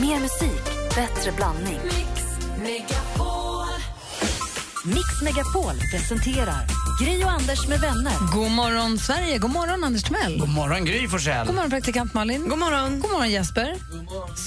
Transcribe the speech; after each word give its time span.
Mer 0.00 0.20
musik, 0.20 0.64
bättre 0.94 1.32
blandning. 1.36 1.80
Mix 4.84 5.22
Megapol 5.22 5.74
presenterar 5.90 6.66
Gri 7.00 7.24
och 7.24 7.30
Anders 7.30 7.68
med 7.68 7.80
vänner. 7.80 8.12
God 8.34 8.50
morgon, 8.50 8.98
Sverige. 8.98 9.38
God 9.38 9.50
morgon, 9.50 9.84
Anders 9.84 10.02
Timell. 10.02 10.38
God 10.38 10.48
morgon, 10.48 10.84
Gry 10.84 11.08
Forssell. 11.08 11.46
God 11.46 11.54
morgon, 11.54 11.70
praktikant 11.70 12.14
Malin. 12.14 12.48
God 12.48 12.58
morgon, 12.58 13.00
God 13.00 13.10
morgon 13.10 13.30
Jesper, 13.30 13.76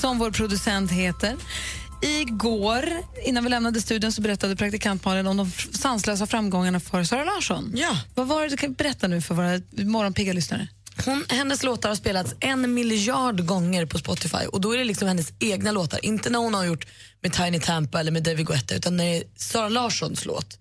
som 0.01 0.19
vår 0.19 0.31
producent 0.31 0.91
heter. 0.91 1.35
Igår, 2.01 2.89
innan 3.25 3.43
vi 3.43 3.49
lämnade 3.49 3.81
studion, 3.81 4.11
så 4.11 4.21
berättade 4.21 4.55
praktikant 4.55 5.05
Malin 5.05 5.27
om 5.27 5.37
de 5.37 5.51
sanslösa 5.73 6.27
framgångarna 6.27 6.79
för 6.79 7.03
Sara 7.03 7.23
Larsson. 7.23 7.71
Ja. 7.75 7.97
Vad 8.15 8.27
var 8.27 8.41
det 8.41 8.47
du 8.47 8.57
kan 8.57 8.73
berätta 8.73 9.07
nu 9.07 9.21
för 9.21 9.35
våra 9.35 9.61
morgonpigga 9.85 10.33
lyssnare? 10.33 10.67
Hon, 11.05 11.25
hennes 11.29 11.63
låtar 11.63 11.89
har 11.89 11.95
spelats 11.95 12.35
en 12.39 12.73
miljard 12.73 13.45
gånger 13.45 13.85
på 13.85 13.97
Spotify 13.97 14.45
och 14.51 14.61
då 14.61 14.73
är 14.73 14.77
det 14.77 14.83
liksom 14.83 15.07
hennes 15.07 15.33
egna 15.39 15.71
låtar, 15.71 16.05
inte 16.05 16.29
när 16.29 16.39
hon 16.39 16.53
har 16.53 16.65
gjort 16.65 16.87
med 17.21 17.33
Tiny 17.33 17.59
Tampa 17.59 17.99
eller 17.99 18.11
med 18.11 18.23
David 18.23 18.47
Guetta 18.47 18.75
utan 18.75 18.97
när 18.97 19.05
det 19.05 19.17
är 19.17 19.23
Sara 19.35 19.69
Larssons 19.69 20.25
låt. 20.25 20.59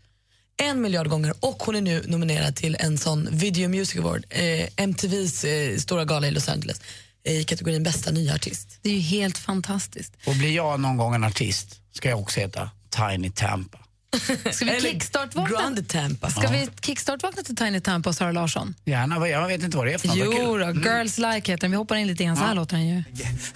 En 0.62 0.80
miljard 0.80 1.08
gånger 1.08 1.34
och 1.40 1.62
hon 1.62 1.74
är 1.76 1.80
nu 1.80 2.04
nominerad 2.06 2.56
till 2.56 2.76
en 2.80 2.98
sån 2.98 3.28
Video 3.30 3.68
Music 3.68 3.96
Award, 3.96 4.24
eh, 4.30 4.68
MTVs 4.76 5.44
eh, 5.44 5.76
stora 5.76 6.04
gala 6.04 6.26
i 6.26 6.30
Los 6.30 6.48
Angeles 6.48 6.80
eh, 7.24 7.40
i 7.40 7.44
kategorin 7.44 7.82
bästa 7.82 8.10
nya 8.10 8.34
artist. 8.34 8.78
Det 8.82 8.90
är 8.90 8.94
ju 8.94 9.00
helt 9.00 9.38
fantastiskt. 9.38 10.12
Och 10.26 10.34
blir 10.34 10.56
jag 10.56 10.80
någon 10.80 10.96
gång 10.96 11.14
en 11.14 11.24
artist 11.24 11.80
ska 11.92 12.08
jag 12.08 12.20
också 12.20 12.40
heta 12.40 12.70
Tiny 12.90 13.30
Tampa. 13.30 13.78
Ska 14.52 14.64
vi 14.64 14.80
kickstart-vakna? 14.80 16.30
Ska 16.30 16.48
vi 16.48 16.68
kickstart-vakna 16.80 17.42
till 17.42 17.56
Tiny 17.56 17.80
Tampa 17.80 18.08
och 18.08 18.14
Sara 18.14 18.32
Larsson? 18.32 18.74
Gärna, 18.84 19.28
jag 19.28 19.48
vet 19.48 19.62
inte 19.62 19.76
vad 19.76 19.86
det 19.86 19.92
är 19.92 19.98
för 19.98 20.08
något. 20.08 20.16
Jo 20.16 20.32
kul. 20.32 20.62
Mm. 20.62 20.82
då, 20.82 20.90
Girls 20.90 21.18
Like 21.18 21.52
heter 21.52 21.58
den. 21.58 21.70
Vi 21.70 21.76
hoppar 21.76 21.96
in 21.96 22.06
lite 22.06 22.24
grann. 22.24 22.36
Så 22.36 22.42
här 22.42 22.54
låter 22.54 22.76
den 22.76 22.88
ju. 22.88 23.02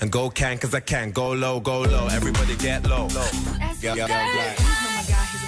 And 0.01 0.11
go 0.11 0.31
can 0.31 0.59
cause 0.59 0.79
I 0.79 0.81
can. 0.81 1.13
Go 1.13 1.35
low, 1.35 1.63
go 1.63 1.71
low. 1.71 2.11
Everybody 2.11 2.69
get 2.69 2.87
low. 2.87 3.11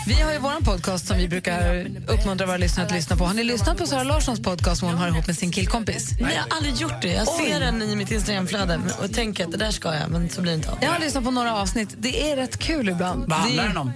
Vi 0.07 0.15
har 0.15 0.33
ju 0.33 0.39
vår 0.39 0.65
podcast 0.65 1.07
som 1.07 1.17
vi 1.17 1.29
brukar 1.29 1.87
uppmuntra 2.09 2.47
våra 2.47 2.57
lyssnare 2.57 2.87
att 2.87 2.93
lyssna 2.93 3.17
på. 3.17 3.25
Har 3.25 3.35
ni 3.35 3.45
lyssnat 3.45 3.79
på 3.79 3.87
Sara 3.87 4.03
Larssons 4.03 4.43
podcast 4.43 4.81
som 4.81 4.89
hon 4.89 4.99
har 4.99 5.09
ihop 5.09 5.27
med 5.27 5.37
sin 5.37 5.53
killkompis? 5.53 6.11
Nej, 6.21 6.35
jag 6.35 6.43
har 6.43 6.57
aldrig 6.57 6.75
gjort 6.75 7.03
det. 7.03 7.13
Jag 7.13 7.29
ser 7.29 7.61
den 7.61 7.83
i 7.83 7.97
mitt 7.97 8.11
Instagramflöde 8.11 8.81
och 9.03 9.13
tänker 9.13 9.45
att 9.45 9.51
det 9.53 9.59
där 9.59 9.71
ska 9.71 9.95
jag, 9.95 10.11
men 10.11 10.29
så 10.29 10.43
blir 10.43 10.53
det 10.53 10.57
inte 10.57 10.71
av. 10.71 10.79
Jag 10.81 10.91
har 10.91 10.99
lyssnat 10.99 11.25
på 11.25 11.31
några 11.31 11.57
avsnitt. 11.57 11.95
Det 11.99 12.31
är 12.31 12.37
rätt 12.37 12.59
kul 12.59 12.89
ibland. 12.89 13.25
Vad 13.29 13.39
handlar 13.39 13.69
den 13.69 13.77
om? 13.77 13.93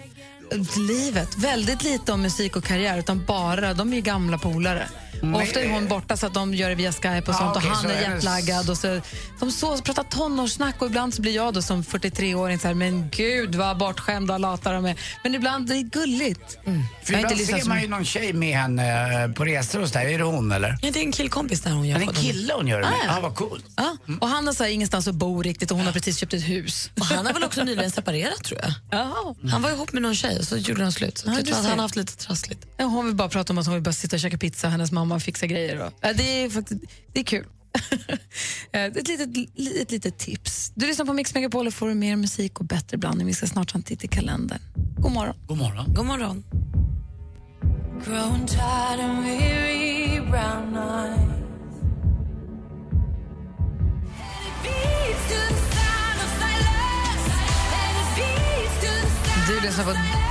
Livet. 0.89 1.39
Väldigt 1.39 1.85
lite 1.85 2.13
om 2.13 2.23
musik 2.23 2.57
och 2.57 2.65
karriär, 2.65 2.99
utan 2.99 3.25
bara, 3.25 3.75
de 3.75 3.93
är 3.93 3.97
ju 3.97 4.03
gamla 4.03 4.39
polare. 4.39 4.89
Och 5.23 5.43
ofta 5.43 5.61
är 5.61 5.71
hon 5.71 5.89
borta 5.89 6.17
så 6.17 6.27
att 6.27 6.35
de 6.35 6.55
gör 6.55 6.69
det 6.69 6.75
via 6.75 6.93
Skype 6.93 7.19
och 7.19 7.29
Ja, 7.29 7.33
sånt 7.33 7.57
och 7.57 7.63
han 7.63 7.83
så 7.83 7.89
är 7.89 8.15
jetlaggad. 8.15 8.71
Och 8.71 8.79
så, 8.79 9.01
de 9.41 9.51
så, 9.53 9.79
pratar 9.79 10.03
tonårssnack 10.03 10.83
och 10.83 10.87
ibland 10.87 11.15
så 11.15 11.23
blir 11.23 11.35
jag 11.35 11.55
då 11.55 11.63
som 11.63 11.83
43-åring 11.83 12.59
så 12.59 12.67
här, 12.67 12.75
men 12.75 13.09
gud 13.11 13.55
vad 13.55 13.79
bortskämda 13.79 14.35
och 14.35 14.41
lata 14.41 14.73
de 14.73 14.85
är. 14.85 14.97
Men 15.23 15.35
ibland 15.35 15.69
det 15.69 15.75
är 15.77 15.83
gulligt. 15.83 16.59
För 17.05 17.13
Jag 17.13 17.21
ibland 17.21 17.41
ser 17.41 17.69
man 17.69 17.83
ju 17.83 17.89
någon 17.89 18.05
tjej 18.05 18.33
med 18.33 18.57
henne 18.59 19.23
eh, 19.25 19.33
på 19.33 19.45
resor 19.45 19.83
och 19.83 19.89
så 19.89 19.99
där. 19.99 20.07
Är 20.07 20.19
det 20.19 20.25
hon 20.25 20.53
eller? 20.53 20.79
Ja, 20.83 20.91
det 20.91 20.99
är 21.01 21.05
en 21.05 21.13
killkompis 21.13 21.61
där 21.61 21.71
hon 21.71 21.87
gör 21.89 21.97
Är 21.97 22.01
det 22.01 22.07
en 22.07 22.13
kille 22.15 22.53
hon 22.55 22.67
gör 22.67 22.81
det 22.81 22.85
med? 22.87 22.95
Ah, 22.95 23.05
ja. 23.07 23.13
Ja, 23.15 23.21
vad 23.21 23.35
coolt. 23.35 23.65
Ja, 23.77 23.97
och 24.21 24.29
han 24.29 24.47
har 24.47 24.55
så 24.55 24.65
här, 24.65 24.71
ingenstans 24.71 25.09
att 25.09 25.15
bo 25.15 25.43
riktigt 25.43 25.71
och 25.71 25.77
hon 25.77 25.87
har 25.87 25.93
precis 25.93 26.19
köpt 26.19 26.35
ett 26.35 26.49
hus. 26.49 26.91
Och 27.01 27.07
han 27.07 27.27
har 27.27 27.33
väl 27.33 27.45
också 27.45 27.65
nyligen 27.65 27.91
separerat 27.91 28.45
tror 28.45 28.61
jag. 28.63 28.73
Ja. 28.91 29.35
Han 29.51 29.63
var 29.63 29.71
ihop 29.71 29.93
med 29.93 30.03
någon 30.03 30.15
tjej 30.15 30.39
och 30.39 30.45
så 30.45 30.57
gjorde 30.57 30.83
de 30.83 30.93
slut. 30.93 31.19
Så 31.19 31.27
Ja, 31.29 31.33
jag 31.33 31.41
du 31.41 31.45
tror 31.47 31.57
att 31.57 31.63
ser. 31.63 31.69
han 31.71 31.79
har 31.79 31.85
haft 31.85 31.97
lite 31.97 32.17
trassligt. 32.17 32.67
Ja, 32.77 32.85
Hon 32.85 33.07
vill 33.07 33.15
bara 33.15 33.29
prata 33.29 33.53
om 33.53 33.59
att 33.59 33.67
hon 33.67 33.75
vill 33.75 33.83
bara 33.83 33.93
sitta 33.93 34.17
och 34.17 34.21
käka 34.21 34.39
pizza 34.39 34.67
och 34.67 34.71
hennes 34.71 34.93
mamma 34.93 35.08
fixar 35.21 35.47
grejer. 35.47 35.87
Och, 35.87 35.93
ja, 36.01 36.13
det, 36.13 36.43
är 36.43 36.51
faktiskt, 36.51 36.81
det 37.13 37.21
är 37.21 37.25
kul. 37.25 37.47
Eh, 38.73 38.85
ett, 38.85 39.09
litet, 39.09 39.29
ett 39.81 39.91
litet 39.91 40.19
tips. 40.19 40.73
Du 40.75 40.87
lyssnar 40.87 41.07
på 41.07 41.13
Mix 41.13 41.35
Megapol 41.35 41.67
och 41.67 41.75
får 41.75 41.95
mer 41.95 42.17
musik 42.17 42.61
och 42.61 42.65
bättre 42.65 42.97
blandning. 42.97 43.27
Vi 43.27 43.35
ska 43.35 43.47
snart 43.47 43.69
ta 43.69 43.79
en 43.79 43.83
titt 43.83 44.05
i 44.05 44.09
kalendern. 44.09 44.59
God 44.99 45.13
morgon. 45.13 45.35
God 45.47 45.59
morgon. 45.59 45.95
God 45.95 46.07
morgon. 46.07 46.45
Du 59.49 59.61
lyssnar 59.61 59.85
på, 59.85 59.91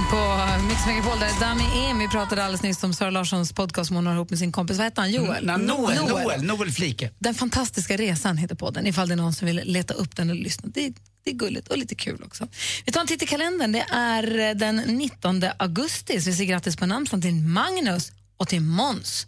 på 0.10 0.64
Mix 0.68 0.86
Megapol 0.86 1.20
där 1.20 1.40
Dami 1.40 1.64
Em, 1.64 2.00
vi 2.00 2.08
pratade 2.08 2.44
alldeles 2.44 2.64
nyss 2.64 2.84
om 2.84 2.94
Sara 2.94 3.10
Larssons 3.10 3.54
podcast 3.54 3.88
som 3.88 3.96
hon 3.96 4.08
har 4.08 4.14
ihop 4.14 4.30
med 4.30 4.40
sin 4.40 4.52
kompis. 4.52 4.78
Vad 4.78 4.86
heter 4.86 5.02
han? 5.02 5.12
Joel? 5.12 5.46
Nej, 5.46 5.58
Noel, 5.58 5.96
Noel, 6.08 6.44
Noel 6.44 6.72
Flike. 6.72 7.12
Den 7.20 7.36
fantastiska 7.36 7.98
resan 7.98 8.38
heter 8.38 8.56
podden, 8.56 8.88
ifall 8.88 9.08
det 9.08 9.14
är 9.14 9.16
någon 9.16 9.34
som 9.34 9.46
vill 9.46 9.62
leta 9.64 9.94
upp 9.94 10.16
den 10.16 10.30
och 10.30 10.36
lyssna. 10.36 10.70
Det, 10.74 10.94
det 11.24 11.32
är 11.32 11.34
gulligt 11.34 11.68
och 11.68 11.78
lite 11.78 11.96
kul 11.96 12.24
också. 12.24 12.48
Vi 12.86 12.92
tar 12.92 13.02
en 13.02 13.08
titt 13.08 13.24
i 13.24 13.26
kalendern. 13.26 13.72
Det 13.72 13.86
är 13.92 14.40
eh, 14.40 14.56
den 14.56 14.76
19 14.76 15.44
augusti, 15.58 16.22
så 16.22 16.30
vi 16.30 16.36
säger 16.36 16.52
grattis 16.52 16.76
på 16.76 16.86
namnsdagen 16.86 17.22
till 17.22 17.36
Magnus 17.36 18.12
och 18.38 18.48
till 18.48 18.62
Måns. 18.62 19.28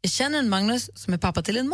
Jag 0.00 0.10
känner 0.10 0.38
en 0.38 0.48
Magnus 0.48 0.90
som 0.94 1.14
är 1.14 1.18
pappa 1.18 1.42
till 1.42 1.56
en. 1.56 1.72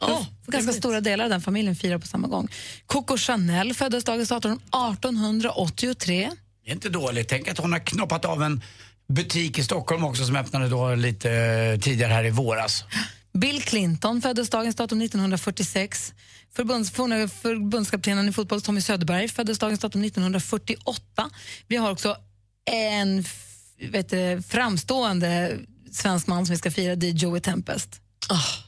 Åh, 0.00 0.22
För 0.44 0.52
ganska 0.52 0.72
stora 0.72 1.00
delar 1.00 1.24
av 1.24 1.30
den 1.30 1.40
familjen 1.40 1.76
firar 1.76 1.98
på 1.98 2.06
samma 2.06 2.28
gång. 2.28 2.48
Coco 2.86 3.16
Chanel 3.16 3.74
föddes 3.74 4.04
dagens 4.04 4.28
datum 4.28 4.52
1883. 4.52 6.30
Det 6.64 6.70
är 6.70 6.74
inte 6.74 6.88
dåligt. 6.88 7.28
Tänk 7.28 7.48
att 7.48 7.58
hon 7.58 7.72
har 7.72 7.78
knoppat 7.78 8.24
av 8.24 8.42
en 8.42 8.62
butik 9.08 9.58
i 9.58 9.64
Stockholm 9.64 10.04
också 10.04 10.24
som 10.24 10.36
öppnade 10.36 10.68
då 10.68 10.94
lite 10.94 11.30
eh, 11.32 11.80
tidigare 11.80 12.12
här 12.12 12.24
i 12.24 12.30
våras. 12.30 12.84
Bill 13.32 13.62
Clinton 13.62 14.22
föddes 14.22 14.50
dagens 14.50 14.76
datum 14.76 15.00
1946. 15.00 16.14
Förbunds, 16.56 16.90
förbundskaptenen 16.90 18.28
i 18.28 18.32
fotboll 18.32 18.62
Tommy 18.62 18.80
Söderberg 18.80 19.28
föddes 19.28 19.58
dagens 19.58 19.80
datum 19.80 20.04
1948. 20.04 21.30
Vi 21.68 21.76
har 21.76 21.90
också 21.90 22.16
en 22.70 23.24
vet 23.78 24.08
du, 24.08 24.42
framstående 24.48 25.58
svensk 25.90 26.26
man 26.26 26.46
som 26.46 26.52
vi 26.52 26.58
ska 26.58 26.70
fira, 26.70 26.96
det 26.96 27.08
är 27.08 27.12
Joey 27.12 27.40
Tempest. 27.40 28.00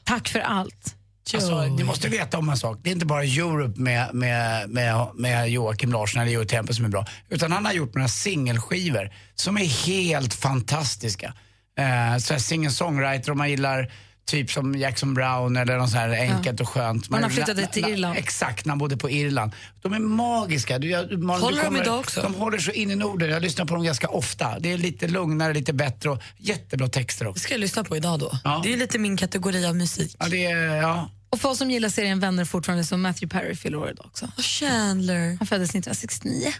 Tack 0.03 0.27
för 0.27 0.39
allt. 0.39 0.95
Alltså, 1.33 1.61
ni 1.61 1.83
måste 1.83 2.09
veta 2.09 2.37
om 2.37 2.49
en 2.49 2.57
sak. 2.57 2.79
Det 2.83 2.89
är 2.89 2.91
inte 2.91 3.05
bara 3.05 3.23
Europe 3.23 3.79
med, 3.79 4.13
med, 4.13 4.69
med, 4.69 5.07
med 5.15 5.49
Joakim 5.49 5.91
Larsson 5.91 6.21
eller 6.21 6.31
Joe 6.31 6.45
Temple 6.45 6.75
som 6.75 6.85
är 6.85 6.89
bra. 6.89 7.05
Utan 7.29 7.51
han 7.51 7.65
har 7.65 7.73
gjort 7.73 7.95
några 7.95 8.07
singelskivor 8.07 9.11
som 9.35 9.57
är 9.57 9.85
helt 9.85 10.33
fantastiska. 10.33 11.33
Eh, 11.77 12.37
singer-songwriter 12.37 13.31
om 13.31 13.37
man 13.37 13.49
gillar 13.49 13.91
typ 14.27 14.51
som 14.51 14.75
Jackson 14.75 15.13
Brown 15.13 15.57
eller 15.57 15.77
något 15.77 15.89
så 15.91 15.97
här 15.97 16.09
enkelt 16.09 16.59
och 16.61 16.69
skönt. 16.69 17.09
Man 17.09 17.31
flyttat 17.31 17.57
na- 17.57 17.67
till 17.71 17.85
Irland. 17.89 18.17
Exakt, 18.17 18.65
när 18.65 18.71
han 18.71 18.77
bodde 18.77 18.97
på 18.97 19.09
Irland. 19.09 19.51
De 19.81 19.93
är 19.93 19.99
magiska. 19.99 20.79
Du, 20.79 20.89
jag, 20.89 21.19
Malin, 21.23 21.41
Håller 21.43 21.57
du 21.57 21.61
de 21.61 21.65
kommer- 21.67 21.81
idag 21.81 21.99
också? 21.99 22.21
De 22.21 22.33
håller 22.35 22.57
så 22.57 22.71
in 22.71 22.91
i 22.91 22.95
Norden. 22.95 23.29
Jag 23.29 23.41
lyssnar 23.41 23.65
på 23.65 23.73
dem 23.73 23.83
ganska 23.83 24.07
ofta. 24.07 24.59
Det 24.59 24.71
är 24.71 24.77
lite 24.77 25.07
lugnare, 25.07 25.53
lite 25.53 25.73
bättre 25.73 26.09
och 26.09 26.21
jättebra 26.37 26.87
texter 26.87 27.25
Det 27.25 27.31
också. 27.31 27.43
ska 27.43 27.53
jag 27.53 27.59
lyssna 27.61 27.83
på 27.83 27.97
idag 27.97 28.19
då. 28.19 28.39
Ja. 28.43 28.61
Det 28.63 28.73
är 28.73 28.77
lite 28.77 28.99
min 28.99 29.17
kategori 29.17 29.65
av 29.65 29.75
musik. 29.75 30.15
Ja, 30.19 30.25
det 30.29 30.45
är, 30.45 30.75
ja. 30.75 31.09
Och 31.29 31.39
för 31.41 31.49
oss 31.49 31.57
som 31.57 31.71
gillar 31.71 31.89
serien 31.89 32.19
Vänner 32.19 32.45
fortfarande 32.45 32.83
så 32.83 32.97
Matthew 32.97 33.39
Perry 33.39 33.55
fyller 33.55 33.77
år 33.77 33.89
idag 33.89 34.05
också. 34.05 34.31
Och 34.37 34.43
Chandler. 34.43 35.35
Han 35.39 35.47
föddes 35.47 35.69
1969. 35.69 36.53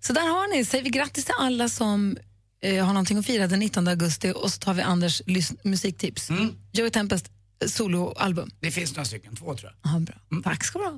Så 0.00 0.12
där 0.12 0.20
har 0.20 0.56
ni. 0.56 0.64
Säger 0.64 0.84
vi 0.84 0.90
grattis 0.90 1.24
till 1.24 1.34
alla 1.40 1.68
som 1.68 2.16
eh, 2.62 2.84
har 2.84 2.92
någonting 2.92 3.18
att 3.18 3.26
fira 3.26 3.46
den 3.46 3.58
19 3.58 3.88
augusti 3.88 4.32
och 4.36 4.50
så 4.50 4.58
tar 4.58 4.74
vi 4.74 4.82
Anders 4.82 5.22
musiktips. 5.64 6.28
Joey 6.72 6.90
Tempest 6.90 7.30
eh, 7.62 7.68
soloalbum. 7.68 8.50
Det 8.60 8.70
finns 8.70 8.92
några 8.96 9.04
stycken, 9.04 9.36
två 9.36 9.54
tror 9.54 9.72
jag. 9.82 9.90
Aha, 9.90 10.00
bra. 10.00 10.14
Tack 10.44 10.64
ska 10.64 10.78
du 10.78 10.84
ha. 10.84 10.90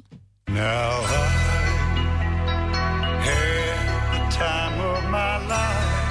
Now 0.49 0.57
I 0.57 0.59
had 3.25 4.13
the 4.13 4.37
time 4.37 4.81
of 4.85 5.05
my 5.11 5.49
life. 5.49 6.02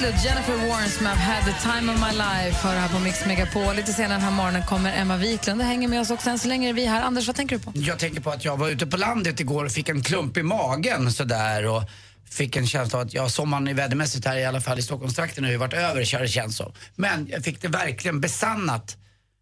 Bill 0.00 0.14
Jennifer 0.24 0.56
Warren 0.56 0.90
med 1.02 1.12
I've 1.12 1.16
had 1.16 1.44
the 1.44 1.60
time 1.62 1.92
of 1.92 2.00
my 2.00 2.12
life 2.12 2.66
hör 2.66 2.76
här 2.76 2.88
på 2.88 2.98
Mix 2.98 3.26
Megapol. 3.26 3.76
Lite 3.76 3.92
senare 3.92 4.12
den 4.12 4.20
här 4.20 4.30
morgonen 4.30 4.62
kommer 4.62 4.96
Emma 4.96 5.16
Wiklund 5.16 5.60
och 5.60 5.66
hänger 5.66 5.88
med 5.88 6.00
oss 6.00 6.10
också. 6.10 6.30
Än 6.30 6.38
så 6.38 6.48
länge 6.48 6.68
är 6.68 6.72
vi 6.72 6.86
här. 6.86 7.02
Anders, 7.02 7.26
vad 7.26 7.36
tänker 7.36 7.56
du 7.56 7.62
på? 7.62 7.72
Jag 7.74 7.98
tänker 7.98 8.20
på 8.20 8.30
att 8.30 8.44
jag 8.44 8.56
var 8.56 8.68
ute 8.68 8.86
på 8.86 8.96
landet 8.96 9.40
igår 9.40 9.64
och 9.64 9.72
fick 9.72 9.88
en 9.88 10.02
klump 10.02 10.36
i 10.36 10.42
magen 10.42 11.12
sådär 11.12 11.66
och 11.66 11.82
fick 12.30 12.56
en 12.56 12.66
känsla 12.66 12.98
av 12.98 13.06
att 13.06 13.14
ja, 13.14 13.28
sommaren 13.28 13.68
är 13.68 13.74
vädermässigt 13.74 14.26
här 14.26 14.36
i 14.36 14.44
alla 14.44 14.60
fall 14.60 14.78
i 14.78 14.82
Stockholmstrakten 14.82 15.44
har 15.44 15.50
ju 15.50 15.56
varit 15.56 15.74
över, 15.74 16.04
kör 16.04 16.26
känns 16.26 16.56
som. 16.56 16.72
Men 16.94 17.28
jag 17.30 17.44
fick 17.44 17.62
det 17.62 17.68
verkligen 17.68 18.20
besannat 18.20 18.96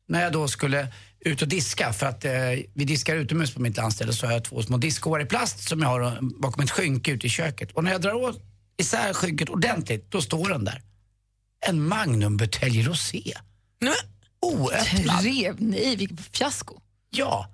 när 0.08 0.23
jag 0.23 0.32
då 0.32 0.49
skulle 0.49 0.88
ut 1.20 1.43
och 1.43 1.49
diska 1.49 1.93
för 1.93 2.06
att 2.06 2.25
eh, 2.25 2.32
vi 2.75 2.84
diskar 2.84 3.17
utomhus 3.17 3.55
på 3.55 3.61
mitt 3.61 3.76
landställe 3.76 4.12
så 4.12 4.26
har 4.26 4.32
jag 4.32 4.44
två 4.44 4.62
små 4.62 4.76
diskår 4.76 5.23
i 5.23 5.26
plast 5.26 5.69
som 5.69 5.81
jag 5.81 5.88
har 5.88 6.19
bakom 6.40 6.64
ett 6.64 6.70
skynke 6.70 7.11
ute 7.11 7.26
i 7.26 7.31
köket. 7.31 7.73
Och 7.73 7.84
när 7.84 7.93
jag 7.93 8.00
drar 8.00 8.14
åt 8.14 8.54
isär 8.76 9.12
skynket 9.12 9.49
ordentligt, 9.49 10.11
då 10.11 10.23
står 10.23 10.49
den 10.49 10.65
där. 10.65 10.82
En 11.67 11.88
Magnumbutelj 11.88 12.82
Rosé. 12.82 13.35
Oöppnad. 14.41 15.21
Trev, 15.23 15.56
nej, 15.59 15.97
vilket 15.97 16.37
fiasko. 16.37 16.81
Ja, 17.11 17.49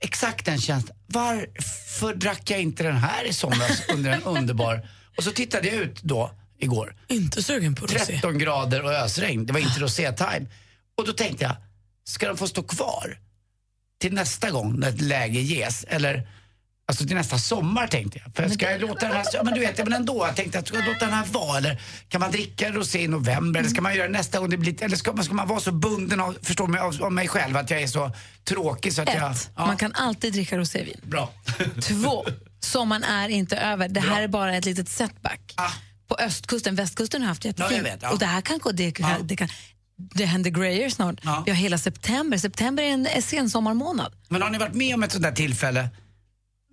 exakt 0.00 0.46
den 0.46 0.60
känslan. 0.60 0.98
Varför 1.06 2.14
drack 2.14 2.50
jag 2.50 2.60
inte 2.60 2.82
den 2.82 2.96
här 2.96 3.24
i 3.24 3.32
somras 3.32 3.82
under 3.88 4.10
en 4.10 4.22
underbar... 4.22 4.88
Och 5.16 5.24
så 5.24 5.32
tittade 5.32 5.68
jag 5.68 5.76
ut 5.76 6.02
då, 6.02 6.34
igår. 6.58 6.96
Inte 7.08 7.42
sugen 7.42 7.74
på 7.74 7.86
rosé. 7.86 7.98
13 7.98 8.38
grader 8.38 8.84
och 8.84 8.92
ösregn. 8.92 9.46
Det 9.46 9.52
var 9.52 9.60
inte 9.60 9.80
rosé-time. 9.80 10.46
Och 10.94 11.06
då 11.06 11.12
tänkte 11.12 11.44
jag, 11.44 11.56
ska 12.04 12.28
de 12.28 12.36
få 12.36 12.48
stå 12.48 12.62
kvar 12.62 13.18
till 14.00 14.14
nästa 14.14 14.50
gång 14.50 14.80
när 14.80 14.88
ett 14.88 15.00
läge 15.00 15.40
ges? 15.40 15.84
Eller 15.84 16.28
Alltså 16.90 17.06
till 17.06 17.16
nästa 17.16 17.38
sommar 17.38 17.86
tänkte 17.86 18.20
jag. 18.24 18.34
För 18.34 18.54
ska 18.54 18.70
jag 18.70 18.80
låta 18.80 19.06
den 19.06 19.16
här, 19.16 19.26
ja, 19.32 19.42
men 19.42 19.54
du 19.54 19.60
vet, 19.60 19.78
men 19.78 19.92
ändå, 19.92 20.26
jag 20.26 20.36
tänkte 20.36 20.58
att 20.58 20.68
ska 20.68 20.76
jag 20.76 20.86
låta 20.86 21.04
den 21.04 21.14
här 21.14 21.24
vara 21.26 21.58
eller 21.58 21.80
kan 22.08 22.20
man 22.20 22.30
dricka 22.30 22.70
rosé 22.70 23.02
i 23.02 23.08
november 23.08 23.60
eller 23.60 23.70
ska 23.70 23.82
man 23.82 23.94
göra 23.94 24.06
det 24.06 24.12
nästa 24.12 24.38
gång 24.38 24.50
det 24.50 24.56
blir, 24.56 24.82
eller 24.82 24.96
ska 24.96 25.12
man, 25.12 25.24
ska 25.24 25.34
man 25.34 25.48
vara 25.48 25.60
så 25.60 25.72
bunden 25.72 26.20
av, 26.20 26.36
förstår 26.42 26.66
mig, 26.66 26.80
av, 26.80 27.02
av 27.02 27.12
mig 27.12 27.28
själv 27.28 27.56
att 27.56 27.70
jag 27.70 27.82
är 27.82 27.86
så 27.86 28.12
tråkig 28.44 28.92
så 28.92 29.02
att 29.02 29.14
jag... 29.14 29.30
Ett, 29.30 29.50
man 29.56 29.76
kan 29.76 29.92
alltid 29.92 30.32
dricka 30.32 30.58
rosévin. 30.58 31.00
Bra. 31.02 31.32
Två, 31.82 32.24
sommaren 32.60 33.04
är 33.04 33.28
inte 33.28 33.56
över. 33.56 33.88
Det 33.88 34.00
här 34.00 34.22
är 34.22 34.28
bara 34.28 34.56
ett 34.56 34.64
litet 34.64 34.88
setback. 34.88 35.54
Ah. 35.56 35.70
På 36.08 36.14
östkusten, 36.14 36.74
västkusten 36.74 37.22
har 37.22 37.28
haft 37.28 37.44
jättefint. 37.44 37.86
Ja, 37.86 37.96
ja. 38.00 38.10
Och 38.10 38.18
det 38.18 38.26
här 38.26 38.40
kan 38.40 38.58
gå, 38.58 38.72
det, 38.72 38.98
Ja. 38.98 39.16
det, 39.22 39.36
kan, 39.36 39.48
det 39.96 40.24
händer 40.24 40.50
grejer 40.50 40.90
snart. 40.90 41.16
Ja. 41.22 41.42
Vi 41.46 41.50
har 41.50 41.58
hela 41.58 41.78
september. 41.78 42.38
September 42.38 42.82
är 42.82 42.88
en 42.88 43.06
är 43.06 43.20
sensommarmånad. 43.20 44.12
Men 44.28 44.42
har 44.42 44.50
ni 44.50 44.58
varit 44.58 44.74
med 44.74 44.94
om 44.94 45.02
ett 45.02 45.12
sånt 45.12 45.24
där 45.24 45.32
tillfälle 45.32 45.88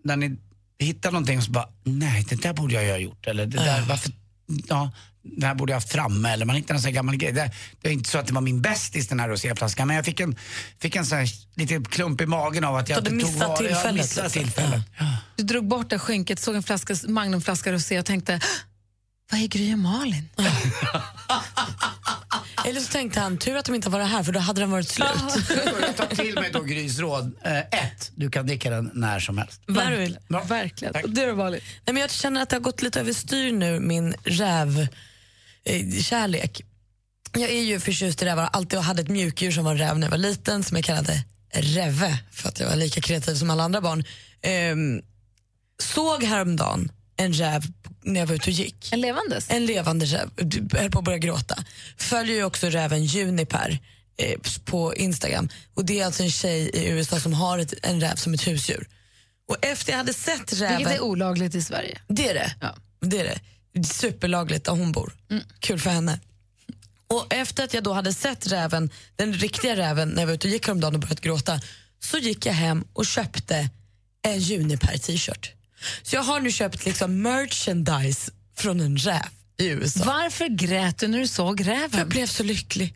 när 0.08 0.16
ni 0.16 0.38
hittar 0.80 1.12
någonting 1.12 1.42
så 1.42 1.52
bara, 1.52 1.70
nej 1.84 2.26
det 2.30 2.36
där 2.42 2.54
borde 2.54 2.74
jag 2.74 2.84
ju 2.84 2.92
ha 2.92 2.98
gjort. 2.98 3.28
Eller 3.28 3.46
det 3.46 3.58
där, 3.58 3.82
varför, 3.82 4.12
ja, 4.68 4.92
det 5.40 5.46
här 5.46 5.56
borde 5.56 5.72
jag 5.72 5.76
ha 5.76 5.82
haft 5.82 5.92
framme. 5.92 6.30
Eller 6.30 6.46
man 6.46 6.56
hittar 6.56 6.76
en 6.76 6.82
sån 6.82 6.88
här 6.88 6.96
gammal 6.96 7.16
grej. 7.16 7.32
Det, 7.32 7.52
det 7.82 7.90
är 7.90 7.94
inte 7.94 8.10
så 8.10 8.18
att 8.18 8.28
det 8.28 8.34
var 8.34 8.42
min 8.42 8.62
bästis 8.62 9.08
den 9.08 9.20
här 9.20 9.30
roséflaskan. 9.30 9.88
Men 9.88 9.96
jag 9.96 10.06
fick 10.06 10.20
en, 10.20 10.36
fick 10.80 10.96
en 10.96 11.06
sån 11.06 11.18
här 11.18 11.28
lite 11.56 11.82
klump 11.90 12.22
i 12.22 12.26
magen 12.26 12.64
av 12.64 12.76
att 12.76 12.90
jag 12.90 13.00
inte 13.00 13.12
missat 13.12 13.36
var- 13.40 13.48
Jag 13.50 13.58
tillfället, 13.58 13.94
missade 14.02 14.28
liksom. 14.28 14.44
tillfället. 14.44 14.82
Ja. 15.00 15.06
Du 15.36 15.44
drog 15.44 15.68
bort 15.68 15.90
det 15.90 16.00
skynket, 16.00 16.40
såg 16.40 16.56
en 16.56 16.64
flaska, 16.64 16.96
magnumflaska 17.08 17.72
rosé 17.72 18.00
och 18.00 18.06
tänkte 18.06 18.40
vad 19.32 19.42
är 19.42 19.48
Gry 19.48 19.74
och 19.74 19.80
Malin? 19.80 20.30
Eller 22.68 22.82
så 22.82 22.92
tänkte 22.92 23.20
han, 23.20 23.38
tur 23.38 23.56
att 23.56 23.66
de 23.66 23.76
inte 23.76 23.90
var 23.90 24.00
här 24.00 24.24
för 24.24 24.32
då 24.32 24.40
hade 24.40 24.62
den 24.62 24.72
varit 24.72 24.90
slut. 24.90 25.08
Tar 25.98 26.16
till 26.16 26.36
mig 26.36 26.50
då 26.54 26.62
Grys 26.62 27.00
råd. 27.00 27.36
Eh, 27.44 27.58
ett, 27.60 28.12
du 28.16 28.30
kan 28.30 28.48
dricka 28.48 28.70
den 28.70 28.92
när 28.94 29.20
som 29.20 29.38
helst. 29.38 29.62
När 29.66 29.92
du 29.92 29.98
vill. 29.98 30.18
Bra. 30.30 30.44
Verkligen. 30.44 30.94
Tack. 30.94 31.04
Och 31.04 31.10
Du 31.10 31.26
då? 31.26 31.36
Nej, 31.36 31.62
men 31.86 31.98
jag 31.98 32.12
känner 32.12 32.42
att 32.42 32.50
det 32.50 32.56
har 32.56 32.62
gått 32.62 32.82
lite 32.82 33.00
överstyr 33.00 33.52
nu, 33.52 33.80
min 33.80 34.14
räv 34.24 34.88
eh, 35.64 35.92
kärlek. 36.02 36.62
Jag 37.34 37.50
är 37.50 37.62
ju 37.62 37.80
förtjust 37.80 38.22
i 38.22 38.26
rävar, 38.26 38.50
alltid 38.54 38.80
hade 38.80 39.02
ett 39.02 39.10
mjukdjur 39.10 39.52
som 39.52 39.64
var 39.64 39.72
en 39.72 39.78
räv 39.78 40.00
när 40.00 40.08
jag 40.08 40.12
var 40.12 40.18
liten 40.18 40.64
som 40.64 40.78
jag 40.78 40.86
kallade 40.86 41.24
Reve 41.54 42.18
för 42.32 42.50
att 42.50 42.60
jag 42.60 42.70
var 42.70 42.76
lika 42.76 43.02
kreativ 43.02 43.36
som 43.36 43.50
alla 43.50 43.64
andra 43.64 43.82
barn. 43.82 44.04
Ehm, 44.42 45.02
såg 45.80 46.24
häromdagen 46.24 46.92
en 47.18 47.34
räv 47.34 47.64
när 48.04 48.20
jag 48.20 48.28
var 48.28 48.36
ute 48.36 48.50
och 48.50 48.54
gick. 48.54 48.94
En 48.94 49.02
levandes? 49.02 49.50
En 49.50 49.66
levande 49.66 50.06
räv. 50.06 50.30
Du 50.36 50.78
höll 50.78 50.92
på 50.92 51.00
att 51.00 51.06
börja 51.06 51.18
gråta. 51.18 51.64
Följer 51.98 52.36
ju 52.36 52.44
också 52.44 52.68
räven 52.68 53.06
Juniper 53.06 53.80
eh, 54.18 54.40
på 54.66 54.96
Instagram. 54.96 55.50
Och 55.74 55.86
Det 55.86 56.00
är 56.00 56.06
alltså 56.06 56.24
en 56.24 56.32
tjej 56.32 56.70
i 56.70 56.88
USA 56.90 57.20
som 57.20 57.34
har 57.34 57.60
ett, 57.60 57.74
en 57.84 58.02
räv 58.02 58.16
som 58.16 58.34
ett 58.34 58.48
husdjur. 58.48 58.88
Och 59.48 59.66
efter 59.66 59.92
jag 59.92 59.98
hade 59.98 60.14
sett 60.14 60.54
räven... 60.54 60.78
Vilket 60.78 60.96
är 60.96 61.02
olagligt 61.02 61.56
i 61.56 61.62
Sverige. 61.62 62.02
Det 62.08 62.30
är 62.30 62.34
det. 62.34 62.56
Ja. 62.62 62.76
det, 63.02 63.20
är 63.20 63.40
det. 63.74 63.84
Superlagligt 63.84 64.66
där 64.66 64.72
hon 64.72 64.92
bor. 64.92 65.14
Kul 65.60 65.80
för 65.80 65.90
henne. 65.90 66.20
Och 67.08 67.34
efter 67.34 67.64
att 67.64 67.74
jag 67.74 67.84
då 67.84 67.94
hade 67.94 68.14
sett 68.14 68.48
räven, 68.48 68.90
den 69.16 69.34
riktiga 69.34 69.76
räven 69.76 70.10
när 70.10 70.22
jag 70.22 70.28
var 70.28 70.34
ute 70.34 70.48
och 70.48 70.54
gick 70.54 70.68
häromdagen 70.68 70.94
och 70.94 71.00
börjat 71.00 71.22
gråta 71.22 71.62
så 72.00 72.18
gick 72.18 72.46
jag 72.46 72.54
hem 72.54 72.86
och 72.94 73.06
köpte 73.06 73.70
en 74.22 74.40
Juniper 74.40 74.98
t-shirt. 74.98 75.57
Så 76.04 76.16
jag 76.16 76.24
har 76.24 76.40
nu 76.40 76.52
köpt 76.52 76.86
liksom 76.86 77.22
merchandise 77.22 78.32
från 78.58 78.80
en 78.82 78.98
räv 78.98 79.22
i 79.60 79.68
USA. 79.68 80.04
Varför 80.06 80.48
grät 80.48 80.98
du 80.98 81.08
när 81.08 81.20
du 81.20 81.28
såg 81.28 81.62
Jag 81.62 81.68
räven? 81.68 82.10
blev 82.10 82.26
så 82.28 82.44
lycklig. 82.44 82.94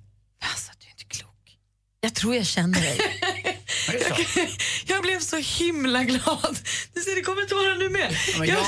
Alltså, 0.51 0.71
du 0.79 0.85
är 0.87 0.91
inte 0.91 1.03
klok. 1.03 1.57
Jag 2.01 2.13
tror 2.13 2.35
jag 2.35 2.45
känner 2.45 2.81
dig. 2.81 2.99
Så? 3.85 4.41
Jag 4.85 5.01
blev 5.01 5.19
så 5.19 5.37
himla 5.37 6.03
glad. 6.03 6.59
Du 6.93 7.01
ser, 7.01 7.15
det 7.15 7.21
kommer 7.21 7.41
inte 7.41 7.55
vara 7.55 7.75
nu 7.75 7.89
med. 7.89 8.15
Men 8.39 8.47
jag, 8.47 8.59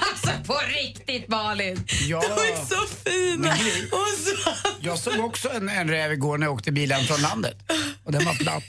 alltså 0.00 0.30
på 0.46 0.60
riktigt 0.68 1.28
Malin! 1.28 1.84
jag, 2.08 2.22
De 2.22 2.30
är 2.30 2.66
så 2.66 2.86
fina. 3.04 3.52
Och 3.92 4.18
så... 4.18 4.50
jag 4.80 4.98
såg 4.98 5.24
också 5.24 5.50
en, 5.50 5.68
en 5.68 5.88
räv 5.90 6.12
igår 6.12 6.38
när 6.38 6.46
jag 6.46 6.54
åkte 6.54 6.72
bilen 6.72 7.04
från 7.04 7.22
landet. 7.22 7.56
Och 8.04 8.12
den 8.12 8.24
var 8.24 8.34
platt. 8.34 8.64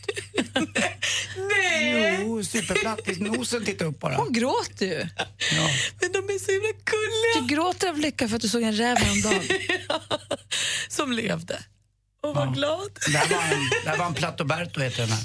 Nej, 1.36 2.20
Jo, 2.22 2.44
superplatt. 2.44 3.00
Nosen 3.20 3.66
tittade 3.66 3.90
upp 3.90 4.00
bara. 4.00 4.16
Hon 4.16 4.34
gråter 4.34 4.86
ju. 4.86 5.08
Ja. 5.52 5.70
men 6.02 6.12
de 6.12 6.18
är 6.34 6.40
så 6.40 6.52
himla 6.52 6.68
gulliga. 6.86 7.48
Du 7.48 7.56
gråter 7.56 7.90
av 7.90 7.98
lycka 7.98 8.28
för 8.30 8.36
att 8.36 8.42
du 8.42 8.50
såg 8.50 8.62
en 8.62 8.74
räv 8.76 8.98
häromdagen. 8.98 9.44
Som 10.90 11.12
levde. 11.12 11.64
Och 12.24 12.36
var 12.36 12.54
glad. 12.54 12.90
Det 13.12 13.18
här 13.18 13.28
var 13.30 13.44
en, 13.44 13.70
det 13.84 13.90
här 13.90 13.98
var 13.98 14.06
en 14.06 14.14
Plattoberto 14.14 14.82
heter 14.82 15.02
den 15.02 15.12
här. 15.12 15.24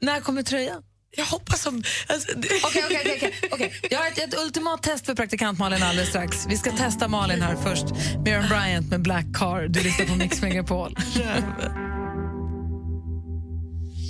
När 0.00 0.20
kommer 0.20 0.42
tröjan? 0.42 0.82
Jag 1.16 1.24
hoppas 1.24 1.62
som... 1.62 1.82
Alltså, 2.06 2.32
Okej, 2.38 2.84
okej, 2.86 3.32
okej. 3.50 3.72
Jag 3.90 3.98
har 3.98 4.06
ett, 4.06 4.18
ett 4.18 4.34
ultimat 4.40 4.82
test 4.82 5.06
för 5.06 5.14
praktikant 5.14 5.58
Malin 5.58 5.82
alldeles 5.82 6.08
strax. 6.08 6.46
Vi 6.48 6.56
ska 6.56 6.72
testa 6.72 7.08
Malin 7.08 7.42
här 7.42 7.56
först. 7.56 7.84
Miriam 8.24 8.48
Bryant 8.48 8.90
med 8.90 9.02
Black 9.02 9.24
Car. 9.34 9.68
Du 9.68 9.80
lyssnar 9.80 10.06
på 10.06 10.14
Mix 10.14 10.42
Megapol. 10.42 10.96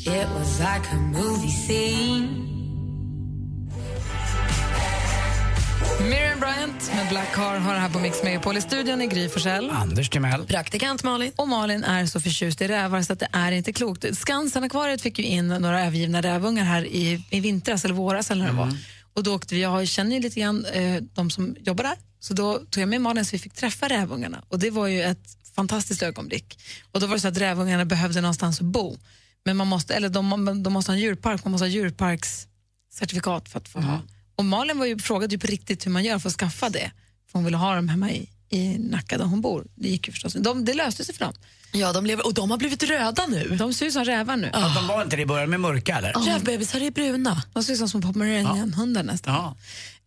It 0.07 0.29
was 0.39 0.59
like 0.59 0.89
a 0.93 0.97
movie 0.97 1.51
scene. 1.51 2.52
Miriam 6.01 6.41
Bryant 6.41 6.91
med 6.95 7.09
Black 7.09 7.35
Car 7.35 7.59
har 7.59 7.75
här 7.75 7.89
på 7.89 7.99
Mix 7.99 8.23
Megapol. 8.23 8.57
I 8.57 8.61
studion 8.61 9.01
är 9.01 9.07
Gry 9.07 9.29
Forssell. 9.29 9.71
Anders 9.71 10.09
Timell. 10.09 10.47
Praktikant 10.47 11.03
Malin. 11.03 11.33
Och 11.37 11.49
Malin 11.49 11.85
är 11.85 12.07
så 12.07 12.21
förtjust 12.21 12.61
i 12.61 12.69
rävar 12.69 13.03
så 13.03 13.13
att 13.13 13.19
det 13.19 13.29
är 13.33 13.53
inte 13.53 13.73
klokt. 13.73 14.05
Skansen-akvariet 14.19 15.03
fick 15.03 15.19
ju 15.19 15.25
in 15.25 15.49
några 15.49 15.85
övergivna 15.85 16.21
rävungar 16.23 16.65
här 16.65 16.85
i, 16.85 17.25
i 17.31 17.41
vintras 17.41 17.85
eller 17.85 17.95
våras 17.95 18.31
eller 18.31 18.45
när 18.45 18.53
det 18.53 18.59
var. 18.59 18.77
Och 19.15 19.23
då 19.23 19.35
åkte 19.35 19.55
vi, 19.55 19.61
jag 19.63 19.89
känner 19.89 20.17
ju 20.17 20.23
lite 20.23 20.41
grann 20.41 20.65
eh, 20.65 21.03
de 21.15 21.31
som 21.31 21.57
jobbar 21.61 21.85
där, 21.85 21.97
så 22.21 22.35
då 22.35 22.59
tog 22.59 22.83
jag 22.83 22.89
med 22.89 23.01
Malin 23.01 23.25
så 23.25 23.31
vi 23.33 23.39
fick 23.39 23.55
träffa 23.55 23.89
rävungarna. 23.89 24.43
Och 24.49 24.59
det 24.59 24.71
var 24.71 24.87
ju 24.87 25.03
ett 25.03 25.37
fantastiskt 25.57 26.03
ögonblick. 26.03 26.59
Och 26.93 27.01
då 27.01 27.07
var 27.07 27.15
det 27.15 27.21
så 27.21 27.29
att 27.29 27.39
rävungarna 27.39 27.85
behövde 27.85 28.21
någonstans 28.21 28.61
att 28.61 28.67
bo. 28.67 28.97
Men 29.45 29.57
man 29.57 29.67
måste, 29.67 29.95
eller 29.95 30.09
de, 30.09 30.63
de 30.63 30.73
måste 30.73 30.93
ha 30.93 30.97
en 30.97 31.03
djurpark, 31.03 31.45
man 31.45 31.53
måste 31.53 31.65
ha 31.65 31.69
djurparkscertifikat 31.69 33.49
för 33.49 33.59
att 33.59 33.69
få 33.69 33.81
ha. 33.81 34.01
Och 34.37 34.45
Malin 34.45 34.79
var 34.79 34.87
ju, 34.87 34.99
frågade 34.99 35.35
ju 35.35 35.39
på 35.39 35.47
riktigt 35.47 35.87
hur 35.87 35.91
man 35.91 36.05
gör 36.05 36.19
för 36.19 36.29
att 36.29 36.35
skaffa 36.35 36.69
det. 36.69 36.91
För 37.31 37.39
hon 37.39 37.45
ville 37.45 37.57
ha 37.57 37.75
dem 37.75 37.89
hemma 37.89 38.11
i, 38.11 38.29
i 38.51 38.79
Nacka 38.79 39.19
där 39.19 39.25
hon 39.25 39.41
bor. 39.41 39.67
Det 39.75 39.89
gick 39.89 40.07
ju 40.07 40.13
förstås. 40.13 40.33
De, 40.33 40.65
det 40.65 40.75
löste 40.75 41.05
sig 41.05 41.15
för 41.15 41.25
dem. 41.25 41.35
Ja, 41.73 41.93
de 41.93 42.07
lever, 42.07 42.27
och 42.27 42.35
de 42.35 42.51
har 42.51 42.59
blivit 42.59 42.83
röda 42.83 43.27
nu. 43.27 43.57
De 43.59 43.75
ser 43.75 43.87
ut 43.87 43.93
som 43.93 44.05
rävar 44.05 44.37
nu. 44.37 44.51
Att 44.53 44.75
de 44.75 44.87
var 44.87 45.03
inte 45.03 45.17
det 45.17 45.23
i 45.23 45.27
början 45.27 45.51
med 45.51 45.61
mörka 45.61 45.97
eller? 45.99 46.13
Rävbebisar 46.13 46.81
är 46.81 46.91
bruna. 46.91 47.43
De 47.53 47.65
ser 47.65 47.73
ut 47.73 47.79
som 47.79 47.89
små 47.89 48.01
pomeranian-hundar 48.01 49.03
nästan. 49.03 49.35
Ja. 49.35 49.57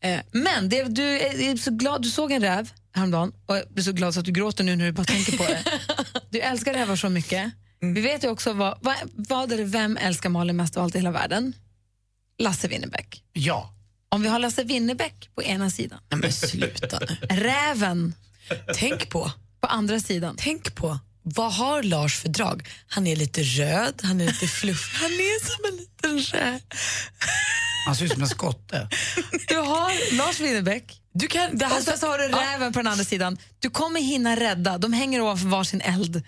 Eh, 0.10 0.20
men 0.32 0.70
det, 0.70 0.84
du 0.84 1.04
är 1.04 1.40
är 1.42 1.58
så 1.58 1.72
glad, 1.72 2.02
du 2.02 2.10
såg 2.10 2.32
en 2.32 2.42
räv 2.42 2.70
häromdagen 2.94 3.32
och 3.46 3.58
jag 3.58 3.64
blir 3.70 3.84
så 3.84 3.92
glad 3.92 4.14
så 4.14 4.20
att 4.20 4.26
du 4.26 4.32
gråter 4.32 4.64
nu 4.64 4.76
när 4.76 4.86
du 4.86 4.92
bara 4.92 5.06
tänker 5.06 5.38
på 5.38 5.44
det. 5.44 5.64
Du 6.30 6.40
älskar 6.40 6.74
rävar 6.74 6.96
så 6.96 7.10
mycket. 7.10 7.52
Vi 7.80 8.02
vet 8.02 8.24
ju 8.24 8.30
också 8.30 8.54
vad, 8.54 8.78
vad, 8.82 8.96
vad 9.14 9.52
är 9.52 9.58
det, 9.58 9.64
vem 9.64 9.98
älskar 9.98 10.30
Malin 10.30 10.56
mest 10.56 10.78
av 10.78 10.84
allt 10.84 10.96
i 10.96 10.98
hela 10.98 11.12
världen? 11.12 11.54
Lasse 12.40 12.68
Winnerbäck. 12.68 13.24
ja. 13.34 13.72
Om 14.16 14.22
vi 14.22 14.28
har 14.30 14.40
Lasse 14.40 14.64
Winnerbäck 14.64 15.30
på 15.36 15.44
ena 15.44 15.70
sidan, 15.70 16.00
Nej, 16.12 16.20
men 16.20 16.32
sluta 16.34 17.00
nu. 17.00 17.18
räven 17.36 18.14
Tänk 18.76 19.10
på, 19.10 19.32
på 19.62 19.68
andra 19.68 20.00
sidan. 20.00 20.36
tänk 20.40 20.76
på. 20.76 21.00
Vad 21.22 21.54
har 21.54 21.84
Lars 21.84 22.16
för 22.20 22.30
drag? 22.30 22.70
Han 22.88 23.08
är 23.08 23.16
lite 23.16 23.42
röd, 23.44 23.94
han 24.04 24.22
är 24.22 24.26
lite 24.28 24.48
fluffig. 24.48 24.98
Han 25.02 25.12
är 25.12 25.46
som 25.46 25.66
en 25.72 25.78
liten 25.78 26.40
räv. 26.40 26.60
Han 27.86 27.96
ser 27.96 28.06
ut 28.06 28.12
som 28.12 28.22
en 28.22 28.28
skotte. 28.30 28.90
Du 29.48 29.56
har 29.56 30.16
Lars 30.18 30.40
Winnerbäck 30.40 31.02
Du 31.14 31.28
kan, 31.28 31.58
det 31.58 31.66
här, 31.66 31.78
och 31.78 31.84
sen 31.84 31.98
så 31.98 32.08
har 32.08 32.18
du 32.18 32.24
Ja, 32.26 32.42
räven 32.54 32.74
på 32.74 32.80
den 32.80 32.88
andra 32.88 33.04
sidan. 33.04 33.38
Du 33.60 33.70
kommer 33.70 34.02
hinna 34.02 34.36
rädda, 34.36 34.78
de 34.78 34.94
hänger 34.94 35.22
ovanför 35.22 35.48
varsin 35.48 35.82
eld. 35.82 36.24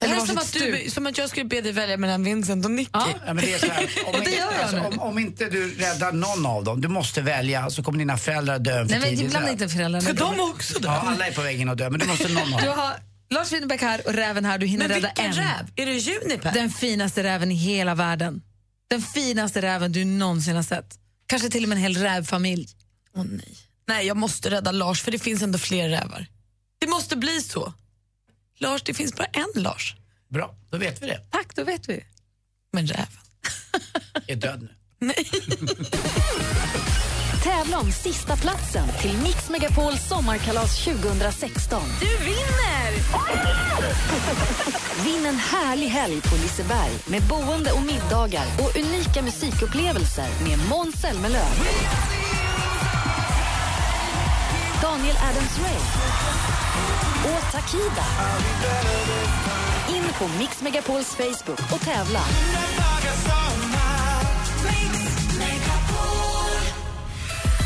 Det 0.00 0.06
Eller 0.06 0.14
här 0.14 0.22
är 0.22 0.26
som 0.26 0.38
att, 0.38 0.52
du, 0.52 0.90
som 0.90 1.06
att 1.06 1.18
jag 1.18 1.30
skulle 1.30 1.44
be 1.44 1.60
dig 1.60 1.72
välja 1.72 1.96
mellan 1.96 2.24
Vincent 2.24 2.64
och 2.64 2.70
Nicky. 2.70 2.90
Ja. 2.92 3.08
Ja, 3.26 3.34
men 3.34 3.44
det 3.44 3.52
är 3.54 3.58
så 3.58 3.66
här, 3.66 3.88
om, 4.06 4.14
Och 4.18 4.24
det 4.24 4.30
gör 4.30 4.52
jag 4.52 4.60
alltså, 4.62 4.78
om, 4.80 4.98
om 5.00 5.18
inte 5.18 5.44
du 5.48 5.74
räddar 5.74 6.12
någon 6.12 6.46
av 6.46 6.64
dem, 6.64 6.80
du 6.80 6.88
måste 6.88 7.20
välja, 7.20 7.70
så 7.70 7.82
kommer 7.82 7.98
dina 7.98 8.18
föräldrar 8.18 8.58
dö 8.58 8.72
för 8.72 8.90
Nej 8.90 9.00
men 9.00 9.08
tidigt. 9.08 9.24
ibland 9.24 9.48
inte 9.48 9.68
föräldrarna. 9.68 10.00
Ska 10.04 10.12
de 10.12 10.40
också 10.40 10.78
dö? 10.78 10.88
Ja, 10.88 11.00
alla 11.06 11.26
är 11.26 11.32
på 11.32 11.42
vägen 11.42 11.68
att 11.68 11.78
dö, 11.78 11.90
men 11.90 12.00
du 12.00 12.06
måste 12.06 12.28
någon 12.28 12.54
av 12.54 12.60
Du 12.60 12.66
dem. 12.66 12.78
har 12.78 12.94
Lars 13.30 13.52
Winnerbäck 13.52 13.80
här 13.80 14.06
och 14.06 14.12
räven 14.14 14.44
här. 14.44 14.58
Du 14.58 14.66
hinner 14.66 14.88
Men 14.88 14.94
rädda 14.96 15.08
vilken 15.08 15.24
en. 15.26 15.32
räv? 15.32 15.70
Är 15.76 15.86
det 15.86 15.92
Juniper? 15.92 16.52
Den 16.52 16.70
finaste 16.70 17.22
räven 17.22 17.52
i 17.52 17.54
hela 17.54 17.94
världen. 17.94 18.42
Den 18.90 19.02
finaste 19.02 19.62
räven 19.62 19.92
du 19.92 20.04
någonsin 20.04 20.56
har 20.56 20.62
sett. 20.62 20.94
Kanske 21.26 21.50
till 21.50 21.62
och 21.62 21.68
med 21.68 21.76
en 21.76 21.82
hel 21.82 21.96
rävfamilj. 21.96 22.68
Åh, 23.16 23.24
nej. 23.24 23.56
nej, 23.88 24.06
jag 24.06 24.16
måste 24.16 24.50
rädda 24.50 24.72
Lars 24.72 25.02
för 25.02 25.10
det 25.10 25.18
finns 25.18 25.42
ändå 25.42 25.58
fler 25.58 25.88
rävar. 25.88 26.26
Det 26.78 26.86
måste 26.86 27.16
bli 27.16 27.40
så. 27.42 27.72
Lars, 28.58 28.82
det 28.82 28.94
finns 28.94 29.14
bara 29.16 29.28
en 29.32 29.62
Lars. 29.62 29.94
Bra, 30.28 30.54
då 30.70 30.78
vet 30.78 31.02
vi 31.02 31.06
det. 31.06 31.20
Tack, 31.30 31.54
då 31.54 31.64
vet 31.64 31.88
vi. 31.88 32.04
Men 32.72 32.86
räven. 32.86 33.06
Är 34.26 34.36
död 34.36 34.62
nu. 34.62 34.68
Nej. 35.06 35.30
Tävla 37.42 37.78
om 37.78 37.92
sista 37.92 38.36
platsen 38.36 38.88
till 39.00 39.18
Mix 39.22 39.50
Megapols 39.50 40.08
sommarkalas 40.08 40.84
2016. 40.84 41.82
Du 42.00 42.24
vinner! 42.24 42.92
Vinn 45.04 45.26
en 45.26 45.36
härlig 45.36 45.86
helg 45.86 46.20
på 46.20 46.36
Liseberg 46.36 46.92
med 47.06 47.22
boende 47.22 47.72
och 47.72 47.82
middagar 47.82 48.46
och 48.58 48.76
unika 48.76 49.22
musikupplevelser 49.22 50.28
med 50.44 50.58
Måns 50.68 50.94
Zelmerlöw. 51.00 51.48
Daniel 54.82 55.16
Adams-Ray 55.16 55.78
och 57.24 57.52
Takida. 57.52 58.04
In 59.88 60.02
på 60.18 60.38
Mix 60.38 60.62
Megapols 60.62 61.14
Facebook 61.14 61.72
och 61.72 61.80
tävla. 61.80 62.20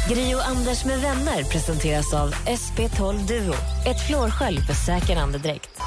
Grio 0.09 0.39
Anders 0.39 0.85
med 0.85 1.01
vänner 1.01 1.45
presenteras 1.45 2.15
av 2.15 2.35
SP12 2.35 3.27
Duo. 3.27 3.55
Ett 3.87 4.07
flårskölj 4.07 4.61
för 4.61 4.75
säker 4.75 5.17
andedräkt. 5.17 5.81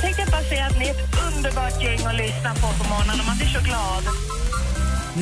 Tänkte 0.00 0.22
jag 0.22 0.30
bara 0.30 0.42
säga 0.42 0.66
att 0.66 0.78
ni 0.78 0.88
är 0.88 0.90
ett 0.90 1.36
underbart 1.36 1.82
gäng 1.82 2.06
att 2.06 2.16
lyssna 2.16 2.54
på 2.54 2.60
på 2.60 2.88
morgonen 2.88 3.26
man 3.26 3.36
blir 3.36 3.48
så 3.48 3.60
glad. 3.60 4.04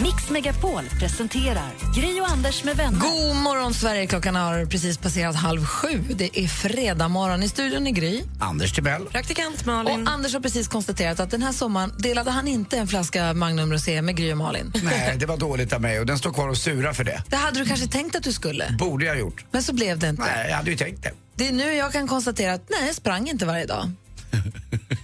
Mix 0.02 0.30
Megapol 0.30 0.82
presenterar 1.00 1.70
Gri 1.96 2.20
och 2.20 2.28
Anders 2.28 2.64
med 2.64 2.76
vänner. 2.76 2.98
God 3.00 3.36
morgon, 3.36 3.74
Sverige. 3.74 4.06
Klockan 4.06 4.34
har 4.36 4.64
precis 4.66 4.98
passerat 4.98 5.36
halv 5.36 5.64
sju. 5.64 6.04
Det 6.16 6.38
är 6.38 6.48
fredag 6.48 7.08
morgon. 7.08 7.42
I 7.42 7.48
studion 7.48 7.86
i 7.86 7.92
Gry. 7.92 8.22
Anders 8.40 8.72
Timell. 8.72 9.04
Praktikant 9.06 9.66
Malin. 9.66 10.02
Och 10.06 10.12
Anders 10.12 10.32
har 10.34 10.40
precis 10.40 10.68
konstaterat 10.68 11.20
att 11.20 11.30
den 11.30 11.42
här 11.42 11.52
sommaren 11.52 11.92
delade 11.98 12.30
han 12.30 12.48
inte 12.48 12.78
en 12.78 12.88
flaska 12.88 13.32
Magnum 13.34 13.72
Rosé 13.72 14.02
med 14.02 14.16
Gry 14.16 14.32
och 14.32 14.36
Malin. 14.38 14.72
Nej, 14.84 15.16
det 15.18 15.26
var 15.26 15.36
dåligt 15.36 15.72
av 15.72 15.80
mig 15.80 16.00
och 16.00 16.06
den 16.06 16.18
står 16.18 16.32
kvar 16.32 16.48
och 16.48 16.56
surar 16.58 16.92
för 16.92 17.04
det. 17.04 17.22
Det 17.28 17.36
hade 17.36 17.58
du 17.58 17.66
kanske 17.66 17.86
tänkt 17.86 18.16
att 18.16 18.22
du 18.22 18.32
skulle, 18.32 18.76
Borde 18.78 19.04
jag 19.04 19.18
gjort. 19.18 19.44
men 19.50 19.62
så 19.62 19.72
blev 19.72 19.98
det 19.98 20.08
inte. 20.08 20.22
Nej, 20.22 20.46
jag 20.48 20.56
hade 20.56 20.70
ju 20.70 20.76
tänkt 20.76 21.02
det. 21.02 21.12
Det 21.36 21.48
är 21.48 21.52
nu 21.52 21.74
jag 21.74 21.92
kan 21.92 22.08
konstatera 22.08 22.52
att 22.54 22.66
nej, 22.70 22.86
jag 22.86 22.94
sprang 22.94 23.28
inte 23.28 23.46
varje 23.46 23.66
dag. 23.66 23.90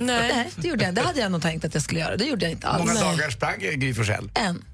Nej. 0.00 0.32
Nej, 0.32 0.50
det 0.56 0.68
gjorde 0.68 0.84
jag 0.84 0.94
Det 0.94 1.00
hade 1.00 1.20
jag 1.20 1.32
nog 1.32 1.42
tänkt 1.42 1.64
att 1.64 1.74
jag 1.74 1.82
skulle 1.82 2.00
göra. 2.00 2.16
Det 2.16 2.24
gjorde 2.24 2.44
jag 2.44 2.52
inte 2.52 2.66
alls. 2.66 2.86
Många 2.86 3.00
dagar 3.00 3.30
sprang 3.30 3.58
Gry 3.58 3.94
Forssell. 3.94 4.30
En. 4.34 4.64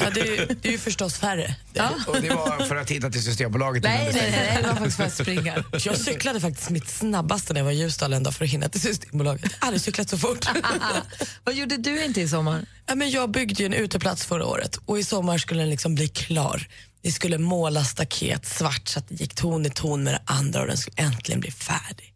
Ja, 0.00 0.10
det, 0.14 0.20
är 0.20 0.24
ju, 0.24 0.46
det 0.62 0.68
är 0.68 0.72
ju 0.72 0.78
förstås 0.78 1.18
färre. 1.18 1.56
Ja. 1.72 1.90
Och 2.06 2.20
det 2.20 2.28
var 2.28 2.64
för 2.64 2.76
att 2.76 2.90
hitta 2.90 3.10
till 3.10 3.22
Systembolaget. 3.22 3.82
Nej, 3.82 4.10
nej, 4.14 4.30
nej, 4.30 4.58
det 4.62 4.68
var 4.68 4.74
faktiskt 4.74 4.96
för 4.96 5.04
att 5.04 5.14
springa. 5.14 5.64
Jag 5.84 5.96
cyklade 5.96 6.40
faktiskt 6.40 6.70
mitt 6.70 6.88
snabbaste 6.88 7.52
när 7.52 7.60
jag 7.60 7.64
var 7.64 7.72
i 7.72 7.76
Ljusdal 7.76 8.12
en 8.12 8.22
dag 8.22 8.34
för 8.34 8.44
att 8.44 8.50
hinna 8.50 8.68
till 8.68 8.80
Systembolaget. 8.80 9.42
Jag 9.42 9.50
har 9.60 9.66
aldrig 9.66 9.80
cyklat 9.80 10.08
så 10.08 10.18
fort. 10.18 10.46
Vad 11.44 11.54
gjorde 11.54 11.76
du 11.76 12.04
inte 12.04 12.20
i 12.20 12.28
sommar? 12.28 12.66
Ja, 12.86 12.94
men 12.94 13.10
jag 13.10 13.30
byggde 13.30 13.62
ju 13.62 13.66
en 13.66 13.74
uteplats 13.74 14.24
förra 14.24 14.46
året 14.46 14.78
och 14.86 14.98
i 14.98 15.04
sommar 15.04 15.38
skulle 15.38 15.60
den 15.60 15.70
liksom 15.70 15.94
bli 15.94 16.08
klar. 16.08 16.68
Vi 17.02 17.12
skulle 17.12 17.38
måla 17.38 17.84
staket 17.84 18.46
svart 18.46 18.88
så 18.88 18.98
att 18.98 19.08
det 19.08 19.14
gick 19.14 19.34
ton 19.34 19.66
i 19.66 19.70
ton 19.70 20.04
med 20.04 20.14
det 20.14 20.22
andra 20.24 20.60
och 20.60 20.66
den 20.66 20.76
skulle 20.76 20.96
äntligen 20.96 21.40
bli 21.40 21.50
färdig. 21.50 22.12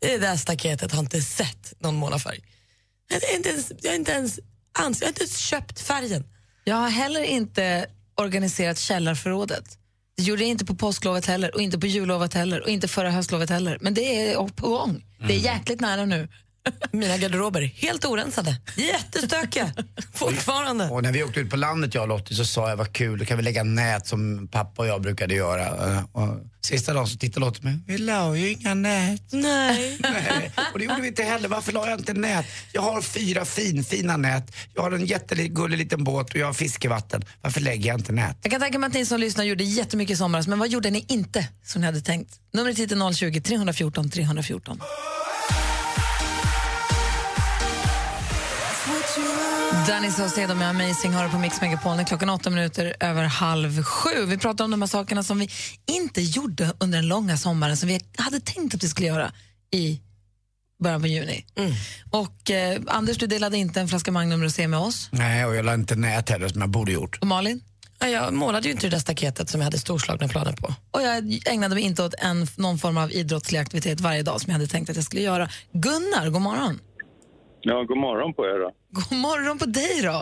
Det 0.00 0.18
där 0.18 0.36
staketet 0.36 0.92
har 0.92 1.00
inte 1.00 1.22
sett 1.22 1.74
någon 1.78 1.94
målarfärg. 1.94 2.40
Jag 3.08 3.20
har 3.20 3.36
inte 3.36 3.48
ens, 3.48 3.72
jag 3.82 3.90
har 3.90 3.96
inte 3.96 4.12
ens, 4.12 4.40
ans, 4.78 5.00
jag 5.00 5.06
har 5.06 5.10
inte 5.10 5.22
ens 5.22 5.38
köpt 5.38 5.80
färgen. 5.80 6.24
Jag 6.64 6.76
har 6.76 6.88
heller 6.88 7.22
inte 7.22 7.86
organiserat 8.14 8.78
källarförrådet. 8.78 9.78
Det 10.16 10.22
gjorde 10.22 10.42
jag 10.42 10.50
inte 10.50 10.64
på 10.64 10.74
påsklovet 10.74 11.26
heller 11.26 11.54
och 11.54 11.60
inte 11.60 11.78
på 11.78 11.86
jullovet 11.86 12.34
heller 12.34 12.62
och 12.62 12.68
inte 12.68 12.88
förra 12.88 13.10
höstlovet 13.10 13.50
heller. 13.50 13.78
Men 13.80 13.94
det 13.94 14.30
är 14.30 14.48
på 14.48 14.68
gång. 14.68 15.04
Det 15.28 15.34
är 15.34 15.38
jäkligt 15.38 15.80
nära 15.80 16.04
nu. 16.04 16.28
Mina 16.92 17.16
garderober 17.16 17.62
helt 17.62 18.04
orensade. 18.04 18.56
Jättestökiga. 18.76 19.72
Fortfarande. 20.14 20.88
Och 20.88 21.02
när 21.02 21.12
vi 21.12 21.24
åkte 21.24 21.40
ut 21.40 21.50
på 21.50 21.56
landet 21.56 21.94
jag 21.94 22.02
och 22.02 22.08
Lottie 22.08 22.36
så 22.36 22.44
sa 22.44 22.68
jag 22.68 22.76
vad 22.76 22.92
kul, 22.92 23.18
då 23.18 23.24
kan 23.24 23.36
vi 23.36 23.42
lägga 23.42 23.62
nät 23.62 24.06
som 24.06 24.48
pappa 24.48 24.82
och 24.82 24.88
jag 24.88 25.02
brukade 25.02 25.34
göra. 25.34 25.92
Eh, 25.92 26.04
Och 26.12 26.38
sista 26.62 26.92
dagen 26.94 27.06
så 27.06 27.16
tittade 27.18 27.46
Lottie 27.46 27.60
på 27.62 27.66
mig, 27.68 27.78
vi 27.86 27.98
la 27.98 28.36
ju 28.36 28.50
inga 28.52 28.74
nät. 28.74 29.22
Nej. 29.32 29.96
Nej, 30.02 30.52
och 30.72 30.78
det 30.78 30.84
gjorde 30.84 31.00
vi 31.00 31.08
inte 31.08 31.22
heller. 31.22 31.48
Varför 31.48 31.72
la 31.72 31.88
jag 31.90 31.98
inte 32.00 32.14
nät? 32.14 32.46
Jag 32.72 32.82
har 32.82 33.02
fyra 33.02 33.44
finfina 33.44 34.16
nät, 34.16 34.56
jag 34.74 34.82
har 34.82 34.90
en 34.92 35.06
jättegullig 35.06 35.78
liten 35.78 36.04
båt 36.04 36.30
och 36.30 36.36
jag 36.36 36.46
har 36.46 36.52
fiskevatten. 36.52 37.24
Varför 37.40 37.60
lägger 37.60 37.88
jag 37.88 38.00
inte 38.00 38.12
nät? 38.12 38.36
Jag 38.42 38.50
kan 38.52 38.60
tänka 38.60 38.78
mig 38.78 38.86
att 38.88 38.94
ni 38.94 39.06
som 39.06 39.20
lyssnar 39.20 39.44
gjorde 39.44 39.64
jättemycket 39.64 40.14
i 40.14 40.16
somras, 40.16 40.46
men 40.46 40.58
vad 40.58 40.68
gjorde 40.68 40.90
ni 40.90 41.04
inte 41.08 41.48
som 41.64 41.80
ni 41.80 41.86
hade 41.86 42.00
tänkt? 42.00 42.34
Numret 42.52 42.78
hit 42.78 42.92
är 42.92 43.12
020 43.12 43.40
314 43.40 44.10
314. 44.10 44.80
Danny 49.86 50.10
Saucedo 50.10 50.54
med 50.54 50.68
Amazing 50.68 51.12
har 51.12 51.28
på 51.28 51.38
Mix 51.38 51.60
Megapol. 51.60 52.04
Klockan 52.04 52.30
åtta 52.30 52.50
minuter 52.50 52.94
över 53.00 53.24
halv 53.24 53.82
sju. 53.82 54.24
Vi 54.26 54.38
pratar 54.38 54.64
om 54.64 54.70
de 54.70 54.82
här 54.82 54.86
sakerna 54.88 55.22
som 55.22 55.38
vi 55.38 55.50
inte 55.86 56.20
gjorde 56.22 56.72
under 56.78 56.98
den 56.98 57.08
långa 57.08 57.36
sommaren 57.36 57.76
som 57.76 57.88
vi 57.88 58.00
hade 58.18 58.40
tänkt 58.40 58.74
att 58.74 58.84
vi 58.84 58.88
skulle 58.88 59.06
göra 59.06 59.32
i 59.72 60.00
början 60.82 61.00
på 61.00 61.06
juni. 61.06 61.44
Och 62.10 62.50
eh, 62.50 62.80
Anders, 62.86 63.18
du 63.18 63.26
delade 63.26 63.56
inte 63.56 63.80
en 63.80 63.88
flaska 63.88 64.12
Magnum 64.12 64.42
Rosé 64.42 64.68
med 64.68 64.78
oss. 64.80 65.08
Nej, 65.12 65.44
och 65.44 65.56
jag 65.56 65.64
la 65.64 65.74
inte 65.74 65.96
nät 65.96 66.28
heller 66.30 66.48
som 66.48 66.60
jag 66.60 66.70
borde 66.70 66.92
gjort. 66.92 67.18
Och 67.20 67.26
Malin? 67.26 67.60
Ja, 67.98 68.08
Jag 68.08 68.34
målade 68.34 68.68
ju 68.68 68.72
inte 68.74 68.86
det 68.86 68.90
där 68.90 68.98
staketet 68.98 69.50
som 69.50 69.60
jag 69.60 69.64
hade 69.64 69.78
storslagna 69.78 70.28
planer 70.28 70.52
på. 70.52 70.74
Och 70.90 71.02
jag 71.02 71.40
ägnade 71.46 71.74
mig 71.74 71.84
inte 71.84 72.02
åt 72.02 72.14
en, 72.18 72.46
någon 72.56 72.78
form 72.78 72.96
av 72.96 73.12
idrottslig 73.12 73.58
aktivitet 73.58 74.00
varje 74.00 74.22
dag 74.22 74.40
som 74.40 74.50
jag 74.50 74.58
hade 74.58 74.66
tänkt 74.66 74.90
att 74.90 74.96
jag 74.96 75.04
skulle 75.04 75.22
göra. 75.22 75.48
Gunnar, 75.72 76.30
god 76.30 76.42
morgon. 76.42 76.80
Ja, 77.68 77.82
god 77.84 77.96
morgon 77.98 78.34
på 78.34 78.46
er 78.46 78.58
då. 78.58 78.70
God 78.90 79.18
morgon 79.18 79.58
på 79.58 79.66
dig 79.80 80.02
då. 80.02 80.18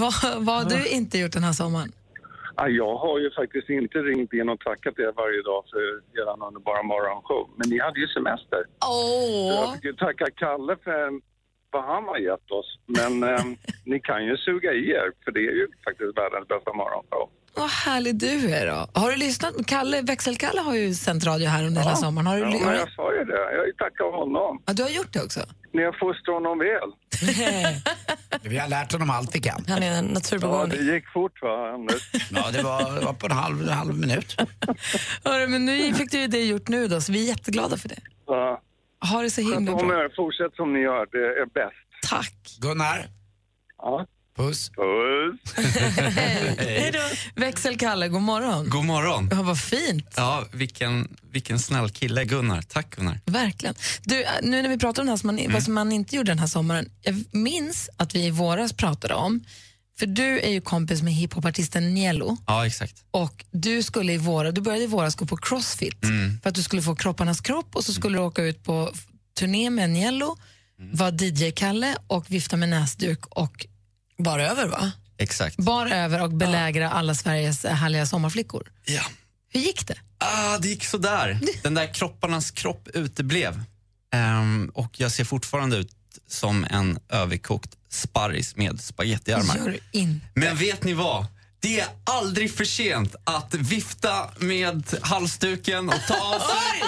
Vad, 0.00 0.14
vad 0.46 0.54
har 0.56 0.70
du 0.70 0.88
inte 0.88 1.18
gjort 1.18 1.32
den 1.32 1.44
här 1.44 1.52
sommaren? 1.52 1.92
Ja, 2.56 2.68
jag 2.68 2.96
har 2.96 3.18
ju 3.18 3.30
faktiskt 3.30 3.68
inte 3.70 3.98
ringt 3.98 4.32
in 4.32 4.48
och 4.48 4.60
tackat 4.60 4.98
er 4.98 5.12
varje 5.22 5.42
dag 5.42 5.62
för 5.70 5.80
er 6.20 6.46
underbara 6.48 6.82
morgonshow. 6.82 7.50
Men 7.56 7.68
ni 7.70 7.78
hade 7.80 8.00
ju 8.00 8.08
semester. 8.08 8.60
Så 8.82 8.88
Åh, 8.90 9.54
Jag 9.54 9.74
fick 9.74 9.84
ju 9.84 9.92
tacka 9.92 10.26
Kalle 10.36 10.76
för 10.84 11.20
vad 11.70 11.84
han 11.84 12.04
har 12.04 12.18
gett 12.18 12.50
oss. 12.50 12.78
Men 12.98 13.12
eh, 13.22 13.44
ni 13.84 14.00
kan 14.00 14.24
ju 14.24 14.36
suga 14.36 14.72
i 14.72 14.90
er, 14.90 15.08
för 15.24 15.30
det 15.32 15.40
är 15.50 15.56
ju 15.60 15.66
faktiskt 15.84 16.18
världens 16.18 16.48
bästa 16.48 16.72
morgonshow. 16.72 17.24
Vad 17.56 17.70
härlig 17.70 18.16
du 18.16 18.50
är 18.54 18.66
då. 18.66 19.00
Har 19.00 19.10
du 19.10 19.16
lyssnat? 19.16 19.54
Kalle, 19.66 20.02
Växelkalle 20.02 20.60
har 20.60 20.74
ju 20.74 20.94
sänt 20.94 21.24
radio 21.26 21.48
här 21.48 21.64
under 21.64 21.80
hela 21.82 21.96
sommaren. 21.96 22.26
Har 22.26 22.36
du, 22.36 22.40
Ja, 22.42 22.46
har 22.46 22.52
men 22.60 22.68
du, 22.72 22.78
jag 22.78 22.92
sa 22.92 23.12
ju 23.14 23.24
det. 23.24 23.52
Jag 23.52 23.58
har 23.58 23.66
ju 23.66 23.72
tackat 23.72 24.12
honom. 24.14 24.62
ja, 24.66 24.72
du 24.72 24.82
har 24.82 24.90
gjort 24.90 25.12
det 25.12 25.22
också? 25.22 25.40
Ni 25.72 25.82
har 25.84 25.92
fostrat 25.92 26.34
honom 26.34 26.58
väl. 26.58 26.90
Vi 28.42 28.58
har 28.58 28.68
lärt 28.68 28.92
honom 28.92 29.10
allt 29.10 29.34
vi 29.34 29.40
kan. 29.40 29.64
Han 29.68 29.82
är 29.82 29.86
en 29.90 29.94
Ja, 29.96 30.02
det 30.02 30.14
naturbegåvning. 30.14 30.80
gick 30.94 31.04
fort 31.12 31.42
va, 31.42 31.72
Anders? 31.74 32.10
Ja, 32.30 32.50
det 32.52 32.62
var, 32.62 33.04
var 33.04 33.12
på 33.12 33.26
en 33.26 33.32
halv, 33.32 33.62
en 33.62 33.68
halv 33.68 33.94
minut. 33.94 34.36
Hörru, 35.24 35.46
men 35.48 35.64
nu 35.66 35.94
fick 35.94 36.10
du 36.10 36.18
ju 36.18 36.26
det 36.26 36.44
gjort 36.44 36.68
nu 36.68 36.88
då, 36.88 37.00
så 37.00 37.12
vi 37.12 37.24
är 37.24 37.28
jätteglada 37.28 37.76
för 37.76 37.88
det. 37.88 37.98
Ja. 38.26 38.60
Ha 39.10 39.22
det 39.22 39.30
så 39.30 39.40
himla 39.40 39.74
bra. 39.76 40.08
Fortsätt 40.16 40.54
som 40.56 40.72
ni 40.72 40.80
gör. 40.80 41.06
Det 41.12 41.18
är 41.42 41.46
bäst. 41.46 42.10
Tack. 42.10 42.34
Gunnar, 42.60 43.06
Ja. 43.78 44.06
Puss. 44.36 44.70
Puss. 44.70 45.54
Hej 46.58 46.90
då. 46.92 47.00
Växelkalle, 47.40 48.08
god 48.08 48.22
morgon. 48.22 48.68
God 48.70 48.84
morgon. 48.84 49.28
Ja, 49.30 49.42
vad 49.42 49.58
fint. 49.60 50.06
Ja, 50.16 50.44
vilken, 50.52 51.16
vilken 51.32 51.58
snäll 51.58 51.90
kille, 51.90 52.24
Gunnar. 52.24 52.62
Tack 52.62 52.96
Gunnar. 52.96 53.20
Verkligen. 53.24 53.74
Du, 54.02 54.24
nu 54.42 54.62
när 54.62 54.68
vi 54.68 54.78
pratar 54.78 55.02
om 55.02 55.06
det 55.06 55.12
här 55.12 55.16
som 55.16 55.26
man, 55.36 55.52
vad 55.52 55.62
som 55.62 55.74
man 55.74 55.92
inte 55.92 56.16
gjorde 56.16 56.30
den 56.30 56.38
här 56.38 56.46
sommaren. 56.46 56.90
Jag 57.02 57.24
minns 57.30 57.90
att 57.96 58.14
vi 58.14 58.24
i 58.26 58.30
våras 58.30 58.72
pratade 58.72 59.14
om, 59.14 59.44
för 59.98 60.06
du 60.06 60.40
är 60.40 60.50
ju 60.50 60.60
kompis 60.60 61.02
med 61.02 61.12
hiphopartisten 61.14 61.94
Nielo 61.94 62.36
Ja, 62.46 62.66
exakt. 62.66 63.04
och 63.10 63.44
du, 63.50 63.82
skulle 63.82 64.12
i 64.12 64.18
våras, 64.18 64.54
du 64.54 64.60
började 64.60 64.84
i 64.84 64.86
våras 64.86 65.14
gå 65.14 65.26
på 65.26 65.36
crossfit 65.36 65.98
för 66.42 66.48
att 66.48 66.54
du 66.54 66.62
skulle 66.62 66.82
få 66.82 66.94
kropparnas 66.96 67.40
kropp 67.40 67.76
och 67.76 67.84
så 67.84 67.92
skulle 67.92 68.18
du 68.18 68.22
åka 68.22 68.42
ut 68.42 68.62
på 68.64 68.92
turné 69.38 69.70
med 69.70 69.90
Nielo, 69.90 70.36
vara 70.92 71.10
DJ-Kalle 71.10 71.96
och 72.06 72.30
vifta 72.30 72.56
med 72.56 72.68
näsduk 72.68 73.26
och 73.26 73.66
Bara 74.18 74.50
över 74.50 74.66
va? 74.66 74.92
Exakt. 75.18 75.56
bar 75.56 75.86
över 75.86 76.22
och 76.22 76.30
belägra 76.32 76.90
alla 76.90 77.14
Sveriges 77.14 77.64
härliga 77.64 78.06
sommarflickor. 78.06 78.72
Ja. 78.84 79.02
Hur 79.52 79.60
gick 79.60 79.86
det? 79.86 79.94
Ah, 80.18 80.58
det 80.58 80.68
gick 80.68 80.84
sådär. 80.84 81.40
Den 81.62 81.74
där 81.74 81.94
kropparnas 81.94 82.50
kropp 82.50 82.88
uteblev. 82.94 83.62
Ehm, 84.14 84.70
och 84.74 85.00
jag 85.00 85.12
ser 85.12 85.24
fortfarande 85.24 85.76
ut 85.76 85.92
som 86.28 86.66
en 86.70 86.98
överkokt 87.08 87.70
sparris 87.90 88.56
med 88.56 88.80
spagettiarmar. 88.80 89.76
Men 90.34 90.56
vet 90.56 90.84
ni 90.84 90.92
vad? 90.92 91.26
Det 91.60 91.80
är 91.80 91.86
aldrig 92.04 92.54
för 92.54 92.64
sent 92.64 93.14
att 93.24 93.54
vifta 93.54 94.30
med 94.38 94.84
halsduken 95.02 95.88
och 95.88 96.00
ta 96.08 96.14
av 96.34 96.38
sig. 96.38 96.82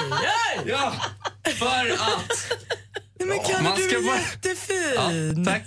Ja, 0.66 0.92
för 1.54 1.92
att... 1.92 2.52
Nej, 3.20 3.28
men 3.28 3.38
Kalle, 3.47 3.76
du 3.76 3.82
ska 3.88 3.97
är 3.97 4.02
bara- 4.06 4.20
jättefin. 4.20 4.94
Ja, 5.47 5.52
tack. 5.52 5.62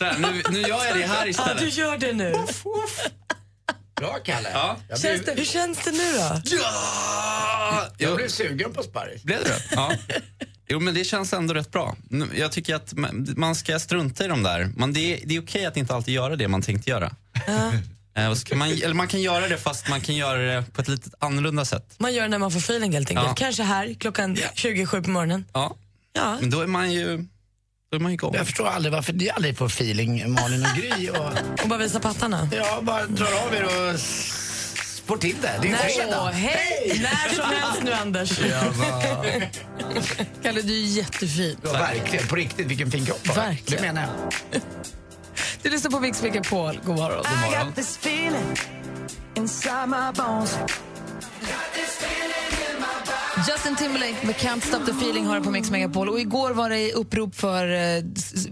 Så 0.00 0.06
här, 0.06 0.18
nu, 0.18 0.42
nu 0.50 0.60
gör 0.60 0.84
jag 0.86 0.96
det 0.96 1.06
här 1.06 1.18
Ja, 1.18 1.24
du 1.24 1.30
istället. 1.30 1.76
gör 1.76 1.98
det 1.98 2.12
nu. 2.12 2.34
Bra, 3.96 4.18
Kalle. 4.24 4.48
Ja. 4.52 4.76
Jag, 4.88 5.00
Känns 5.00 5.22
blev, 5.24 5.34
det, 5.36 5.40
hur 5.40 5.46
känns 5.46 5.78
det 5.84 5.90
nu 5.90 6.12
då? 6.12 6.40
Ja! 6.44 7.86
jag 7.98 8.16
blev 8.16 8.28
sugen 8.28 8.72
på 8.72 8.82
sparris. 8.82 9.22
blev 9.22 9.44
det? 9.44 9.62
Ja. 9.70 9.92
Jo, 10.68 10.80
men 10.80 10.94
det 10.94 11.04
känns 11.04 11.32
ändå 11.32 11.54
rätt 11.54 11.70
bra. 11.70 11.96
Nu- 12.08 12.28
Jag 12.34 12.52
tycker 12.52 12.74
att 12.74 12.92
man- 12.94 13.34
man 13.36 13.54
ska 13.54 13.78
strunta 13.78 14.24
i 14.24 14.28
de 14.28 14.42
där. 14.42 14.70
Man, 14.76 14.92
det, 14.92 15.00
är, 15.14 15.20
det 15.26 15.36
är 15.36 15.42
okej 15.42 15.66
att 15.66 15.76
inte 15.76 15.94
alltid 15.94 16.14
göra 16.14 16.36
det 16.36 16.48
man 16.48 16.62
tänkte 16.62 16.90
göra. 16.90 17.12
Eh, 18.16 18.30
och 18.30 18.38
så 18.38 18.44
kan 18.46 18.58
man, 18.58 18.68
eller 18.68 18.94
man 18.94 19.08
kan 19.08 19.20
göra 19.22 19.48
det 19.48 19.56
fast 19.58 19.88
man 19.88 20.00
kan 20.00 20.14
göra 20.16 20.38
det 20.38 20.64
på 20.72 20.80
ett 20.82 20.88
lite 20.88 21.10
annorlunda 21.18 21.64
sätt. 21.64 21.94
Man 21.98 22.14
gör 22.14 22.22
det 22.22 22.28
när 22.28 22.38
man 22.38 22.50
får 22.50 22.58
feeling 22.58 22.92
helt 22.92 23.10
enkelt. 23.10 23.26
Ja. 23.28 23.34
Kanske 23.34 23.62
här 23.62 23.94
klockan 23.94 24.36
27 24.54 25.02
på 25.02 25.10
morgonen. 25.10 25.44
Ja. 25.52 25.76
Ja. 26.12 26.38
Men 26.40 26.50
då 26.50 26.60
är 26.60 26.66
man 26.66 26.92
ju, 26.92 27.26
då 27.90 27.96
är 27.96 28.00
man 28.00 28.12
igång. 28.12 28.34
Jag 28.34 28.46
förstår 28.46 28.66
aldrig 28.68 28.92
varför 28.92 29.12
ni 29.12 29.30
aldrig 29.30 29.56
får 29.58 29.66
feeling, 29.66 30.32
Malin 30.32 30.66
och 30.70 30.76
Gry. 30.76 31.10
Och, 31.10 31.26
Och 31.62 31.68
bara 31.68 31.78
visa 31.78 32.00
pattarna. 32.00 32.48
ja, 32.52 32.78
bara 32.82 33.06
drar 33.06 33.32
av 33.46 33.54
er 33.54 33.64
och 33.64 33.94
s- 33.94 35.02
får 35.06 35.16
till 35.16 35.36
det. 35.42 35.58
Det 35.62 35.68
är 35.68 35.76
fredag. 35.76 36.30
Hej! 36.30 37.00
När 37.02 37.34
som 37.34 37.44
helst 37.50 37.82
nu 37.82 37.92
Anders. 37.92 38.38
Kalle, 40.42 40.62
du 40.62 40.72
är 40.82 40.86
jättefin. 40.86 41.56
Ja, 41.64 41.72
verkligen. 41.72 42.26
På 42.26 42.36
riktigt, 42.36 42.66
vilken 42.66 42.90
fin 42.90 43.06
kropp. 43.06 43.36
Verkligen. 43.36 43.82
Det 43.82 43.92
menar 43.92 44.02
jag. 44.52 44.62
Du 45.62 45.70
lyssnar 45.70 45.90
på 45.90 46.00
Mix 46.00 46.22
Megapol. 46.22 46.80
God 46.84 46.96
morgon. 46.96 47.24
God 47.28 47.50
morgon. 47.50 47.72
Justin 53.48 53.76
Timberlake 53.76 54.26
med 54.26 54.34
Can't 54.36 54.60
Stop 54.60 54.86
the 54.86 54.92
Feeling 54.92 55.26
har 55.26 55.40
på 55.40 55.50
Mix 55.50 55.70
Megapol. 55.70 56.08
Och 56.08 56.20
igår 56.20 56.50
var 56.50 56.70
det 56.70 56.92
upprop 56.92 57.34
för 57.34 57.68
eh, 57.68 58.02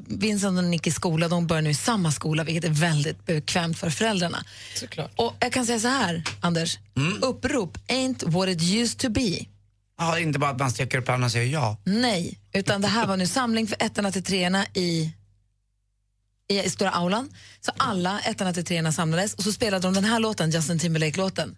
Vincent 0.07 0.59
och 0.59 0.65
Nickis 0.65 0.95
skola. 0.95 1.29
De 1.29 1.47
börjar 1.47 1.63
nu 1.63 1.71
i 1.71 1.75
samma 1.75 2.13
skola, 2.13 2.45
vilket 2.45 2.65
är 2.65 2.71
väldigt 2.71 3.27
bekvämt 3.27 3.79
för 3.79 3.91
föräldrarna. 3.91 4.45
Såklart. 4.75 5.11
Och 5.17 5.37
jag 5.41 5.53
kan 5.53 5.67
säga 5.67 5.81
så 5.81 5.89
här, 5.89 6.23
Anders. 6.41 6.79
Upprop 7.21 7.79
ain't 7.89 8.31
what 8.31 8.49
it 8.49 8.63
used 8.63 8.99
to 8.99 9.11
be. 9.11 9.39
Ja, 9.99 10.19
inte 10.19 10.39
bara 10.39 10.51
att 10.51 10.59
man 10.59 10.71
sträcker 10.71 10.99
upp 10.99 11.09
handen 11.09 11.25
och 11.25 11.33
säger 11.33 11.53
ja. 11.53 11.77
Nej, 11.85 12.39
utan 12.53 12.81
det 12.81 12.89
här 12.89 13.07
var 13.07 13.17
nu 13.17 13.27
samling 13.27 13.67
för 13.67 13.77
ettorna 13.81 14.13
till 14.13 14.25
treorna 14.25 14.67
i, 14.75 15.13
i, 16.49 16.61
i 16.61 16.71
stora 16.71 16.91
aulan. 16.91 17.31
Så 17.61 17.73
alla 17.77 18.21
ettorna 18.21 18.53
till 18.53 18.65
treorna 18.65 18.93
samlades 18.93 19.35
och 19.35 19.43
så 19.43 19.53
spelade 19.53 19.87
de 19.87 19.95
den 19.95 20.05
här 20.05 20.21
låten, 20.21 20.51
Justin 20.51 20.79
Timberlake-låten. 20.79 21.57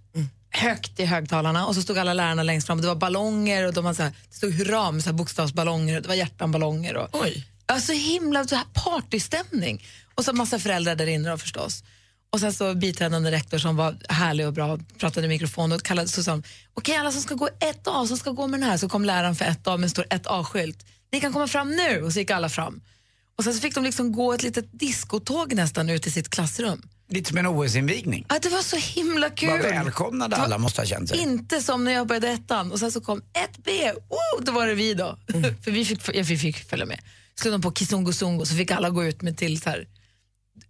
Högt 0.51 1.01
i 1.01 1.05
högtalarna 1.05 1.67
och 1.67 1.75
så 1.75 1.83
stod 1.83 1.99
alla 1.99 2.15
lärarna 2.15 2.43
längst 2.43 2.67
fram. 2.67 2.81
Det 2.81 2.87
var 2.87 2.95
ballonger 2.95 3.67
och 3.67 3.73
de 3.73 3.85
var 3.85 3.95
så 3.95 4.03
här, 4.03 4.13
det 4.29 4.37
stod 4.37 4.53
hurra 4.53 4.91
med 4.91 5.05
så 5.05 5.13
bokstavsballonger 5.13 5.97
och 5.97 6.03
det 6.03 6.09
var 6.09 6.15
hjärtanballonger. 6.15 6.97
Och, 6.97 7.09
Oj. 7.13 7.47
Ja, 7.67 7.81
så 7.81 7.93
himla 7.93 8.45
så 8.45 8.55
här 8.57 8.65
partystämning. 8.75 9.85
Och 10.15 10.25
så 10.25 10.33
massa 10.33 10.59
föräldrar 10.59 10.97
där 10.97 11.07
inne 11.07 11.31
då 11.31 11.39
förstås. 11.39 11.85
Och 12.31 12.41
sen 12.41 12.53
så 12.53 12.75
biträdande 12.75 13.31
rektor 13.31 13.59
som 13.59 13.77
var 13.77 13.97
härlig 14.09 14.47
och 14.47 14.53
bra, 14.53 14.79
pratade 14.99 15.27
i 15.27 15.29
mikrofon 15.29 15.73
och 15.73 15.83
kallade 15.83 16.09
så 16.09 16.23
sa 16.23 16.43
okej 16.75 16.97
alla 16.97 17.13
som 17.13 17.23
ska 17.23 17.35
gå 17.35 17.49
ett 17.61 17.89
A 17.89 18.07
som 18.07 18.17
ska 18.17 18.31
gå 18.31 18.47
med 18.47 18.61
den 18.61 18.71
här, 18.71 18.77
så 18.77 18.89
kom 18.89 19.05
läraren 19.05 19.37
för 19.37 19.45
ett 19.45 19.67
A 19.67 19.77
med 19.77 19.85
en 19.85 19.91
stor 19.91 20.07
ett 20.11 20.27
A-skylt. 20.27 20.87
Ni 21.13 21.21
kan 21.21 21.33
komma 21.33 21.49
fram 21.49 21.71
nu! 21.71 22.03
Och 22.03 22.13
så 22.13 22.19
gick 22.19 22.31
alla 22.31 22.49
fram. 22.49 22.81
Och 23.37 23.45
sen 23.45 23.55
så 23.55 23.61
fick 23.61 23.75
de 23.75 23.85
liksom 23.85 24.13
gå 24.13 24.33
ett 24.33 24.43
litet 24.43 24.69
diskotåg 24.73 25.55
nästan 25.55 25.91
ut 25.91 26.03
till 26.03 26.13
sitt 26.13 26.29
klassrum. 26.29 26.83
Lite 27.11 27.29
som 27.29 27.39
en 27.39 27.47
OS-invigning. 27.47 28.27
Ja, 28.29 28.39
det 28.43 28.49
var 28.49 28.63
så 28.63 28.77
himla 28.77 29.31
kul! 29.31 29.51
Vad 29.51 29.61
välkomnade 29.61 30.37
alla 30.37 30.59
måste 30.59 30.81
ha 30.81 30.87
känt 30.87 31.09
sig. 31.09 31.19
Inte 31.19 31.63
som 31.63 31.85
när 31.85 31.93
jag 31.93 32.07
började 32.07 32.29
ettan 32.29 32.73
och 32.73 32.79
sen 32.79 32.93
så 32.93 33.01
kom 33.01 33.19
ett 33.19 33.65
B, 33.65 33.93
oh, 34.09 34.45
då 34.45 34.53
var 34.53 34.67
det 34.67 34.75
vi 34.75 34.95
då. 34.95 35.19
För 35.65 35.71
vi 35.71 35.85
fick, 35.85 36.01
ja, 36.15 36.23
vi 36.23 36.39
fick 36.39 36.71
följa 36.71 36.87
med. 36.87 37.01
Slog 37.35 37.55
de 37.55 37.63
på 37.63 37.73
Kizungo 37.73 38.13
Zungo 38.13 38.47
så 38.47 38.55
fick 38.55 38.71
alla 38.71 38.91
gå 38.91 39.05
ut 39.05 39.23
med 39.23 39.39
till 39.39 39.61
så 39.61 39.71
här, 39.71 39.87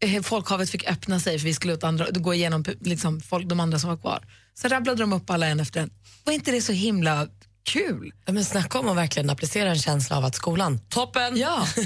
eh, 0.01 0.23
folkhavet 0.23 0.71
fick 0.71 0.91
öppna 0.91 1.21
sig 1.21 1.39
för 1.39 1.47
vi 1.47 1.55
skulle 1.55 1.73
ut 1.73 1.85
andra, 1.85 2.07
gå 2.11 2.35
igenom 2.35 2.65
liksom, 2.81 3.21
folk, 3.21 3.47
de 3.47 3.61
andra 3.61 3.79
som 3.79 3.91
var 3.91 3.97
kvar. 3.97 4.25
Så 4.55 4.69
rabblade 4.69 5.03
de 5.03 5.13
upp 5.13 5.31
alla 5.31 5.47
en 5.47 5.61
efter 5.61 5.81
en. 5.81 5.91
Var 6.25 6.33
inte 6.33 6.51
det 6.51 6.63
så 6.63 6.73
himla 6.73 7.29
kul? 7.63 8.13
Ja, 8.25 8.33
men 8.33 8.45
snacka 8.45 8.79
om 8.79 8.89
att 8.89 8.97
verkligen 8.97 9.31
applicera 9.31 9.71
en 9.71 9.79
känsla 9.79 10.17
av 10.17 10.25
att 10.25 10.35
skolan, 10.35 10.79
toppen! 10.79 11.37
Ja. 11.37 11.67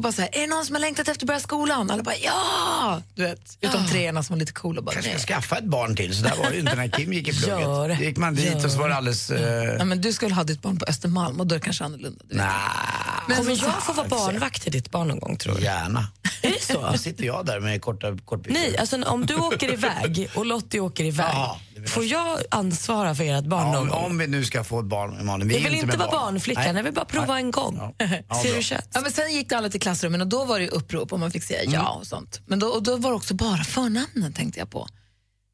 Och 0.00 0.02
bara 0.02 0.12
så 0.12 0.22
här, 0.22 0.30
är 0.32 0.40
det 0.40 0.46
någon 0.46 0.66
som 0.66 0.74
har 0.74 0.80
längtat 0.80 1.08
efter 1.08 1.24
att 1.24 1.26
börja 1.26 1.40
skolan? 1.40 1.90
Alla 1.90 2.02
bara 2.02 2.16
ja! 2.16 3.02
Du 3.14 3.22
vet, 3.22 3.58
utom 3.60 3.86
treorna 3.86 4.22
som 4.22 4.34
var 4.34 4.38
lite 4.40 4.52
coola. 4.52 4.82
Bara, 4.82 4.92
kanske 4.92 5.10
nej. 5.10 5.20
ska 5.20 5.34
skaffa 5.34 5.56
ett 5.58 5.64
barn 5.64 5.96
till, 5.96 6.16
så 6.16 6.22
där 6.24 6.36
var 6.36 6.44
det 6.50 6.54
ju 6.54 6.60
inte 6.60 6.74
när 6.74 6.88
Kim 6.88 7.12
gick 7.12 7.28
i 7.28 7.32
plugget. 7.32 7.60
Gör 7.60 7.88
det. 7.88 7.94
Då 7.94 8.02
gick 8.02 8.16
man 8.16 8.34
dit 8.34 8.44
Gör 8.46 8.64
och 8.64 8.70
så 8.70 8.78
var 8.78 8.88
det 8.88 8.94
alldeles... 8.94 9.30
Uh, 9.30 9.38
Ja, 9.78 9.84
men 9.84 10.00
du 10.00 10.12
skulle 10.12 10.34
ha 10.34 10.44
ditt 10.44 10.62
barn 10.62 10.78
på 10.78 10.84
Östermalm 10.88 11.40
och 11.40 11.46
då 11.46 11.54
är 11.54 11.58
det 11.58 11.64
kanske 11.64 11.84
annorlunda. 11.84 12.24
Du. 12.28 12.36
Nej, 12.36 13.36
Kommer 13.36 13.50
jag 13.50 13.82
få 13.82 13.92
vara 13.92 14.08
barnvakt 14.08 14.62
till 14.62 14.72
ditt 14.72 14.90
barn 14.90 15.08
någon 15.08 15.18
gång 15.18 15.36
tror 15.36 15.54
du? 15.54 15.62
gärna. 15.62 16.08
Är 16.42 16.50
det 16.50 16.62
så? 16.62 16.90
Då 16.92 16.98
sitter 16.98 17.24
jag 17.24 17.46
där 17.46 17.60
med 17.60 17.82
korta 17.82 18.16
kortbyxor. 18.24 18.60
Nej, 18.60 18.78
alltså 18.78 19.02
om 19.02 19.26
du 19.26 19.34
åker 19.34 19.72
iväg 19.72 20.30
och 20.34 20.46
Lottie 20.46 20.80
åker 20.80 21.04
iväg, 21.04 21.26
vill 21.74 21.88
får 21.88 22.04
jag 22.04 22.38
ansvara 22.50 23.14
för 23.14 23.24
ert 23.24 23.44
barn 23.44 23.66
Ja, 23.66 23.72
någon 23.72 23.82
om, 23.82 23.88
gång? 23.88 24.04
om 24.04 24.18
vi 24.18 24.26
nu 24.26 24.44
ska 24.44 24.64
få 24.64 24.78
ett 24.80 24.86
barn, 24.86 25.26
Malin. 25.26 25.48
Vi 25.48 25.54
Jag 25.54 25.62
vill 25.62 25.72
inte 25.72 25.84
inte 25.84 25.96
vara 25.98 26.10
barn. 26.10 26.20
barnflicka, 26.20 26.60
Nej. 26.60 26.72
jag 26.76 26.82
vill 26.82 26.92
bara 26.92 27.04
prova 27.04 27.36
en 27.36 27.50
gång. 27.50 27.76
Ja. 27.98 28.06
Ja, 28.28 28.42
Ser 28.42 28.54
hur 28.54 28.62
känns? 28.62 28.84
Ja, 28.92 29.00
men 29.00 29.12
sen 29.12 29.32
gick 29.34 29.48
det 29.48 29.56
alla 29.56 29.68
till 29.70 29.80
klassrummen 29.90 30.20
och 30.20 30.26
då 30.26 30.44
var 30.44 30.58
det 30.58 30.64
ju 30.64 30.70
upprop 30.70 31.12
och 31.12 31.20
man 31.20 31.30
fick 31.30 31.42
säga 31.44 31.64
ja 31.64 31.88
och 31.90 32.06
sånt. 32.06 32.40
Men 32.46 32.58
då, 32.58 32.66
och 32.66 32.82
då 32.82 32.96
var 32.96 33.10
det 33.10 33.16
också 33.16 33.34
bara 33.34 33.64
förnamnen 33.64 34.32
tänkte 34.32 34.60
jag 34.60 34.70
på. 34.70 34.88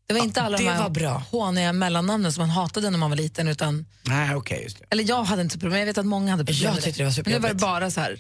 Det 0.06 0.14
var 0.14 0.24
inte 0.24 0.42
alla 0.42 0.58
de 0.58 0.64
här 0.68 0.82
var 0.82 0.90
bra. 0.90 1.22
håniga 1.30 1.72
mellannamnen 1.72 2.32
som 2.32 2.40
man 2.42 2.50
hatade 2.50 2.90
när 2.90 2.98
man 2.98 3.10
var 3.10 3.16
liten. 3.16 3.48
Utan, 3.48 3.86
Nej, 4.02 4.34
okej, 4.34 4.62
just 4.62 4.78
det. 4.78 4.84
eller 4.90 5.04
jag 5.08 5.24
hade 5.24 5.42
inte 5.42 5.58
problem, 5.58 5.78
jag 5.78 5.86
vet 5.86 5.98
att 5.98 6.06
många 6.06 6.30
hade 6.30 6.44
problem 6.44 6.62
Jag 6.64 6.74
med 6.74 6.94
det 6.94 7.04
var 7.04 7.22
Men 7.24 7.32
nu 7.32 7.38
var 7.38 7.48
det 7.48 7.54
bara 7.54 7.90
så 7.90 8.00
här, 8.00 8.18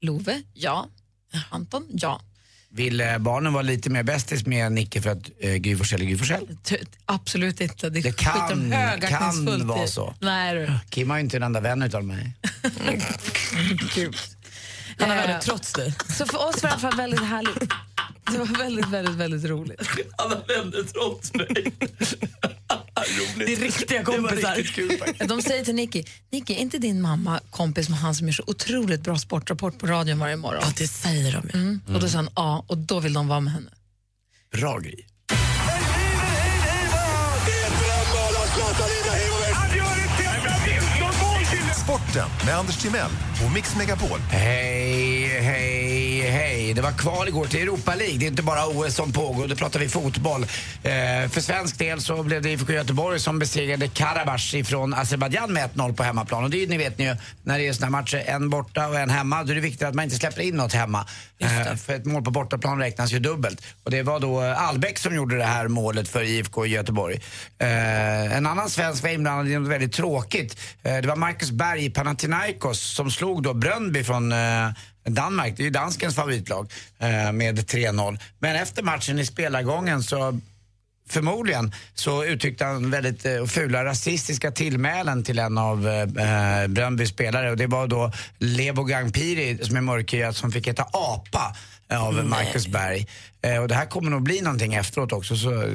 Love, 0.00 0.42
ja. 0.54 0.88
Anton, 1.50 1.86
ja. 1.90 2.20
Vill 2.70 3.00
eh, 3.00 3.18
barnen 3.18 3.52
vara 3.52 3.62
lite 3.62 3.90
mer 3.90 4.02
bästis 4.02 4.46
med 4.46 4.72
Nicke 4.72 5.02
för 5.02 5.10
att 5.10 5.30
eh, 5.40 5.54
Gry 5.54 5.76
Forssell 5.76 6.00
är 6.02 6.04
Gry 6.04 6.18
Forssell? 6.18 6.56
Absolut 7.06 7.60
inte. 7.60 7.90
Det, 7.90 8.00
Det 8.00 8.16
kan- 8.16 8.70
kan 9.00 9.66
vara 9.66 9.86
så. 9.86 10.14
Nej, 10.20 10.54
du. 10.54 10.72
Kim 10.90 11.10
har 11.10 11.16
ju 11.16 11.22
inte 11.24 11.36
en 11.36 11.42
enda 11.42 11.60
vän 11.60 11.82
utav 11.82 12.04
mig. 12.04 12.32
Han 14.98 15.10
har 15.10 15.28
Eh, 15.28 15.40
trots 15.40 15.72
dig. 15.72 15.94
Så 16.18 16.26
för 16.26 16.48
oss 16.48 16.62
var 16.62 16.62
det 16.62 16.66
i 16.68 16.70
alla 16.70 16.80
fall 16.80 16.96
väldigt 16.96 17.20
härligt. 17.20 17.72
Det 18.32 18.38
var 18.38 18.58
väldigt, 18.58 18.88
väldigt, 18.88 19.14
väldigt 19.14 19.44
roligt. 19.50 19.80
Han 20.16 20.30
har 20.30 20.42
vänner 20.48 20.82
trots 20.82 21.34
mig. 21.34 21.72
Det 23.36 23.52
är 23.52 23.56
riktiga 23.56 24.04
kompisar. 24.04 25.26
De 25.26 25.42
säger 25.42 25.64
till 25.64 25.74
Nicky, 25.74 26.04
Nicky, 26.30 26.54
är 26.54 26.58
inte 26.58 26.78
din 26.78 27.00
mamma 27.02 27.40
kompis 27.50 27.88
med 27.88 27.98
han 27.98 28.14
som 28.14 28.26
gör 28.26 28.32
så 28.32 28.42
otroligt 28.46 29.00
bra 29.00 29.18
sportrapport 29.18 29.78
på 29.78 29.86
radion 29.86 30.18
varje 30.18 30.36
morgon? 30.36 30.62
Ja, 30.64 30.72
det 30.76 30.88
säger 30.88 31.32
de 31.32 31.48
ju. 31.48 31.60
Mm. 31.60 31.80
Och 31.94 32.00
då 32.00 32.08
sa 32.08 32.18
han 32.18 32.28
ja, 32.36 32.64
och 32.66 32.78
då 32.78 33.00
vill 33.00 33.12
de 33.12 33.28
vara 33.28 33.40
med 33.40 33.52
henne. 33.52 33.70
Bra 34.52 34.78
Gry. 34.78 35.04
Sporten 42.08 42.46
med 42.46 42.54
Anders 42.54 42.76
Timell 42.76 43.10
och 43.46 43.52
Mix 43.52 43.76
Megapol. 43.76 44.20
Hej, 44.30 45.40
hej, 45.40 46.20
hej. 46.20 46.74
Det 46.74 46.82
var 46.82 46.90
kval 46.90 47.28
igår 47.28 47.46
till 47.46 47.60
Europa 47.60 47.94
League. 47.94 48.18
Det 48.18 48.24
är 48.24 48.28
inte 48.28 48.42
bara 48.42 48.66
OS 48.66 48.94
som 48.94 49.12
pågår, 49.12 49.48
då 49.48 49.56
pratar 49.56 49.80
vi 49.80 49.88
fotboll. 49.88 50.42
Eh, 50.42 51.30
för 51.30 51.40
svensk 51.40 51.78
del 51.78 52.00
så 52.00 52.22
blev 52.22 52.42
det 52.42 52.50
IFK 52.50 52.72
Göteborg 52.72 53.20
som 53.20 53.38
besegrade 53.38 53.88
Karabach 53.88 54.54
från 54.64 54.94
Azerbajdzjan 54.94 55.52
med 55.52 55.70
1-0 55.74 55.94
på 55.94 56.02
hemmaplan. 56.02 56.44
Och 56.44 56.50
det 56.50 56.62
är, 56.62 56.66
ni 56.66 56.78
vet 56.78 56.98
ni 56.98 57.04
ju, 57.04 57.16
när 57.42 57.58
det 57.58 57.68
är 57.68 57.72
såna 57.72 57.90
matcher, 57.90 58.22
en 58.26 58.50
borta 58.50 58.88
och 58.88 58.98
en 58.98 59.10
hemma, 59.10 59.44
då 59.44 59.50
är 59.50 59.54
det 59.54 59.60
viktigt 59.60 59.88
att 59.88 59.94
man 59.94 60.04
inte 60.04 60.16
släpper 60.16 60.42
in 60.42 60.54
något 60.54 60.72
hemma. 60.72 61.06
Eh, 61.38 61.76
för 61.76 61.94
ett 61.94 62.04
mål 62.04 62.24
på 62.24 62.30
bortaplan 62.30 62.78
räknas 62.78 63.12
ju 63.12 63.18
dubbelt. 63.18 63.62
Och 63.84 63.90
det 63.90 64.02
var 64.02 64.20
då 64.20 64.42
eh, 64.42 64.68
Albeck 64.68 64.98
som 64.98 65.14
gjorde 65.14 65.36
det 65.36 65.44
här 65.44 65.68
målet 65.68 66.08
för 66.08 66.22
IFK 66.22 66.66
Göteborg. 66.66 67.20
Eh, 67.58 68.36
en 68.36 68.46
annan 68.46 68.70
svensk 68.70 69.02
var 69.02 69.10
inblandad 69.10 69.48
i 69.48 69.58
något 69.58 69.68
väldigt 69.68 69.92
tråkigt. 69.92 70.60
Eh, 70.82 70.96
det 70.96 71.08
var 71.08 71.16
Marcus 71.16 71.50
Berg 71.50 71.84
i 71.84 71.90
Panathinaikos 71.90 72.80
som 72.80 73.10
slog 73.10 73.42
då 73.42 73.54
Bröndby 73.54 74.04
från 74.04 74.32
eh, 74.32 74.68
Danmark, 75.04 75.56
det 75.56 75.62
är 75.62 75.64
ju 75.64 75.70
danskens 75.70 76.14
favoritlag, 76.14 76.72
eh, 76.98 77.32
med 77.32 77.58
3-0. 77.58 78.18
Men 78.38 78.56
efter 78.56 78.82
matchen 78.82 79.18
i 79.18 79.26
spelargången 79.26 80.02
så 80.02 80.40
Förmodligen 81.08 81.72
så 81.94 82.24
uttryckte 82.24 82.64
han 82.64 82.90
väldigt 82.90 83.26
eh, 83.26 83.44
fula 83.44 83.84
rasistiska 83.84 84.50
tillmälen 84.50 85.24
till 85.24 85.38
en 85.38 85.58
av 85.58 85.88
eh, 85.88 86.62
eh, 86.62 86.68
Bröndbys 86.68 87.08
spelare 87.10 87.50
och 87.50 87.56
det 87.56 87.66
var 87.66 87.86
då 87.86 88.12
Lebo 88.38 88.84
Gangpiri 88.84 89.58
som 89.62 89.76
är 89.76 89.80
mörkhyad 89.80 90.36
som 90.36 90.52
fick 90.52 90.68
heta 90.68 90.82
apa 90.92 91.56
av 91.90 92.24
Marcus 92.24 92.66
Berg. 92.66 93.06
Eh, 93.42 93.56
och 93.56 93.68
det 93.68 93.74
här 93.74 93.86
kommer 93.86 94.10
nog 94.10 94.22
bli 94.22 94.40
någonting 94.40 94.74
efteråt 94.74 95.12
också 95.12 95.36
så 95.36 95.74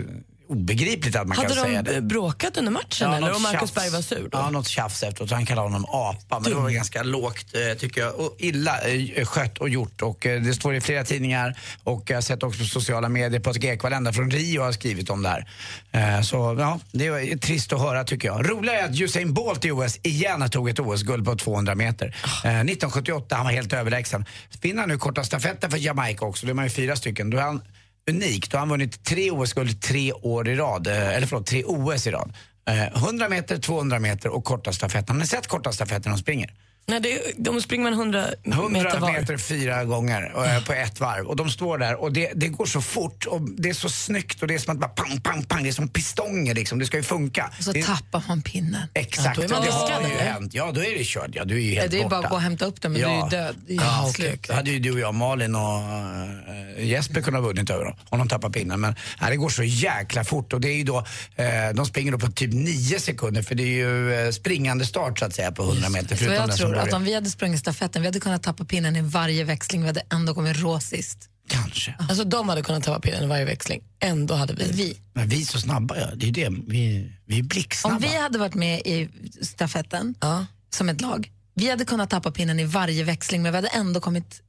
obegripligt 0.53 1.15
att 1.15 1.27
man 1.27 1.37
Hade 1.37 1.49
kan 1.53 1.63
säga 1.63 1.81
de 1.81 1.91
det. 1.93 2.01
bråkat 2.01 2.57
under 2.57 2.71
matchen 2.71 3.11
eller? 3.13 3.27
något 3.27 3.35
Och 3.35 3.41
Marcus 3.41 3.59
tjafs. 3.59 3.73
Berg 3.73 3.89
var 3.89 4.01
sur 4.01 4.21
då? 4.21 4.37
Ja, 4.37 4.49
något 4.49 4.67
tjafs 4.67 5.03
efteråt. 5.03 5.31
Han 5.31 5.45
kallade 5.45 5.67
honom 5.67 5.85
apa. 5.85 6.39
Men 6.39 6.49
det 6.51 6.55
var 6.55 6.69
ganska 6.69 7.03
lågt, 7.03 7.45
eh, 7.53 7.77
tycker 7.77 8.01
jag. 8.01 8.15
Och 8.19 8.35
illa 8.39 8.79
eh, 8.81 9.25
skött 9.25 9.57
och 9.57 9.69
gjort. 9.69 10.01
Och 10.01 10.25
eh, 10.25 10.41
det 10.41 10.53
står 10.53 10.75
i 10.75 10.81
flera 10.81 11.03
tidningar 11.03 11.57
och 11.83 12.03
jag 12.09 12.17
har 12.17 12.21
sett 12.21 12.43
också 12.43 12.59
på 12.59 12.65
sociala 12.65 13.09
medier. 13.09 13.39
Patrik 13.39 13.63
Ekwall 13.63 13.93
ända 13.93 14.13
från 14.13 14.31
Rio 14.31 14.61
har 14.61 14.71
skrivit 14.71 15.09
om 15.09 15.23
det 15.23 15.29
här. 15.29 16.21
Så 16.23 16.55
ja, 16.59 16.79
det 16.91 17.09
var 17.09 17.37
trist 17.37 17.73
att 17.73 17.79
höra 17.79 18.03
tycker 18.03 18.27
jag. 18.27 18.49
Roligare 18.49 18.79
är 18.79 18.85
att 18.85 19.01
Usain 19.01 19.33
Bolt 19.33 19.65
i 19.65 19.71
OS 19.71 19.99
igen 20.03 20.49
tog 20.49 20.69
ett 20.69 20.79
OS-guld 20.79 21.25
på 21.25 21.35
200 21.35 21.75
meter. 21.75 22.05
Eh, 22.05 22.59
1978, 22.59 23.35
han 23.35 23.45
var 23.45 23.51
helt 23.51 23.73
överlägsen. 23.73 24.25
Vinner 24.61 24.79
han 24.79 24.89
nu 24.89 24.97
korta 24.97 25.23
stafetten 25.23 25.71
för 25.71 25.77
Jamaica 25.77 26.25
också, 26.25 26.45
då 26.45 26.49
är 26.49 26.53
man 26.53 26.65
ju 26.65 26.69
fyra 26.71 26.95
stycken. 26.95 27.29
Då 27.29 27.37
är 27.37 27.41
han 27.41 27.61
unikt 28.09 28.51
Då 28.51 28.57
har 28.57 28.59
han 28.59 28.69
vunnit 28.69 29.03
tre 29.03 29.31
OS-guld 29.31 29.81
tre 29.81 30.13
år 30.13 30.49
i 30.49 30.55
rad. 30.55 30.87
Eh, 30.87 31.15
eller 31.15 31.27
förlåt, 31.27 31.45
tre 31.45 31.63
OS 31.63 32.07
i 32.07 32.11
rad. 32.11 32.33
Eh, 32.67 33.03
100 33.03 33.29
meter, 33.29 33.57
200 33.57 33.99
meter 33.99 34.29
och 34.29 34.43
korta 34.43 34.73
stafetten. 34.73 35.15
Har 35.15 35.19
ni 35.19 35.27
sett 35.27 35.47
korta 35.47 35.71
stafetten 35.71 36.11
de 36.11 36.17
springer? 36.17 36.53
Nej, 36.85 36.99
det, 36.99 37.21
de 37.37 37.61
springer 37.61 37.83
man 37.83 37.93
100 37.93 38.25
100 38.43 38.69
meter 38.69 38.99
var. 38.99 39.11
meter 39.11 39.37
fyra 39.37 39.83
gånger 39.83 40.33
eh, 40.55 40.63
på 40.63 40.73
ett 40.73 40.99
varv. 40.99 41.25
Och 41.27 41.35
de 41.35 41.49
står 41.49 41.77
där 41.77 41.95
och 42.01 42.13
det, 42.13 42.31
det 42.35 42.47
går 42.47 42.65
så 42.65 42.81
fort 42.81 43.25
och 43.25 43.41
det 43.41 43.69
är 43.69 43.73
så 43.73 43.89
snyggt 43.89 44.41
och 44.41 44.47
det 44.47 44.53
är 44.53 44.59
som 44.59 44.73
att 44.73 44.79
bara 44.79 44.89
pang, 44.89 45.21
pang, 45.21 45.43
pang. 45.43 45.63
Det 45.63 45.69
är 45.69 45.73
som 45.73 45.87
pistonger 45.87 46.55
liksom. 46.55 46.79
Det 46.79 46.85
ska 46.85 46.97
ju 46.97 47.03
funka. 47.03 47.51
Och 47.57 47.63
så 47.63 47.71
det, 47.71 47.83
tappar 47.83 48.23
man 48.27 48.41
pinnen. 48.41 48.87
Exakt, 48.93 49.25
Ja, 49.25 49.47
då 49.47 49.55
är 49.55 49.59
man 49.59 49.65
det 49.65 49.93
har 49.93 50.01
ju 50.01 50.15
hänt. 50.17 50.53
Ja, 50.53 50.71
då 50.71 50.81
är 50.83 50.97
det 50.97 51.03
kört. 51.03 51.29
Ja, 51.33 51.45
du 51.45 51.55
är 51.55 51.59
ju 51.59 51.69
helt 51.75 51.83
Ja, 51.83 51.87
det 51.91 51.97
är 51.97 52.03
borta. 52.03 52.15
bara 52.15 52.23
att 52.23 52.29
gå 52.29 52.35
och 52.35 52.41
hämta 52.41 52.65
upp 52.65 52.81
den, 52.81 52.91
men 52.91 53.01
du 53.01 53.07
är 53.07 53.23
ju 53.23 53.29
död. 53.29 53.55
Det 53.67 53.73
är 53.73 53.77
ju 53.77 53.83
ja, 53.83 54.11
slut. 54.15 54.45
Då 54.47 54.53
hade 54.53 54.71
ju 54.71 54.79
du 54.79 54.91
och 54.91 54.99
jag, 54.99 55.13
Malin 55.13 55.55
och 55.55 55.79
äh, 56.77 56.85
Jesper 56.85 57.21
kunnat 57.21 57.41
ha 57.41 57.47
vunnit 57.47 57.69
över 57.69 57.85
dem 57.85 57.95
om 58.09 58.19
de 58.19 58.27
tappar 58.27 58.49
pinnen. 58.49 58.81
Men 58.81 58.95
nej, 59.21 59.31
det 59.31 59.37
går 59.37 59.49
så 59.49 59.63
jäkla 59.63 60.23
fort 60.23 60.53
och 60.53 60.61
det 60.61 60.67
är 60.69 60.75
ju 60.75 60.83
då, 60.83 60.97
eh, 61.35 61.45
de 61.73 61.85
springer 61.85 62.11
då 62.11 62.19
på 62.19 62.31
typ 62.31 62.53
nio 62.53 62.99
sekunder 62.99 63.41
för 63.41 63.55
det 63.55 63.63
är 63.63 63.67
ju 63.67 64.13
eh, 64.13 64.31
springande 64.31 64.85
start 64.85 65.19
så 65.19 65.25
att 65.25 65.35
säga 65.35 65.51
på 65.51 65.63
100 65.63 65.89
meter. 65.89 66.15
Förutom 66.15 66.35
jag 66.35 66.47
den 66.47 66.57
som 66.57 66.72
börjar. 66.81 66.95
om 66.95 67.03
vi 67.03 67.13
hade 67.13 67.29
sprungit 67.29 67.59
stafetten, 67.59 68.01
vi 68.01 68.07
hade 68.07 68.19
kunnat 68.19 68.43
tappa 68.43 68.65
pinnen 68.65 68.95
i 68.95 69.01
varje 69.01 69.43
växling, 69.43 69.81
vi 69.81 69.87
hade 69.87 70.01
ändå 70.13 70.33
kommit 70.33 70.57
rå 70.57 70.79
sist. 70.79 71.29
Kanske. 71.47 71.95
Alltså 71.99 72.23
de 72.23 72.49
hade 72.49 72.61
kunnat 72.61 72.83
tappa 72.83 72.99
pinnen 72.99 73.23
i 73.23 73.27
varje 73.27 73.45
växling. 73.45 73.83
Ändå 73.99 74.33
hade 74.33 74.53
vi. 74.53 74.71
Vi. 74.71 74.97
Men 75.13 75.27
vi 75.27 75.41
är 75.41 75.45
så 75.45 75.59
snabba, 75.59 75.97
ja. 75.97 76.07
det 76.15 76.27
är 76.27 76.31
det. 76.31 76.49
Vi, 76.67 77.11
vi 77.25 77.39
är 77.39 77.43
blixtsnabba. 77.43 77.95
Om 77.95 78.01
vi 78.01 78.17
hade 78.17 78.39
varit 78.39 78.55
med 78.55 78.79
i 78.79 79.09
stafetten 79.41 80.15
Ja. 80.19 80.45
som 80.69 80.89
ett 80.89 81.01
lag, 81.01 81.31
vi 81.55 81.69
hade 81.69 81.85
kunnat 81.85 82.09
tappa 82.09 82.31
pinnen 82.31 82.59
i 82.59 82.63
varje 82.65 83.03
växling, 83.03 83.41
men 83.41 83.51
vi 83.51 83.55
hade 83.55 83.67
ändå 83.67 83.99
kommit... 83.99 84.41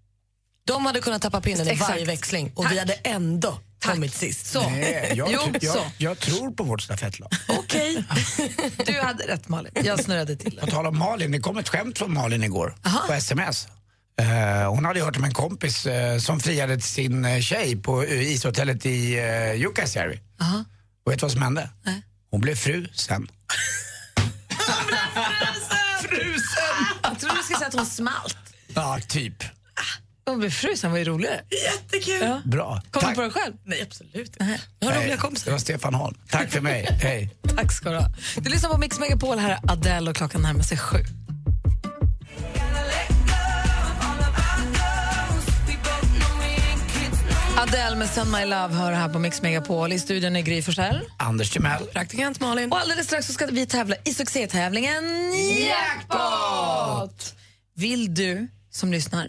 De 0.66 0.86
hade 0.86 1.00
kunnat 1.00 1.22
tappa 1.22 1.40
pinnen 1.40 1.66
i 1.66 1.70
Exakt. 1.70 1.90
varje 1.90 2.04
växling 2.04 2.52
och 2.54 2.70
vi 2.70 2.78
hade 2.78 2.92
ändå 2.94 3.58
kommit 3.92 4.14
sist. 4.14 4.46
Så. 4.46 4.70
Nej, 4.70 5.12
jag, 5.16 5.28
Jo, 5.32 5.38
tr- 5.40 5.60
så. 5.60 5.66
jag, 5.78 5.86
jag 6.10 6.18
tror 6.18 6.50
på 6.50 6.64
vårt 6.64 6.82
stafettlag. 6.82 7.30
Okej. 7.48 8.04
Du 8.86 9.00
hade 9.00 9.24
rätt 9.26 9.48
Malin, 9.48 9.72
jag 9.84 10.04
snurrade 10.04 10.36
till 10.36 10.58
På 10.58 10.66
det. 10.66 10.72
tal 10.72 10.86
om 10.86 10.98
Malin, 10.98 11.32
det 11.32 11.38
kom 11.38 11.58
ett 11.58 11.68
skämt 11.68 11.98
från 11.98 12.14
Malin 12.14 12.44
igår 12.44 12.74
Aha. 12.86 13.02
på 13.06 13.12
sms. 13.12 13.68
Eh, 14.20 14.70
hon 14.70 14.84
hade 14.84 15.00
hört 15.04 15.16
om 15.16 15.24
en 15.24 15.34
kompis 15.34 15.86
eh, 15.86 16.18
som 16.18 16.40
friade 16.40 16.74
till 16.74 16.82
sin 16.84 17.24
eh, 17.24 17.40
tjej 17.40 17.76
på 17.76 18.02
uh, 18.02 18.22
ishotellet 18.32 18.86
i 18.86 19.20
uh, 19.20 19.54
Jukkasjärvi. 19.54 20.20
Och 21.06 21.12
vet 21.12 21.18
du 21.18 21.24
vad 21.24 21.32
som 21.32 21.42
hände? 21.42 21.70
Nej. 21.82 22.02
Hon 22.30 22.40
blev 22.40 22.54
fru 22.56 22.86
sen. 22.94 23.28
Jag 27.02 27.20
trodde 27.20 27.36
du 27.36 27.42
skulle 27.42 27.58
säga 27.58 27.68
att 27.68 27.74
hon 27.74 27.86
smalt. 27.86 28.36
Ja, 28.74 28.98
typ. 29.08 29.42
Hon 30.26 30.38
blev 30.38 30.50
frusen, 30.50 30.90
var 30.90 30.98
ju 30.98 31.04
roligare. 31.04 31.40
Jättekul! 31.64 32.18
Ja. 32.28 32.40
Bra. 32.44 32.82
Kom 32.90 33.00
Tack. 33.02 33.10
du 33.10 33.14
på 33.14 33.22
det 33.22 33.30
själv? 33.30 33.54
Nej, 33.64 33.82
absolut 33.82 34.36
Nej. 34.40 34.60
Jag 34.78 34.88
har 34.88 34.94
roliga 34.94 35.10
det 35.12 35.16
kompisar. 35.20 35.50
var 35.52 35.58
Stefan 35.58 35.94
Holm. 35.94 36.16
Tack 36.30 36.50
för 36.50 36.60
mig. 36.60 36.88
Hej. 37.02 37.30
Tack 37.56 37.72
ska 37.72 37.90
du 37.90 37.96
ha. 37.96 38.08
Du 38.36 38.50
lyssnar 38.50 38.70
på 38.70 38.78
Mix 38.78 38.98
Megapol, 39.00 39.38
här 39.38 39.50
är 39.50 39.72
Adele 39.72 40.10
och 40.10 40.16
klockan 40.16 40.42
närmar 40.42 40.62
sig 40.62 40.78
sju. 40.78 40.98
Adele 47.56 47.96
med 47.96 48.10
Send 48.10 48.30
My 48.32 48.44
Love 48.44 48.74
hör 48.74 48.92
här 48.92 49.08
på 49.08 49.18
Mix 49.18 49.42
Megapol. 49.42 49.92
I 49.92 49.98
studion 49.98 50.36
är 50.36 50.40
Gry 50.40 50.62
Forssell. 50.62 51.00
Anders 51.16 51.50
Timell. 51.50 51.84
Praktikant 51.92 52.40
Malin. 52.40 52.72
Och 52.72 52.78
alldeles 52.80 53.06
strax 53.06 53.26
så 53.26 53.32
ska 53.32 53.46
vi 53.46 53.66
tävla 53.66 53.96
i 54.04 54.14
succétävlingen 54.14 55.04
Jackpot! 55.60 57.34
Vill 57.76 58.14
du 58.14 58.48
som 58.70 58.92
lyssnar 58.92 59.28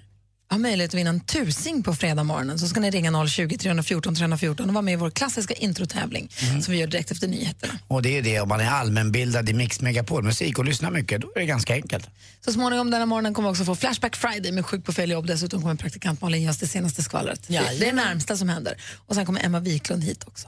ha 0.49 0.58
möjlighet 0.58 0.91
att 0.91 0.99
vinna 0.99 1.10
en 1.10 1.19
tusing 1.19 1.84
på 1.84 1.95
fredag 1.95 2.23
morgonen 2.23 2.60
så 2.60 2.67
ska 2.67 2.79
ni 2.79 2.89
ringa 2.91 3.27
020 3.27 3.58
314 3.58 4.15
314 4.15 4.67
och 4.69 4.73
vara 4.73 4.81
med 4.81 4.93
i 4.93 4.95
vår 4.95 5.10
klassiska 5.10 5.53
introtävling 5.53 6.29
som 6.63 6.71
vi 6.71 6.77
gör 6.79 6.88
direkt 6.88 7.12
efter 7.12 7.27
nyheterna. 7.27 7.73
Och 7.88 8.01
det 8.01 8.17
är 8.17 8.21
det 8.21 8.39
om 8.39 8.49
man 8.49 8.60
är 8.60 8.69
allmänbildad 8.69 9.49
i 9.49 9.53
Mix 9.53 9.81
Megapol-musik 9.81 10.60
och 10.60 10.65
lyssnar 10.65 10.91
mycket, 10.91 11.21
då 11.21 11.31
är 11.36 11.39
det 11.39 11.45
ganska 11.45 11.73
enkelt. 11.73 12.10
Så 12.45 12.51
småningom 12.51 12.91
denna 12.91 13.05
morgonen 13.05 13.34
kommer 13.34 13.49
vi 13.49 13.53
också 13.53 13.65
få 13.65 13.75
Flashback 13.75 14.15
Friday 14.15 14.51
med 14.51 14.65
sjuk 14.65 14.86
på 14.86 14.93
fel 14.93 15.12
jobb. 15.12 15.27
Dessutom 15.27 15.62
kommer 15.62 15.75
praktikant 15.75 16.21
Malin 16.21 16.41
ge 16.41 16.49
oss 16.49 16.58
det 16.58 16.67
senaste 16.67 17.03
skvallret. 17.03 17.47
Det 17.47 17.55
är 17.55 17.79
det 17.79 17.91
närmsta 17.91 18.38
som 18.38 18.49
händer. 18.49 18.77
Och 19.05 19.15
sen 19.15 19.25
kommer 19.25 19.45
Emma 19.45 19.60
Wiklund 19.60 20.03
hit 20.03 20.23
också. 20.27 20.47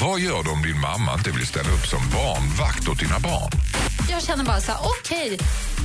Vad 0.00 0.20
gör 0.20 0.42
du 0.42 0.50
om 0.50 0.62
din 0.62 0.80
mamma 0.80 1.14
inte 1.14 1.30
vill 1.30 1.46
ställa 1.46 1.70
upp 1.70 1.86
som 1.86 2.10
barnvakt 2.10 2.88
åt 2.88 2.98
dina 2.98 3.18
barn? 3.18 3.50
Jag 4.10 4.22
känner 4.22 4.44
bara 4.44 4.60
så 4.60 4.72
här, 4.72 4.80
okej, 4.82 5.38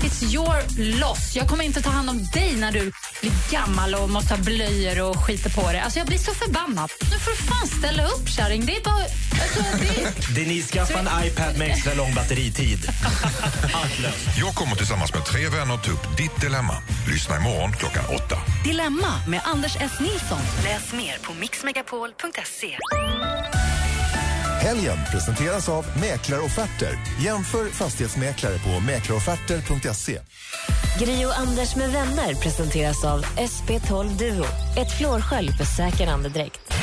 it's 0.04 0.23
your 0.34 0.56
loss. 0.99 1.36
Jag 1.36 1.47
kommer 1.47 1.63
inte 1.63 1.82
ta 1.82 1.89
hand 1.89 2.10
om 2.10 2.25
dig 2.34 2.56
när 2.56 2.71
du 2.71 2.91
blir 3.21 3.32
gammal 3.52 3.95
och 3.95 4.10
måste 4.10 4.34
ha 4.34 4.43
blöjor 4.43 5.02
och 5.02 5.17
skiter 5.25 5.49
på 5.49 5.62
dig. 5.71 5.80
Alltså 5.80 5.99
jag 5.99 6.08
blir 6.08 6.17
så 6.17 6.34
förbannad. 6.34 6.91
Nu 7.12 7.19
får 7.19 7.32
du 7.32 7.38
fan 7.38 7.67
ställa 7.67 8.06
upp 8.06 8.30
kärring. 8.30 8.65
Det 8.65 8.75
är 8.75 8.84
bara... 8.84 9.04
Alltså, 9.41 9.63
det... 9.80 10.36
Denise, 10.36 10.73
skaffa 10.73 10.99
en 10.99 11.25
iPad 11.25 11.58
med 11.58 11.71
extra 11.71 11.93
lång 11.93 12.13
batteritid. 12.13 12.80
Jag 14.39 14.56
kommer 14.56 14.75
tillsammans 14.75 15.13
med 15.13 15.25
tre 15.25 15.49
vänner 15.49 15.78
ta 15.78 15.91
upp 15.91 16.17
ditt 16.17 16.41
dilemma. 16.41 16.73
Lyssna 17.08 17.38
imorgon 17.38 17.71
klockan 17.71 18.04
åtta. 18.15 18.38
Dilemma 18.63 19.21
med 19.28 19.41
Anders 19.43 19.78
S. 19.80 19.91
Nilsson. 19.99 20.41
Läs 20.63 20.93
mer 20.93 21.17
på 21.23 21.34
mixmegapol.se. 21.34 22.78
Helgen 24.59 24.97
presenteras 25.11 25.69
av 25.69 25.85
Mäklarofferter. 26.01 26.89
Jämför 27.21 27.65
fastighetsmäklare 27.65 28.53
på 28.57 28.79
mäklarofferter.se. 28.79 30.19
Gri 30.99 31.25
och 31.25 31.39
Anders 31.39 31.75
med 31.75 31.89
vänner 31.89 32.33
presenteras 32.33 33.05
av 33.05 33.21
SP12 33.21 34.17
Duo. 34.17 34.45
Ett 34.77 34.97
flårskölj 34.97 35.51
för 35.51 35.63
säker 35.63 36.07
andedräkt. 36.07 36.73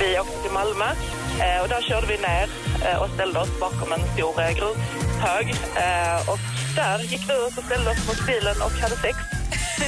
Vi 0.00 0.18
åkte 0.20 0.42
till 0.42 0.52
Malmö 0.52 0.84
eh, 0.84 1.62
och 1.62 1.68
där 1.68 1.82
körde 1.82 2.06
vi 2.06 2.16
ner 2.16 2.48
eh, 2.90 3.02
och 3.02 3.10
ställde 3.14 3.40
oss 3.40 3.60
bakom 3.60 3.92
en 3.92 4.00
stor 4.14 4.40
eh, 4.40 5.11
grushög. 5.22 5.50
Eh, 5.76 6.28
Och 6.28 6.38
där 6.76 6.98
gick 6.98 7.20
vi 7.30 7.32
ut 7.46 7.58
och 7.58 7.64
ställde 7.64 7.90
oss 7.90 8.06
mot 8.06 8.26
bilen 8.26 8.62
och 8.62 8.70
hade 8.72 8.96
sex. 8.96 9.18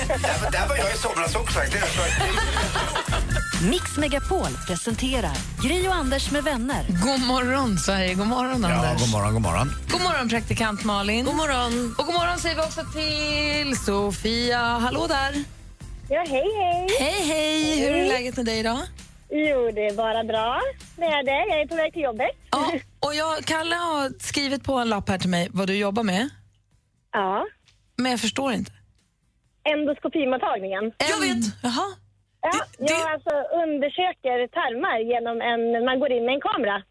Där, 0.09 0.51
där 0.51 0.68
var 0.68 0.77
jag 0.77 0.94
i 0.94 0.97
somras 0.99 1.35
också 1.37 1.59
faktiskt. 1.59 1.85
Mix 3.70 3.97
Megapol 3.97 4.49
presenterar 4.66 5.37
Gri 5.62 5.88
och 5.88 5.94
Anders 5.94 6.31
med 6.31 6.44
vänner. 6.44 6.87
God 7.05 7.20
morgon, 7.20 7.79
Sverige. 7.79 8.14
God 8.14 8.27
morgon, 8.27 8.62
Ja, 8.62 8.68
Anders. 8.75 9.01
god 9.03 9.11
morgon, 9.11 9.33
god 9.33 9.42
morgon. 9.42 9.73
God 9.90 10.01
morgon, 10.03 10.29
praktikant 10.29 10.85
Malin. 10.85 11.25
God 11.25 11.35
morgon. 11.35 11.94
Och 11.99 12.07
god 12.07 12.14
morgon 12.14 12.38
säger 12.38 12.55
vi 12.57 12.62
också 12.62 12.81
till 12.94 13.77
Sofia. 13.85 14.59
Hallå 14.61 15.07
där. 15.07 15.44
Ja, 16.09 16.25
hej, 16.29 16.44
hej. 16.62 16.88
Hej, 17.01 17.29
hej. 17.29 17.81
Hur 17.81 17.97
är 17.97 18.09
läget 18.09 18.37
med 18.37 18.47
dig 18.47 18.59
idag? 18.59 18.79
Jo, 19.31 19.71
det 19.75 19.87
är 19.87 19.97
bara 19.97 20.25
bra. 20.25 20.61
Det 20.97 21.05
är 21.05 21.23
det. 21.25 21.45
Jag 21.55 21.61
är 21.61 21.67
på 21.67 21.75
väg 21.77 21.93
till 21.93 22.03
jobbet. 22.03 22.31
Ja, 22.51 22.73
och 23.01 23.15
jag, 23.15 23.45
Kalle 23.45 23.75
har 23.75 24.19
skrivit 24.21 24.65
på 24.65 24.73
en 24.75 24.89
lapp 24.89 25.09
här 25.09 25.19
till 25.19 25.31
mig 25.31 25.49
vad 25.53 25.67
du 25.67 25.77
jobbar 25.77 26.03
med. 26.03 26.29
Ja. 27.13 27.47
Men 27.97 28.11
jag 28.11 28.21
förstår 28.21 28.53
inte. 28.53 28.73
Endoskopimottagningen. 29.65 30.93
Jag 30.99 31.21
vet. 31.21 31.45
Jaha. 31.63 31.89
Ja, 32.41 32.53
jag 32.79 33.13
alltså 33.13 33.35
undersöker 33.63 34.39
tarmar 34.59 34.99
genom 35.13 35.37
en... 35.51 35.85
Man 35.85 36.01
går 36.01 36.13
in 36.13 36.25
med 36.25 36.35
en 36.35 36.41
kamera. 36.41 36.83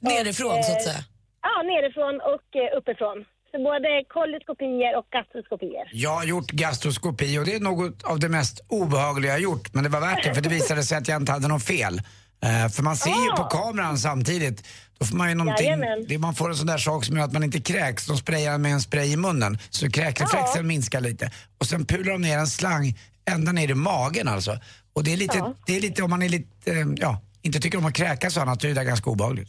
Nerifrån, 0.00 0.58
Och, 0.58 0.64
så 0.64 0.72
att 0.72 0.86
eh, 0.86 0.90
säga. 0.90 1.02
Ja, 1.42 1.62
nerifrån 1.62 2.14
och 2.32 2.56
eh, 2.62 2.78
uppifrån. 2.78 3.18
Så 3.52 3.58
både 3.58 3.88
koloskopier 4.08 4.98
och 4.98 5.06
gastroskopier. 5.12 5.90
Jag 5.92 6.10
har 6.14 6.24
gjort 6.24 6.50
gastroskopi 6.50 7.38
och 7.38 7.44
det 7.44 7.54
är 7.54 7.60
något 7.60 8.02
av 8.02 8.18
det 8.18 8.28
mest 8.28 8.60
obehagliga 8.68 9.32
jag 9.32 9.40
gjort. 9.40 9.74
Men 9.74 9.84
det 9.84 9.90
var 9.90 10.00
värt 10.00 10.24
det 10.24 10.34
för 10.34 10.40
det 10.42 10.48
visade 10.48 10.82
sig 10.82 10.98
att 10.98 11.08
jag 11.08 11.22
inte 11.22 11.32
hade 11.32 11.48
något 11.48 11.62
fel. 11.62 12.02
Eh, 12.44 12.68
för 12.68 12.82
man 12.82 12.96
ser 12.96 13.10
ju 13.10 13.30
på 13.36 13.44
kameran 13.44 13.98
samtidigt. 13.98 14.64
Då 14.98 15.06
får 15.06 15.16
man 15.16 15.28
ju 15.28 15.34
någonting, 15.34 15.66
Jajamän. 15.66 16.04
det, 16.08 16.18
man 16.18 16.34
får 16.34 16.50
en 16.50 16.56
sån 16.56 16.66
där 16.66 16.78
sak 16.78 17.04
som 17.04 17.16
gör 17.16 17.24
att 17.24 17.32
man 17.32 17.42
inte 17.44 17.60
kräks. 17.60 18.06
De 18.06 18.16
sprayar 18.16 18.58
med 18.58 18.72
en 18.72 18.80
spray 18.80 19.12
i 19.12 19.16
munnen 19.16 19.58
så 19.70 19.90
kräkreflexen 19.90 20.66
minskar 20.66 21.00
lite. 21.00 21.30
Och 21.58 21.66
sen 21.66 21.86
pular 21.86 22.12
de 22.12 22.22
ner 22.22 22.38
en 22.38 22.46
slang 22.46 22.98
ända 23.30 23.52
ner 23.52 23.70
i 23.70 23.74
magen 23.74 24.28
alltså. 24.28 24.58
Och 24.92 25.04
det 25.04 25.12
är 25.12 25.16
lite, 25.16 25.38
Ja. 25.38 25.54
det 25.66 25.76
är 25.76 25.80
lite 25.80 26.02
om 26.02 26.10
man 26.10 26.22
är 26.22 26.28
lite, 26.28 26.70
eh, 26.72 26.86
ja, 26.96 27.20
inte 27.42 27.60
tycker 27.60 27.78
om 27.78 27.84
att 27.86 27.94
kräkas 27.94 28.36
och 28.36 28.42
annat 28.42 28.60
så 28.60 28.66
är 28.66 28.68
det 28.68 28.80
där 28.80 28.84
ganska 28.84 29.10
obehagligt. 29.10 29.48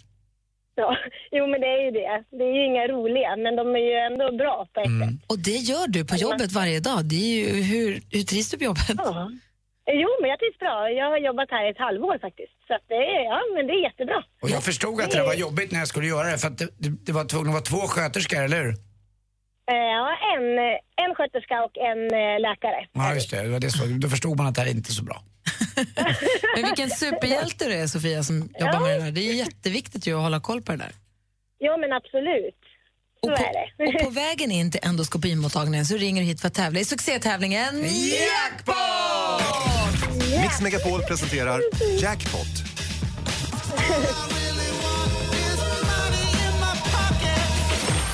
Ja, 0.75 0.97
jo 1.31 1.47
men 1.47 1.61
det 1.61 1.67
är 1.67 1.81
ju 1.85 1.91
det. 1.91 2.13
Det 2.37 2.43
är 2.43 2.53
ju 2.59 2.65
inga 2.65 2.87
roliga, 2.87 3.35
men 3.43 3.55
de 3.55 3.65
är 3.75 3.85
ju 3.91 3.95
ändå 4.09 4.37
bra 4.37 4.67
på 4.73 4.79
ett 4.79 4.85
sätt. 5.01 5.15
Och 5.31 5.39
det 5.39 5.57
gör 5.71 5.87
du 5.87 6.05
på 6.05 6.15
jobbet 6.15 6.51
varje 6.51 6.79
dag. 6.79 6.99
Det 7.05 7.15
är 7.15 7.35
ju, 7.39 7.63
hur, 7.71 7.89
hur 8.11 8.23
trivs 8.23 8.49
du 8.51 8.57
på 8.57 8.63
jobbet? 8.63 8.95
Ja. 8.97 9.31
Jo, 10.01 10.09
men 10.21 10.29
jag 10.29 10.39
trivs 10.39 10.59
bra. 10.59 10.89
Jag 10.89 11.07
har 11.13 11.17
jobbat 11.17 11.49
här 11.51 11.71
ett 11.71 11.77
halvår 11.77 12.17
faktiskt. 12.21 12.53
Så 12.67 12.73
att 12.75 12.85
det 12.87 13.01
är, 13.15 13.23
ja, 13.33 13.39
men 13.55 13.67
det 13.67 13.73
är 13.73 13.81
jättebra. 13.89 14.19
Och 14.41 14.49
jag 14.49 14.63
förstod 14.63 15.01
att 15.01 15.11
det 15.11 15.23
var 15.23 15.33
jobbigt 15.33 15.71
när 15.71 15.79
jag 15.79 15.87
skulle 15.87 16.07
göra 16.07 16.27
det 16.31 16.37
för 16.37 16.47
att 16.47 16.57
det, 16.57 16.69
det, 16.77 16.89
det 17.05 17.11
var 17.11 17.25
tvungen 17.25 17.47
att 17.47 17.53
vara 17.53 17.63
två 17.71 17.87
sköterskor, 17.87 18.43
eller 18.43 18.61
hur? 18.63 18.73
Eh, 19.71 19.75
Ja, 19.97 20.09
en, 20.35 20.45
en 21.05 21.15
sköterska 21.15 21.63
och 21.63 21.77
en 21.77 22.01
eh, 22.21 22.39
läkare. 22.47 22.79
Ja, 22.93 23.13
just 23.13 23.31
det. 23.31 23.41
det, 23.43 23.49
var 23.49 23.59
det 23.59 23.69
så. 23.71 23.83
Då 23.85 24.09
förstod 24.09 24.37
man 24.37 24.47
att 24.47 24.55
det 24.55 24.61
här 24.61 24.67
är 24.67 24.71
inte 24.71 24.91
så 24.91 25.03
bra. 25.03 25.23
Men 26.55 26.65
vilken 26.65 26.89
superhjälte 26.89 27.65
du 27.65 27.73
är, 27.73 27.87
Sofia, 27.87 28.23
som 28.23 28.49
jobbar 28.59 28.79
med 28.79 28.99
det 28.99 29.03
där. 29.05 29.11
Det 29.11 29.29
är 29.29 29.33
jätteviktigt 29.33 30.07
ju 30.07 30.15
att 30.15 30.21
hålla 30.21 30.39
koll 30.39 30.61
på 30.61 30.71
det 30.71 30.77
där. 30.77 30.91
Ja, 31.57 31.77
men 31.77 31.91
absolut. 31.93 32.59
Så 33.23 33.29
Och 33.31 33.37
på, 33.37 33.43
är 33.43 33.53
det. 33.53 33.99
och 33.99 34.03
på 34.03 34.09
vägen 34.09 34.51
in 34.51 34.71
till 34.71 34.79
endoskopimottagningen 34.83 35.85
så 35.85 35.97
ringer 35.97 36.21
du 36.21 36.27
hit 36.27 36.41
för 36.41 36.47
att 36.47 36.53
tävla 36.53 36.79
i 36.79 36.85
succétävlingen 36.85 37.85
Jackpot! 37.85 38.77
Mix 40.41 40.61
Megapol 40.61 41.01
presenterar 41.03 41.61
Jackpot. 42.01 42.47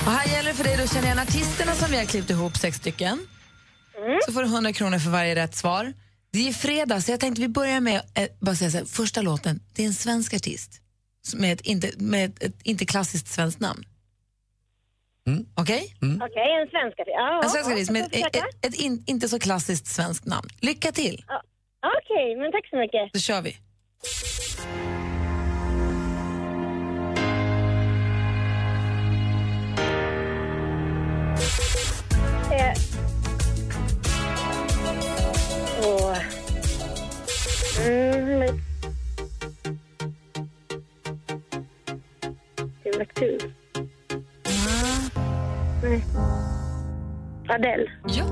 Och 0.05 0.11
här 0.11 0.35
gäller 0.35 0.49
det 0.49 0.55
för 0.55 0.63
dig 0.63 0.83
att 0.83 0.93
känna 0.93 1.05
igen 1.05 1.19
artisterna 1.19 1.73
som 1.75 1.91
vi 1.91 1.97
har 1.97 2.05
klippt 2.05 2.29
ihop, 2.29 2.57
sex 2.57 2.77
stycken. 2.77 3.27
Så 4.25 4.33
får 4.33 4.41
du 4.41 4.47
100 4.47 4.73
kronor 4.73 4.99
för 4.99 5.09
varje 5.09 5.35
rätt 5.35 5.55
svar. 5.55 5.93
Det 6.31 6.47
är 6.47 6.53
fredag, 6.53 7.01
så 7.01 7.11
jag 7.11 7.19
tänkte 7.19 7.41
vi 7.41 7.47
börjar 7.47 7.79
med 7.81 8.01
eh, 8.15 8.27
bara 8.39 8.55
säga 8.55 8.71
så 8.71 8.77
här, 8.77 8.85
första 8.85 9.21
låten. 9.21 9.59
Det 9.73 9.83
är 9.83 9.87
en 9.87 9.93
svensk 9.93 10.33
artist 10.33 10.81
med 11.35 11.53
ett 11.53 11.61
inte, 11.61 11.91
med 11.97 12.25
ett, 12.25 12.43
ett 12.43 12.61
inte 12.63 12.85
klassiskt 12.85 13.27
svenskt 13.27 13.59
namn. 13.59 13.83
Okej? 15.55 15.95
Okej, 16.01 16.61
en 16.61 16.69
svensk 16.69 16.99
artist. 16.99 17.15
Ja, 17.17 17.41
En 17.43 17.49
svensk 17.49 17.71
artist 17.71 17.91
med 17.91 18.05
ett, 18.11 18.35
ett, 18.35 18.65
ett 18.65 18.75
in, 18.75 19.03
inte 19.07 19.29
så 19.29 19.39
klassiskt 19.39 19.87
svenskt 19.87 20.25
namn. 20.25 20.49
Lycka 20.61 20.91
till! 20.91 21.23
Ja. 21.27 21.41
Okej, 22.01 22.35
men 22.35 22.51
tack 22.51 22.69
så 22.69 22.75
mycket. 22.77 23.13
Då 23.13 23.19
kör 23.19 23.41
vi. 23.41 23.57
Eh. 32.51 32.98
Åh. 35.81 36.17
Mm. 37.87 38.39
men- 38.39 38.61
Timbuktu. 42.83 43.37
Nej. 45.83 46.03
Adele. 47.49 47.91
Ja. 48.07 48.25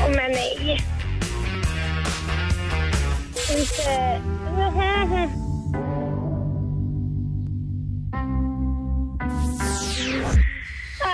Åh, 0.00 0.10
men 0.10 0.30
nej. 0.30 0.80
Inte... 3.58 4.20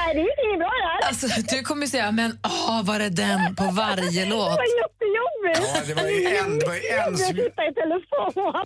Nej, 0.07 0.15
det 0.15 0.21
gick 0.21 0.39
inget 0.47 0.59
bra 0.59 0.71
där. 0.87 1.09
Alltså, 1.09 1.27
du 1.57 1.63
kommer 1.63 1.87
säga, 1.87 2.11
men 2.13 2.39
åh, 2.45 2.83
var 2.85 3.01
är 3.01 3.11
den 3.11 3.57
på 3.57 3.65
varje 3.65 4.25
Det 4.25 4.31
låt? 4.31 4.49
var 4.49 4.67
jättejobbigt. 4.83 5.75
Ja, 5.75 5.81
det 5.87 5.95
var 6.03 6.09
ju 6.11 6.37
en- 6.37 6.59
det 6.59 6.67
var 6.67 6.75
ju 6.75 6.81
en 6.89 7.19
som- 7.19 7.27
Jag 7.37 7.47
i 7.47 7.75
telefon. 7.75 8.65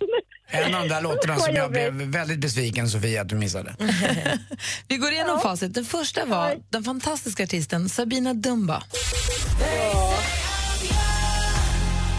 En 0.51 0.75
av 0.75 0.81
de 0.81 0.89
där 0.89 1.01
låtarna 1.01 1.39
som 1.39 1.55
jag 1.55 1.71
blev 1.71 1.93
väldigt 1.93 2.39
besviken 2.39 2.89
Sofia 2.89 3.21
att 3.21 3.29
du 3.29 3.35
missade. 3.35 3.75
Vi 4.87 4.97
går 4.97 5.11
igenom 5.11 5.39
facit. 5.41 5.73
Den 5.73 5.85
första 5.85 6.25
var 6.25 6.55
den 6.69 6.83
fantastiska 6.83 7.43
artisten 7.43 7.89
Sabina 7.89 8.33
Dumba. 8.33 8.83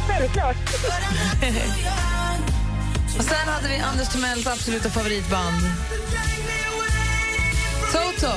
Självklart. 0.08 0.56
Och 3.18 3.24
sen 3.24 3.48
hade 3.48 3.68
vi 3.68 3.78
Anders 3.78 4.08
Timells 4.08 4.46
absoluta 4.46 4.90
favoritband. 4.90 5.56
Toto. 7.92 8.32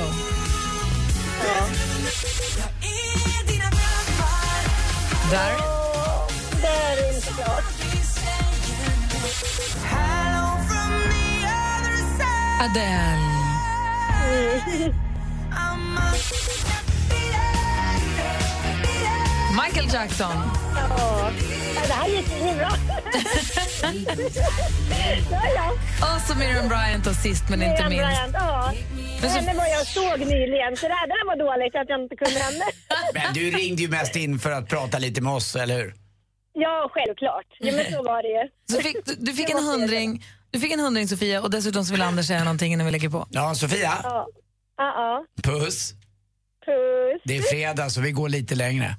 Där. 5.30 5.56
Det 6.60 6.66
är 6.66 7.16
inte 7.16 7.32
klart. 7.32 7.64
Adele. 12.60 13.34
Michael 19.66 19.86
Jackson. 19.92 20.36
Ja, 20.76 21.30
det 21.88 21.92
här 21.92 22.08
gick 22.08 22.26
inget 22.40 22.56
bra. 22.56 22.70
ja, 25.30 25.40
ja. 25.54 25.72
Och 26.14 26.20
så 26.20 26.34
Miriam 26.38 26.68
Bryant 26.68 27.06
och 27.06 27.14
sist 27.14 27.44
men 27.50 27.62
inte 27.62 27.88
Miriam 27.88 27.90
minst. 27.90 28.06
Bryant, 28.06 28.34
ja. 28.34 28.72
Men 29.20 29.30
så- 29.30 29.36
Henne 29.38 29.54
var 29.54 29.66
jag 29.66 29.86
såg 29.86 30.18
nyligen, 30.20 30.76
så 30.76 30.88
det 30.88 30.94
här, 30.94 31.06
det 31.06 31.14
här 31.14 31.26
var 31.26 31.36
dåligt 31.36 31.74
att 31.76 31.88
jag 31.88 32.00
inte 32.02 32.16
kunde 32.16 32.40
henne. 32.40 32.64
Men 33.14 33.34
du 33.34 33.50
ringde 33.50 33.82
ju 33.82 33.88
mest 33.88 34.16
in 34.16 34.38
för 34.38 34.50
att 34.50 34.68
prata 34.68 34.98
lite 34.98 35.20
med 35.20 35.32
oss, 35.32 35.56
eller 35.56 35.76
hur? 35.78 35.94
ja, 36.56 36.90
självklart. 36.92 37.46
Ja, 37.58 37.72
men 37.72 37.92
så 37.92 38.02
var 38.02 38.22
det 38.22 38.28
ju. 38.28 38.48
Så 38.76 38.82
fick, 38.82 39.06
du, 39.06 39.14
du, 39.18 39.32
fick 39.32 39.50
en 39.50 39.64
hundring, 39.64 40.24
du 40.50 40.60
fick 40.60 40.72
en 40.72 40.80
hundring, 40.80 41.08
Sofia, 41.08 41.42
och 41.42 41.50
dessutom 41.50 41.84
så 41.84 41.92
vill 41.92 42.02
Anders 42.02 42.26
säga 42.26 42.44
någonting 42.44 42.72
innan 42.72 42.86
vi 42.86 42.92
lägger 42.92 43.08
på. 43.10 43.26
Ja, 43.30 43.54
Sofia. 43.54 43.92
Ja. 44.02 44.26
Ja, 44.76 44.84
ja. 44.84 45.24
Puss. 45.42 45.92
Puss. 46.66 47.22
Det 47.24 47.36
är 47.36 47.42
fredag 47.42 47.90
så 47.90 48.00
vi 48.00 48.12
går 48.12 48.28
lite 48.28 48.54
längre. 48.54 48.96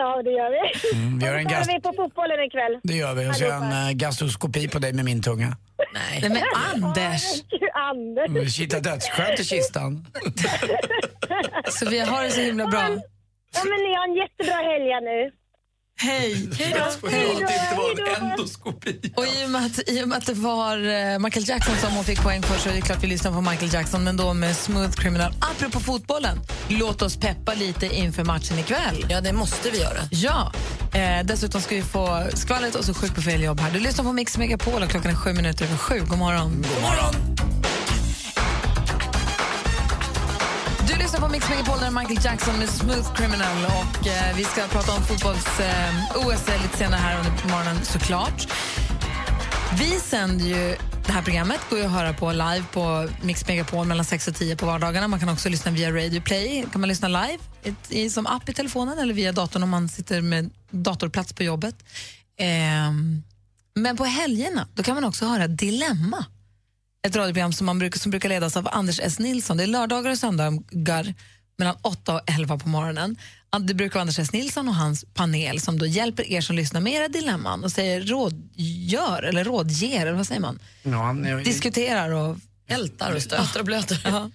Ja, 0.00 0.22
det 0.22 0.30
gör 0.30 0.50
vi. 0.56 0.60
Mm, 0.96 1.18
vi 1.18 1.26
gör 1.26 1.34
en 1.34 1.46
Och 1.46 1.52
så 1.52 1.56
kollar 1.56 1.74
vi 1.74 1.80
på 1.80 1.92
fotbollen 1.92 2.40
ikväll. 2.48 2.74
Det 2.82 2.94
gör 2.94 3.14
vi. 3.14 3.30
Och 3.30 3.36
så 3.36 3.44
gör 3.44 3.50
jag 3.50 3.62
en 3.62 3.88
uh, 3.88 3.92
gastroskopi 3.92 4.68
på 4.68 4.78
dig 4.78 4.92
med 4.92 5.04
min 5.04 5.22
tunga. 5.22 5.56
Nej. 5.94 6.18
Nej 6.22 6.30
men 6.30 6.42
Anders! 6.70 7.24
Gud, 7.50 7.70
Anders. 7.90 8.58
Mm, 8.60 8.82
dödsskönt 8.82 9.40
i 9.40 9.44
kistan. 9.44 10.06
Sofia, 11.78 12.04
har 12.06 12.22
det 12.24 12.30
så 12.30 12.40
himla 12.40 12.66
bra. 12.66 12.80
Ja, 13.54 13.62
men 13.70 13.78
ni 13.84 13.90
har 13.98 14.04
en 14.08 14.16
jättebra 14.22 14.56
helg 14.70 14.88
nu. 15.10 15.20
Hej! 16.00 16.50
Hej 16.58 16.74
då. 17.02 17.08
Hej 17.08 17.36
då. 17.40 17.46
Hej 17.46 17.94
då. 17.96 18.26
endoskopi. 18.26 19.12
Och 19.16 19.26
i 19.26 19.44
och, 19.46 19.50
med 19.50 19.66
att, 19.66 19.88
I 19.88 20.04
och 20.04 20.08
med 20.08 20.18
att 20.18 20.26
det 20.26 20.34
var 20.34 20.76
eh, 20.76 21.18
Michael 21.18 21.48
Jackson 21.48 21.76
som 21.76 21.92
hon 21.92 22.04
fick 22.04 22.22
poäng 22.22 22.42
för 22.42 22.58
så 22.58 22.68
är 22.68 22.74
det 22.74 22.80
klart 22.80 23.02
vi 23.02 23.06
lyssnar 23.06 23.32
på 23.32 23.40
Michael 23.40 23.72
Jackson, 23.72 24.04
men 24.04 24.16
då 24.16 24.34
med 24.34 24.56
Smooth 24.56 24.90
Criminal. 24.90 25.32
Apropå 25.40 25.80
fotbollen, 25.80 26.40
låt 26.68 27.02
oss 27.02 27.16
peppa 27.16 27.54
lite 27.54 27.86
inför 27.86 28.24
matchen 28.24 28.58
ikväll. 28.58 29.06
Ja, 29.08 29.20
det 29.20 29.32
måste 29.32 29.70
vi 29.70 29.78
göra. 29.80 29.98
Ja. 30.10 30.52
Eh, 30.94 31.24
dessutom 31.24 31.60
ska 31.60 31.74
vi 31.74 31.82
få 31.82 32.26
skvallret 32.34 32.74
och 32.74 32.84
så 32.84 32.94
sjuk 32.94 33.14
på 33.14 33.22
fel 33.22 33.42
jobb 33.42 33.60
här. 33.60 33.70
Du 33.70 33.80
lyssnar 33.80 34.04
på 34.04 34.12
Mix 34.12 34.38
Megapol 34.38 34.82
och 34.82 34.88
klockan 34.88 35.10
är 35.10 35.16
sju 35.16 35.32
minuter 35.32 35.64
över 35.64 35.76
sju. 35.76 36.00
God 36.08 36.18
morgon. 36.18 36.50
God 36.50 36.82
morgon. 36.82 37.57
Lyssnar 40.98 41.20
på 41.20 41.28
Mix 41.28 41.48
Megapol, 41.48 41.78
där 41.80 41.90
Michael 41.90 42.24
Jackson 42.24 42.58
med 42.58 42.68
Smooth 42.68 43.14
Criminal. 43.14 43.64
Och 43.64 44.06
eh, 44.06 44.36
Vi 44.36 44.44
ska 44.44 44.66
prata 44.66 44.92
om 44.92 45.02
fotbolls-OS 45.02 46.48
eh, 46.48 46.62
lite 46.62 46.76
senare 46.78 47.00
här 47.00 47.18
under 47.18 47.30
morgonen 47.30 47.84
såklart. 47.84 48.52
Vi 49.78 49.90
sänder 50.00 50.44
ju 50.44 50.76
det 51.06 51.12
här 51.12 51.22
programmet 51.22 51.60
går 51.70 51.78
ju 51.78 51.84
att 51.84 51.90
höra 51.90 52.12
på 52.12 52.32
live 52.32 52.64
på 52.72 53.08
Mix 53.22 53.48
Megapol 53.48 53.86
mellan 53.86 54.04
6 54.04 54.28
och 54.28 54.34
10 54.34 54.56
på 54.56 54.66
vardagarna. 54.66 55.08
Man 55.08 55.20
kan 55.20 55.28
också 55.28 55.48
lyssna 55.48 55.70
via 55.70 55.90
Radio 55.90 56.20
Play. 56.20 56.66
kan 56.72 56.80
man 56.80 56.88
lyssna 56.88 57.08
live 57.08 57.38
i, 57.88 58.10
som 58.10 58.26
app 58.26 58.48
i 58.48 58.52
telefonen 58.52 58.98
eller 58.98 59.14
via 59.14 59.32
datorn 59.32 59.62
om 59.62 59.70
man 59.70 59.88
sitter 59.88 60.20
med 60.20 60.50
datorplats 60.70 61.32
på 61.32 61.42
jobbet. 61.42 61.74
Eh, 62.38 62.92
men 63.74 63.96
på 63.96 64.04
helgerna 64.04 64.68
då 64.74 64.82
kan 64.82 64.94
man 64.94 65.04
också 65.04 65.26
höra 65.26 65.46
Dilemma. 65.48 66.24
Ett 67.06 67.16
radioprogram 67.16 67.52
som, 67.52 67.66
man 67.66 67.78
brukar, 67.78 67.98
som 68.00 68.10
brukar 68.10 68.28
ledas 68.28 68.56
av 68.56 68.68
Anders 68.72 69.00
S. 69.02 69.18
Nilsson. 69.18 69.56
Det 69.56 69.62
är 69.62 69.66
lördagar 69.66 70.10
och 70.10 70.18
söndagar 70.18 71.14
mellan 71.58 71.76
8 71.82 72.14
och 72.14 72.20
11 72.30 72.58
på 72.58 72.68
morgonen. 72.68 73.16
Det 73.60 73.74
brukar 73.74 73.94
vara 73.94 74.00
Anders 74.00 74.18
S. 74.18 74.32
Nilsson 74.32 74.68
och 74.68 74.74
hans 74.74 75.04
panel 75.14 75.60
som 75.60 75.78
då 75.78 75.86
hjälper 75.86 76.30
er 76.30 76.40
som 76.40 76.56
lyssnar 76.56 76.80
med 76.80 76.92
era 76.92 77.08
dilemman 77.08 77.64
och 77.64 77.72
säger 77.72 78.00
rådgör 78.02 79.22
eller 79.22 79.44
rådger, 79.44 80.00
eller 80.06 80.12
vad 80.12 80.26
säger 80.26 80.40
man? 80.40 80.58
Ja, 80.82 81.10
är- 81.10 81.44
Diskuterar 81.44 82.10
och 82.10 82.36
ältar 82.68 83.12
och 83.14 83.22
stöter 83.22 83.60
och 83.60 83.66
blöter. 83.66 84.00
Ja. 84.04 84.30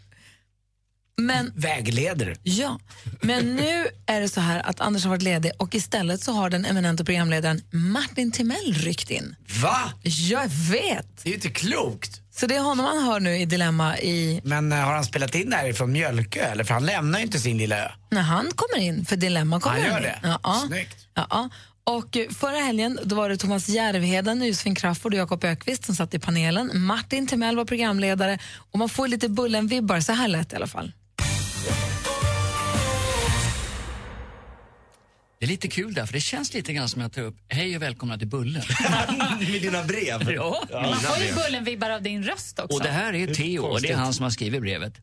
Men, 1.18 1.52
Vägleder. 1.56 2.38
ja, 2.44 2.80
men 3.22 3.56
nu 3.56 3.88
är 4.06 4.22
det 4.22 4.30
så 4.30 4.42
här 4.42 4.60
att 4.70 4.80
Anders 4.80 5.04
har 5.04 5.10
varit 5.10 5.22
ledig 5.22 5.52
och 5.58 5.76
istället 5.76 6.22
så 6.22 6.32
har 6.32 6.50
den 6.50 6.66
eminenta 6.66 7.04
programledaren 7.06 7.62
Martin 7.72 8.32
Timell 8.32 8.74
ryckt 8.74 9.10
in. 9.10 9.36
Va? 9.62 9.94
Jag 10.04 10.48
vet! 10.48 11.24
Det 11.24 11.30
är 11.30 11.30
ju 11.30 11.36
inte 11.36 11.50
klokt. 11.50 12.20
Så 12.36 12.48
det 12.48 12.56
är 12.56 12.60
honom 12.62 12.86
man 12.86 13.04
hör 13.04 13.20
nu 13.20 13.38
i 13.38 13.46
Dilemma 13.46 13.98
i 14.00 14.42
Men 14.44 14.72
eh, 14.72 14.80
har 14.80 14.94
han 14.94 15.06
spelat 15.06 15.36
in 15.36 15.50
det 15.50 15.56
här 15.56 15.74
från 15.74 15.92
Mjölkö? 15.92 16.40
Eller? 16.40 16.64
För 16.64 16.74
han 16.74 16.86
lämnar 16.86 17.20
ju 17.20 17.26
inte 17.26 17.40
sin 17.40 17.58
lilla 17.58 17.78
ö. 17.86 17.90
när 18.12 18.22
han 18.22 18.52
kommer 18.56 18.84
in, 18.84 19.06
för 19.06 19.16
Dilemma 19.16 19.60
kommer 19.60 19.80
Han 19.80 19.86
gör 19.88 19.98
in. 19.98 20.04
det? 20.04 20.20
Ja, 20.44 20.64
Snyggt. 20.68 21.08
ja. 21.14 21.50
Och 21.86 22.18
eh, 22.18 22.30
förra 22.30 22.58
helgen 22.58 23.00
då 23.04 23.16
var 23.16 23.30
det 23.30 23.38
Thomas 23.38 23.70
Järvheden, 23.70 24.44
Josefin 24.44 24.76
Crafoord 24.76 25.14
och 25.14 25.20
Jakob 25.20 25.44
Ökvist 25.44 25.86
som 25.86 25.96
satt 25.96 26.14
i 26.14 26.20
panelen. 26.20 26.70
Martin 26.74 27.28
Timell 27.28 27.56
var 27.56 27.66
programledare 27.66 28.40
och 28.72 28.80
man 28.80 28.90
får 28.90 29.08
lite 29.08 29.28
Bullen-vibbar. 29.30 30.00
Så 30.02 30.12
här 30.14 30.28
lät 30.28 30.50
det 30.50 30.54
i 30.54 30.58
alla 30.58 30.68
fall. 30.68 30.92
Det 35.44 35.48
är 35.48 35.50
lite 35.50 35.68
kul 35.68 35.94
där, 35.94 36.06
för 36.06 36.14
det 36.14 36.22
känns 36.22 36.54
lite 36.54 36.74
grann 36.74 36.90
som 36.90 37.02
att 37.02 37.04
jag 37.04 37.12
tar 37.12 37.22
upp 37.22 37.36
Hej 37.48 37.76
och 37.76 37.82
välkomna 37.82 38.18
till 38.18 38.28
Bullen. 38.28 38.64
Med 39.40 39.62
dina 39.62 39.84
brev. 39.84 40.32
Ja, 40.32 40.64
Man 40.72 40.96
får 40.96 41.24
ju 41.24 41.34
Bullen-vibbar 41.34 41.90
av 41.90 42.02
din 42.02 42.24
röst 42.24 42.60
också. 42.60 42.78
Och 42.78 42.84
det 42.84 42.90
här 42.90 43.14
är 43.14 43.34
Theo 43.34 43.62
och 43.64 43.82
det 43.82 43.92
är 43.92 43.96
han 43.96 44.14
som 44.14 44.24
har 44.24 44.30
skrivit 44.30 44.62
brevet. 44.62 44.94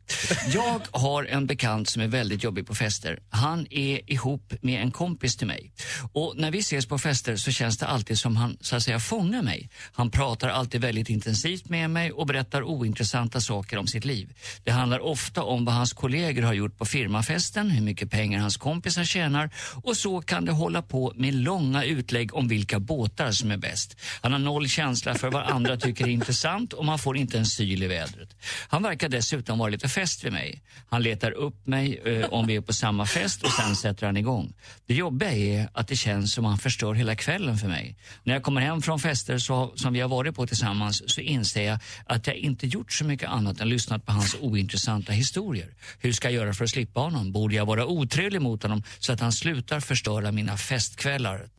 Jag 0.53 0.81
har 0.91 1.23
en 1.23 1.47
bekant 1.47 1.89
som 1.89 2.01
är 2.01 2.07
väldigt 2.07 2.43
jobbig 2.43 2.67
på 2.67 2.75
fester. 2.75 3.19
Han 3.29 3.67
är 3.69 4.11
ihop 4.11 4.53
med 4.61 4.81
en 4.81 4.91
kompis 4.91 5.37
till 5.37 5.47
mig. 5.47 5.71
Och 6.13 6.33
när 6.37 6.51
vi 6.51 6.59
ses 6.59 6.85
på 6.85 6.97
fester 6.97 7.35
så 7.35 7.51
känns 7.51 7.77
det 7.77 7.87
alltid 7.87 8.19
som 8.19 8.35
han 8.35 8.57
så 8.61 8.75
att 8.75 8.83
säga 8.83 8.99
fångar 8.99 9.41
mig. 9.41 9.69
Han 9.93 10.11
pratar 10.11 10.49
alltid 10.49 10.81
väldigt 10.81 11.09
intensivt 11.09 11.69
med 11.69 11.89
mig 11.89 12.11
och 12.11 12.27
berättar 12.27 12.63
ointressanta 12.63 13.41
saker 13.41 13.77
om 13.77 13.87
sitt 13.87 14.05
liv. 14.05 14.33
Det 14.63 14.71
handlar 14.71 14.99
ofta 14.99 15.43
om 15.43 15.65
vad 15.65 15.75
hans 15.75 15.93
kollegor 15.93 16.41
har 16.41 16.53
gjort 16.53 16.77
på 16.77 16.85
firmafesten, 16.85 17.69
hur 17.69 17.81
mycket 17.81 18.11
pengar 18.11 18.39
hans 18.39 18.57
kompisar 18.57 19.03
tjänar 19.03 19.49
och 19.83 19.97
så 19.97 20.21
kan 20.31 20.45
det 20.45 20.51
hålla 20.51 20.81
på 20.81 21.13
med 21.15 21.33
långa 21.33 21.83
utlägg 21.83 22.35
om 22.35 22.47
vilka 22.47 22.79
båtar 22.79 23.31
som 23.31 23.51
är 23.51 23.57
bäst. 23.57 23.97
Han 24.21 24.31
har 24.31 24.39
noll 24.39 24.67
känsla 24.67 25.13
för 25.15 25.31
vad 25.31 25.43
andra 25.43 25.77
tycker 25.77 26.05
är 26.05 26.09
intressant 26.09 26.73
och 26.73 26.85
man 26.85 26.99
får 26.99 27.17
inte 27.17 27.37
en 27.37 27.45
syl 27.45 27.83
i 27.83 27.87
vädret. 27.87 28.35
Han 28.67 28.83
verkar 28.83 29.09
dessutom 29.09 29.59
vara 29.59 29.69
lite 29.69 29.87
fäst 29.87 30.23
vid 30.23 30.33
mig. 30.33 30.61
Han 30.89 31.03
letar 31.03 31.31
upp 31.31 31.67
mig 31.67 32.01
eh, 32.05 32.25
om 32.25 32.47
vi 32.47 32.55
är 32.55 32.61
på 32.61 32.73
samma 32.73 33.05
fest 33.05 33.43
och 33.43 33.51
sen 33.51 33.75
sätter 33.75 34.05
han 34.05 34.17
igång. 34.17 34.53
Det 34.85 34.93
jobbiga 34.93 35.31
är 35.31 35.69
att 35.73 35.87
det 35.87 35.95
känns 35.95 36.33
som 36.33 36.45
han 36.45 36.57
förstör 36.57 36.93
hela 36.93 37.15
kvällen 37.15 37.57
för 37.57 37.67
mig. 37.67 37.95
När 38.23 38.33
jag 38.33 38.43
kommer 38.43 38.61
hem 38.61 38.81
från 38.81 38.99
fester 38.99 39.37
så, 39.37 39.73
som 39.75 39.93
vi 39.93 39.99
har 39.99 40.09
varit 40.09 40.35
på 40.35 40.47
tillsammans 40.47 41.03
så 41.05 41.21
inser 41.21 41.63
jag 41.63 41.79
att 42.05 42.27
jag 42.27 42.35
inte 42.35 42.67
gjort 42.67 42.91
så 42.91 43.05
mycket 43.05 43.29
annat 43.29 43.59
än 43.59 43.69
lyssnat 43.69 44.05
på 44.05 44.11
hans 44.11 44.35
ointressanta 44.39 45.11
historier. 45.11 45.73
Hur 45.99 46.13
ska 46.13 46.27
jag 46.27 46.33
göra 46.33 46.53
för 46.53 46.63
att 46.63 46.69
slippa 46.69 46.99
honom? 46.99 47.31
Borde 47.31 47.55
jag 47.55 47.65
vara 47.65 47.85
otrevlig 47.85 48.41
mot 48.41 48.63
honom 48.63 48.83
så 48.99 49.13
att 49.13 49.19
han 49.19 49.31
slutar 49.31 49.79
förstöra 49.79 50.20
mina 50.31 50.57
festkvällar? 50.57 51.49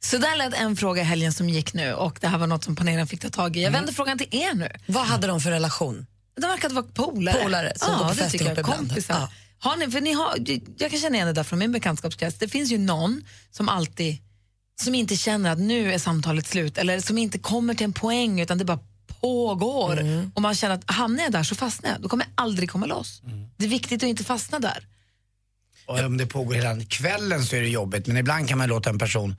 Så 0.00 0.18
där 0.18 0.36
lät 0.36 0.54
en 0.54 0.76
fråga 0.76 1.02
i 1.02 1.04
helgen 1.04 1.32
som 1.32 1.48
gick 1.48 1.74
nu 1.74 1.94
och 1.94 2.18
det 2.20 2.28
här 2.28 2.38
var 2.38 2.46
något 2.46 2.64
som 2.64 2.76
panelen 2.76 3.06
fick 3.06 3.20
ta 3.20 3.28
tag 3.28 3.56
i. 3.56 3.62
Jag 3.62 3.70
vänder 3.70 3.92
frågan 3.92 4.18
till 4.18 4.28
er 4.30 4.54
nu. 4.54 4.68
Vad 4.86 5.06
hade 5.06 5.26
de 5.26 5.40
för 5.40 5.50
relation? 5.50 6.06
De 6.40 6.46
verkade 6.46 6.74
vara 6.74 6.86
polare. 6.94 7.42
Polare 7.42 7.72
som 7.76 7.92
ja, 7.92 7.98
går 7.98 8.04
på 8.04 8.10
det 8.10 8.16
fester 8.16 8.38
tycker 8.38 8.44
jag. 8.44 8.58
ihop 8.58 8.68
ibland. 8.68 8.88
Kompisar. 8.88 9.14
Ja. 9.14 9.28
Har 9.58 9.76
ni, 9.76 9.90
för 9.90 10.00
ni 10.00 10.12
har, 10.12 10.36
jag 10.78 10.90
kan 10.90 11.00
känna 11.00 11.16
igen 11.16 11.26
det 11.26 11.32
där 11.32 11.44
från 11.44 11.58
min 11.58 11.72
bekantskapskrets. 11.72 12.38
Det 12.38 12.48
finns 12.48 12.72
ju 12.72 12.78
någon 12.78 13.24
som 13.50 13.68
alltid 13.68 14.18
som 14.82 14.94
inte 14.94 15.16
känner 15.16 15.50
att 15.50 15.58
nu 15.58 15.92
är 15.92 15.98
samtalet 15.98 16.46
slut 16.46 16.78
eller 16.78 17.00
som 17.00 17.18
inte 17.18 17.38
kommer 17.38 17.74
till 17.74 17.84
en 17.84 17.92
poäng 17.92 18.40
utan 18.40 18.58
det 18.58 18.64
bara 18.64 18.78
pågår. 19.20 20.00
Mm. 20.00 20.32
Och 20.34 20.42
man 20.42 20.54
känner 20.54 20.74
att 20.74 20.90
hamnar 20.90 21.22
jag 21.22 21.32
där 21.32 21.42
så 21.42 21.54
fastnar 21.54 21.90
jag. 21.90 22.00
Då 22.00 22.08
kommer 22.08 22.24
jag 22.24 22.44
aldrig 22.44 22.70
komma 22.70 22.86
loss. 22.86 23.22
Det 23.56 23.64
är 23.64 23.68
viktigt 23.68 24.02
att 24.02 24.08
inte 24.08 24.24
fastna 24.24 24.58
där. 24.58 24.86
Och 25.86 25.98
om 25.98 26.16
det 26.16 26.26
pågår 26.26 26.54
hela 26.54 26.80
kvällen 26.88 27.44
så 27.44 27.56
är 27.56 27.60
det 27.60 27.68
jobbigt 27.68 28.06
men 28.06 28.16
ibland 28.16 28.48
kan 28.48 28.58
man 28.58 28.68
låta 28.68 28.90
en 28.90 28.98
person 28.98 29.36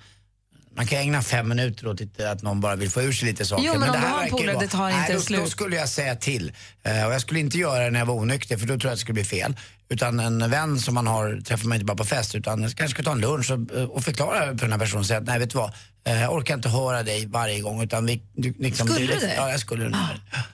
man 0.78 0.88
kan 0.88 1.00
ägna 1.00 1.22
fem 1.22 1.50
minuter 1.50 1.88
åt 1.88 2.20
att 2.20 2.42
någon 2.42 2.62
bara 2.62 2.76
vill 2.76 2.90
få 2.90 3.02
ur 3.02 3.12
sig 3.12 3.28
lite 3.28 3.46
saker. 3.46 3.64
Jo, 3.64 3.74
men 3.74 3.82
om 3.82 3.88
det 3.88 4.02
du 4.02 4.06
här 4.06 4.14
har 4.14 4.24
en 4.24 4.30
polare, 4.30 4.60
det 4.60 4.68
tar 4.68 4.90
inte 4.90 5.00
Nej, 5.00 5.14
då, 5.14 5.22
slut. 5.22 5.40
Då 5.40 5.46
skulle 5.46 5.76
jag 5.76 5.90
säga 5.90 6.16
till. 6.16 6.52
Eh, 6.84 7.06
och 7.06 7.14
jag 7.14 7.22
skulle 7.22 7.40
inte 7.40 7.58
göra 7.58 7.84
det 7.84 7.92
när 7.92 8.00
jag 8.00 8.06
var 8.06 8.16
onykter 8.16 8.58
för 8.58 8.68
då 8.68 8.74
tror 8.74 8.84
jag 8.84 8.92
att 8.92 8.98
det 8.98 9.02
skulle 9.02 9.14
bli 9.14 9.24
fel. 9.24 9.56
Utan 9.90 10.20
en 10.20 10.50
vän 10.50 10.80
som 10.80 10.94
man 10.94 11.08
har 11.08 11.42
träffar 11.42 11.68
man 11.68 11.76
inte 11.76 11.86
bara 11.86 11.98
på 11.98 12.06
fest 12.06 12.36
utan 12.36 12.62
kanske 12.62 12.88
ska 12.88 13.04
ta 13.04 13.12
en 13.12 13.22
lunch 13.22 13.52
och, 13.52 13.78
eh, 13.78 13.84
och 13.84 14.04
förklara 14.04 14.46
för 14.46 14.56
den 14.56 14.72
här 14.72 14.80
personen 14.80 15.00
och 15.00 15.06
säga 15.06 15.20
att 15.20 15.26
nej 15.26 15.40
vet 15.40 15.50
du 15.50 15.58
vad, 15.58 15.74
jag 16.16 16.34
orkar 16.34 16.54
inte 16.54 16.70
höra 16.70 17.04
dig 17.04 17.26
varje 17.26 17.60
gång 17.62 17.84
utan 17.84 18.06
vi... 18.06 18.22
Du, 18.34 18.54
liksom, 18.60 18.88
Skulle 18.88 19.14
du 19.14 19.20
det? 19.20 19.36
Ja, 19.36 19.50
jag 19.50 19.60
skulle 19.60 19.84
det. 19.84 19.98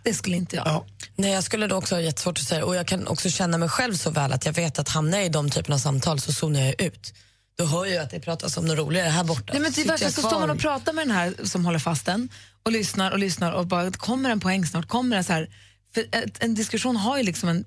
Det 0.04 0.14
skulle 0.14 0.36
inte 0.36 0.56
jag. 0.56 0.86
Nej, 1.16 1.32
jag 1.32 1.44
skulle 1.44 1.68
då 1.68 1.76
också 1.76 1.96
ha 1.96 2.02
jättesvårt 2.02 2.38
att 2.38 2.46
säga 2.46 2.66
och 2.66 2.76
jag 2.76 2.88
kan 2.88 3.08
också 3.08 3.30
känna 3.30 3.58
mig 3.58 3.70
själv 3.70 3.94
så 3.94 4.10
väl 4.10 4.34
att 4.34 4.46
jag 4.46 4.54
vet 4.54 4.80
att 4.80 4.90
hamnar 4.90 5.18
jag 5.18 5.26
i 5.26 5.30
de 5.30 5.50
typerna 5.50 5.76
av 5.76 5.80
samtal 5.80 6.20
så 6.20 6.34
zonar 6.34 6.60
jag 6.60 6.82
ut. 6.82 7.14
Då 7.58 7.66
hör 7.66 7.86
jag 7.86 8.04
att 8.04 8.10
det 8.10 8.20
pratas 8.20 8.58
om 8.58 8.66
något 8.66 8.78
roligare 8.78 9.10
här 9.10 9.24
borta. 9.24 9.54
Nej, 9.54 9.62
men 9.62 9.72
värsta 9.72 10.06
jag 10.06 10.14
så 10.14 10.22
står 10.22 10.40
man 10.40 10.50
och 10.50 10.60
pratar 10.60 10.94
med 10.94 11.08
den 11.08 11.16
här 11.16 11.34
som 11.44 11.66
håller 11.66 11.80
fast 11.80 12.06
den 12.06 12.30
och 12.64 12.72
lyssnar 12.72 13.12
och 13.12 13.20
lyssnar 13.20 13.52
och 13.52 13.68
bara 13.68 13.92
kommer 13.92 14.30
en 14.30 14.40
poäng 14.40 14.66
snart, 14.66 14.88
kommer 14.88 15.18
det 15.18 15.24
så 15.24 15.34
här. 15.34 15.50
För 15.94 16.02
ett, 16.12 16.44
en 16.44 16.56
diskussion 16.56 16.96
har 16.96 17.18
ju 17.18 17.24
liksom 17.24 17.50
en, 17.50 17.66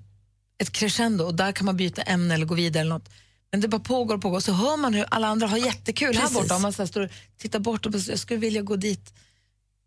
ett 0.59 0.73
crescendo 0.73 1.25
och 1.25 1.35
där 1.35 1.53
kan 1.53 1.67
man 1.67 1.77
byta 1.77 2.03
ämne 2.03 2.35
eller 2.35 2.47
gå 2.47 2.55
vidare 2.55 2.81
eller 2.81 2.95
något. 2.95 3.09
Men 3.57 3.61
det 3.61 3.69
bara 3.69 3.81
pågår 3.81 4.15
och 4.15 4.23
pågår 4.23 4.41
så 4.41 4.53
hör 4.53 4.77
man 4.77 4.95
hur 4.95 5.07
alla 5.09 5.27
andra 5.27 5.47
har 5.47 5.59
jättekul 5.59 6.15
här 6.15 6.21
Precis. 6.23 6.39
borta 6.39 6.55
och 6.55 6.61
man 6.61 6.73
så 6.73 6.83
här 6.83 6.87
står 6.87 7.01
och 7.01 7.11
tittar 7.39 7.59
bort 7.59 7.87
och 7.87 7.93
bara, 7.93 8.03
jag 8.09 8.19
skulle 8.19 8.41
vilja 8.41 8.63
gå 8.63 8.77
dit. 8.77 9.15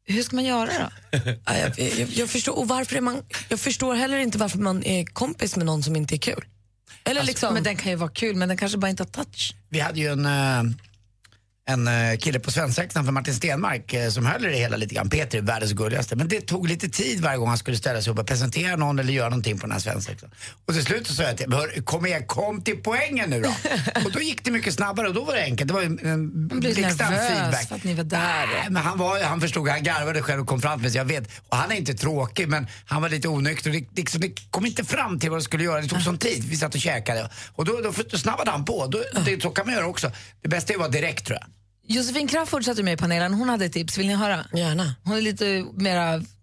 Hur 0.05 0.23
ska 0.23 0.35
man 0.35 0.45
göra 0.45 0.69
då? 0.79 1.17
Ja, 1.45 1.57
jag, 1.57 1.79
jag, 1.79 2.09
jag, 2.09 2.29
förstår, 2.29 2.57
och 2.59 2.67
varför 2.67 2.95
är 2.95 3.01
man, 3.01 3.23
jag 3.49 3.59
förstår 3.59 3.95
heller 3.95 4.17
inte 4.17 4.37
varför 4.37 4.57
man 4.57 4.83
är 4.83 5.05
kompis 5.05 5.55
med 5.55 5.65
någon 5.65 5.83
som 5.83 5.95
inte 5.95 6.15
är 6.15 6.17
kul. 6.17 6.45
Eller 7.03 7.23
liksom, 7.23 7.53
Men 7.53 7.63
den 7.63 7.77
kan 7.77 7.91
ju 7.91 7.95
vara 7.95 8.09
kul 8.09 8.35
men 8.35 8.47
den 8.47 8.57
kanske 8.57 8.77
bara 8.77 8.89
inte 8.89 9.03
har 9.03 9.07
touch. 9.07 9.53
Vi 9.69 9.79
hade 9.79 9.99
ju 9.99 10.07
en, 10.07 10.25
eh, 10.25 10.63
en 11.69 11.87
eh, 11.87 12.17
kille 12.17 12.39
på 12.39 12.51
svensexan 12.51 13.05
för 13.05 13.11
Martin 13.11 13.33
Stenmark 13.33 13.93
eh, 13.93 14.09
som 14.09 14.25
höll 14.25 14.45
i 14.45 14.49
det 14.49 14.55
hela 14.57 14.77
lite 14.77 14.95
grann. 14.95 15.09
Peter 15.09 15.37
är 15.37 15.41
världens 15.41 15.71
gulligaste. 15.71 16.15
Men 16.15 16.27
det 16.27 16.41
tog 16.41 16.67
lite 16.67 16.89
tid 16.89 17.21
varje 17.21 17.37
gång 17.37 17.47
han 17.47 17.57
skulle 17.57 17.77
ställa 17.77 18.01
sig 18.01 18.13
upp 18.13 18.19
och 18.19 18.27
presentera 18.27 18.75
någon 18.75 18.99
eller 18.99 19.13
göra 19.13 19.29
någonting 19.29 19.57
på 19.57 19.61
den 19.61 19.71
här 19.71 19.79
svensexan. 19.79 20.29
Och 20.65 20.73
till 20.73 20.85
slut 20.85 21.07
så 21.07 21.13
sa 21.13 21.23
jag 21.23 21.37
till 21.37 21.45
honom, 21.45 21.59
"Hör, 21.75 21.81
kom 21.81 22.05
igen, 22.05 22.23
kom 22.27 22.61
till 22.61 22.77
poängen 22.83 23.29
nu 23.29 23.41
då. 23.41 23.49
och 24.05 24.11
då 24.11 24.19
gick 24.21 24.43
det 24.43 24.51
mycket 24.51 24.73
snabbare 24.73 25.07
och 25.07 25.13
då 25.13 25.23
var 25.23 25.35
det 25.35 25.43
enkelt. 25.43 25.67
Det 25.67 25.73
var 25.73 25.81
ju 25.81 25.87
en 25.87 26.47
blixtsnabb 26.47 27.13
feedback. 27.13 27.67
för 27.67 27.75
att 27.75 27.83
ni 27.83 27.93
var 27.93 28.03
där. 28.03 28.47
Nej, 28.47 28.67
men 28.69 28.83
han, 28.83 28.97
var, 28.97 29.23
han 29.23 29.41
förstod, 29.41 29.67
han 29.69 29.83
garvade 29.83 30.21
själv 30.21 30.41
och 30.41 30.47
kom 30.47 30.61
fram 30.61 30.79
till 30.79 30.87
mig, 30.89 30.97
jag 30.97 31.05
vet. 31.05 31.29
Och 31.49 31.57
han 31.57 31.71
är 31.71 31.75
inte 31.75 31.93
tråkig 31.93 32.47
men 32.47 32.67
han 32.85 33.01
var 33.01 33.09
lite 33.09 33.27
onykter. 33.27 33.71
Det, 33.71 33.85
liksom, 33.95 34.21
det 34.21 34.51
kom 34.51 34.65
inte 34.65 34.85
fram 34.85 35.19
till 35.19 35.29
vad 35.29 35.39
det 35.39 35.43
skulle 35.43 35.63
göra. 35.63 35.81
Det 35.81 35.87
tog 35.87 36.01
sån 36.01 36.17
tid. 36.17 36.43
Vi 36.43 36.57
satt 36.57 36.75
och 36.75 36.81
käkade. 36.81 37.29
Och 37.55 37.65
då, 37.65 37.81
då, 37.83 37.93
då 38.11 38.17
snabbade 38.17 38.51
han 38.51 38.65
på. 38.65 38.87
Då, 38.87 39.03
det, 39.25 39.41
så 39.41 39.49
kan 39.49 39.65
man 39.65 39.75
göra 39.75 39.85
också. 39.87 40.11
Det 40.41 40.49
bästa 40.49 40.73
är 40.73 40.75
att 40.75 40.79
vara 40.79 40.89
direkt 40.91 41.25
tror 41.25 41.37
jag. 41.41 41.58
Josefin 41.91 42.27
Crafoord 42.27 42.65
satt 42.65 42.83
med 42.83 42.93
i 42.93 42.97
panelen, 42.97 43.33
hon 43.33 43.49
hade 43.49 43.65
ett 43.65 43.73
tips, 43.73 43.97
vill 43.97 44.07
ni 44.07 44.15
höra? 44.15 44.45
Gärna. 44.53 44.95
Hon 45.03 45.17
är 45.17 45.21
lite 45.21 45.61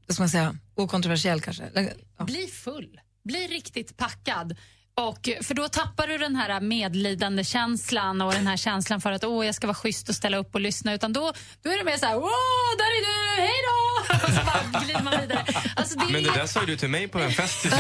vad 0.07 0.15
ska 0.15 0.23
man 0.23 0.29
säga, 0.29 0.57
okontroversiell 0.75 1.41
kanske. 1.41 1.93
Ja. 2.19 2.25
Bli 2.25 2.47
full. 2.47 3.01
Bli 3.25 3.47
riktigt 3.47 3.97
packad. 3.97 4.57
Och, 5.01 5.29
för 5.43 5.55
då 5.55 5.69
tappar 5.69 6.07
du 6.07 6.19
den 6.19 6.37
här 6.37 6.61
medlidande 6.61 7.45
känslan 7.45 8.23
och 8.23 8.33
den 8.33 8.47
här 8.47 8.57
känslan 8.57 9.01
för 9.01 9.13
att 9.13 9.25
åh, 9.25 9.47
jag 9.47 9.55
ska 9.55 9.67
vara 9.67 9.75
schysst 9.75 10.09
och 10.09 10.15
ställa 10.15 10.37
upp 10.37 10.55
och 10.55 10.61
lyssna. 10.61 10.95
Utan 10.95 11.13
då, 11.13 11.33
då 11.63 11.71
är 11.71 11.79
det 11.79 11.85
mer 11.85 11.97
så 11.97 12.07
här, 12.07 12.17
åh, 12.17 12.31
där 12.79 12.85
är 12.85 13.07
du, 13.07 13.41
hej 13.43 13.51
då! 13.67 13.77
Och 14.27 14.31
så 14.33 14.41
bara 14.47 14.63
glider 14.85 15.03
man 15.03 15.21
vidare. 15.21 15.45
Alltså, 15.77 15.99
det 15.99 16.05
är 16.05 16.07
Men 16.07 16.13
det 16.13 16.21
jätte- 16.29 16.39
där 16.39 16.47
sa 16.47 16.61
ju 16.61 16.67
du 16.67 16.77
till 16.77 16.89
mig 16.89 17.09
på 17.09 17.19
en 17.19 17.33
fest 17.33 17.67
i 17.67 17.69
Här 17.69 17.79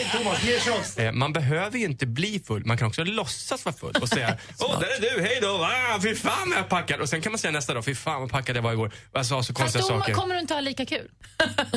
är 0.00 0.18
Thomas, 0.18 0.44
mer 0.44 0.58
shots. 0.58 0.96
Eh, 0.98 1.12
Man 1.12 1.32
behöver 1.32 1.78
ju 1.78 1.84
inte 1.84 2.06
bli 2.06 2.42
full, 2.46 2.66
man 2.66 2.78
kan 2.78 2.88
också 2.88 3.04
låtsas 3.04 3.64
vara 3.64 3.74
full 3.74 3.94
och 4.02 4.08
säga 4.08 4.36
Åh, 4.58 4.80
där 4.80 4.86
är 4.86 5.00
du, 5.16 5.22
hej 5.22 5.38
då, 5.42 5.48
ah, 5.48 6.00
fy 6.02 6.14
fan 6.14 6.32
vad 6.48 6.58
jag 6.58 6.64
är 6.64 6.68
packad. 6.68 7.00
Och 7.00 7.08
sen 7.08 7.22
kan 7.22 7.32
man 7.32 7.38
säga 7.38 7.50
nästa 7.52 7.74
dag, 7.74 7.84
fy 7.84 7.94
fan 7.94 8.20
vad 8.20 8.30
packad 8.30 8.56
jag 8.56 8.62
var 8.62 8.72
igår. 8.72 8.92
Jag 9.12 9.26
sa 9.26 9.42
så 9.42 9.54
Fast 9.54 9.58
konstiga 9.58 9.82
då 9.82 9.88
saker. 9.88 10.14
kommer 10.14 10.34
du 10.34 10.40
inte 10.40 10.54
ha 10.54 10.60
lika 10.60 10.86
kul. 10.86 11.08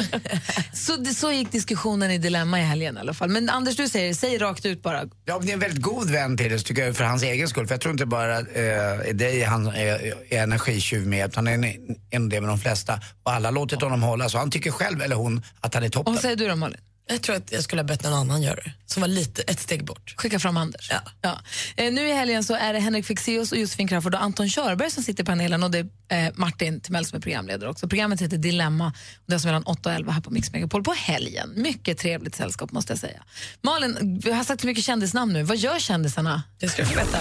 Så, 0.73 0.95
det, 0.95 1.13
så 1.13 1.31
gick 1.31 1.51
diskussionen 1.51 2.11
i 2.11 2.17
Dilemma 2.17 2.59
i 2.59 2.63
helgen 2.63 2.97
i 2.97 2.99
alla 2.99 3.13
fall. 3.15 3.30
Men 3.30 3.49
Anders, 3.49 3.75
du 3.75 3.89
säger, 3.89 4.13
säg 4.13 4.38
rakt 4.38 4.65
ut 4.65 4.82
bara. 4.82 5.01
Ja, 5.25 5.39
det 5.39 5.49
är 5.49 5.54
en 5.54 5.60
väldigt 5.60 5.82
god 5.82 6.10
vän 6.10 6.38
till 6.38 6.51
det 6.51 6.60
tycker 6.60 6.86
jag 6.86 6.95
för 6.95 7.04
hans 7.04 7.23
egen 7.23 7.47
skull. 7.47 7.67
För 7.67 7.73
jag 7.73 7.82
tror 7.82 7.91
inte 7.91 8.06
bara 8.06 8.39
eh, 8.39 9.10
är 9.10 9.13
dig 9.13 9.43
han 9.43 9.67
är, 9.67 10.13
är 10.34 10.43
energitjuv 10.43 11.08
med 11.08 11.28
utan 11.30 11.47
han 11.47 11.63
är 11.63 11.67
en, 11.67 11.95
en 12.10 12.30
det 12.30 12.41
med 12.41 12.49
de 12.49 12.60
flesta. 12.60 12.99
Och 13.23 13.32
alla 13.32 13.47
har 13.47 13.54
låtit 13.54 13.82
honom 13.82 14.04
hålla 14.04 14.30
så 14.30 14.38
han 14.38 14.51
tycker 14.51 14.71
själv, 14.71 15.01
eller 15.01 15.15
hon, 15.15 15.41
att 15.60 15.73
han 15.73 15.84
är 15.84 15.89
toppen. 15.89 16.08
Och 16.08 16.13
vad 16.13 16.21
säger 16.21 16.36
du 16.36 16.47
då 16.47 16.56
Malin? 16.56 16.80
Jag 17.07 17.21
tror 17.21 17.35
att 17.35 17.51
jag 17.51 17.63
skulle 17.63 17.81
ha 17.81 17.87
bett 17.87 18.03
någon 18.03 18.13
annan 18.13 18.41
göra 18.41 18.55
det, 18.55 18.73
som 18.85 19.01
var 19.01 19.07
lite 19.07 19.41
ett 19.41 19.59
steg 19.59 19.85
bort. 19.85 20.13
Skicka 20.17 20.39
fram 20.39 20.57
Anders. 20.57 20.91
Ja. 21.21 21.39
Eh, 21.75 21.93
nu 21.93 22.07
i 22.07 22.13
helgen 22.13 22.43
så 22.43 22.55
är 22.55 22.73
det 22.73 22.79
Henrik 22.79 23.05
Fexeus 23.05 23.51
och 23.51 23.57
Josefin 23.57 23.87
Crafoord 23.87 24.15
och 24.15 24.23
Anton 24.23 24.49
Körberg 24.49 24.91
som 24.91 25.03
sitter 25.03 25.23
i 25.23 25.25
panelen 25.25 25.63
och 25.63 25.71
det 25.71 25.87
är 26.07 26.27
eh, 26.27 26.31
Martin 26.35 26.81
Timell 26.81 27.05
som 27.05 27.17
är 27.17 27.21
programledare 27.21 27.69
också. 27.69 27.87
Programmet 27.87 28.21
heter 28.21 28.37
Dilemma 28.37 28.87
och 28.87 29.23
det 29.25 29.33
är 29.33 29.39
som 29.39 29.47
mellan 29.47 29.63
8 29.63 29.89
och 29.89 29.95
11 29.95 30.11
här 30.11 30.21
på 30.21 30.31
Mix 30.31 30.51
Megapol 30.51 30.83
på 30.83 30.93
helgen. 30.93 31.53
Mycket 31.55 31.97
trevligt 31.97 32.35
sällskap 32.35 32.71
måste 32.71 32.91
jag 32.91 32.99
säga. 32.99 33.23
Malin, 33.61 34.21
vi 34.23 34.31
har 34.31 34.43
sagt 34.43 34.61
så 34.61 34.67
mycket 34.67 34.83
kändisnamn 34.83 35.33
nu. 35.33 35.43
Vad 35.43 35.57
gör 35.57 35.79
kändisarna? 35.79 36.43
Det 36.59 36.69
ska 36.69 36.85
få 36.85 36.95
veta. 36.95 37.17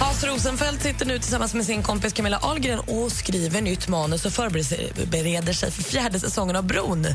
Hans 0.00 0.24
Rosenfeldt 0.24 0.82
sitter 0.82 1.06
nu 1.06 1.18
tillsammans 1.18 1.54
med 1.54 1.64
sin 1.64 1.82
kompis 1.82 2.12
Camilla 2.12 2.38
Ahlgren 2.38 2.78
och 2.78 3.12
skriver 3.12 3.62
nytt 3.62 3.88
manus 3.88 4.26
och 4.26 4.32
förbereder 4.32 5.52
sig 5.52 5.70
för 5.70 5.82
fjärde 5.82 6.20
säsongen 6.20 6.56
av 6.56 6.64
Bron. 6.64 7.06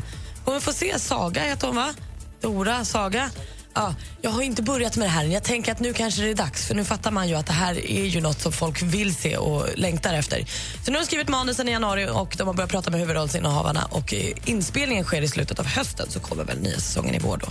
Kommer 0.44 0.60
få 0.60 0.72
se 0.72 0.98
Saga 0.98 1.40
heter 1.40 1.66
hon 1.66 1.76
va? 1.76 1.94
Dora 2.40 2.84
Saga. 2.84 3.30
Ja, 3.74 3.94
jag 4.20 4.30
har 4.30 4.42
inte 4.42 4.62
börjat 4.62 4.96
med 4.96 5.06
det 5.06 5.10
här. 5.10 5.24
Jag 5.24 5.42
tänker 5.42 5.72
att 5.72 5.80
nu 5.80 5.92
kanske 5.92 6.22
det 6.22 6.30
är 6.30 6.34
dags 6.34 6.66
för 6.66 6.74
nu 6.74 6.84
fattar 6.84 7.10
man 7.10 7.28
ju 7.28 7.34
att 7.34 7.46
det 7.46 7.52
här 7.52 7.90
är 7.90 8.04
ju 8.04 8.20
något 8.20 8.40
som 8.40 8.52
folk 8.52 8.82
vill 8.82 9.14
se 9.14 9.36
och 9.36 9.66
längtar 9.74 10.14
efter. 10.14 10.44
Så 10.84 10.90
nu 10.90 10.96
har 10.96 11.02
de 11.02 11.06
skrivit 11.06 11.28
manusen 11.28 11.68
i 11.68 11.70
januari 11.70 12.08
och 12.12 12.34
de 12.38 12.46
har 12.46 12.54
börjat 12.54 12.70
prata 12.70 12.90
med 12.90 13.00
huvudrollsinnehavarna 13.00 13.84
och 13.90 14.14
eh, 14.14 14.32
inspelningen 14.44 15.04
sker 15.04 15.22
i 15.22 15.28
slutet 15.28 15.58
av 15.58 15.66
hösten 15.66 16.10
så 16.10 16.20
kommer 16.20 16.44
väl 16.44 16.58
nya 16.58 16.74
säsongen 16.74 17.14
i 17.14 17.18
vår 17.18 17.36
då. 17.36 17.46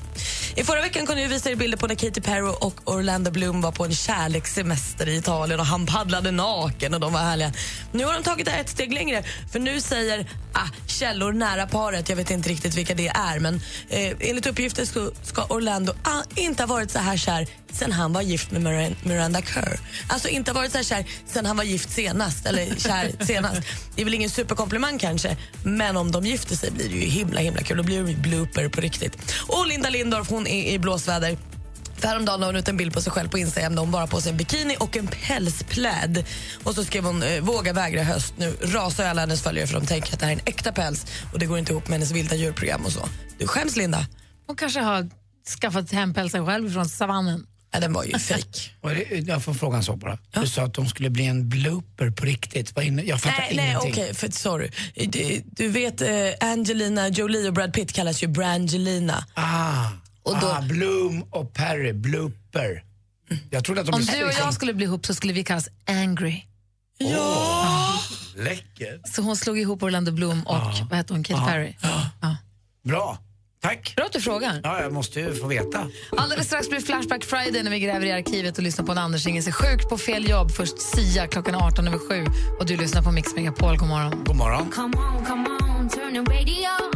I 0.56 0.64
förra 0.64 0.82
veckan 0.82 1.06
kunde 1.06 1.22
vi 1.22 1.28
visa 1.28 1.50
er 1.50 1.56
bilder 1.56 1.78
på 1.78 1.88
när 1.88 1.96
Katy 1.96 2.22
Perry 2.22 2.56
och 2.60 2.82
Orlando 2.86 3.32
Bloom 3.32 3.62
var 3.62 3.72
på 3.72 3.86
en 3.86 3.96
kärlekssemester 3.96 5.10
i 5.10 5.16
Italien 5.16 5.60
och 5.60 5.66
han 5.66 5.86
paddlade 5.86 6.32
naken 6.32 6.94
och 6.94 7.00
de 7.00 7.14
var 7.14 7.20
härliga. 7.20 7.54
Nu 7.92 8.06
har 8.06 8.14
de 8.14 8.24
tagit 8.24 8.46
det 8.46 8.52
ett 8.52 8.70
steg 8.70 8.94
längre 8.94 9.24
för 9.52 9.60
nu 9.60 9.82
säger 9.82 10.30
ah, 10.54 10.68
källor 10.88 11.34
nära 11.34 11.68
paret, 11.68 12.10
jag 12.10 12.16
vet 12.16 12.32
inte 12.32 12.50
riktigt 12.50 12.76
vilka 12.76 12.94
det 12.94 13.08
är 13.08 13.40
men 13.40 13.62
eh, 13.90 14.12
enligt 14.20 14.46
uppgifter 14.48 14.86
ska 15.26 15.44
Orlando 15.44 15.94
inte 16.36 16.64
ha 16.64 16.68
varit 16.68 16.92
så 16.92 17.00
här 17.00 17.18
kär 17.18 17.48
sen 17.72 17.92
han 17.92 18.14
var 18.14 18.22
gift 18.22 18.52
med 18.52 18.62
Miran- 18.62 18.96
Miranda 19.04 19.42
Kerr. 19.42 19.80
Alltså 20.10 20.28
inte 20.28 20.52
ha 20.52 20.56
varit 20.56 20.72
så 20.72 20.78
här 20.78 20.84
kär 20.86 21.06
sen 21.28 21.46
han 21.46 21.58
var 21.58 21.64
gift 21.64 21.90
senast 21.92 22.46
eller 22.46 22.76
kär 22.76 23.12
senast. 23.26 23.62
Det 23.96 24.02
är 24.02 24.06
väl 24.06 24.14
ingen 24.14 24.30
superkomplimang 24.30 25.00
kanske 25.00 25.38
men 25.64 25.98
om 25.98 26.12
de 26.12 26.26
gifter 26.26 26.56
sig 26.56 26.72
blir 26.72 26.90
det 26.90 26.96
ju 26.96 27.06
himla 27.06 27.40
himla 27.40 27.62
kul. 27.62 27.78
Då 27.78 27.84
blir 27.84 28.04
det 28.04 28.14
blooper 28.14 28.70
på 28.70 28.82
riktigt. 28.82 29.34
Och 29.48 29.68
Linda 29.68 29.90
Lindorff 29.90 30.30
hon 30.30 30.48
är 30.48 30.72
i 30.74 30.80
blåsväder. 30.80 31.38
För 31.98 32.08
häromdagen 32.08 32.40
la 32.40 32.46
hon 32.46 32.56
ut 32.56 32.68
en 32.68 32.78
bild 32.78 32.94
på 32.94 33.02
sig 33.02 33.12
själv 33.12 33.30
på 33.30 33.38
Instagram 33.38 33.76
där 33.76 33.80
hon 33.82 33.92
bara 33.92 34.02
har 34.02 34.08
på 34.08 34.22
sig 34.22 34.32
en 34.32 34.38
bikini 34.38 34.76
och 34.80 34.98
en 34.98 35.08
pälspläd. 35.08 36.26
Och 36.64 36.76
så 36.76 36.84
skrev 36.86 37.04
hon 37.04 37.24
eh, 37.24 37.42
“Våga 37.42 37.74
vägra 37.74 38.04
höst”. 38.04 38.34
Nu 38.38 38.58
rasar 38.62 39.06
alla 39.06 39.22
hennes 39.22 39.42
följare 39.42 39.68
för 39.68 39.74
de 39.80 39.86
tänker 39.86 40.14
att 40.14 40.20
det 40.20 40.26
här 40.26 40.34
är 40.34 40.36
en 40.38 40.42
äkta 40.46 40.72
päls 40.72 41.06
och 41.34 41.40
det 41.40 41.46
går 41.46 41.58
inte 41.60 41.72
ihop 41.72 41.88
med 41.88 41.94
hennes 42.00 42.12
vilda 42.12 42.36
djurprogram 42.36 42.86
och 42.86 42.92
så. 42.92 43.10
Du 43.40 43.48
skäms 43.48 43.76
Linda. 43.76 44.06
Hon 44.48 44.56
kanske 44.56 44.80
har 44.80 45.10
skaffat 45.62 45.92
hem 45.92 46.14
pälsen 46.14 46.46
själv 46.46 46.74
från 46.74 46.90
savannen. 46.90 47.48
Ja, 47.74 47.80
den 47.80 47.94
var 47.94 48.04
ju 48.04 48.20
fejk. 48.20 48.72
Jag 49.28 49.44
får 49.44 49.54
fråga 49.54 49.78
en 49.78 49.84
sak 49.84 50.00
bara. 50.00 50.18
Du 50.32 50.48
sa 50.48 50.64
att 50.64 50.74
de 50.74 50.88
skulle 50.88 51.10
bli 51.10 51.26
en 51.26 51.50
blooper 51.50 52.10
på 52.12 52.26
riktigt. 52.26 52.76
Vad 52.76 52.86
inne, 52.86 53.02
jag 53.04 53.22
fattar 53.22 53.38
Nej, 53.40 53.56
nej 53.56 53.70
ingenting. 53.70 53.92
okej, 53.92 54.14
för 54.16 54.32
sorry. 54.32 54.72
Du, 55.08 55.42
du 55.46 55.68
vet 55.70 56.02
eh, 56.02 56.10
Angelina 56.50 57.08
Jolie 57.08 57.48
och 57.48 57.54
Brad 57.54 57.74
Pitt 57.74 57.94
kallas 57.94 58.24
ju 58.24 58.28
Brangelina. 58.28 59.26
Ah, 59.34 59.86
Och 60.24 60.40
då- 60.40 60.48
ah, 60.48 60.62
Bloom 60.62 61.24
och 61.30 61.54
Perry, 61.54 61.94
blooper. 61.94 62.84
Jag 63.50 63.64
trodde 63.66 63.82
att 63.82 63.88
de 63.88 63.94
Om 63.96 64.02
du 64.02 64.22
och 64.22 64.28
liksom- 64.28 64.46
jag 64.46 64.54
skulle 64.54 64.74
bli 64.74 64.86
ihop 64.86 65.06
så 65.06 65.14
skulle 65.14 65.34
vi 65.34 65.44
kallas 65.44 65.70
Angry. 65.88 66.44
Ja! 66.98 68.00
Läcker. 68.36 69.02
Så 69.14 69.22
hon 69.22 69.38
slog 69.38 69.60
ihop 69.60 69.84
Orlando 69.84 70.12
Bloom 70.12 70.42
och 70.48 70.58
vad 70.90 70.98
heter 70.98 71.14
hon, 71.14 71.24
Katy 71.24 71.40
Ja. 71.42 71.48
Perry. 71.48 71.76
Bra. 72.84 73.18
Tack. 73.62 73.94
Bra 73.96 74.06
att 74.06 74.12
du 74.12 74.22
frågar. 74.22 74.62
Ja, 74.64 74.82
jag 74.82 74.94
måste 74.94 75.20
ju 75.20 75.36
få 75.36 75.48
veta. 75.48 75.88
Alldeles 76.18 76.48
strax 76.48 76.70
blir 76.70 76.80
Flashback 76.80 77.24
Friday 77.24 77.64
när 77.64 77.72
vi 77.72 77.80
gräver 77.80 78.06
i 78.06 78.12
arkivet 78.12 78.58
och 78.58 78.64
lyssnar 78.64 78.86
på 78.86 78.92
en 78.92 78.98
Anders 78.98 79.26
ringer 79.26 79.42
sig 79.42 79.54
sjuk 79.54 79.90
på 79.90 79.98
fel 79.98 80.30
jobb. 80.30 80.52
Först 80.52 80.80
Sia 80.80 81.28
klockan 81.28 81.56
18 81.56 81.88
över 81.88 81.98
7 81.98 82.26
och 82.60 82.66
du 82.66 82.78
lyssnar 82.78 83.02
på 83.02 83.12
Mix 83.12 83.36
Megapol. 83.36 83.78
God 83.78 83.88
morgon. 83.88 84.24
God 84.26 84.36
morgon. 84.36 84.72
Come 84.72 84.98
on, 84.98 85.26
come 85.26 85.50
on, 85.50 85.90
turn 85.90 86.14
the 86.14 86.34
radio 86.34 86.91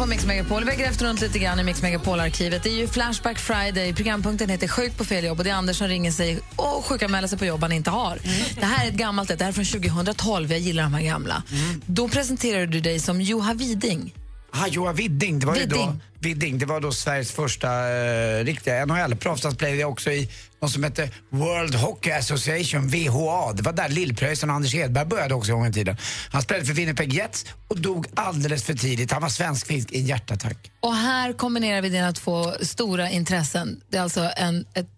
på 0.00 0.06
Mix 0.06 0.26
Megapol. 0.26 0.64
Vi 0.64 0.70
har 0.70 0.78
grävt 0.78 1.02
runt 1.02 1.20
lite 1.20 1.38
grann 1.38 1.60
i 1.60 1.62
Mix 1.62 1.82
Megapol-arkivet. 1.82 2.62
Det 2.62 2.68
är 2.68 2.74
ju 2.74 2.88
Flashback 2.88 3.38
Friday. 3.38 3.94
Programpunkten 3.94 4.48
heter 4.48 4.68
Sjuk 4.68 4.96
på 4.96 5.04
fel 5.04 5.24
jobb 5.24 5.38
och 5.38 5.44
det 5.44 5.50
är 5.50 5.54
Anders 5.54 5.76
som 5.76 5.88
ringer 5.88 6.10
sig 6.10 6.40
och 6.56 6.84
sjukanmäler 6.84 7.28
sig 7.28 7.38
på 7.38 7.44
jobb 7.44 7.62
han 7.62 7.72
inte 7.72 7.90
har. 7.90 8.18
Det 8.60 8.66
här 8.66 8.84
är 8.84 8.88
ett 8.88 8.94
gammalt. 8.94 9.28
Det 9.28 9.40
här 9.40 9.48
är 9.48 9.52
från 9.52 9.64
2012. 9.64 10.50
Jag 10.50 10.60
gillar 10.60 10.82
de 10.82 10.94
här 10.94 11.02
gamla. 11.02 11.42
Då 11.86 12.08
presenterade 12.08 12.66
du 12.66 12.80
dig 12.80 13.00
som 13.00 13.20
Joha 13.20 13.54
Widing. 13.54 14.14
Ah, 14.50 14.66
Joa 14.66 14.92
Widding, 14.92 15.38
det 15.38 15.46
var 15.46 15.56
ju 15.56 15.66
då, 15.66 15.76
Widding. 15.76 16.00
Widding, 16.18 16.58
det 16.58 16.66
var 16.66 16.80
då 16.80 16.92
Sveriges 16.92 17.32
första 17.32 17.88
eh, 17.88 18.44
riktiga 18.44 18.86
NHL-proffs. 18.86 19.44
Han 19.44 19.52
spelade 19.52 19.84
också 19.84 20.10
i 20.10 20.30
något 20.60 20.70
som 20.70 20.82
hette 20.82 21.08
World 21.28 21.74
Hockey 21.74 22.10
Association, 22.10 22.88
VHA. 22.88 23.52
Det 23.52 23.62
var 23.62 23.72
där 23.72 23.88
Lill-Pröjsarn 23.88 24.50
och 24.50 24.56
Anders 24.56 24.74
Edberg 24.74 25.06
började 25.06 25.34
också 25.34 25.52
en 25.52 25.58
gång 25.58 25.66
i 25.66 25.72
tiden. 25.72 25.96
Han 26.32 26.42
spelade 26.42 26.66
för 26.66 26.74
Winnipeg 26.74 27.12
Jets 27.12 27.44
och 27.68 27.80
dog 27.80 28.06
alldeles 28.14 28.64
för 28.64 28.74
tidigt. 28.74 29.12
Han 29.12 29.22
var 29.22 29.28
svensk-finsk 29.28 29.92
i 29.92 30.00
en 30.00 30.06
hjärtattack. 30.06 30.70
Och 30.80 30.94
här 30.94 31.32
kombinerar 31.32 31.82
vi 31.82 31.88
dina 31.88 32.12
två 32.12 32.52
stora 32.60 33.10
intressen. 33.10 33.80
Det 33.88 33.96
är 33.96 34.02
alltså 34.02 34.30
en, 34.36 34.66
ett, 34.74 34.88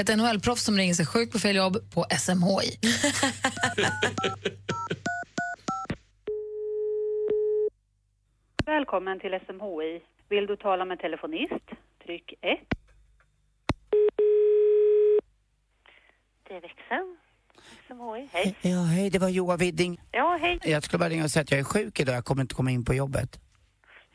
ett 0.00 0.08
NHL-proffs 0.08 0.64
som 0.64 0.76
ringer 0.76 0.94
sig 0.94 1.06
sjuk 1.06 1.32
på 1.32 1.38
fel 1.38 1.56
jobb 1.56 1.90
på 1.94 2.06
SMHI. 2.18 2.78
Välkommen 8.66 9.20
till 9.20 9.38
SMHI. 9.46 10.00
Vill 10.28 10.46
du 10.46 10.56
tala 10.56 10.84
med 10.84 10.98
telefonist? 10.98 11.64
Tryck 12.04 12.32
1. 12.40 12.58
Det 16.48 16.54
är 16.56 16.60
växeln. 16.60 17.16
SMHI, 17.86 18.28
hej. 18.32 18.56
Ja, 18.60 18.82
hej, 18.82 19.10
det 19.10 19.18
var 19.18 19.28
Joa 19.28 19.56
Widding. 19.56 20.00
Ja, 20.12 20.38
hej. 20.40 20.58
Jag 20.62 20.82
skulle 20.82 20.98
bara 20.98 21.08
ringa 21.08 21.24
och 21.24 21.30
säga 21.30 21.42
att 21.42 21.50
jag 21.50 21.60
är 21.60 21.64
sjuk 21.64 22.00
idag. 22.00 22.14
Jag 22.16 22.24
kommer 22.24 22.42
inte 22.42 22.54
komma 22.54 22.70
in 22.70 22.84
på 22.84 22.94
jobbet. 22.94 23.40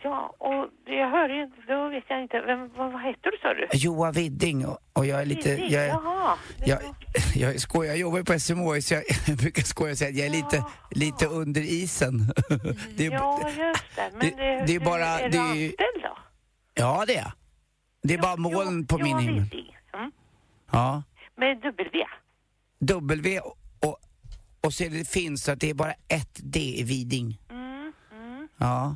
Ja, 0.04 0.36
och 0.40 0.68
jag 0.86 1.10
hörde 1.10 1.34
ju 1.34 1.44
inte, 1.44 1.62
då 1.68 1.90
vet 1.90 2.04
jag 2.08 2.22
inte. 2.22 2.42
Vem, 2.42 2.70
vad, 2.78 2.92
vad 2.92 3.02
heter 3.04 3.32
du 3.32 3.38
sa 3.42 3.54
du? 3.54 3.68
Joa 3.78 4.12
Widding 4.12 4.66
och, 4.66 4.78
och 4.94 5.06
jag 5.06 5.22
är 5.22 5.26
lite... 5.26 5.50
Widding, 5.50 5.70
Jag, 5.72 5.88
Jaha. 5.88 6.38
jag, 6.66 6.80
jag 7.36 7.60
skojar, 7.62 7.92
jag 7.92 8.00
jobbar 8.00 8.24
på 8.24 8.40
SMHI 8.40 8.82
så 8.82 8.94
jag, 8.94 9.04
jag 9.28 9.38
brukar 9.44 9.62
skoja 9.64 9.92
och 9.92 9.98
säga 9.98 10.10
att 10.10 10.16
jag 10.18 10.26
är 10.28 10.32
lite, 10.32 10.64
lite 10.92 11.26
under 11.28 11.62
isen. 11.62 12.20
Det 12.98 13.06
är, 13.06 13.12
Ja, 13.12 13.40
just 13.58 13.96
det. 13.96 14.12
Men 14.12 14.20
det- 14.20 14.36
det, 14.36 14.64
det 14.68 14.76
är 14.76 14.80
bara- 14.80 15.20
Är 15.20 15.30
det 15.30 15.38
är- 15.38 15.42
anställd 15.42 16.04
då? 16.04 16.18
Ja, 16.74 17.04
det 17.08 17.16
är 17.16 17.22
jag. 17.22 17.32
Det 18.04 18.14
är 18.14 18.18
bara 18.18 18.36
moln 18.38 18.88
på 18.88 18.98
min 18.98 19.18
himmel. 19.20 19.46
Mm. 19.94 20.12
Ja. 20.72 21.04
Med 21.38 21.58
W? 21.62 22.06
W 22.82 23.40
och, 23.40 23.98
och, 24.62 24.74
så 24.74 24.84
är 24.84 24.90
det 24.90 25.10
finns 25.10 25.44
så 25.44 25.52
att 25.52 25.60
det 25.60 25.70
är 25.70 25.74
bara 25.74 25.94
ett 26.08 26.40
D 26.44 26.60
i 26.60 26.84
Widing. 26.84 27.42
Mm, 27.50 27.94
mm. 28.12 28.48
Ja. 28.58 28.96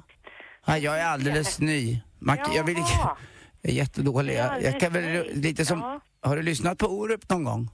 ja 0.65 0.77
jag 0.77 0.99
är 0.99 1.05
alldeles 1.05 1.59
ny. 1.59 2.01
Man, 2.19 2.38
jag, 2.55 2.63
vill, 2.63 2.77
jag 2.77 3.71
är 3.71 3.71
jättedålig. 3.71 4.33
Jag, 4.36 4.63
jag 4.63 4.79
kan 4.79 4.93
väl 4.93 5.27
lite 5.33 5.65
som... 5.65 5.79
Ja. 5.79 5.99
Har 6.21 6.36
du 6.36 6.41
lyssnat 6.41 6.77
på 6.77 6.88
Orup 6.88 7.29
någon 7.29 7.43
gång? 7.43 7.69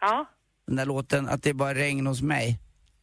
Ja. 0.00 0.24
Den 0.66 0.76
där 0.76 0.86
låten 0.86 1.28
att 1.28 1.42
det 1.42 1.50
är 1.50 1.54
bara 1.54 1.74
regn 1.74 2.06
hos 2.06 2.22
mig. 2.22 2.58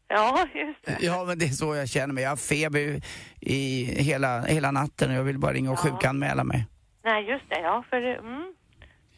Ja, 0.08 0.48
just 0.54 0.86
det. 0.86 0.98
Ja, 1.06 1.24
men 1.26 1.39
det 1.39 1.46
är 1.46 1.50
så 1.50 1.76
jag 1.76 1.89
känner 1.89 2.14
mig. 2.14 2.24
Jag 2.24 2.32
har 2.32 2.38
feber 2.38 3.02
i 3.39 3.86
hela, 4.02 4.41
hela 4.41 4.72
natten 4.72 5.10
och 5.10 5.16
jag 5.16 5.24
vill 5.24 5.39
bara 5.39 5.54
ringa 5.54 5.72
och 5.72 5.80
Ja. 5.84 5.89
sjukanmäla 5.89 6.43
mig. 6.43 6.66
Nej, 7.04 7.30
just 7.30 7.50
det. 7.50 7.60
Ja, 7.60 7.84
för 7.89 8.02
mm, 8.02 8.54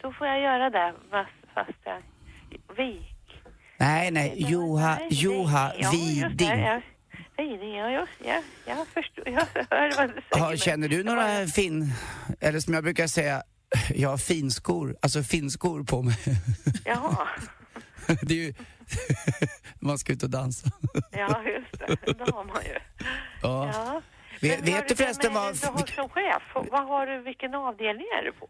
då 0.02 0.12
får 0.12 0.26
jag 0.26 0.40
göra 0.40 0.70
det 0.70 0.94
fast, 1.54 1.78
jag... 1.84 2.02
Vik. 2.76 3.07
Nej, 3.80 4.10
nej, 4.10 4.34
Joha, 4.36 4.98
Joha 5.10 5.72
Ja. 5.78 5.90
Widing. 5.90 6.48
Ja, 6.48 6.80
Widing, 7.38 7.74
ja, 7.76 7.90
just 7.90 8.12
Jag, 8.24 8.42
jag 8.66 8.86
förstår. 8.86 9.28
Jag 9.28 9.46
hör 9.70 9.96
vad 9.96 10.08
du 10.08 10.22
säger. 10.32 10.56
Känner 10.56 10.88
du 10.88 11.04
några 11.04 11.46
fin... 11.46 11.92
Eller 12.40 12.60
som 12.60 12.74
jag 12.74 12.84
brukar 12.84 13.06
säga, 13.06 13.42
jag 13.94 14.08
har 14.08 14.18
finskor. 14.18 14.96
Alltså 15.02 15.22
finskor 15.22 15.84
på 15.84 16.02
mig. 16.02 16.16
Jaha. 16.84 17.28
Det 18.22 18.34
är 18.34 18.38
ju... 18.38 18.54
Man 19.80 19.98
ska 19.98 20.12
ut 20.12 20.22
och 20.22 20.30
dansa. 20.30 20.70
Ja, 21.10 21.42
just 21.42 21.78
det. 21.78 22.12
Det 22.18 22.32
har 22.32 22.44
man 22.44 22.62
ju. 22.64 22.74
Ja. 23.42 23.70
Ja. 23.72 24.02
Vet, 24.40 24.60
vet 24.60 24.88
du 24.88 24.96
förresten 24.96 25.34
vad... 25.34 25.60
Du 25.60 25.66
har 25.66 25.86
som 25.86 26.08
chef. 26.08 26.42
Vad 26.70 26.86
har 26.88 27.06
du, 27.06 27.22
vilken 27.22 27.54
avdelning 27.54 28.06
är 28.20 28.24
du 28.24 28.32
på? 28.32 28.48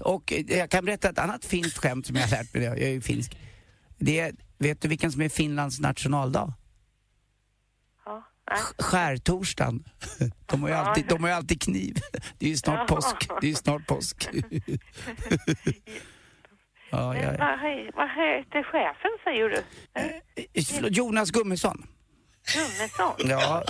Och 0.00 0.32
jag 0.48 0.70
kan 0.70 0.84
berätta 0.84 1.08
ett 1.08 1.18
annat 1.18 1.44
finskt 1.44 1.78
skämt 1.78 2.06
som 2.06 2.16
jag 2.16 2.22
har 2.22 2.30
lärt 2.30 2.54
mig. 2.54 2.62
Jag 2.64 2.78
är 2.78 2.88
ju 2.88 3.00
finsk. 3.00 3.38
Det 3.98 4.20
är, 4.20 4.32
vet 4.58 4.80
du 4.80 4.88
vilken 4.88 5.12
som 5.12 5.22
är 5.22 5.28
Finlands 5.28 5.80
nationaldag? 5.80 6.52
Ja, 8.04 8.24
nej. 8.50 8.58
Skärtorsdagen. 8.78 9.84
De 10.46 10.62
har 10.62 10.68
ju 10.68 10.74
alltid, 10.74 11.08
de 11.08 11.22
har 11.24 11.30
alltid 11.30 11.62
kniv. 11.62 11.94
Det 12.38 12.46
är 12.46 12.50
ju 12.50 12.56
snart 12.56 12.90
Ja. 12.90 12.94
påsk. 12.96 13.16
Det 13.40 13.50
är 13.50 13.54
snart 13.54 13.86
påsk. 13.86 14.28
Ja, 16.90 17.16
ja, 17.16 17.22
ja. 17.22 17.30
Vad, 17.38 17.58
vad 17.94 18.08
heter 18.10 18.62
chefen 18.62 19.10
säger 19.24 19.48
du? 19.48 19.62
Förlåt, 20.62 20.96
Jonas 20.96 21.30
Gummesson. 21.30 21.86
Gummesson? 22.54 23.14
Ja, 23.18 23.64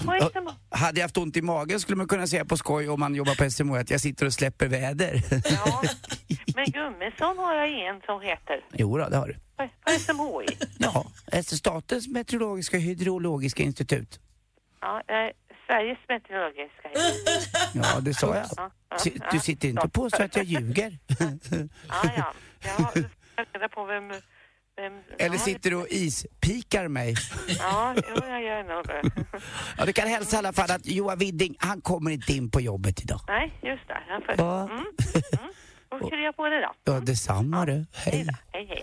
hade 0.70 1.00
jag 1.00 1.04
haft 1.04 1.16
ont 1.16 1.36
i 1.36 1.42
magen 1.42 1.80
skulle 1.80 1.96
man 1.96 2.08
kunna 2.08 2.26
säga 2.26 2.44
på 2.44 2.56
skoj 2.56 2.88
om 2.88 3.00
man 3.00 3.14
jobbar 3.14 3.34
på 3.34 3.50
SMH 3.50 3.74
att 3.74 3.90
jag 3.90 4.00
sitter 4.00 4.26
och 4.26 4.32
släpper 4.32 4.68
väder. 4.68 5.22
Ja. 5.30 5.82
Men 6.54 6.64
Gummesson 6.64 7.38
har 7.38 7.54
jag 7.54 7.88
en 7.88 8.00
som 8.06 8.20
heter. 8.20 8.64
Jo 8.72 8.98
då, 8.98 9.08
det 9.08 9.16
har 9.16 9.26
du. 9.26 9.34
På 9.34 9.68
på 9.84 9.90
SMHI. 9.90 10.66
Ja, 10.78 11.06
Statens 11.42 12.08
meteorologiska 12.08 12.76
och 12.76 12.82
hydrologiska 12.82 13.62
institut. 13.62 14.20
Ja, 14.80 15.02
eh, 15.08 15.30
Sveriges 15.66 15.98
meteorologiska 16.08 16.88
institut. 16.88 17.48
Ja, 17.74 18.00
det 18.00 18.14
sa 18.14 18.36
jag. 18.36 18.70
Du 19.32 19.38
sitter 19.40 19.68
inte 19.68 19.82
och 19.82 19.92
påstår 19.92 20.24
att 20.24 20.36
jag 20.36 20.44
ljuger. 20.44 20.98
Ja, 21.88 22.10
ja. 22.16 22.32
Jag 22.62 23.46
ska 23.46 23.58
reda 23.58 23.68
på 23.68 23.84
vem... 23.84 24.12
vem 24.82 24.92
Eller 25.18 25.36
ja, 25.36 25.42
sitter 25.44 25.70
du 25.70 25.76
och 25.76 25.86
ispikar 25.90 26.88
mig? 26.88 27.14
Ja, 27.58 27.94
jo, 27.96 28.14
jag 28.28 28.42
gör 28.42 28.76
nog 28.76 28.86
det. 28.86 29.02
Ja, 29.78 29.84
du 29.86 29.92
kan 29.92 30.08
hälsa 30.08 30.36
i 30.36 30.38
alla 30.38 30.52
fall 30.52 30.70
att 30.70 30.86
Johan 30.86 31.18
Widding, 31.18 31.56
han 31.58 31.80
kommer 31.80 32.10
inte 32.10 32.32
in 32.32 32.50
på 32.50 32.60
jobbet 32.60 33.02
idag. 33.02 33.20
Nej, 33.28 33.52
just 33.62 33.88
det. 33.88 33.98
Jag 34.08 34.24
får... 34.26 34.44
Va? 34.44 34.60
Mm. 34.62 34.84
Mm. 35.92 36.08
Kryar 36.10 36.24
jag 36.24 36.36
på 36.36 36.48
det 36.48 36.60
då. 36.60 36.92
Ja, 36.92 37.00
detsamma 37.00 37.66
du. 37.66 37.86
Hej. 37.92 38.26
Hej, 38.52 38.66
hej. 38.68 38.82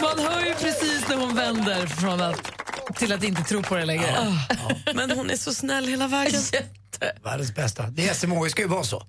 Man 0.00 0.18
hör 0.26 0.46
ju 0.46 0.54
precis 0.54 1.08
när 1.08 1.16
hon 1.16 1.34
vänder 1.34 1.86
från 1.86 2.20
att, 2.20 2.52
till 2.94 3.12
att 3.12 3.24
inte 3.24 3.42
tro 3.42 3.62
på 3.62 3.76
det 3.76 3.84
längre. 3.84 4.16
Ah, 4.18 4.70
Men 4.94 5.10
hon 5.10 5.30
är 5.30 5.36
så 5.36 5.54
snäll 5.54 5.86
hela 5.88 6.08
vägen. 6.08 6.40
Världens 7.24 7.54
bästa. 7.54 7.82
Det 7.86 8.08
är 8.08 8.14
SMHI 8.14 8.50
ska 8.50 8.62
ju 8.62 8.68
vara 8.68 8.82
så. 8.82 9.02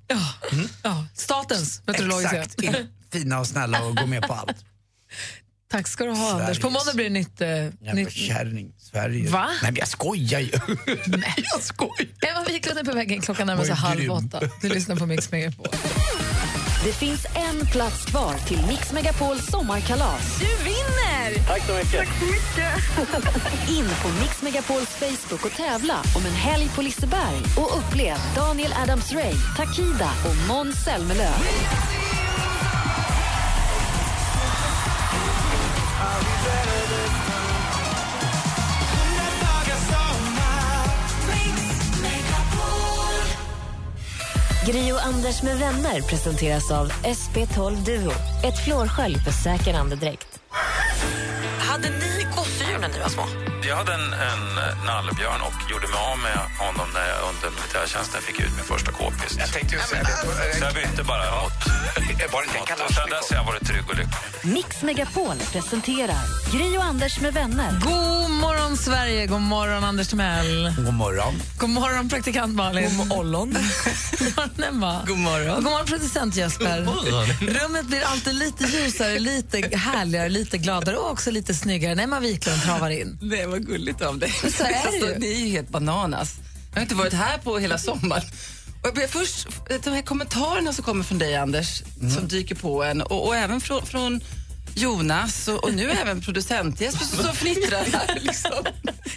Ja, 0.83 1.05
statens 1.13 1.81
meteorologiska. 1.87 2.37
Exakt. 2.41 2.61
In- 2.61 2.87
Fina 3.11 3.39
och 3.39 3.47
snälla 3.47 3.83
och 3.85 3.95
gå 3.95 4.05
med 4.05 4.21
på 4.27 4.33
allt. 4.33 4.65
Tack 5.73 5.87
ska 5.87 6.05
du 6.05 6.11
ha, 6.11 6.31
Anders. 6.31 6.59
På 6.59 6.69
måndag 6.69 6.91
blir 6.93 7.03
det 7.03 7.09
nytt... 7.09 7.41
Eh, 7.41 7.47
Jävla 7.47 7.93
nytt... 7.93 8.11
kärring. 8.11 8.73
Sverige. 8.77 9.29
Va? 9.29 9.45
Nej 9.61 9.71
men 9.71 9.75
jag 9.75 9.87
skojar 9.87 10.39
ju. 10.39 10.51
jag 11.35 11.61
skojar. 11.61 12.07
Emma 12.29 12.43
Wiklund 12.47 12.79
är 12.79 12.83
på 12.83 12.91
väg 12.91 13.11
in. 13.11 13.21
Klockan 13.21 13.47
närmar 13.47 13.63
sig 13.63 13.75
halv 13.75 14.11
åtta. 14.11 14.39
Du 14.61 14.69
lyssnar 14.69 14.95
på 14.95 15.05
Mix 15.05 15.31
Megapol. 15.31 15.67
Det 16.83 16.93
finns 16.93 17.25
en 17.35 17.67
plats 17.67 18.05
kvar 18.05 18.33
till 18.47 18.59
Mix 18.67 18.93
Megapols 18.93 19.45
sommarkalas. 19.45 20.39
Du 20.39 20.63
vinner! 20.63 21.47
Tack 21.47 21.65
så 21.65 21.73
mycket. 21.73 22.07
Tack 23.11 23.23
så 23.23 23.39
mycket. 23.39 23.69
In 23.69 23.85
på 24.01 24.09
Mix 24.21 24.41
Megapols 24.41 24.89
Facebook 24.89 25.45
och 25.45 25.51
tävla 25.51 25.95
om 26.15 26.25
en 26.25 26.33
helg 26.33 26.69
på 26.75 26.81
Liseberg 26.81 27.41
och 27.57 27.77
upplev 27.77 28.17
Daniel 28.35 28.71
Adams-Ray, 28.71 29.33
Takida 29.57 30.11
och 30.25 30.47
Måns 30.47 30.83
Zelmerlöw. 30.83 31.33
Gri 44.65 44.91
och 44.91 45.05
Anders 45.05 45.43
med 45.43 45.59
vänner 45.59 46.01
presenteras 46.01 46.71
av 46.71 46.89
SP12 46.89 47.85
Duo. 47.85 48.11
Ett 48.43 48.65
flårskölj 48.65 49.15
för 49.15 49.31
säker 49.31 49.73
andedräkt. 49.73 50.32
Hade 51.59 51.89
ni 51.89 52.27
gosedjur 52.35 52.77
när 52.79 52.87
ni 52.87 52.99
var 52.99 53.09
små? 53.09 53.25
Jag 53.67 53.75
hade 53.75 53.93
en, 53.93 54.13
en 54.13 54.43
nallebjörn 54.85 55.41
och 55.41 55.71
gjorde 55.71 55.87
mig 55.87 55.97
av 56.11 56.17
med 56.19 56.37
honom 56.65 56.87
när 56.93 57.07
jag 57.07 57.19
under 57.29 57.49
militärtjänsten 57.57 58.21
fick 58.21 58.39
ut 58.39 58.55
min 58.55 58.65
första 58.65 58.91
k-pist. 58.91 59.35
Jag 59.39 59.53
tänkte 59.53 59.75
ju 59.75 59.81
säga 59.81 60.03
det. 60.03 60.57
Så 60.57 60.63
jag 60.63 60.73
bytte 60.73 61.03
bara 61.03 61.43
mot... 61.43 61.51
Var 62.33 62.41
det 62.41 62.59
inte 62.59 62.73
en 62.73 62.93
sen 62.93 63.09
dess 63.09 63.29
har 63.29 63.37
jag 63.37 63.43
varit 63.45 63.67
trygg 63.67 63.83
och 63.89 63.95
lycklig. 63.95 64.53
Mix 64.55 64.81
Megapol 64.81 65.35
presenterar 65.51 66.51
Gri 66.51 66.77
och 66.77 66.83
Anders 66.83 67.19
med 67.19 67.33
vänner. 67.33 67.71
God 67.83 68.29
morgon, 68.29 68.77
Sverige! 68.77 69.25
God 69.27 69.41
morgon, 69.41 69.83
Anders 69.83 70.07
Timell. 70.07 70.73
God 70.77 70.93
morgon. 70.93 71.33
God 71.59 71.69
morgon, 71.69 72.09
praktikant 72.09 72.55
Malin. 72.55 72.97
God 72.97 73.07
morgon. 73.07 73.53
God 74.19 74.33
morgon, 74.37 74.63
Emma. 74.63 75.03
God 75.07 75.17
morgon. 75.17 75.55
God 75.55 75.63
morgon, 75.63 75.85
producent 75.85 76.35
Jesper. 76.35 76.81
Rummet 77.41 77.85
blir 77.85 78.01
alltid 78.05 78.35
lite 78.35 78.63
ljusare, 78.63 79.19
lite 79.19 79.77
härligare, 79.77 80.29
lite 80.29 80.42
gladare 80.51 80.97
och 80.97 81.11
också 81.11 81.31
lite 81.31 81.53
snyggare 81.53 81.95
när 81.95 82.03
Emma 82.03 82.19
Wiklund 82.19 82.61
travar 82.61 82.89
in. 82.89 83.17
Det 83.21 83.45
var 83.45 83.57
gulligt 83.57 84.01
av 84.01 84.19
dig. 84.19 84.31
Så 84.31 84.63
är 84.63 84.91
det 84.91 84.97
ju. 84.97 85.05
Alltså, 85.05 85.19
ni 85.19 85.31
är 85.31 85.45
ju 85.45 85.47
helt 85.47 85.69
bananas. 85.69 86.35
Jag 86.69 86.77
har 86.77 86.81
inte 86.81 86.95
varit 86.95 87.13
här 87.13 87.37
på 87.37 87.57
hela 87.57 87.77
sommaren. 87.77 88.23
Och 88.81 88.87
jag 88.87 88.93
blev 88.93 89.07
först, 89.07 89.47
de 89.83 89.89
här 89.89 90.01
kommentarerna 90.01 90.73
som 90.73 90.83
kommer 90.83 91.03
från 91.03 91.17
dig, 91.17 91.35
Anders, 91.35 91.83
som 92.15 92.27
dyker 92.27 92.55
på 92.55 92.83
en 92.83 93.01
och, 93.01 93.27
och 93.27 93.35
även 93.35 93.61
från, 93.61 93.85
från 93.85 94.21
Jonas 94.75 95.47
och, 95.47 95.63
och 95.63 95.73
nu 95.73 95.91
även 95.91 96.21
producent 96.21 96.81
Jesper 96.81 97.05
som 97.05 97.17
står 97.17 97.29
och 97.29 97.35
fnittrar 97.35 97.85
här. 97.93 98.19
Liksom. 98.21 98.51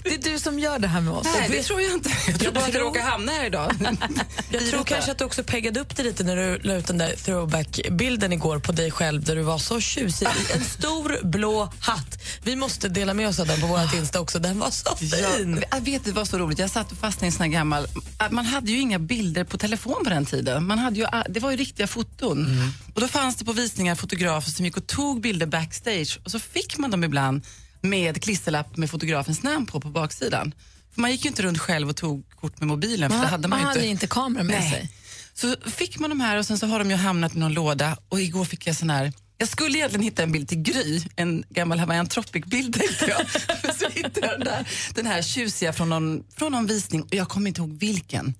Det 0.02 0.14
är 0.14 0.32
du 0.32 0.38
som 0.38 0.58
gör 0.58 0.78
det 0.78 0.88
här 0.88 1.00
med 1.00 1.14
oss. 1.14 1.26
Nej, 1.38 1.48
det 1.50 1.62
tror 1.62 1.80
jag 1.80 1.92
inte. 1.92 2.10
Jag 2.28 2.40
tror 2.40 2.52
bara 2.52 2.64
att 2.64 2.74
jag 2.74 2.82
råkar 2.82 3.02
hamna 3.02 3.32
här 3.32 3.46
idag. 3.46 3.72
Jag 4.50 4.66
tror 4.70 4.84
kanske 4.84 5.10
att 5.12 5.18
du 5.18 5.24
också 5.24 5.42
peggade 5.42 5.80
upp 5.80 5.96
det 5.96 6.02
lite 6.02 6.24
när 6.24 6.36
du 6.36 6.58
la 6.58 6.74
ut 6.74 6.86
den 6.86 6.98
där 6.98 7.14
throwback-bilden 7.16 8.32
igår 8.32 8.58
på 8.58 8.72
dig 8.72 8.90
själv 8.90 9.24
där 9.24 9.36
du 9.36 9.42
var 9.42 9.58
så 9.58 9.80
tjusig 9.80 10.28
en 10.54 10.64
stor 10.64 11.26
blå 11.26 11.72
hatt. 11.80 12.18
Vi 12.42 12.56
måste 12.56 12.88
dela 12.88 13.14
med 13.14 13.28
oss 13.28 13.40
av 13.40 13.46
den 13.46 13.60
på 13.60 13.66
vårt 13.66 13.94
Insta 13.94 14.20
också. 14.20 14.38
Den 14.38 14.58
var 14.58 14.70
så 14.70 14.96
fin. 14.96 15.64
Jag 15.70 15.80
vet, 15.80 16.04
det 16.04 16.12
var 16.12 16.24
så 16.24 16.38
roligt. 16.38 16.58
Jag 16.58 16.70
satt 16.70 16.92
och 16.92 16.98
fastnade 16.98 17.26
i 17.26 17.28
en 17.28 17.32
sån 17.32 17.42
här 17.42 17.52
gammal... 17.52 17.86
Man 18.30 18.46
hade 18.46 18.72
ju 18.72 18.80
inga 18.80 18.98
bilder 18.98 19.44
på 19.44 19.58
telefon 19.58 20.04
på 20.04 20.10
den 20.10 20.26
tiden. 20.26 20.66
Man 20.66 20.78
hade 20.78 20.96
ju, 20.96 21.06
det 21.28 21.40
var 21.40 21.50
ju 21.50 21.56
riktiga 21.56 21.86
foton. 21.86 22.72
Och 22.94 23.00
Då 23.00 23.08
fanns 23.08 23.36
det 23.36 23.44
på 23.44 23.52
visningar 23.52 23.94
fotografer 23.94 24.50
som 24.50 24.64
gick 24.64 24.76
och 24.76 24.86
tog 24.86 25.20
bilder 25.20 25.45
backstage 25.46 26.18
och 26.24 26.30
så 26.30 26.38
fick 26.38 26.78
man 26.78 26.90
dem 26.90 27.04
ibland 27.04 27.46
med 27.80 28.22
klisterlapp 28.22 28.76
med 28.76 28.90
fotografens 28.90 29.42
namn 29.42 29.66
på 29.66 29.80
på 29.80 29.88
baksidan. 29.88 30.54
För 30.94 31.00
man 31.00 31.10
gick 31.10 31.24
ju 31.24 31.28
inte 31.28 31.42
runt 31.42 31.58
själv 31.58 31.88
och 31.88 31.96
tog 31.96 32.30
kort 32.30 32.60
med 32.60 32.68
mobilen. 32.68 33.10
För 33.10 33.16
Man- 33.16 33.24
det 33.24 33.30
hade 33.30 33.48
man, 33.48 33.50
man 33.50 33.60
ju 33.60 33.66
hade 33.66 33.78
inte. 33.80 33.88
inte 33.88 34.06
kamera 34.06 34.42
med 34.44 34.60
Nej. 34.60 34.70
sig. 34.70 34.90
Så 35.34 35.70
fick 35.70 35.98
man 35.98 36.10
de 36.10 36.20
här 36.20 36.36
och 36.38 36.46
sen 36.46 36.58
så 36.58 36.66
har 36.66 36.78
de 36.78 36.90
ju 36.90 36.96
hamnat 36.96 37.36
i 37.36 37.38
någon 37.38 37.52
låda 37.52 37.96
och 38.08 38.20
igår 38.20 38.44
fick 38.44 38.66
jag 38.66 38.76
sån 38.76 38.90
här 38.90 39.12
jag 39.38 39.48
skulle 39.48 39.78
egentligen 39.78 40.04
hitta 40.04 40.22
en 40.22 40.32
bild 40.32 40.48
till 40.48 40.58
Gry, 40.62 41.02
en 41.16 41.44
gammal 41.50 41.78
Hawaiian 41.78 42.06
Tropic-bild 42.06 42.74
tänkte 42.78 43.06
jag. 43.06 43.26
Men 43.62 43.74
så 43.78 43.88
hittade 43.88 44.26
jag 44.26 44.30
den, 44.38 44.44
där, 44.44 44.68
den 44.94 45.06
här 45.06 45.22
tjusiga 45.22 45.72
från 45.72 45.88
någon, 45.88 46.24
från 46.36 46.52
någon 46.52 46.66
visning 46.66 47.02
och 47.02 47.14
jag 47.14 47.28
kommer 47.28 47.48
inte 47.48 47.60
ihåg 47.60 47.78
vilken. 47.78 48.34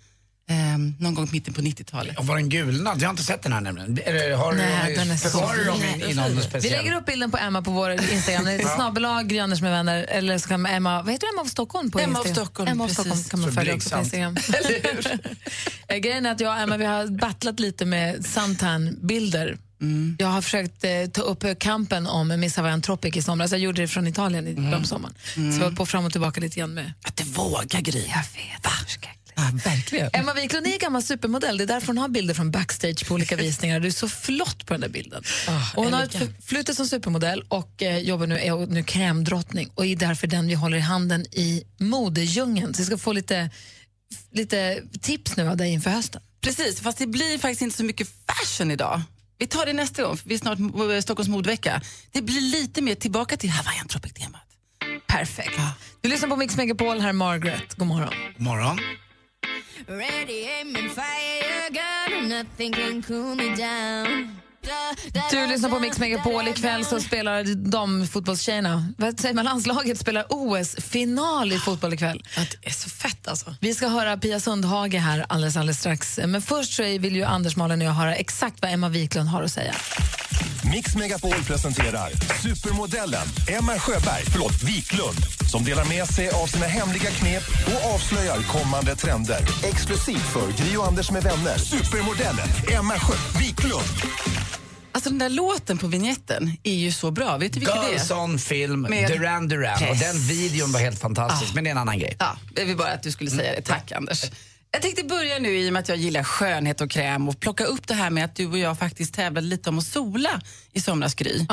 Ehm, 0.49 0.95
någon 0.99 1.15
gång 1.15 1.29
mitten 1.33 1.55
på 1.55 1.61
90-talet. 1.61 2.19
Och 2.19 2.27
var 2.27 2.37
den 2.37 2.49
gulnad? 2.49 3.03
Jag 3.03 3.07
har 3.07 3.11
inte 3.11 3.23
sett 3.23 3.43
den 3.43 3.53
här 3.53 3.61
nämligen. 3.61 3.99
Eller 4.05 4.37
har 4.37 4.53
Nej, 4.53 4.89
du, 4.91 4.95
den 4.95 5.11
är 5.11 5.17
så 5.17 5.53
du 5.57 5.65
dem 5.65 5.83
i, 5.83 6.11
i 6.11 6.15
någon 6.15 6.41
Vi 6.63 6.71
lägger 6.71 6.95
upp 6.97 7.07
bilden 7.07 7.31
på 7.31 7.37
Emma 7.37 7.63
på 7.63 7.71
vår 7.71 7.91
Instagram. 7.93 8.45
Det 8.45 8.53
är 8.53 8.61
Ja. 8.61 8.69
Snabel-A, 8.77 9.23
Gry 9.23 9.39
Anders 9.39 9.61
med 9.61 9.71
vänner. 9.71 10.03
Eller 10.09 10.39
så 10.39 10.49
kan 10.49 10.61
man 10.63 10.73
Emma, 10.73 11.03
vad 11.03 11.13
heter 11.13 11.27
Emma 11.35 11.41
av 11.43 11.47
Stockholm 11.47 11.91
på 11.91 11.99
Emma 11.99 12.19
av 12.19 12.27
Instagram? 12.27 12.47
Stockholm, 12.47 12.69
Emma 12.69 12.85
av. 12.85 12.89
Stockholm 12.89 13.23
kan 13.25 13.41
man 13.41 13.49
Så 13.51 13.55
följa 13.55 13.75
också 13.75 13.91
på. 13.91 13.99
Instagram. 14.01 14.37
Eh, 15.89 15.97
Grejen 15.97 16.27
är 16.27 16.33
att 16.33 16.41
jag 16.41 16.57
och 16.57 16.63
Emma 16.63 16.77
vi 16.77 16.85
har 16.85 17.07
battlat 17.07 17.61
lite 17.61 17.85
med 17.85 18.27
suntan-bilder. 18.27 19.59
Mm. 19.81 20.17
Jag 20.19 20.27
har 20.27 20.43
försökt 20.43 20.85
eh, 20.85 20.91
ta 21.13 21.23
upp 21.23 21.45
eh, 21.45 21.55
kampen 21.55 22.07
om 22.07 22.41
Miss 22.41 22.57
Hawaiian 22.57 22.83
Tropic 22.83 23.17
i 23.17 23.23
somras. 23.23 23.51
Jag 23.51 23.61
gjorde 23.61 23.81
det 23.83 23.89
från 23.89 24.07
Italien 24.07 24.47
i 24.49 24.51
Mm. 24.51 24.85
sommaren. 24.85 25.15
Så 25.35 25.41
jag 25.41 25.59
var 25.59 25.71
på 25.71 25.87
fram 25.87 26.05
och 26.05 26.13
tillbaka 26.13 26.41
lite 26.41 26.57
grann 26.61 26.75
med. 26.75 26.93
Att 27.05 27.17
du 27.17 27.25
vågar 27.25 27.81
Gry. 27.81 28.01
Jag 28.01 28.07
vet. 28.17 28.67
Ja, 29.37 29.51
verkligen. 29.65 30.11
Emma 30.13 30.35
Wiklund 30.35 30.67
är 30.67 30.73
en 30.73 30.79
gammal 30.79 31.03
supermodell. 31.03 31.59
Det 31.59 31.65
är 31.65 31.67
därför 31.67 31.87
hon 31.87 31.99
har 31.99 32.09
bilder 32.09 32.35
från 32.35 32.51
backstage 32.51 33.09
på 33.09 33.15
olika 33.15 33.37
visningar. 33.37 33.81
Du 33.81 33.87
är 33.87 33.93
så 33.93 34.09
flott 34.09 34.67
på 34.67 34.75
den 34.75 34.81
där 34.81 34.89
bilden. 34.89 35.23
och 35.75 35.85
hon 35.85 35.93
har 35.93 36.05
ett 36.05 36.13
förflutet 36.13 36.77
som 36.77 36.87
supermodell 36.87 37.45
och 37.49 37.83
eh, 37.83 37.99
jobbar 37.99 38.27
nu, 38.27 38.39
är 38.39 38.67
nu 38.67 38.83
krämdrottning 38.83 39.71
och 39.75 39.87
är 39.87 39.97
därför 39.97 40.27
den 40.27 40.47
vi 40.47 40.55
håller 40.55 40.77
i 40.77 40.81
handen 40.81 41.27
i 41.33 41.63
modedjungeln. 41.79 42.75
Så 42.75 42.83
vi 42.83 42.87
ska 42.87 42.99
få 42.99 43.13
lite, 43.13 43.51
lite 44.33 44.83
tips 45.01 45.37
nu 45.37 45.49
av 45.49 45.57
dig 45.57 45.73
inför 45.73 45.91
hösten. 45.91 46.23
Precis, 46.41 46.81
fast 46.81 46.99
det 46.99 47.07
blir 47.07 47.39
faktiskt 47.39 47.63
inte 47.63 47.77
så 47.77 47.85
mycket 47.85 48.09
fashion 48.27 48.71
idag. 48.71 49.03
Vi 49.39 49.47
tar 49.47 49.67
det 49.67 49.73
nästa 49.73 50.03
gång, 50.03 50.17
för 50.17 50.29
vi 50.29 50.35
är 50.35 50.39
snart 50.39 50.59
på 50.59 51.03
Stockholms 51.03 51.29
modevecka. 51.29 51.83
Det 52.13 52.23
blir 52.23 52.41
lite 52.41 52.83
mer 52.83 52.95
tillbaka 52.95 53.37
till 53.37 53.51
Hawaiian 53.51 53.89
Tropic-temat. 53.89 54.43
Perfekt. 55.07 55.61
Du 56.01 56.09
lyssnar 56.09 56.29
på 56.29 56.37
Mix 56.37 56.57
Megapol, 56.57 57.01
här 57.01 57.09
är 57.09 57.13
Margaret. 57.13 57.75
God 57.75 57.87
morgon. 57.87 58.15
God 58.37 58.43
morgon. 58.47 58.79
Ready, 59.89 60.49
aim 60.59 60.75
and 60.77 60.91
fire, 60.91 61.71
gun, 61.73 62.29
nothing 62.29 62.73
can 62.73 63.03
cool 63.03 63.35
me 63.35 63.55
down. 63.55 64.46
Du 65.31 65.47
lyssnar 65.47 65.69
på 65.71 65.79
Mix 65.79 65.99
Megapol. 65.99 66.49
Ikväll 66.49 66.85
så 66.85 67.01
spelar 67.01 67.45
damfotbollstjejerna, 67.71 68.93
vad 68.99 69.21
säger 69.21 69.35
man, 69.35 69.45
landslaget 69.45 69.99
spelar 69.99 70.27
OS-final 70.29 71.53
i 71.53 71.59
fotboll 71.59 71.95
ikväll. 71.95 72.23
Det 72.35 72.69
är 72.69 72.73
så 72.73 72.91
fett 72.91 73.29
alltså. 73.29 73.55
Vi 73.61 73.75
ska 73.75 73.89
höra 73.89 74.17
Pia 74.17 74.41
Sundhage 74.41 74.95
här 74.95 75.27
alldeles, 75.29 75.57
alldeles 75.57 75.79
strax. 75.79 76.21
Men 76.27 76.43
först 76.43 76.73
så 76.73 76.83
vill 76.83 77.17
ju 77.17 77.25
Anders, 77.25 77.57
Malin 77.57 77.81
och 77.81 77.87
jag 77.87 77.93
höra 77.93 78.15
exakt 78.15 78.63
vad 78.63 78.71
Emma 78.71 78.89
Wiklund 78.89 79.29
har 79.29 79.43
att 79.43 79.53
säga. 79.53 79.75
Mix 80.73 80.97
Megapol 80.97 81.45
presenterar 81.47 82.11
supermodellen 82.43 83.27
Emma 83.49 83.73
Sjöberg, 83.79 84.23
förlåt, 84.33 84.63
Wiklund 84.63 85.37
som 85.51 85.65
delar 85.65 85.85
med 85.85 86.07
sig 86.07 86.31
av 86.31 86.47
sina 86.47 86.67
hemliga 86.67 87.11
knep 87.11 87.43
och 87.67 87.95
avslöjar 87.95 88.43
kommande 88.43 88.97
trender. 88.97 89.39
Exklusivt 89.65 90.33
för 90.33 90.53
Gri 90.53 90.77
och 90.77 90.87
Anders 90.87 91.11
med 91.11 91.23
vänner. 91.23 91.59
Supermodellen 91.59 92.49
Emma 92.79 92.95
Sjö 92.99 93.15
Wiklund. 93.39 94.56
Alltså 94.97 95.11
den 95.11 95.19
där 95.19 95.29
låten 95.29 95.79
på 95.79 95.87
vignetten 95.87 96.57
är 96.63 96.75
ju 96.75 96.93
så 96.93 97.11
bra. 97.11 97.37
Vet 97.37 97.53
du 97.53 97.61
vilken 97.61 97.81
det 97.83 97.89
Girls 97.91 98.11
är? 98.11 98.19
on 98.19 98.39
film, 98.39 98.81
Med- 98.83 99.11
Duran 99.11 99.49
Duran. 99.49 99.73
Och 99.75 99.79
Precis. 99.81 100.01
den 100.01 100.19
videon 100.19 100.73
var 100.73 100.81
helt 100.81 101.01
fantastisk, 101.01 101.55
men 101.55 101.65
det 101.65 101.71
är 101.71 101.73
en 101.73 101.79
annan 101.79 101.99
grej. 101.99 102.17
Ja, 102.19 102.37
jag 102.55 102.65
vill 102.67 102.77
bara 102.77 102.93
att 102.93 103.03
du 103.03 103.11
skulle 103.13 103.31
säga 103.31 103.53
det. 103.53 103.63
Tack 103.63 103.93
Anders. 103.93 104.25
Jag 104.71 104.83
tänkte 104.83 105.05
börja 105.05 105.39
nu 105.39 105.59
i 105.59 105.69
och 105.69 105.73
med 105.73 105.81
att 105.81 105.89
jag 105.89 105.99
gillar 105.99 106.23
skönhet 106.25 106.81
och 106.81 106.91
kräm 106.91 107.29
och 107.29 107.41
plocka 107.41 107.65
upp 107.65 107.87
det 107.87 107.95
här 107.95 108.11
med 108.11 108.25
att 108.25 108.35
du 108.37 108.47
och 108.47 108.59
jag 108.59 108.79
faktiskt 108.79 109.15
tävlade 109.15 109.47
lite 109.47 109.69
om 109.71 109.79
att 109.79 109.87
sola 109.87 110.41
i 110.73 110.81
somras 110.81 111.15
Gry. 111.15 111.47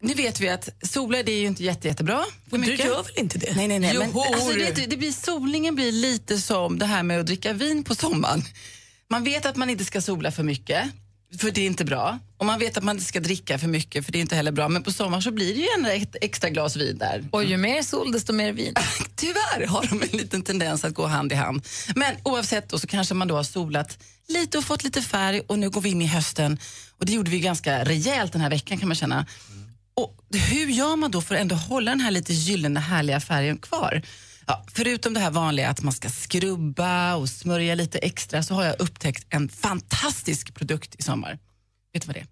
Nu 0.00 0.14
vet 0.14 0.40
vi 0.40 0.48
att 0.48 0.68
sola 0.82 1.22
det 1.22 1.32
är 1.32 1.38
ju 1.40 1.46
inte 1.46 1.64
jätte, 1.64 1.88
jättebra. 1.88 2.24
för 2.50 2.58
Du 2.58 2.74
gör 2.74 3.02
väl 3.02 3.12
inte 3.16 3.38
det? 3.38 3.56
Nej, 3.56 3.68
nej, 3.68 3.78
nej. 3.78 3.98
Men, 3.98 4.10
Jo, 4.14 4.20
alltså, 4.34 4.52
du, 4.52 4.86
det 4.86 4.96
blir, 4.96 5.12
solningen 5.12 5.74
blir 5.74 5.92
lite 5.92 6.38
som 6.38 6.78
det 6.78 6.86
här 6.86 7.02
med 7.02 7.20
att 7.20 7.26
dricka 7.26 7.52
vin 7.52 7.84
på 7.84 7.94
sommaren. 7.94 8.44
Man 9.10 9.24
vet 9.24 9.46
att 9.46 9.56
man 9.56 9.70
inte 9.70 9.84
ska 9.84 10.00
sola 10.00 10.30
för 10.32 10.42
mycket, 10.42 10.84
för 11.38 11.50
det 11.50 11.60
är 11.60 11.66
inte 11.66 11.84
bra. 11.84 12.18
Och 12.38 12.46
man 12.46 12.58
vet 12.58 12.76
att 12.76 12.84
man 12.84 12.96
inte 12.96 13.08
ska 13.08 13.20
dricka 13.20 13.58
för 13.58 13.68
mycket, 13.68 14.04
för 14.04 14.12
det 14.12 14.18
är 14.18 14.20
inte 14.20 14.36
heller 14.36 14.52
bra. 14.52 14.68
Men 14.68 14.82
på 14.82 14.92
sommaren 14.92 15.22
så 15.22 15.30
blir 15.30 15.54
det 15.54 15.60
ju 15.60 15.66
gärna 15.66 15.92
ett 15.92 16.16
extra 16.20 16.50
glas 16.50 16.76
vin 16.76 16.98
där. 16.98 17.28
Och 17.30 17.44
ju 17.44 17.56
mer 17.56 17.82
sol, 17.82 18.12
desto 18.12 18.32
mer 18.32 18.52
vin. 18.52 18.74
Tyvärr 19.16 19.66
har 19.66 19.86
de 19.90 20.02
en 20.02 20.18
liten 20.18 20.42
tendens 20.42 20.84
att 20.84 20.94
gå 20.94 21.06
hand 21.06 21.32
i 21.32 21.34
hand. 21.34 21.66
Men 21.94 22.16
oavsett 22.22 22.68
då 22.68 22.78
så 22.78 22.86
kanske 22.86 23.14
man 23.14 23.28
då 23.28 23.36
har 23.36 23.44
solat 23.44 23.98
lite 24.28 24.58
och 24.58 24.64
fått 24.64 24.84
lite 24.84 25.02
färg 25.02 25.40
och 25.46 25.58
nu 25.58 25.70
går 25.70 25.80
vi 25.80 25.90
in 25.90 26.02
i 26.02 26.06
hösten. 26.06 26.58
Och 26.98 27.06
det 27.06 27.12
gjorde 27.12 27.30
vi 27.30 27.40
ganska 27.40 27.84
rejält 27.84 28.32
den 28.32 28.40
här 28.40 28.50
veckan 28.50 28.78
kan 28.78 28.88
man 28.88 28.96
känna. 28.96 29.26
Och 29.94 30.16
hur 30.32 30.66
gör 30.66 30.96
man 30.96 31.10
då 31.10 31.20
för 31.22 31.34
att 31.34 31.40
ändå 31.40 31.54
hålla 31.54 31.90
den 31.90 32.00
här 32.00 32.10
lite 32.10 32.32
gyllene 32.32 32.80
härliga 32.80 33.20
färgen 33.20 33.58
kvar? 33.58 34.02
Ja, 34.46 34.64
förutom 34.72 35.14
det 35.14 35.20
här 35.20 35.30
vanliga 35.30 35.68
att 35.68 35.82
man 35.82 35.92
ska 35.92 36.08
skrubba 36.08 37.14
och 37.14 37.28
smörja 37.28 37.74
lite 37.74 37.98
extra 37.98 38.42
så 38.42 38.54
har 38.54 38.64
jag 38.64 38.80
upptäckt 38.80 39.26
en 39.30 39.48
fantastisk 39.48 40.54
produkt 40.54 40.94
i 40.98 41.02
sommar. 41.02 41.38
Vet 41.92 42.02
du 42.02 42.06
vad 42.06 42.16
det 42.16 42.20
är? 42.20 42.26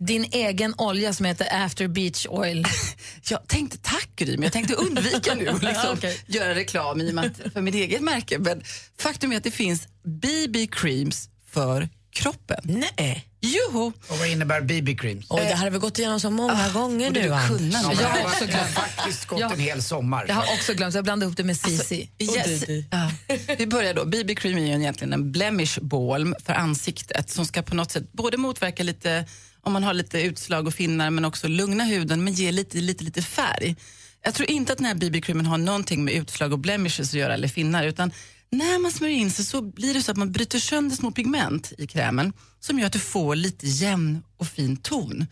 Din 0.00 0.24
egen 0.24 0.74
olja 0.78 1.12
som 1.12 1.26
heter 1.26 1.64
After 1.64 1.88
Beach 1.88 2.26
Oil. 2.28 2.66
Jag 3.30 3.48
tänkte 3.48 3.78
tack 3.78 4.10
Gry, 4.16 4.32
men 4.32 4.42
jag 4.42 4.52
tänkte 4.52 4.74
undvika 4.74 5.34
nu 5.34 5.48
att 5.48 5.62
liksom 5.62 5.92
Okej. 5.92 6.20
göra 6.26 6.54
reklam 6.54 7.00
i 7.00 7.18
att, 7.18 7.52
för 7.52 7.60
mitt 7.60 7.74
eget 7.74 8.00
märke. 8.00 8.38
Men 8.38 8.62
faktum 8.98 9.32
är 9.32 9.36
att 9.36 9.44
det 9.44 9.50
finns 9.50 9.88
BB-creams 10.02 11.28
för 11.50 11.88
kroppen. 12.10 12.60
Nej. 12.98 13.27
Joho! 13.40 13.92
Och 14.08 14.18
vad 14.18 14.28
innebär 14.28 14.60
BB-creams? 14.60 15.26
Oj, 15.30 15.40
det 15.40 15.46
här 15.54 15.56
har 15.64 15.70
vi 15.70 15.78
gått 15.78 15.98
igenom 15.98 16.20
så 16.20 16.30
många 16.30 16.68
gånger 16.68 17.06
borde 17.10 17.20
nu. 17.20 17.28
kunna. 17.48 17.78
Ja, 17.82 17.92
Jag 18.00 18.08
har 18.08 18.18
också 18.24 18.44
har- 18.44 18.50
jag 18.52 18.58
har 18.58 18.64
glömt. 18.64 18.70
faktiskt 18.96 19.26
gått 19.26 19.40
Jag- 19.40 19.52
en 19.52 19.58
hel 19.60 19.82
sommar. 19.82 20.24
Jag 20.28 20.34
har 20.34 20.42
också 20.54 20.74
glömt, 20.74 20.94
jag 20.94 21.04
blandade 21.04 21.26
ihop 21.26 21.36
det 21.36 21.44
med 21.44 21.56
Cici. 21.56 22.10
Yes. 22.18 22.64
Ja. 22.90 23.10
Vi 23.58 23.66
börjar 23.66 23.94
då. 23.94 24.04
BB-cream 24.04 24.56
är 24.58 24.66
ju 24.66 24.74
egentligen 24.80 25.12
en 25.12 25.32
blemish 25.32 25.78
balm 25.80 26.34
för 26.44 26.52
ansiktet 26.52 27.30
som 27.30 27.46
ska 27.46 27.62
på 27.62 27.74
något 27.74 27.90
sätt 27.90 28.12
både 28.12 28.36
motverka 28.36 28.82
lite, 28.82 29.24
om 29.62 29.72
man 29.72 29.84
har 29.84 29.94
lite 29.94 30.20
utslag 30.20 30.66
och 30.66 30.74
finnar, 30.74 31.10
men 31.10 31.24
också 31.24 31.48
lugna 31.48 31.84
huden 31.84 32.24
men 32.24 32.32
ge 32.32 32.52
lite, 32.52 32.78
lite, 32.78 33.04
lite 33.04 33.22
färg. 33.22 33.76
Jag 34.24 34.34
tror 34.34 34.50
inte 34.50 34.72
att 34.72 34.78
den 34.78 34.86
här 34.86 34.94
BB-creamen 34.94 35.46
har 35.46 35.58
någonting 35.58 36.04
med 36.04 36.14
utslag 36.14 36.52
och 36.52 36.58
blemishes 36.58 37.08
att 37.08 37.14
göra 37.14 37.34
eller 37.34 37.48
finnar 37.48 37.84
utan 37.84 38.12
När 38.50 38.78
man 38.78 38.92
smörjer 38.92 39.16
in 39.16 39.30
sig 39.30 39.44
så 39.44 39.62
blir 39.62 39.94
det 39.94 40.02
så 40.02 40.10
att 40.10 40.16
man 40.16 40.32
bryter 40.32 40.58
sönder 40.58 40.96
små 40.96 41.10
pigment 41.10 41.72
i 41.78 41.86
krämen 41.86 42.32
som 42.60 42.78
gör 42.78 42.86
att 42.86 42.92
du 42.92 42.98
får 42.98 43.36
lite 43.36 43.66
jämn 43.66 44.22
och 44.36 44.46
fin 44.46 44.76
ton. 44.76 45.26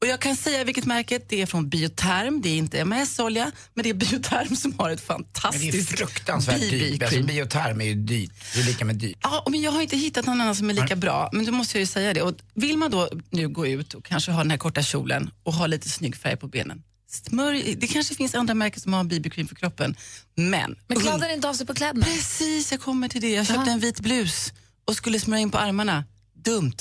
Och 0.00 0.06
jag 0.06 0.20
kan 0.20 0.36
säga 0.36 0.64
vilket 0.64 0.86
märke 0.86 1.20
det 1.28 1.42
är 1.42 1.46
från 1.46 1.68
Bioterm, 1.68 2.42
det 2.42 2.48
är 2.48 2.56
inte 2.56 2.80
MS-olja, 2.80 3.52
men 3.74 3.82
det 3.82 3.90
är 3.90 3.94
Bioterm 3.94 4.56
som 4.56 4.74
har 4.78 4.90
ett 4.90 5.08
Men 5.08 5.16
det 5.18 5.22
är 5.22 5.42
fantastiskt 5.42 5.98
fruktansvärt 5.98 6.60
dyrt. 6.60 7.02
Alltså, 7.02 7.16
BB-cream. 7.18 7.26
bioterm 7.26 7.80
är 7.80 7.84
ju 7.84 7.94
dyrt. 7.94 8.32
Det 8.54 8.60
är 8.60 8.64
lika 8.64 8.84
med 8.84 8.96
dyrt. 8.96 9.18
Ja, 9.22 9.46
men 9.50 9.60
jag 9.60 9.70
har 9.70 9.82
inte 9.82 9.96
hittat 9.96 10.26
någon 10.26 10.40
annan 10.40 10.56
som 10.56 10.70
är 10.70 10.74
lika 10.74 10.96
bra, 10.96 11.30
men 11.32 11.44
då 11.44 11.52
måste 11.52 11.78
jag 11.78 11.80
ju 11.80 11.86
säga 11.86 12.14
det. 12.14 12.22
Och 12.22 12.34
vill 12.54 12.78
man 12.78 12.90
då 12.90 13.08
nu 13.30 13.48
gå 13.48 13.66
ut 13.66 13.94
och 13.94 14.04
kanske 14.04 14.30
ha 14.30 14.38
den 14.42 14.50
här 14.50 14.58
korta 14.58 14.82
kjolen 14.82 15.30
och 15.42 15.54
ha 15.54 15.66
lite 15.66 15.88
snygg 15.88 16.16
färg 16.16 16.36
på 16.36 16.48
benen, 16.48 16.82
smörj, 17.08 17.74
det 17.74 17.86
kanske 17.86 18.14
finns 18.14 18.34
andra 18.34 18.54
märken 18.54 18.80
som 18.80 18.92
har 18.92 19.04
BB-cream 19.04 19.48
för 19.48 19.54
kroppen, 19.54 19.96
men... 20.34 20.76
Men 20.86 21.00
kladdar 21.00 21.28
inte 21.28 21.48
av 21.48 21.54
sig 21.54 21.66
på 21.66 21.74
kläderna? 21.74 22.04
Precis, 22.06 22.72
jag 22.72 22.80
kommer 22.80 23.08
till 23.08 23.20
det. 23.20 23.30
Jag 23.30 23.46
köpte 23.46 23.70
en 23.70 23.80
vit 23.80 24.00
blus 24.00 24.52
och 24.84 24.96
skulle 24.96 25.20
smörja 25.20 25.42
in 25.42 25.50
på 25.50 25.58
armarna. 25.58 26.04
Dumt. 26.44 26.76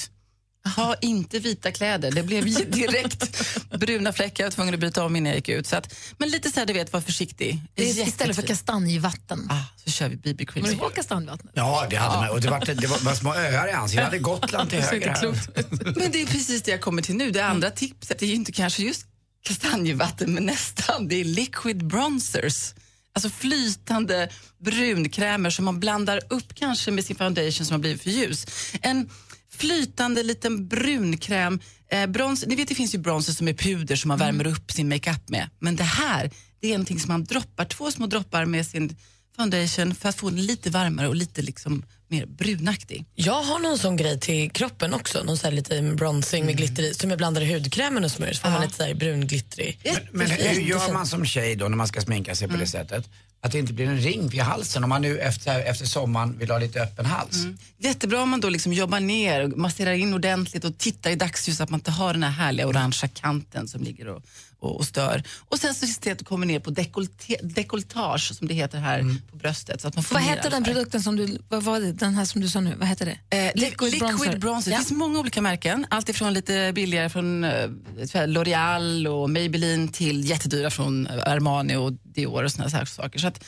Ha 0.75 0.95
inte 1.01 1.39
vita 1.39 1.71
kläder. 1.71 2.11
Det 2.11 2.23
blev 2.23 2.45
direkt 2.71 3.47
bruna 3.79 4.13
fläckar. 4.13 4.43
Jag 4.43 4.49
var 4.49 4.55
tvungen 4.55 4.73
att 4.73 4.79
byta 4.79 5.03
om 5.05 5.15
innan 5.15 5.27
jag 5.27 5.35
gick 5.35 5.49
ut. 5.49 5.67
Så 5.67 5.75
att, 5.75 5.95
men 6.17 6.29
lite 6.29 6.51
så 6.51 6.59
här, 6.59 6.67
du 6.67 6.73
vet, 6.73 6.93
var 6.93 7.01
försiktig. 7.01 7.61
Det 7.73 7.89
är 7.89 8.07
istället 8.07 8.35
för 8.35 8.43
kastanjevatten. 8.43 9.47
Ah, 9.51 9.63
så 9.75 9.91
kör 9.91 10.09
vi 10.09 10.15
BB-cream. 10.15 10.45
Kommer 10.45 10.67
du 10.67 10.73
ihåg 10.73 10.95
kastanjevattnet? 10.95 11.53
Ja, 11.55 11.87
det 11.89 11.95
hade 11.95 12.17
man. 12.17 12.29
Och 12.29 12.41
det 12.41 12.49
var, 12.49 12.59
det 12.59 12.87
var, 12.87 12.99
var 12.99 13.13
små 13.13 13.33
öar 13.33 13.67
i 13.67 13.71
ansiktet. 13.71 13.97
Jag 13.97 14.05
hade 14.05 14.19
Gotland 14.19 14.69
till 14.69 14.79
höger. 14.81 15.99
Men 15.99 16.11
det 16.11 16.21
är 16.21 16.25
precis 16.25 16.61
det 16.61 16.71
jag 16.71 16.81
kommer 16.81 17.01
till 17.01 17.15
nu. 17.15 17.31
Det 17.31 17.45
andra 17.45 17.71
tipset 17.71 18.21
är 18.21 18.25
ju 18.25 18.33
inte 18.33 18.51
kanske 18.51 18.83
just 18.83 19.05
kastanjevatten, 19.45 20.33
men 20.33 20.45
nästan. 20.45 21.07
Det 21.07 21.15
är 21.15 21.23
liquid 21.23 21.87
bronzers. 21.87 22.73
Alltså 23.13 23.29
flytande 23.29 24.29
brunkrämer 24.57 25.49
som 25.49 25.65
man 25.65 25.79
blandar 25.79 26.21
upp 26.29 26.55
kanske 26.55 26.91
med 26.91 27.05
sin 27.05 27.15
foundation 27.15 27.65
som 27.65 27.73
har 27.73 27.79
blivit 27.79 28.03
för 28.03 28.09
ljus. 28.09 28.45
En 28.81 29.09
flytande 29.51 30.23
liten 30.23 30.67
brunkräm. 30.67 31.59
Eh, 31.91 32.07
brons, 32.07 32.45
ni 32.47 32.55
vet 32.55 32.67
det 32.67 32.75
finns 32.75 32.95
ju 32.95 32.97
bronzer 32.97 33.33
som 33.33 33.47
är 33.47 33.53
puder 33.53 33.95
som 33.95 34.07
man 34.07 34.17
värmer 34.17 34.47
upp 34.47 34.71
sin 34.71 34.89
makeup 34.89 35.29
med. 35.29 35.49
Men 35.59 35.75
det 35.75 35.83
här, 35.83 36.31
det 36.59 36.67
är 36.67 36.71
någonting 36.71 36.99
som 36.99 37.07
man 37.07 37.23
droppar, 37.23 37.65
två 37.65 37.91
små 37.91 38.07
droppar 38.07 38.45
med 38.45 38.65
sin 38.65 38.95
foundation 39.35 39.95
för 39.95 40.09
att 40.09 40.15
få 40.15 40.29
den 40.29 40.45
lite 40.45 40.69
varmare 40.69 41.07
och 41.07 41.15
lite 41.15 41.41
liksom 41.41 41.83
mer 42.07 42.25
brunaktig. 42.25 43.05
Jag 43.15 43.41
har 43.43 43.59
någon 43.59 43.77
sån 43.77 43.97
grej 43.97 44.19
till 44.19 44.51
kroppen 44.51 44.93
också, 44.93 45.23
någon 45.23 45.37
sån 45.37 45.47
här 45.47 45.55
lite 45.55 45.81
bronzing 45.81 46.45
med 46.45 46.57
glitter 46.57 46.83
i, 46.83 46.93
som 46.93 47.09
jag 47.09 47.17
blandar 47.17 47.41
i 47.41 47.53
hudkrämen 47.53 48.03
och 48.03 48.11
smörjer 48.11 48.33
så 48.33 48.41
får 48.41 48.49
man 48.49 48.61
lite 48.61 48.95
brunglittrig. 48.95 49.79
Men 50.11 50.29
hur 50.29 50.61
gör 50.61 50.93
man 50.93 51.07
som 51.07 51.25
tjej 51.25 51.55
då 51.55 51.67
när 51.67 51.77
man 51.77 51.87
ska 51.87 52.01
sminka 52.01 52.35
sig 52.35 52.47
på 52.47 52.57
det 52.57 52.67
sättet? 52.67 53.09
Att 53.41 53.51
det 53.51 53.59
inte 53.59 53.73
blir 53.73 53.87
en 53.87 53.97
ring 53.97 54.27
vid 54.27 54.41
halsen 54.41 54.83
om 54.83 54.89
man 54.89 55.01
nu 55.01 55.19
efter, 55.19 55.59
efter 55.59 55.85
sommaren 55.85 56.37
vill 56.37 56.51
ha 56.51 56.57
lite 56.57 56.81
öppen 56.81 57.05
hals. 57.05 57.45
Jättebra 57.77 58.21
om 58.21 58.29
man 58.29 58.41
då 58.41 58.49
liksom 58.49 58.73
jobbar 58.73 58.99
ner, 58.99 59.43
och 59.43 59.57
masserar 59.57 59.93
in 59.93 60.13
ordentligt 60.13 60.63
och 60.63 60.77
tittar 60.77 61.11
i 61.11 61.15
dagsljus 61.15 61.57
så 61.57 61.63
att 61.63 61.69
man 61.69 61.79
inte 61.79 61.91
har 61.91 62.13
den 62.13 62.23
här 62.23 62.31
härliga 62.31 62.67
orangea 62.67 63.09
kanten 63.13 63.67
som 63.67 63.83
ligger 63.83 64.07
och, 64.07 64.23
och, 64.65 64.77
och 64.77 64.85
stör. 64.85 65.23
Och 65.49 65.59
sen 65.59 65.73
så 65.73 65.87
ser 65.87 66.01
det 66.01 66.11
att 66.11 66.19
det 66.19 66.25
kommer 66.25 66.45
ner 66.45 66.59
på 66.59 66.69
dekolleté, 66.69 67.37
dekolletage 67.43 68.35
som 68.35 68.47
det 68.47 68.53
heter 68.53 68.77
här 68.77 69.19
på 69.31 69.37
bröstet. 69.37 69.81
Så 69.81 69.87
att 69.87 69.95
man 69.95 70.03
får 70.03 70.15
Vad 70.15 70.23
hette 70.23 70.49
den 70.49 70.63
produkten 70.63 71.01
som 71.01 71.15
du, 71.15 71.37
vad 71.49 71.63
var 71.63 71.79
det, 71.79 71.91
den 71.91 72.13
här 72.13 72.25
som 72.25 72.41
du 72.41 72.49
sa 72.49 72.59
nu, 72.59 72.75
vad 72.75 72.87
hette 72.87 73.05
det? 73.05 73.37
Eh, 73.37 73.51
liquid, 73.55 73.91
liquid 73.91 74.39
bronzer. 74.39 74.71
Det 74.71 74.77
finns 74.77 74.91
många 74.91 75.19
olika 75.19 75.41
märken. 75.41 75.85
Allt 75.89 76.09
ifrån 76.09 76.33
lite 76.33 76.71
billigare 76.75 77.09
från 77.09 77.43
eh, 77.43 77.69
L'Oreal 78.13 79.07
och 79.07 79.29
Maybelline 79.29 79.87
till 79.87 80.29
jättedyra 80.29 80.69
från 80.69 81.07
Armani 81.07 81.75
och 81.75 81.93
Dior 81.93 82.43
och 82.43 82.51
såna 82.51 82.69
här 82.69 82.85
saker. 82.85 83.19
Så 83.19 83.27
att, 83.27 83.43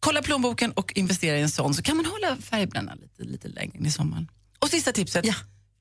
kolla 0.00 0.22
plånboken 0.22 0.72
och 0.72 0.92
investera 0.96 1.38
i 1.38 1.42
en 1.42 1.50
sån 1.50 1.74
så 1.74 1.82
kan 1.82 1.96
man 1.96 2.06
hålla 2.06 2.36
färgbrännan 2.36 2.98
lite, 2.98 3.22
lite 3.24 3.48
längre 3.48 3.78
in 3.78 3.86
i 3.86 3.90
sommaren. 3.90 4.28
Och 4.58 4.68
sista 4.68 4.92
tipset, 4.92 5.24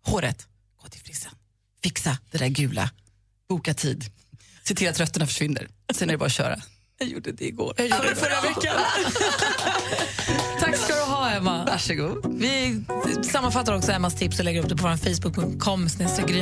håret. 0.06 0.48
Gå 0.82 0.88
till 0.88 1.02
frissan. 1.02 1.32
Fixa 1.84 2.18
det 2.32 2.38
där 2.38 2.48
gula. 2.48 2.90
Boka 3.50 3.74
tid. 3.74 4.06
Se 4.64 4.76
till 4.76 4.90
att 4.90 5.00
rötterna 5.00 5.28
försvinner. 5.28 5.68
Sen 5.94 6.10
är 6.10 6.14
det 6.14 6.18
bara 6.18 6.26
att 6.26 6.32
köra. 6.32 6.56
Jag 7.00 7.10
gjorde 7.10 7.32
det 7.32 7.46
igår. 7.46 7.74
Jag 7.78 7.88
gjorde 7.88 8.10
det 8.10 8.16
förra 8.16 8.42
veckan. 8.42 8.76
Tack 10.60 10.76
ska 10.76 10.96
du 10.96 11.02
ha, 11.02 11.30
Emma. 11.32 11.66
Varsågod. 11.66 12.36
Vi 12.40 12.84
sammanfattar 13.32 13.76
också 13.76 13.92
Emmas 13.92 14.16
tips 14.16 14.40
och 14.40 14.46
lägger 14.46 14.64
upp 14.64 14.70
det 14.70 14.76
på 14.76 14.84
vår 14.84 14.98
facebook.com 14.98 15.88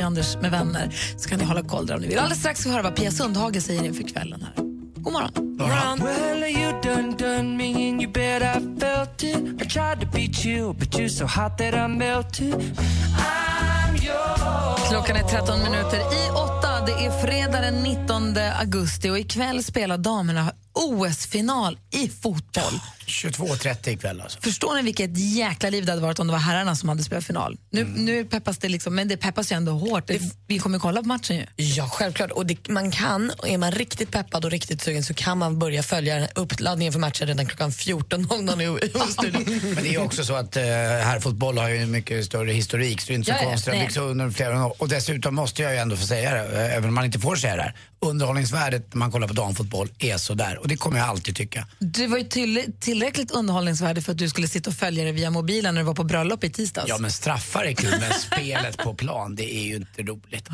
Anders 0.04 0.36
med 0.36 0.50
vänner. 0.50 0.94
Så 1.16 1.28
kan 1.28 1.38
ni 1.38 1.44
hålla 1.44 1.62
koll 1.62 1.86
där 1.86 1.94
om 1.94 2.00
ni 2.00 2.08
vill. 2.08 2.18
Alldeles 2.18 2.38
strax 2.38 2.60
ska 2.60 2.68
vi 2.68 2.72
höra 2.72 2.82
vad 2.82 2.96
Pia 2.96 3.10
Sundhage 3.10 3.62
säger 3.62 3.84
inför 3.84 4.08
kvällen. 4.08 4.42
här. 4.42 4.64
God 5.02 5.12
morgon. 5.12 5.32
God 5.34 5.68
morgon. 5.68 5.98
Well, 5.98 6.44
you 6.44 6.72
done 6.82 7.16
done 7.18 7.56
me 7.56 7.90
and 7.90 8.02
you 8.02 8.12
bet 8.12 8.42
I 8.42 8.80
felt 8.80 9.22
it. 9.22 9.62
I 9.62 9.64
tried 9.68 10.00
to 10.00 10.06
beat 10.12 10.44
you, 10.44 10.74
but 10.74 10.88
you're 10.98 11.08
so 11.08 11.24
hot 11.24 11.58
that 11.58 11.74
I 11.74 11.86
melted. 11.88 12.54
I'm 12.54 13.96
yours. 13.96 14.88
Klockan 14.88 15.16
är 15.16 15.22
13 15.22 15.58
minuter 15.62 15.98
i 15.98 16.30
åtta. 16.30 16.49
Det 16.90 17.04
är 17.06 17.10
fredag 17.10 17.60
den 17.60 17.82
19 17.82 18.36
augusti 18.60 19.10
och 19.10 19.18
ikväll 19.18 19.64
spelar 19.64 19.98
damerna 19.98 20.52
OS-final 20.80 21.78
i 21.90 22.08
fotboll. 22.08 22.80
22.30 23.06 23.88
ikväll 23.88 24.20
alltså. 24.20 24.40
Förstår 24.40 24.74
ni 24.74 24.82
vilket 24.82 25.18
jäkla 25.18 25.70
liv 25.70 25.84
det 25.84 25.92
hade 25.92 26.02
varit 26.02 26.18
om 26.18 26.26
det 26.26 26.32
var 26.32 26.40
herrarna 26.40 26.76
som 26.76 26.88
hade 26.88 27.02
spelat 27.02 27.24
final? 27.24 27.56
Nu, 27.70 27.84
nu 27.84 28.24
peppas 28.24 28.58
det 28.58 28.68
liksom, 28.68 28.94
men 28.94 29.08
det 29.08 29.16
peppas 29.16 29.52
ju 29.52 29.56
ändå 29.56 29.72
hårt. 29.72 30.06
Det, 30.06 30.20
vi 30.46 30.58
kommer 30.58 30.78
kolla 30.78 31.02
på 31.02 31.08
matchen 31.08 31.36
ju. 31.36 31.46
Ja, 31.56 31.88
självklart. 31.92 32.30
Och 32.30 32.46
det, 32.46 32.68
man 32.68 32.90
kan, 32.90 33.30
och 33.38 33.48
är 33.48 33.58
man 33.58 33.72
riktigt 33.72 34.10
peppad 34.10 34.44
och 34.44 34.50
riktigt 34.50 34.82
sugen 34.82 35.04
så 35.04 35.14
kan 35.14 35.38
man 35.38 35.58
börja 35.58 35.82
följa 35.82 36.28
uppladdningen 36.34 36.92
för 36.92 37.00
matchen 37.00 37.26
redan 37.28 37.46
klockan 37.46 37.70
14.00 37.70 38.84
i. 38.84 39.74
Men 39.74 39.82
det 39.82 39.88
är 39.88 39.92
ju 39.92 39.98
också 39.98 40.24
så 40.24 40.34
att 40.34 40.56
eh, 40.56 40.62
herrfotboll 40.62 41.58
har 41.58 41.68
ju 41.68 41.76
en 41.76 41.90
mycket 41.90 42.24
större 42.24 42.52
historik 42.52 43.00
så 43.00 43.06
det 43.06 43.12
är 43.12 43.16
inte 43.16 43.32
så 43.32 43.38
Ja, 43.44 43.50
konstigt. 43.50 43.98
År. 43.98 44.82
Och 44.82 44.88
dessutom 44.88 45.34
måste 45.34 45.62
jag 45.62 45.72
ju 45.72 45.78
ändå 45.78 45.96
få 45.96 46.06
säga 46.06 46.34
det, 46.34 46.64
eh, 46.66 46.76
även 46.76 46.88
om 46.88 46.94
man 46.94 47.04
inte 47.04 47.18
får 47.18 47.36
säga 47.36 47.56
det 47.56 47.62
här. 47.62 47.74
Underhållningsvärdet 48.02 48.94
när 48.94 48.98
man 48.98 49.12
kollar 49.12 49.28
på 49.28 49.34
damfotboll 49.34 49.88
är 49.98 50.16
sådär. 50.18 50.58
Och 50.58 50.68
det 50.68 50.76
kommer 50.76 50.98
jag 50.98 51.08
alltid 51.08 51.36
tycka. 51.36 51.66
Det 51.78 52.06
var 52.06 52.18
ju 52.18 52.24
till, 52.24 52.72
tillräckligt 52.80 53.30
underhållningsvärde 53.30 54.02
för 54.02 54.12
att 54.12 54.18
du 54.18 54.28
skulle 54.28 54.48
sitta 54.48 54.70
och 54.70 54.76
följa 54.76 55.04
det 55.04 55.12
via 55.12 55.30
mobilen 55.30 55.74
när 55.74 55.80
du 55.82 55.86
var 55.86 55.94
på 55.94 56.04
bröllop 56.04 56.44
i 56.44 56.50
tisdags. 56.50 56.88
Ja 56.88 56.98
men 56.98 57.10
straffar 57.12 57.64
är 57.64 57.72
kul 57.72 57.94
men 58.00 58.12
spelet 58.20 58.76
på 58.76 58.94
plan 58.94 59.34
det 59.36 59.54
är 59.56 59.62
ju 59.64 59.76
inte 59.76 60.02
roligt. 60.02 60.48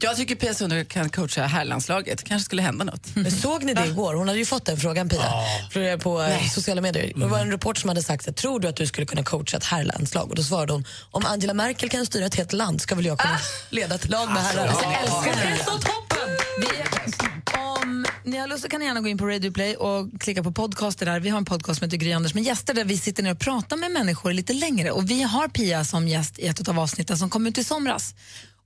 Jag 0.00 0.16
tycker 0.16 0.34
Pia 0.34 0.54
Sundhage 0.54 0.88
kan 0.88 1.10
coacha 1.10 1.46
herrlandslaget. 1.46 2.24
kanske 2.24 2.44
skulle 2.44 2.62
hända 2.62 2.84
något. 2.84 3.06
Men 3.14 3.30
såg 3.30 3.64
ni 3.64 3.74
det 3.74 3.86
igår? 3.86 4.14
Hon 4.14 4.28
hade 4.28 4.38
ju 4.40 4.44
fått 4.46 4.64
den 4.66 4.76
frågan 4.76 5.08
Pia 5.08 5.22
För- 5.72 5.96
på 5.98 6.22
eh, 6.22 6.28
Nej. 6.28 6.48
sociala 6.48 6.80
medier. 6.80 7.12
Det 7.16 7.26
var 7.26 7.38
en 7.38 7.50
reporter 7.50 7.80
som 7.80 7.88
hade 7.88 8.02
sagt 8.02 8.26
här, 8.26 8.32
tror 8.32 8.60
du 8.60 8.68
att 8.68 8.76
du 8.76 8.86
skulle 8.86 9.06
kunna 9.06 9.22
coacha 9.22 9.56
ett 9.56 9.64
herrlandslag? 9.64 10.30
Och 10.30 10.36
då 10.36 10.42
svarade 10.42 10.72
hon, 10.72 10.84
om 11.10 11.26
Angela 11.26 11.54
Merkel 11.54 11.88
kan 11.88 12.06
styra 12.06 12.26
ett 12.26 12.34
helt 12.34 12.52
land 12.52 12.80
ska 12.80 12.94
väl 12.94 13.06
jag 13.06 13.18
kunna 13.18 13.38
leda 13.70 13.94
ett 13.94 14.08
lag 14.08 14.28
med 14.32 14.42
herrar. 14.42 14.66
Alltså, 14.66 14.84
jag 14.84 15.02
älskar 15.02 15.34
det. 15.50 16.07
Vi, 16.60 16.66
om 17.58 18.06
ni 18.24 18.36
har 18.38 18.48
lust 18.48 18.62
så 18.62 18.68
kan 18.68 18.80
ni 18.80 18.86
gärna 18.86 19.00
gå 19.00 19.08
in 19.08 19.18
på 19.18 19.26
Radio 19.26 19.50
Play 19.52 19.76
och 19.76 20.20
klicka 20.20 20.42
på 20.42 20.52
podcaster 20.52 21.06
där. 21.06 21.20
Vi 21.20 21.28
har 21.28 21.38
en 21.38 21.44
podcast 21.44 21.78
som 21.78 21.84
heter 21.86 21.96
Gry 21.96 22.12
Anders 22.12 22.34
med 22.34 22.42
gäster 22.42 22.74
där 22.74 22.84
vi 22.84 22.98
sitter 22.98 23.22
ner 23.22 23.32
och 23.32 23.38
pratar 23.38 23.76
med 23.76 23.90
människor 23.90 24.32
lite 24.32 24.52
längre. 24.52 24.90
Och 24.90 25.10
vi 25.10 25.22
har 25.22 25.48
Pia 25.48 25.84
som 25.84 26.08
gäst 26.08 26.38
i 26.38 26.46
ett 26.46 26.68
av 26.68 26.78
avsnitten 26.80 27.18
som 27.18 27.30
kom 27.30 27.46
ut 27.46 27.58
i 27.58 27.64
somras. 27.64 28.14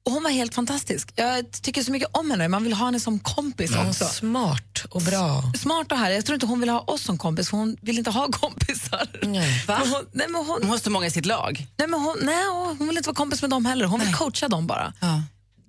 Och 0.05 0.13
hon 0.13 0.23
var 0.23 0.31
helt 0.31 0.55
fantastisk. 0.55 1.13
Jag 1.17 1.51
tycker 1.51 1.83
så 1.83 1.93
mycket 1.93 2.09
om 2.13 2.31
henne. 2.31 2.49
Man 2.49 2.65
vill 2.65 2.73
ha 2.73 2.85
henne 2.87 3.01
som 3.01 3.19
kompis 3.19 3.71
också. 3.77 4.05
Smart 4.05 4.85
och 4.91 5.03
bra. 5.03 5.43
Smart 5.63 5.93
och 5.93 5.99
härlig. 5.99 6.17
Jag 6.17 6.25
tror 6.27 6.35
inte 6.35 6.47
hon 6.47 6.61
vill 6.61 6.69
ha 6.69 6.81
oss 6.81 7.03
som 7.03 7.19
kompis, 7.19 7.51
för 7.51 7.57
hon 7.57 7.77
vill 7.81 7.99
inte 7.99 8.11
ha 8.11 8.29
kompisar. 8.33 9.09
Va? 9.67 9.79
Men 9.79 9.89
hon, 9.89 10.05
nej, 10.13 10.27
men 10.29 10.45
hon, 10.47 10.59
Hon 10.63 10.71
har 10.71 10.79
så 10.79 10.91
många 10.91 11.07
i 11.07 11.11
sitt 11.11 11.27
lag. 11.27 11.67
nej, 11.79 11.89
men 11.89 12.01
hon, 12.01 12.17
nej, 12.23 12.45
hon 12.79 12.89
vill 12.89 12.97
inte 12.97 13.09
vara 13.09 13.17
kompis 13.17 13.43
med 13.43 13.51
dem 13.51 13.67
heller. 13.67 13.85
Hon 13.85 14.01
vill 14.01 14.15
coacha 14.15 14.49
dem 14.49 14.67
bara. 14.67 14.93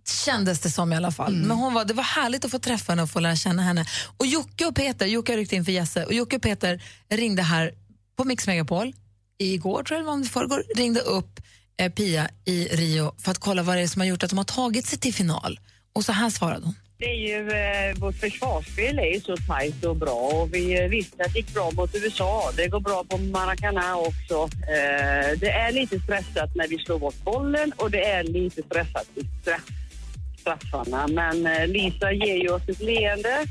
Kändes 0.05 0.59
det 0.59 0.69
som 0.69 0.93
i 0.93 0.95
alla 0.95 1.11
fall. 1.11 1.33
Men 1.33 1.57
hon 1.57 1.73
var, 1.73 1.85
det 1.85 1.93
var 1.93 2.03
härligt 2.03 2.45
att 2.45 2.51
få 2.51 2.59
träffa 2.59 2.91
henne 2.91 3.03
och 3.03 3.09
få 3.09 3.19
lära 3.19 3.35
känna 3.35 3.61
henne. 3.61 3.85
Och 4.17 4.25
Jocke 4.25 4.65
och 4.65 4.75
Peter, 4.75 5.05
Jocke 5.05 5.31
har 5.31 5.37
ryckt 5.37 5.53
in 5.53 5.65
för 5.65 5.71
Jesse, 5.71 6.05
och 6.05 6.13
Jocke 6.13 6.35
och 6.35 6.41
Peter 6.41 6.83
ringde 7.09 7.41
här 7.41 7.73
på 8.15 8.23
Mix 8.23 8.47
Megapol 8.47 8.93
igår, 9.37 9.83
tror 9.83 9.99
jag 9.99 10.05
var, 10.05 10.13
om 10.13 10.21
det 10.21 10.29
förrgår, 10.29 10.63
ringde 10.75 10.99
upp 10.99 11.39
eh, 11.77 11.91
Pia 11.91 12.29
i 12.45 12.65
Rio 12.65 13.15
för 13.17 13.31
att 13.31 13.39
kolla 13.39 13.63
vad 13.63 13.75
det 13.75 13.81
är 13.81 13.87
som 13.87 14.01
har 14.01 14.07
gjort 14.07 14.23
att 14.23 14.29
de 14.29 14.37
har 14.37 14.45
tagit 14.45 14.85
sig 14.85 14.99
till 14.99 15.13
final. 15.13 15.59
Och 15.93 16.05
så 16.05 16.11
här 16.11 16.29
svarade 16.29 16.65
hon. 16.65 16.75
Det 16.97 17.09
är 17.09 17.15
ju, 17.15 17.49
eh, 17.51 17.99
vårt 17.99 18.15
försvarsspel 18.15 18.99
är 18.99 19.13
ju 19.13 19.21
så 19.21 19.37
tajt 19.37 19.83
och 19.83 19.95
bra 19.95 20.13
och 20.13 20.53
vi 20.53 20.83
eh, 20.83 20.87
visste 20.87 21.23
att 21.23 21.33
det 21.33 21.39
gick 21.39 21.53
bra 21.53 21.71
mot 21.71 21.95
USA. 21.95 22.51
Det 22.57 22.67
går 22.67 22.79
bra 22.79 23.03
på 23.09 23.17
Maracana 23.17 23.97
också. 23.97 24.49
Eh, 24.67 25.39
det 25.39 25.49
är 25.49 25.71
lite 25.71 25.99
stressat 25.99 26.55
när 26.55 26.67
vi 26.67 26.77
slår 26.77 26.99
bort 26.99 27.23
bollen 27.23 27.71
och 27.75 27.91
det 27.91 28.05
är 28.05 28.23
lite 28.23 28.61
stressat 28.63 29.07
i 29.15 29.41
straff, 29.41 29.61
straffarna. 30.43 31.07
Men 31.07 31.47
eh, 31.47 31.67
Lisa 31.67 32.11
ger 32.11 32.35
ju 32.35 32.49
oss 32.49 32.69
ett 32.69 32.81
leende 32.81 33.45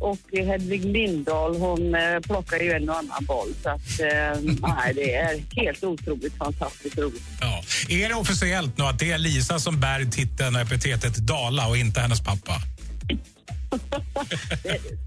och 0.00 0.18
Hedvig 0.32 0.84
Lindahl 0.84 1.56
hon 1.56 1.94
eh, 1.94 2.20
plockar 2.20 2.58
ju 2.58 2.72
en 2.72 2.88
och 2.88 2.98
annan 2.98 3.24
boll. 3.24 3.54
Så 3.62 3.68
att, 3.68 4.00
eh, 4.00 4.40
nej, 4.76 4.94
det 4.94 5.14
är 5.14 5.42
helt 5.56 5.84
otroligt 5.84 6.38
fantastiskt 6.38 6.98
roligt. 6.98 7.22
Ja. 7.40 7.62
Är 7.88 8.08
det 8.08 8.14
officiellt 8.14 8.78
nu 8.78 8.84
att 8.84 8.98
det 8.98 9.10
är 9.12 9.18
Lisa 9.18 9.58
som 9.58 9.80
bär 9.80 10.04
titeln 10.04 10.56
och 10.56 10.62
epitetet 10.62 11.16
Dala 11.16 11.68
och 11.68 11.76
inte 11.76 12.00
hennes 12.00 12.20
pappa? 12.20 12.52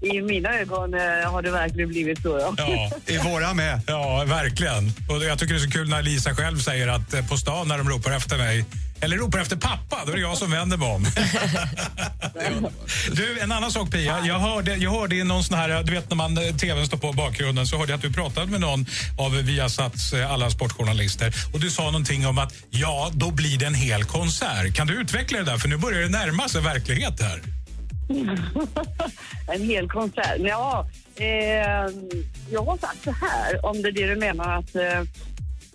I 0.00 0.22
mina 0.22 0.58
ögon 0.58 0.94
eh, 0.94 1.00
har 1.30 1.42
det 1.42 1.50
verkligen 1.50 1.88
blivit 1.88 2.22
så, 2.22 2.38
ja. 2.38 2.54
Ja, 2.56 2.90
i 3.06 3.18
våra 3.18 3.54
med. 3.54 3.80
Ja, 3.86 4.24
verkligen. 4.26 4.92
Och 5.08 5.24
jag 5.24 5.38
tycker 5.38 5.54
det 5.54 5.60
är 5.60 5.64
så 5.64 5.70
kul 5.70 5.88
när 5.88 6.02
Lisa 6.02 6.34
själv 6.34 6.58
säger 6.58 6.88
att 6.88 7.14
eh, 7.14 7.26
på 7.26 7.36
stan 7.36 7.68
när 7.68 7.78
de 7.78 7.88
ropar 7.88 8.10
efter 8.10 8.38
mig 8.38 8.64
eller 9.00 9.16
ropar 9.16 9.38
efter 9.38 9.56
pappa, 9.56 10.02
då 10.06 10.12
är 10.12 10.16
det 10.16 10.22
jag 10.22 10.38
som 10.38 10.50
vänder 10.50 10.76
mig 10.76 10.88
om. 10.88 11.06
du, 13.12 13.40
en 13.40 13.52
annan 13.52 13.72
sak 13.72 13.90
Pia. 13.90 14.20
Jag 14.24 14.38
hörde, 14.38 14.74
jag 14.76 14.90
hörde 14.90 15.16
i 15.16 15.24
någon 15.24 15.44
sån 15.44 15.58
här, 15.58 15.82
du 15.82 15.92
vet 15.92 16.10
när 16.10 16.16
man 16.16 16.38
eh, 16.38 16.56
tvn 16.56 16.86
står 16.86 16.98
på 16.98 17.12
bakgrunden 17.12 17.66
så 17.66 17.78
hörde 17.78 17.92
jag 17.92 17.96
att 17.96 18.02
du 18.02 18.12
pratade 18.12 18.46
med 18.46 18.60
någon 18.60 18.86
av 19.18 19.32
Viasats 19.32 20.12
alla 20.12 20.50
sportjournalister 20.50 21.34
och 21.52 21.60
du 21.60 21.70
sa 21.70 21.84
någonting 21.84 22.26
om 22.26 22.38
att 22.38 22.54
ja, 22.70 23.10
då 23.12 23.30
blir 23.30 23.58
det 23.58 23.66
en 23.66 23.74
hel 23.74 24.04
konsert. 24.04 24.74
Kan 24.74 24.86
du 24.86 25.00
utveckla 25.00 25.38
det 25.38 25.44
där? 25.44 25.58
För 25.58 25.68
nu 25.68 25.76
börjar 25.76 26.00
det 26.00 26.08
närma 26.08 26.48
sig 26.48 26.62
verklighet 26.62 27.20
här. 27.20 27.57
en 29.54 29.62
hel 29.62 29.88
konsert. 29.88 30.36
Ja, 30.38 30.88
eh, 31.16 31.26
jag 32.50 32.62
har 32.62 32.76
sagt 32.76 33.04
så 33.04 33.10
här, 33.10 33.66
om 33.66 33.82
det 33.82 33.88
är 33.88 33.92
det 33.92 34.06
du 34.06 34.16
menar 34.16 34.58
att 34.58 34.74
eh, 34.74 35.00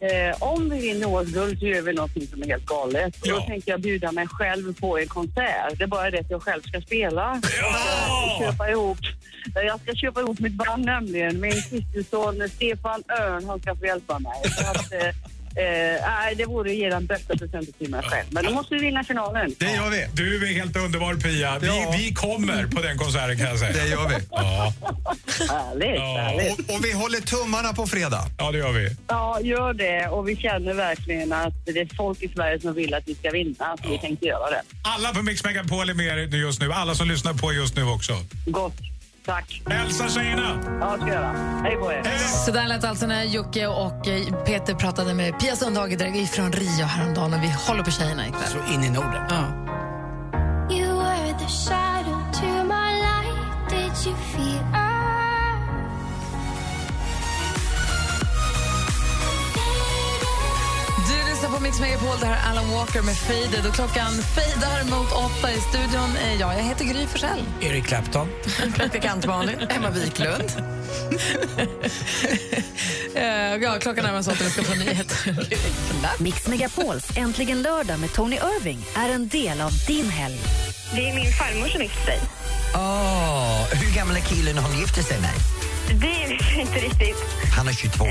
eh, 0.03 0.35
om 0.39 0.69
vi 0.69 0.81
vinner 0.81 1.07
OS-guld 1.07 1.59
så 1.59 1.65
gör 1.65 1.81
vi 1.81 1.93
någonting 1.93 2.27
som 2.27 2.41
är 2.41 2.47
helt 2.47 2.65
galet. 2.65 3.21
Och 3.21 3.27
Då 3.27 3.41
tänker 3.41 3.71
jag 3.71 3.81
bjuda 3.81 4.11
mig 4.11 4.27
själv 4.27 4.79
på 4.79 4.99
en 4.99 5.07
konsert. 5.07 5.77
Det 5.77 5.83
är 5.83 5.87
bara 5.87 6.11
det 6.11 6.19
att 6.19 6.29
jag 6.29 6.43
själv 6.43 6.61
ska 6.61 6.81
spela. 6.81 7.41
Jag 7.43 7.75
ska 7.75 8.51
köpa 8.51 8.69
ihop, 8.69 8.97
jag 9.55 9.79
ska 9.81 9.95
köpa 9.95 10.21
ihop 10.21 10.39
mitt 10.39 10.53
band 10.53 10.85
nämligen. 10.85 11.39
Min 11.39 11.61
systerson 11.61 12.49
Stefan 12.49 13.03
Örn, 13.19 13.45
han 13.47 13.59
ska 13.59 13.75
få 13.75 13.85
hjälpa 13.85 14.19
mig. 14.19 14.41
Så 14.43 14.71
att, 14.71 14.93
eh, 14.93 15.15
nej, 15.55 16.35
det 16.35 16.45
vore 16.45 16.69
att 16.71 16.75
ge 16.77 16.89
den 16.89 17.05
bästa 17.05 17.37
presenten 17.37 17.73
till 17.73 17.89
mig 17.89 18.03
själv. 18.03 18.25
Men 18.29 18.45
då 18.45 18.51
måste 18.51 18.73
vi 18.75 18.81
vinna 18.81 19.03
finalen. 19.03 19.55
Det 19.59 19.71
gör 19.71 19.89
vi. 19.89 20.07
Du 20.13 20.49
är 20.49 20.53
helt 20.53 20.75
underbar 20.77 21.13
Pia. 21.15 21.59
Vi, 21.59 21.67
Ja. 21.67 21.93
vi 21.97 22.13
kommer 22.13 22.65
på 22.67 22.81
den 22.81 22.97
konserten 22.97 23.37
kan 23.37 23.47
jag 23.47 23.59
säga. 23.59 23.71
Det 23.83 23.87
gör 23.89 24.09
vi. 24.09 24.15
Ja. 24.31 24.73
Härligt, 25.49 25.99
härligt. 26.01 26.69
Och, 26.69 26.75
och 26.75 26.85
vi 26.85 26.91
håller 26.93 27.19
tummarna 27.19 27.73
på 27.73 27.87
fredag. 27.87 28.25
Ja, 28.37 28.51
det 28.51 28.57
gör 28.57 28.71
vi. 28.71 28.89
Ja, 29.07 29.39
gör 29.41 29.73
det. 29.73 30.07
Och 30.07 30.29
vi 30.29 30.35
känner 30.35 30.73
verkligen 30.73 31.33
att 31.33 31.53
det 31.65 31.71
är 31.71 31.95
folk 31.95 32.21
i 32.21 32.27
Sverige 32.29 32.59
som 32.59 32.73
vill 32.73 32.93
att 32.93 33.03
vi 33.07 33.15
ska 33.15 33.31
vinna. 33.31 33.77
Så 33.83 33.89
vi 33.89 33.97
tänkte 33.99 34.25
göra 34.25 34.49
det. 34.49 34.61
Alla 34.83 35.13
på 35.13 35.21
Mix 35.21 35.43
Megapol 35.43 35.89
är 35.89 35.93
med 35.93 36.33
just 36.33 36.61
nu. 36.61 36.71
Alla 36.73 36.95
som 36.95 37.07
lyssnar 37.07 37.33
på 37.33 37.53
just 37.53 37.75
nu 37.75 37.83
också. 37.83 38.13
Gott. 38.45 38.73
Tack. 39.25 39.61
Hälsa 39.65 40.09
tjejerna! 40.09 40.59
Ja, 40.81 40.97
ska 40.97 41.07
jag 41.07 41.15
göra. 41.15 41.31
Hej 41.63 41.75
på 41.75 41.91
er. 41.91 42.03
Så 42.45 42.51
där 42.51 42.67
lät 42.67 42.83
alltså 42.83 43.07
när 43.07 43.23
Jocke 43.23 43.67
och 43.67 44.07
eh, 44.07 44.43
Peter 44.45 44.73
pratade 44.73 45.13
med 45.13 45.39
Pia 45.39 45.55
Sundhage 45.55 46.29
från 46.29 46.51
Rio 46.51 46.85
häromdagen 46.85 47.33
och 47.33 47.43
vi 47.43 47.53
håller 47.67 47.83
på 47.83 47.91
tjejerna 47.91 48.27
ikväll. 48.27 48.41
Så 48.47 48.73
in 48.73 48.83
i 48.83 48.89
Norden. 48.89 49.23
You 50.71 50.93
på 61.53 61.59
Mix 61.59 61.79
Megapol, 61.79 62.19
det 62.19 62.25
här 62.25 62.33
är 62.33 62.49
Alan 62.51 62.71
Walker 62.71 63.01
med 63.01 63.17
Faded 63.17 63.65
och 63.67 63.75
klockan 63.75 64.11
fejdar 64.13 64.83
mot 64.83 65.11
åtta 65.11 65.51
i 65.51 65.61
studion. 65.61 66.17
Eh, 66.17 66.35
Ja, 66.39 66.53
jag 66.53 66.63
heter 66.63 66.85
Gry 66.85 67.07
Forssell. 67.07 67.43
Eric 67.61 67.85
Clapton. 67.85 68.27
Praktikant 68.75 69.25
Malin. 69.25 69.59
Emma 69.69 69.89
Wiklund. 69.89 70.51
Eh, 73.15 73.55
ja, 73.55 73.79
klockan 73.79 74.03
närmar 74.05 74.21
sig 74.21 74.33
åtta, 74.33 74.43
vi 74.43 74.49
ska 74.49 74.63
få 74.63 74.73
nyheter. 74.75 75.47
Mix 76.23 76.47
Megapols 76.47 77.17
Äntligen 77.17 77.61
lördag 77.61 77.99
med 77.99 78.13
Tony 78.13 78.35
Irving 78.35 78.85
är 78.95 79.09
en 79.09 79.27
del 79.27 79.61
av 79.61 79.71
din 79.87 80.09
helg. 80.09 80.39
Det 80.95 81.09
är 81.09 81.15
min 81.15 81.33
farmor 81.33 81.67
som 81.67 81.81
gifte 81.81 82.05
sig. 82.05 82.19
Åh, 82.75 83.65
hur 83.71 83.95
gammal 83.95 84.15
är 84.15 84.21
killen 84.21 84.57
hon 84.57 84.79
gifte 84.79 85.03
sig 85.03 85.17
med? 85.21 85.31
Det 86.01 86.23
jag 86.53 86.61
inte 86.61 86.79
riktigt. 86.79 87.17
Han 87.57 87.67
är 87.67 87.73
22. 87.73 88.05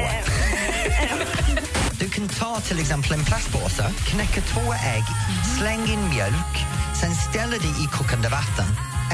Du 2.02 2.10
kan 2.10 2.28
ta 2.28 2.60
till 2.60 2.80
exempel 2.80 3.12
en 3.12 3.24
plastpåse, 3.24 3.92
knäcka 4.06 4.40
två 4.40 4.72
ägg, 4.72 5.04
släng 5.58 5.80
in 5.80 6.08
mjölk, 6.08 6.54
sen 7.00 7.14
ställa 7.14 7.52
det 7.52 7.82
i 7.82 7.86
kokande 7.92 8.28
vatten. 8.28 8.64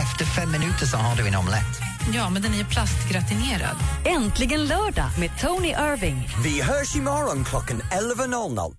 Efter 0.04 0.24
fem 0.24 0.50
minuter 0.50 0.86
så 0.86 0.96
har 0.96 1.16
du 1.16 1.28
en 1.28 1.34
omelett. 1.34 1.74
Ja, 2.14 2.30
men 2.30 2.42
den 2.42 2.52
är 2.54 2.58
ju 2.58 2.64
plastgratinerad. 2.64 3.76
Äntligen 4.04 4.64
lördag 4.64 5.10
med 5.18 5.30
Tony 5.40 5.68
Irving. 5.68 6.28
Vi 6.44 6.62
hörs 6.62 6.96
imorgon 6.96 7.44
klockan 7.44 7.82
11.00. 7.82 8.76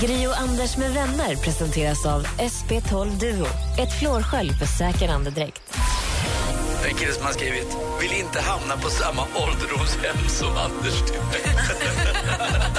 Gri 0.00 0.26
och 0.26 0.40
Anders 0.40 0.76
med 0.76 0.92
vänner 0.94 1.36
presenteras 1.36 2.06
av 2.06 2.26
SP12 2.26 3.18
Duo. 3.20 3.46
Ett 3.78 3.98
flårskölj 3.98 4.52
för 4.52 4.66
säker 4.66 5.08
andedräkt. 5.08 5.62
Det 6.82 6.88
är 6.88 6.92
en 6.92 6.98
kille 6.98 7.12
som 7.12 7.24
har 7.24 7.32
skrivit 7.32 7.76
Vill 8.00 8.12
inte 8.12 8.40
hamna 8.40 8.76
på 8.76 8.90
samma 8.90 9.22
ålderdomshem 9.22 10.28
som 10.28 10.56
Anders. 10.56 11.02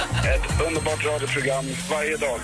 Ett 0.24 0.66
underbart 0.66 1.04
radioprogram 1.04 1.64
varje 1.90 2.16
dag. 2.16 2.40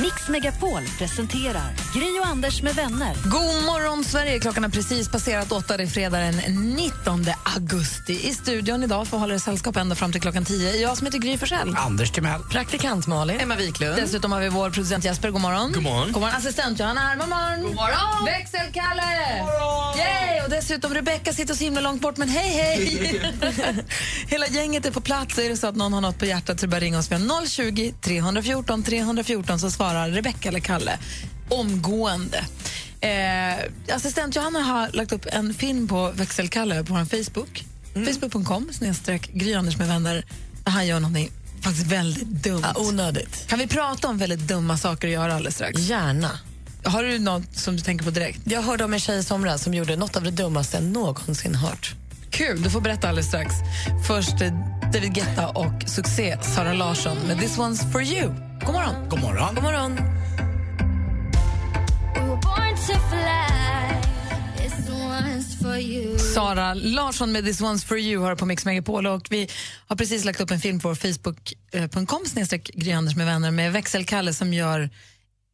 Mix 0.00 0.28
Megapol 0.28 0.82
presenterar 0.98 1.70
Gri 1.94 2.20
och 2.20 2.26
Anders 2.26 2.62
med 2.62 2.74
vänner. 2.74 3.14
God 3.24 3.64
morgon, 3.64 4.04
Sverige! 4.04 4.40
Klockan 4.40 4.62
har 4.62 4.70
precis 4.70 5.08
passerat 5.08 5.52
åtta. 5.52 5.76
Det 5.76 5.82
är 5.82 5.86
fredag 5.86 6.18
den 6.18 6.34
19 6.74 7.24
augusti. 7.56 8.28
I 8.28 8.34
studion 8.34 8.82
idag 8.82 9.06
får 9.06 9.18
hålla 9.18 9.34
er 9.34 9.38
sällskap 9.38 9.76
ända 9.76 9.94
fram 9.94 10.12
till 10.12 10.20
klockan 10.20 10.44
10. 10.44 10.76
Jag 10.76 10.96
som 10.96 11.06
heter 11.06 11.18
Gry 11.18 11.38
Forssell. 11.38 11.76
Anders 11.76 12.10
Timell. 12.10 12.40
Praktikant 12.42 13.06
Malin. 13.06 13.40
Emma 13.40 13.56
Wiklund. 13.56 13.96
Dessutom 13.96 14.32
har 14.32 14.40
vi 14.40 14.48
vår 14.48 14.70
producent 14.70 15.04
Jesper. 15.04 15.30
God 15.30 15.40
morgon. 15.40 15.72
God 15.72 15.82
morgon. 15.82 16.12
God 16.12 16.20
morgon. 16.20 16.36
Assistent 16.36 16.80
Johanna 16.80 17.00
Hermansson. 17.00 17.62
God 17.62 17.74
morgon. 17.74 18.24
Växelkalle. 18.24 19.02
God 19.38 19.46
morgon. 19.46 19.98
Yay! 19.98 20.40
Och 20.44 20.50
dessutom 20.50 20.94
Rebecka 20.94 21.32
sitter 21.32 21.54
så 21.54 21.64
himla 21.64 21.80
långt 21.80 22.02
bort, 22.02 22.16
men 22.16 22.28
hej, 22.28 22.48
hej! 22.48 23.34
Hela 24.26 24.46
gänget 24.46 24.86
är 24.86 24.90
på 24.90 25.00
plats. 25.00 25.38
Är 25.38 25.48
det 25.48 25.56
så 25.56 25.66
att 25.66 25.76
någon 25.76 25.92
har 25.92 26.00
något 26.00 26.18
på 26.18 26.24
hjärtat 26.26 26.60
så 26.60 26.66
bara 26.68 26.80
ringa 26.80 26.98
oss. 26.98 27.10
Vi 27.10 27.14
har 27.14 27.46
020 27.46 27.94
314 28.00 28.82
314 28.82 29.58
så 29.58 29.70
svarar 29.82 30.10
Rebecka 30.10 30.48
eller 30.48 30.60
Kalle 30.60 30.98
omgående. 31.48 32.44
Eh, 33.00 33.94
assistent 33.94 34.36
Johanna 34.36 34.58
har 34.58 34.88
lagt 34.92 35.12
upp 35.12 35.26
en 35.32 35.54
film 35.54 35.88
på 35.88 36.10
Växelkalle 36.14 36.84
på 36.84 36.94
vår 36.94 37.04
Facebook. 37.04 37.64
Facebook.com 37.94 38.68
snedstreck 38.72 39.30
Gry 39.32 39.54
Anders 39.54 39.78
med 39.78 39.88
vänner 39.88 40.24
där 40.64 40.72
han 40.72 40.86
gör 40.86 41.00
någonting 41.00 41.30
faktiskt 41.62 41.86
väldigt 41.86 42.28
dumt. 42.28 42.64
Ja, 42.74 42.80
onödigt. 42.80 43.46
Kan 43.48 43.58
vi 43.58 43.66
prata 43.66 44.08
om 44.08 44.18
väldigt 44.18 44.40
dumma 44.40 44.76
saker 44.76 45.08
att 45.08 45.14
göra 45.14 45.34
alldeles 45.34 45.54
strax? 45.54 45.80
Gärna. 45.80 46.30
Har 46.84 47.02
du 47.02 47.18
något 47.18 47.56
som 47.56 47.76
du 47.76 47.82
tänker 47.82 48.04
på 48.04 48.10
direkt? 48.10 48.40
Jag 48.44 48.62
hörde 48.62 48.84
om 48.84 48.92
en 48.92 49.00
tjej 49.00 49.18
i 49.18 49.22
somras 49.22 49.62
som 49.62 49.74
gjorde 49.74 49.96
något 49.96 50.16
av 50.16 50.22
det 50.22 50.30
dummaste 50.30 50.76
jag 50.76 50.84
någonsin 50.84 51.54
hört. 51.54 51.94
Kul, 52.30 52.62
du 52.62 52.70
får 52.70 52.80
berätta 52.80 53.08
alldeles 53.08 53.28
strax. 53.28 53.54
Först 54.06 54.40
eh, 54.40 54.52
David 54.92 55.14
Guetta 55.14 55.48
och 55.48 55.82
succé 55.86 56.38
Sara 56.42 56.72
Larsson 56.72 57.16
med 57.26 57.40
This 57.40 57.58
One's 57.58 57.92
For 57.92 58.02
You. 58.02 58.51
God 58.64 58.74
morgon. 58.74 59.08
God 59.08 59.20
morgon. 59.20 59.54
God 59.54 59.64
morgon. 59.64 59.98
Sara 66.34 66.74
Larsson 66.74 67.32
med 67.32 67.44
This 67.44 67.60
One's 67.60 67.84
For 67.86 67.98
You 67.98 68.22
har 68.22 68.36
på 68.36 68.46
Mix 68.46 68.64
Megapol 68.64 69.06
och 69.06 69.26
vi 69.30 69.48
har 69.86 69.96
precis 69.96 70.24
lagt 70.24 70.40
upp 70.40 70.50
en 70.50 70.60
film 70.60 70.80
på 70.80 70.88
vår 70.88 70.94
facebook.com 70.94 72.26
snedstreck 72.26 72.70
Gry 72.74 72.92
Anders 72.92 73.16
med 73.16 73.26
vänner 73.26 73.50
med 73.50 73.72
växelkalle 73.72 74.32
som 74.32 74.52
gör 74.54 74.90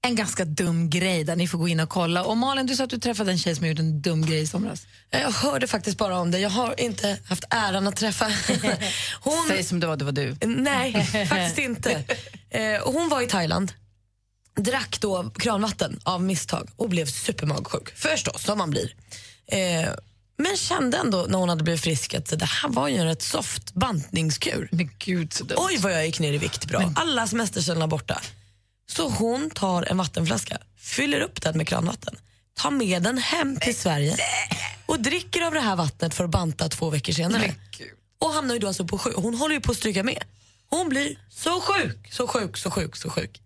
en 0.03 0.15
ganska 0.15 0.45
dum 0.45 0.91
grej 0.91 1.25
där 1.25 1.37
ni 1.37 1.49
får 1.49 1.59
gå 1.59 1.69
in 1.69 1.81
och 1.81 1.89
kolla. 1.89 2.25
Och 2.25 2.37
Malin, 2.37 2.67
du 2.67 2.77
sa 2.77 2.85
att 2.85 2.91
du 2.91 2.99
träffade 2.99 3.33
en 3.33 3.39
tjej 3.39 3.57
som 3.57 3.67
gjorde 3.67 3.83
en 3.83 4.03
dum 4.03 4.27
grej 4.27 4.41
i 4.41 4.47
somras. 4.47 4.87
Jag 5.11 5.31
hörde 5.31 5.67
faktiskt 5.67 5.99
bara 5.99 6.19
om 6.19 6.31
det. 6.31 6.39
Jag 6.39 6.51
har 6.51 6.81
inte 6.81 7.19
haft 7.25 7.45
äran 7.51 7.87
att 7.87 7.97
träffa 7.97 8.25
hon. 9.21 9.45
Säg 9.49 9.65
som 9.65 9.81
det 9.81 9.87
var, 9.87 9.97
det 9.97 10.05
var 10.05 10.13
du. 10.13 10.37
Nej, 10.47 11.05
faktiskt 11.29 11.59
inte. 11.59 12.05
Eh, 12.51 12.63
hon 12.85 13.09
var 13.09 13.23
i 13.23 13.27
Thailand, 13.27 13.73
drack 14.57 15.01
då 15.01 15.31
kranvatten 15.31 16.01
av 16.05 16.23
misstag 16.23 16.69
och 16.77 16.89
blev 16.89 17.07
supermagsjuk. 17.07 17.91
Förstås, 17.97 18.43
som 18.43 18.59
man 18.59 18.71
blir. 18.71 18.95
Eh, 19.47 19.89
men 20.39 20.57
kände 20.57 20.97
ändå 20.97 21.27
när 21.29 21.39
hon 21.39 21.49
hade 21.49 21.63
blivit 21.63 21.83
frisk 21.83 22.15
att 22.15 22.39
det 22.39 22.45
här 22.45 22.69
var 22.69 22.89
ju 22.89 22.97
en 22.97 23.07
rätt 23.07 23.23
soft 23.23 23.75
bantningskur. 23.75 24.69
Men 24.73 24.91
gud 24.99 25.33
så 25.33 25.45
dumt. 25.45 25.59
Oj 25.61 25.77
vad 25.79 25.93
jag 25.93 26.07
gick 26.07 26.21
ner 26.21 26.33
i 26.33 26.39
vikt 26.39 26.65
bra. 26.65 26.93
Alla 26.97 27.27
semesterkällorna 27.27 27.87
borta. 27.87 28.23
Så 28.93 29.09
hon 29.09 29.51
tar 29.51 29.83
en 29.83 29.97
vattenflaska, 29.97 30.59
fyller 30.79 31.21
upp 31.21 31.43
den 31.43 31.57
med 31.57 31.69
kranvatten, 31.69 32.17
tar 32.55 32.71
med 32.71 33.03
den 33.03 33.19
hem 33.19 33.57
till 33.61 33.77
Sverige 33.77 34.17
och 34.87 35.01
dricker 35.01 35.43
av 35.43 35.53
det 35.55 35.61
här 35.61 35.77
vattnet 35.77 36.15
för 36.15 36.25
att 36.25 36.31
banta 36.31 36.69
två 36.69 36.91
veckor 36.91 37.13
senare. 37.13 37.55
Och 38.21 38.31
hamnar 38.33 38.55
ju 38.55 38.61
då 38.61 38.67
alltså 38.67 38.85
på 38.85 38.99
sjuk. 38.99 39.15
Hon 39.17 39.35
håller 39.35 39.55
ju 39.55 39.61
på 39.61 39.71
att 39.73 39.77
stryka 39.79 40.03
med. 40.03 40.25
Hon 40.71 40.89
blir 40.89 41.19
så 41.31 41.61
sjuk, 41.61 42.13
så 42.13 42.27
sjuk, 42.27 42.57
så 42.57 42.71
sjuk, 42.71 42.97
så 42.97 43.11
sjuk. 43.11 43.43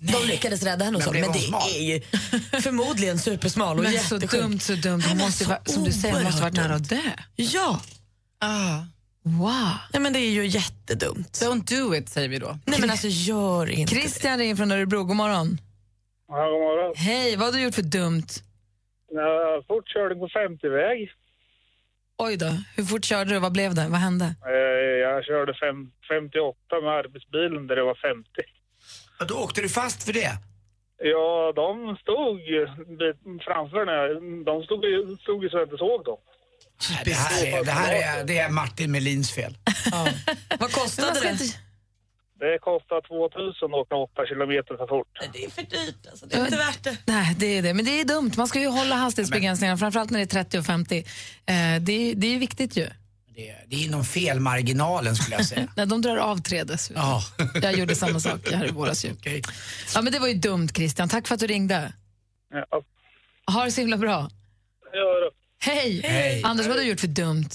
De 0.00 0.26
lyckades 0.26 0.62
rädda 0.62 0.84
henne 0.84 0.96
och 0.98 1.02
Men 1.02 1.06
så, 1.06 1.12
men 1.12 1.24
hon 1.24 1.32
det 1.32 1.38
smal? 1.46 1.70
är 1.70 1.80
ju 1.82 2.00
förmodligen 2.62 3.18
supersmal 3.18 3.78
och 3.78 3.82
Men 3.84 3.92
så 3.92 4.14
jättesjuk. 4.14 4.30
dumt, 4.42 4.60
så 4.60 4.74
dumt. 4.74 4.90
Hon 4.90 4.98
Nej, 5.00 5.08
men 5.08 5.18
måste, 5.26 5.44
så 5.44 5.72
som 5.72 5.84
du 5.84 5.92
säger, 5.92 6.14
hon 6.14 6.24
måste 6.24 6.42
varit 6.42 6.54
nära 6.54 6.74
att 6.74 6.88
dö. 6.88 7.10
Ja. 7.36 7.80
Ah. 8.40 8.78
Wow. 9.22 9.74
Nej, 9.92 10.02
men 10.02 10.12
det 10.12 10.18
är 10.18 10.30
ju 10.30 10.46
jättedumt. 10.46 11.32
Don't 11.42 11.88
do 11.88 11.94
it, 11.94 12.08
säger 12.08 12.28
vi 12.28 12.38
då. 12.38 12.58
Nej 12.66 12.80
men 12.80 12.90
alltså 12.90 13.06
gör 13.10 13.70
inte 13.70 13.94
Christian 13.94 14.38
ringer 14.38 14.56
från 14.56 14.72
Örebro. 14.72 15.04
God 15.04 15.16
morgon. 15.16 15.58
Ja, 16.28 16.50
god 16.50 16.60
morgon. 16.60 16.92
Hej, 16.96 17.36
vad 17.36 17.46
har 17.46 17.52
du 17.52 17.62
gjort 17.62 17.74
för 17.74 17.82
dumt? 17.82 18.28
Uh, 19.12 19.64
fortkörning 19.68 20.18
på 20.18 20.28
50-väg. 20.28 21.10
Oj 22.18 22.36
då, 22.36 22.50
hur 22.76 22.84
fort 22.84 23.04
körde 23.04 23.30
du? 23.30 23.38
Vad 23.38 23.52
blev 23.52 23.74
det? 23.74 23.86
Vad 23.88 24.00
hände? 24.00 24.24
Eh, 24.46 24.52
jag 25.06 25.24
körde 25.24 25.54
fem, 25.54 25.90
58 26.08 26.58
med 26.82 26.92
arbetsbilen 26.92 27.66
där 27.66 27.76
det 27.76 27.82
var 27.82 27.94
50. 27.94 28.28
Och 29.20 29.26
då 29.26 29.34
åkte 29.34 29.60
du 29.60 29.68
fast 29.68 30.02
för 30.02 30.12
det? 30.12 30.32
Ja, 30.98 31.52
de 31.56 31.96
stod 31.96 32.40
framför 33.46 33.78
den 33.78 33.88
här. 33.88 34.08
De 34.44 34.62
stod, 34.62 34.80
stod 35.20 35.50
så 35.50 35.56
jag 35.56 35.66
inte 35.66 35.76
såg 35.76 36.04
dem. 36.04 36.18
Det 37.04 37.12
här 37.12 37.46
är, 37.46 37.64
det 37.64 37.70
här 37.70 37.92
är, 37.92 38.24
det 38.24 38.38
är 38.38 38.48
Martin 38.48 38.92
Melins 38.92 39.32
fel. 39.32 39.56
Vad 40.58 40.72
kostade 40.72 41.20
det? 41.20 41.38
Det 42.38 42.58
kostar 42.58 43.00
2000 43.00 43.64
att 43.64 43.74
åka 43.74 43.94
8 43.96 44.26
kilometer 44.28 44.76
för 44.76 44.86
fort. 44.86 45.08
Det 45.32 45.44
är 45.44 45.50
för 45.50 45.62
dyrt 45.62 46.06
alltså. 46.10 46.26
Det 46.26 46.36
är 46.36 46.44
inte 46.44 46.56
värt 46.56 46.84
det. 46.84 46.96
Nej, 47.04 47.34
det 47.38 47.46
är 47.58 47.62
det. 47.62 47.74
Men 47.74 47.84
det 47.84 48.00
är 48.00 48.04
dumt. 48.04 48.32
Man 48.36 48.48
ska 48.48 48.60
ju 48.60 48.66
hålla 48.68 48.94
hastighetsbegränsningarna, 48.94 49.78
framförallt 49.78 50.10
när 50.10 50.18
det 50.18 50.24
är 50.24 50.44
30 50.44 50.58
och 50.58 50.66
50. 50.66 50.98
Eh, 50.98 51.04
det, 51.44 51.92
är, 51.92 52.14
det 52.14 52.26
är 52.34 52.38
viktigt 52.38 52.76
ju. 52.76 52.88
Det 53.34 53.48
är 53.50 53.84
inom 53.84 54.04
felmarginalen 54.04 55.16
skulle 55.16 55.36
jag 55.36 55.46
säga. 55.46 55.68
Nej, 55.76 55.86
de 55.86 56.02
drar 56.02 56.16
av 56.16 56.42
tre 56.42 56.64
dessutom. 56.64 57.02
Ja. 57.02 57.22
Jag 57.62 57.78
gjorde 57.78 57.94
samma 57.94 58.20
sak 58.20 58.40
här 58.52 58.68
i 58.68 58.70
våras 58.70 59.04
ju. 59.04 59.14
Ja, 59.94 60.02
men 60.02 60.12
det 60.12 60.18
var 60.18 60.28
ju 60.28 60.34
dumt 60.34 60.68
Christian. 60.68 61.08
Tack 61.08 61.28
för 61.28 61.34
att 61.34 61.40
du 61.40 61.46
ringde. 61.46 61.92
Ja. 62.52 62.82
Ha 63.52 63.64
det 63.64 63.72
så 63.72 63.80
himla 63.80 63.96
bra. 63.96 64.30
Hej! 65.64 66.00
Hej. 66.04 66.42
Anders, 66.44 66.66
vad 66.66 66.76
har 66.76 66.82
du 66.82 66.88
gjort 66.88 67.00
för 67.00 67.06
dumt? 67.06 67.48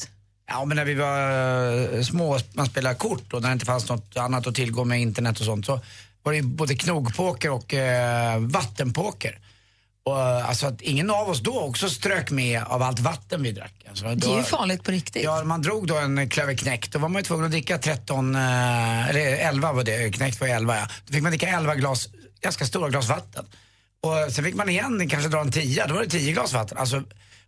Ja, 0.50 0.66
men 0.66 0.78
när 0.78 0.86
vi 0.86 0.94
var 0.94 1.96
eh, 1.96 2.02
små, 2.02 2.40
man 2.54 2.66
spelade 2.66 2.96
kort 2.96 3.34
och 3.34 3.42
när 3.42 3.50
det 3.50 3.54
inte 3.54 3.66
fanns 3.66 3.90
något 3.90 4.18
annat 4.18 4.48
att 4.48 4.56
tillgå 4.56 4.84
med 4.84 5.02
internet 5.02 5.40
och 5.40 5.46
sånt 5.46 5.66
så 5.66 5.80
var 6.24 6.34
det 6.34 6.42
både 6.42 6.76
knogpoker 6.76 7.52
och 7.52 7.74
eh, 7.74 8.40
vattenpoker. 8.40 9.40
Och, 10.04 10.20
eh, 10.20 10.50
alltså 10.50 10.68
att 10.68 10.82
ingen 10.82 11.10
av 11.10 11.30
oss 11.30 11.40
då 11.40 11.60
också 11.60 11.90
strök 11.90 12.32
med 12.32 12.64
av 12.64 12.82
allt 12.82 13.00
vatten 13.00 13.44
vi 13.44 13.52
drack. 13.52 13.86
Alltså, 13.90 14.06
Det 14.06 14.16
då, 14.16 14.34
är 14.34 14.38
ju 14.38 14.44
farligt 14.44 14.84
på 14.84 14.92
riktigt. 14.92 15.24
Ja, 15.24 15.44
man 15.44 15.62
drog 15.62 15.88
då 15.88 15.98
en 15.98 16.30
klöver 16.30 16.54
knäckt. 16.54 16.92
Då 16.92 17.00
var 17.00 17.10
man 17.10 17.20
ju 17.20 17.24
tvungen 17.24 17.46
att 17.46 17.52
dricka 17.52 17.78
13, 17.78 18.36
eh, 18.36 19.10
eller 19.10 19.38
11 19.38 19.72
var 19.72 19.84
det, 19.84 20.16
knäckt 20.16 20.42
var 20.42 20.48
11 20.48 20.78
ja. 20.78 20.88
Då 21.06 21.14
fick 21.14 21.24
man 21.24 21.32
dricka 21.32 21.48
11 21.48 21.76
glas, 21.76 22.10
ganska 22.42 22.66
stora 22.66 22.90
glas 22.90 23.10
vatten. 23.10 23.46
Och 24.02 24.34
sen 24.34 24.44
fick 24.44 24.56
man 24.56 24.70
igen 24.70 25.10
kanske 25.10 25.30
dra 25.30 25.42
en 25.42 25.52
10, 25.52 25.88
då 25.88 25.94
var 25.94 26.02
det 26.02 26.10
10 26.10 26.34
glas 26.34 26.54
vatten. 26.54 26.78
Alltså, 26.78 27.04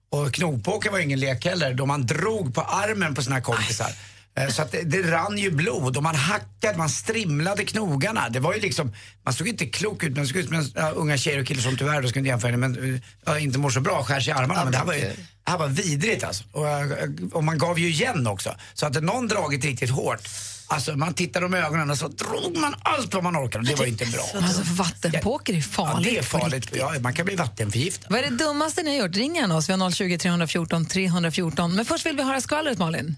och 0.10 0.34
knogpoker 0.34 0.90
var 0.92 1.00
ingen 1.00 1.20
lek 1.20 1.46
heller, 1.46 1.74
då 1.74 1.86
man 1.86 2.06
drog 2.06 2.56
på 2.56 2.62
armen 2.62 3.16
på 3.16 3.22
sina 3.24 3.42
kompisar. 3.42 3.92
Eh, 4.38 4.48
Så 4.50 4.62
att 4.62 4.72
det, 4.72 4.82
det 4.82 5.12
rann 5.12 5.38
ju 5.38 5.52
blod 5.52 5.98
och 5.98 6.04
man 6.04 6.16
hackade, 6.16 6.78
man 6.78 6.90
strimlade 6.90 7.64
knogarna. 7.66 8.30
Det 8.30 8.40
var 8.40 8.54
ju 8.54 8.60
liksom, 8.62 8.94
man 9.26 9.34
såg 9.34 9.48
inte 9.48 9.66
klok 9.66 10.04
ut, 10.04 10.16
men 10.16 10.28
såg 10.28 10.38
ut 10.38 10.46
som 10.48 10.56
en, 10.56 10.66
ja, 10.76 10.90
unga 10.90 11.18
tjejer 11.18 11.40
och 11.40 11.48
killar 11.48 11.62
som 11.62 11.78
tyvärr, 11.78 12.02
då 12.02 12.08
ska 12.08 12.18
jag 12.18 12.22
inte 12.22 12.30
jämföra 12.30 12.52
det, 12.52 12.58
men 12.58 12.94
eh, 12.94 13.02
ja, 13.26 13.40
inte 13.40 13.60
mår 13.60 13.70
så 13.70 13.82
bra, 13.82 14.04
skär 14.04 14.20
sig 14.20 14.32
i 14.32 14.34
armarna. 14.34 14.64
Men 14.64 14.72
det 14.72 14.78
här 14.78 14.86
var 14.86 14.94
ju, 14.94 15.12
det 15.50 15.52
här 15.52 15.60
var 15.60 15.68
vidrigt 15.68 16.24
alltså. 16.24 16.44
Och, 16.52 16.68
eh, 16.70 16.88
och 17.34 17.44
man 17.44 17.58
gav 17.58 17.80
ju 17.80 17.90
igen 17.90 18.28
också. 18.28 18.56
Så 18.74 18.86
att 18.86 19.04
någon 19.04 19.28
dragit 19.28 19.66
riktigt 19.66 19.90
hårt, 19.90 20.22
alltså 20.68 20.92
man 20.96 21.14
tittade 21.14 21.58
i 21.58 21.62
ögonen 21.62 21.90
och 21.90 21.98
så 21.98 22.08
drog 22.08 22.58
man 22.58 22.76
allt 22.84 23.14
vad 23.14 23.24
man 23.24 23.36
orkade. 23.38 23.68
Det 23.68 23.76
var 23.76 23.86
inte 23.86 24.06
bra. 24.06 24.24
Alltså, 24.42 24.64
för 24.64 24.74
vattenpoker 24.74 25.54
är 25.54 25.58
Ja, 25.58 25.64
farligt. 25.64 26.10
det 26.10 26.18
är 26.18 26.24
farligt. 26.24 26.70
Ja, 26.74 26.94
man 27.00 27.14
kan 27.14 27.26
bli 27.26 27.36
vattenförgiftad. 27.36 28.08
Vad 28.10 28.20
är 28.20 28.24
det 28.24 28.36
dummaste 28.38 28.84
ni 28.84 28.98
har 29.00 29.06
gjort? 29.08 29.16
Ring 29.16 29.36
gärna 29.36 29.58
oss. 29.58 29.70
Vi 29.70 29.74
har 29.74 29.92
020 29.92 30.18
314 30.18 30.86
314. 30.86 31.76
Men 31.76 31.86
först 31.86 32.06
vill 32.06 32.16
vi 32.16 32.24
höra 32.24 32.42
skvallret, 32.42 32.78
Malin. 32.78 33.16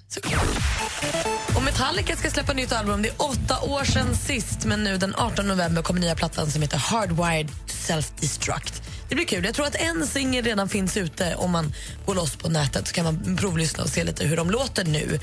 Och 1.55 1.63
Metallica 1.63 2.15
ska 2.15 2.29
släppa 2.29 2.53
nytt 2.53 2.71
album. 2.71 3.01
Det 3.01 3.09
är 3.09 3.15
åtta 3.21 3.59
år 3.61 3.83
sedan 3.83 4.15
sist, 4.15 4.65
men 4.65 4.83
nu 4.83 4.97
den 4.97 5.15
18 5.15 5.47
november 5.47 5.81
kommer 5.81 5.99
nya 6.01 6.15
plattan 6.15 6.51
som 6.51 6.61
heter 6.61 6.77
Hardwired 6.77 7.49
Self-Destruct. 7.67 8.73
Det 9.11 9.15
blir 9.15 9.25
kul. 9.25 9.45
Jag 9.45 9.53
tror 9.53 9.65
att 9.65 9.75
en 9.75 10.07
singel 10.07 10.45
redan 10.45 10.69
finns 10.69 10.97
ute. 10.97 11.35
Om 11.35 11.51
man 11.51 11.73
går 12.05 12.15
loss 12.15 12.35
på 12.35 12.49
nätet 12.49 12.87
så 12.87 12.93
kan 12.93 13.05
man 13.05 13.37
provlyssna 13.37 13.83
och 13.83 13.89
se 13.89 14.03
lite 14.03 14.25
hur 14.25 14.37
de 14.37 14.49
låter 14.51 14.85
nu. 14.85 15.19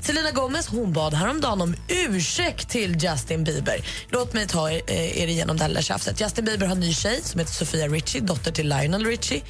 Selena 0.00 0.30
Gomez 0.30 0.66
hon 0.66 0.92
bad 0.92 1.14
häromdagen 1.14 1.60
om 1.60 1.74
ursäkt 1.88 2.68
till 2.68 2.96
Justin 3.04 3.44
Bieber. 3.44 3.86
Låt 4.08 4.32
mig 4.32 4.46
ta 4.46 4.70
er, 4.70 4.90
er 4.90 5.26
igenom 5.26 5.56
det 5.56 5.62
här 5.62 5.68
lilla 5.68 5.82
tjafset. 5.82 6.20
Justin 6.20 6.44
Bieber 6.44 6.66
har 6.66 6.72
en 6.72 6.80
ny 6.80 6.94
tjej 6.94 7.20
som 7.22 7.40
heter 7.40 7.52
Sofia 7.52 7.88
Richie, 7.88 8.20
dotter 8.20 8.52
till 8.52 8.68
Lionel 8.68 9.06
Richie. 9.06 9.42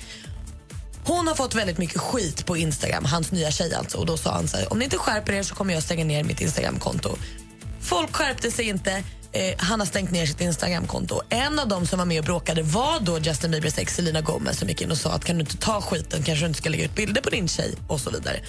Hon 1.05 1.27
har 1.27 1.35
fått 1.35 1.55
väldigt 1.55 1.79
mycket 1.79 2.01
skit 2.01 2.47
på 2.47 2.57
Instagram, 2.57 3.05
hans 3.05 3.33
nya 3.33 3.51
tjej 3.51 3.75
alltså. 3.75 3.99
Och 3.99 4.07
då 4.07 4.17
sa 4.17 4.33
han 4.33 4.49
så 4.49 4.57
här, 4.57 4.73
om 4.73 4.79
ni 4.79 4.85
inte 4.85 4.99
skärper 4.99 5.33
er 5.33 5.43
så 5.43 5.55
kommer 5.55 5.75
jag 5.75 5.83
stänga 5.83 6.05
ner 6.05 6.25
mitt 6.25 6.41
Instagramkonto. 6.41 7.17
Folk 7.81 8.17
skärpte 8.17 8.51
sig 8.51 8.69
inte. 8.69 9.03
Eh, 9.33 9.55
han 9.59 9.81
har 9.81 9.87
stängt 9.87 10.11
ner 10.11 10.27
sitt 10.27 10.41
Instagramkonto. 10.41 11.21
En 11.29 11.59
av 11.59 11.69
dem 11.69 11.87
som 11.87 11.99
var 11.99 12.07
med 12.07 12.19
och 12.19 12.25
bråkade 12.25 12.63
var 12.63 13.01
då 13.01 13.19
Justin 13.19 13.51
Biebers 13.51 13.79
ex 13.79 13.95
Selena 13.95 14.21
Gomez 14.21 14.59
som 14.59 14.69
gick 14.69 14.83
in 14.83 14.91
och 14.91 14.99
sa 14.99 15.11
att 15.11 15.25
kan 15.25 15.37
du 15.37 15.41
inte 15.41 15.57
ta 15.57 15.81
skiten 15.81 16.23
kanske 16.23 16.45
du 16.45 16.49
inte 16.49 16.59
ska 16.59 16.69
lägga 16.69 16.85
ut 16.85 16.95
bilder 16.95 17.23
på 17.23 17.31
din 17.31 17.49
tjej 17.49 17.75
och 17.89 18.01
så 18.01 18.11
vidare. 18.11 18.41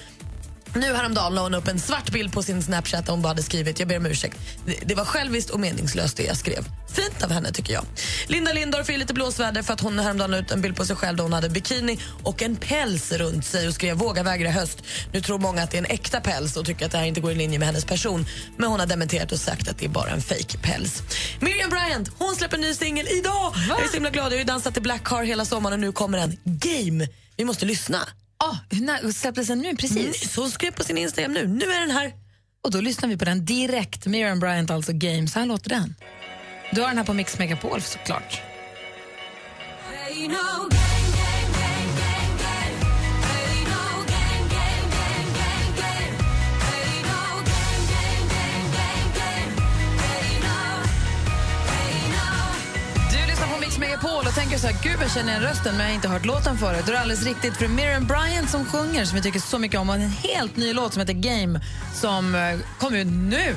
Nu 0.76 0.94
häromdagen 0.94 1.36
la 1.36 1.42
hon 1.42 1.54
upp 1.54 1.68
en 1.68 1.80
svart 1.80 2.12
bild 2.12 2.34
på 2.34 2.44
sin 2.44 2.64
Snapchat 2.64 3.06
där 3.06 3.14
hon 3.14 3.22
bara 3.22 3.28
hade 3.28 3.44
skrivit 3.44 3.80
jag 3.80 3.88
ber 3.88 3.98
om 3.98 4.06
ursäkt. 4.06 4.38
Det, 4.86 4.96
var 4.96 5.06
själviskt 5.06 5.50
och 5.50 5.60
meningslöst 5.60 6.18
det 6.18 6.24
jag 6.24 6.38
skrev. 6.38 6.66
Fint 6.94 7.24
av 7.24 7.32
henne 7.32 7.52
tycker 7.52 7.74
jag. 7.74 7.86
Linda 8.28 8.54
Lindorff 8.54 8.90
är 8.90 8.98
lite 8.98 9.14
blåsväder 9.14 9.62
för 9.62 9.74
att 9.74 9.82
hon 9.82 10.00
häromdagen 10.00 10.32
la 10.32 10.38
ut 10.38 10.52
en 10.52 10.62
bild 10.62 10.76
på 10.76 10.86
sig 10.86 10.96
själv 10.96 11.18
där 11.18 11.24
hon 11.24 11.34
hade 11.34 11.50
bikini 11.50 12.00
och 12.24 12.42
en 12.42 12.56
päls 12.56 13.12
runt 13.12 13.46
sig 13.46 13.68
och 13.68 13.74
skrev 13.74 13.98
våga 13.98 14.24
vägra 14.24 14.52
höst. 14.52 14.84
Nu 15.14 15.22
tror 15.22 15.40
många 15.40 15.64
att 15.64 15.72
det 15.72 15.78
är 15.78 15.80
en 15.80 15.92
äkta 15.92 16.22
päls 16.22 16.58
och 16.58 16.66
tycker 16.66 16.86
att 16.86 16.92
det 16.92 16.98
här 16.98 17.06
inte 17.06 17.22
går 17.22 17.32
i 17.32 17.36
linje 17.36 17.60
med 17.60 17.68
hennes 17.68 17.86
person. 17.86 18.26
Men 18.58 18.70
hon 18.70 18.80
har 18.80 18.88
dementerat 18.88 19.32
och 19.32 19.40
sagt 19.40 19.68
att 19.68 19.78
det 19.78 19.86
är 19.86 19.90
bara 19.90 20.10
en 20.10 20.22
fake 20.22 20.58
päls. 20.58 21.04
Miriam 21.40 21.70
Bryant, 21.70 22.12
hon 22.18 22.36
släpper 22.36 22.56
en 22.56 22.62
ny 22.62 22.74
singel 22.74 23.08
idag. 23.08 23.54
Jag 23.70 23.84
är 23.84 23.88
så 23.88 23.94
himla 23.94 24.10
glad. 24.10 24.26
Jag 24.26 24.32
har 24.32 24.38
ju 24.38 24.44
dansat 24.44 24.74
till 24.74 24.84
Black 24.84 25.04
Car 25.04 25.24
hela 25.24 25.46
sommaren 25.46 25.74
och 25.74 25.80
nu 25.80 25.92
kommer 25.92 26.18
en 26.18 26.38
Game. 26.44 27.08
Vi 27.38 27.46
måste 27.46 27.66
lyssna. 27.66 28.08
Oh, 28.44 28.80
när 28.82 29.12
släpptes 29.12 29.48
den 29.48 29.60
nu? 29.60 29.76
Precis. 29.76 29.98
Mm, 29.98 30.14
så 30.14 30.42
hon 30.42 30.52
skrev 30.52 30.72
på 30.72 30.84
sin 30.84 30.98
Instagram 30.98 31.34
nu. 31.34 31.48
Nu 31.48 31.66
är 31.66 31.80
den 31.80 31.92
här. 31.92 32.14
Och 32.64 32.72
då 32.72 32.82
lyssnar 32.82 33.10
vi 33.10 33.18
på 33.18 33.26
den 33.26 33.46
direkt. 33.46 34.06
Miriam 34.06 34.40
Bryant, 34.40 34.72
alltså 34.72 34.92
Game. 34.94 35.28
Så 35.28 35.40
här 35.40 35.46
låter 35.46 35.70
den. 35.70 35.96
Du 36.72 36.82
har 36.82 36.88
den 36.88 36.98
här 36.98 37.06
på 37.06 37.14
Mix 37.14 37.40
Megapol 37.40 37.82
såklart. 37.82 38.42
Du 40.18 40.89
Megapol 54.04 54.28
och 54.28 54.36
tänker 54.36 54.58
så 54.58 54.68
här, 54.68 54.84
gud 54.84 54.98
jag 55.02 55.12
känner 55.12 55.30
igen 55.30 55.44
rösten 55.44 55.78
men 55.78 55.82
jag 55.82 55.88
har 55.88 55.96
inte 55.96 56.08
hört 56.08 56.26
låten 56.26 56.58
förut. 56.58 56.84
Det 56.86 56.92
är 56.92 56.96
alldeles 56.96 57.24
riktigt 57.26 57.58
för 57.58 57.68
Miriam 57.68 58.08
Bryant 58.08 58.50
som 58.50 58.66
sjunger 58.66 59.06
som 59.06 59.16
vi 59.16 59.22
tycker 59.22 59.40
så 59.40 59.60
mycket 59.60 59.80
om 59.80 59.90
och 59.90 59.96
en 59.96 60.10
helt 60.10 60.58
ny 60.58 60.74
låt 60.74 60.94
som 60.94 61.00
heter 61.00 61.14
Game 61.14 61.62
som 61.96 62.36
eh, 62.36 62.60
kom 62.80 62.96
ut 62.96 63.08
nu. 63.08 63.56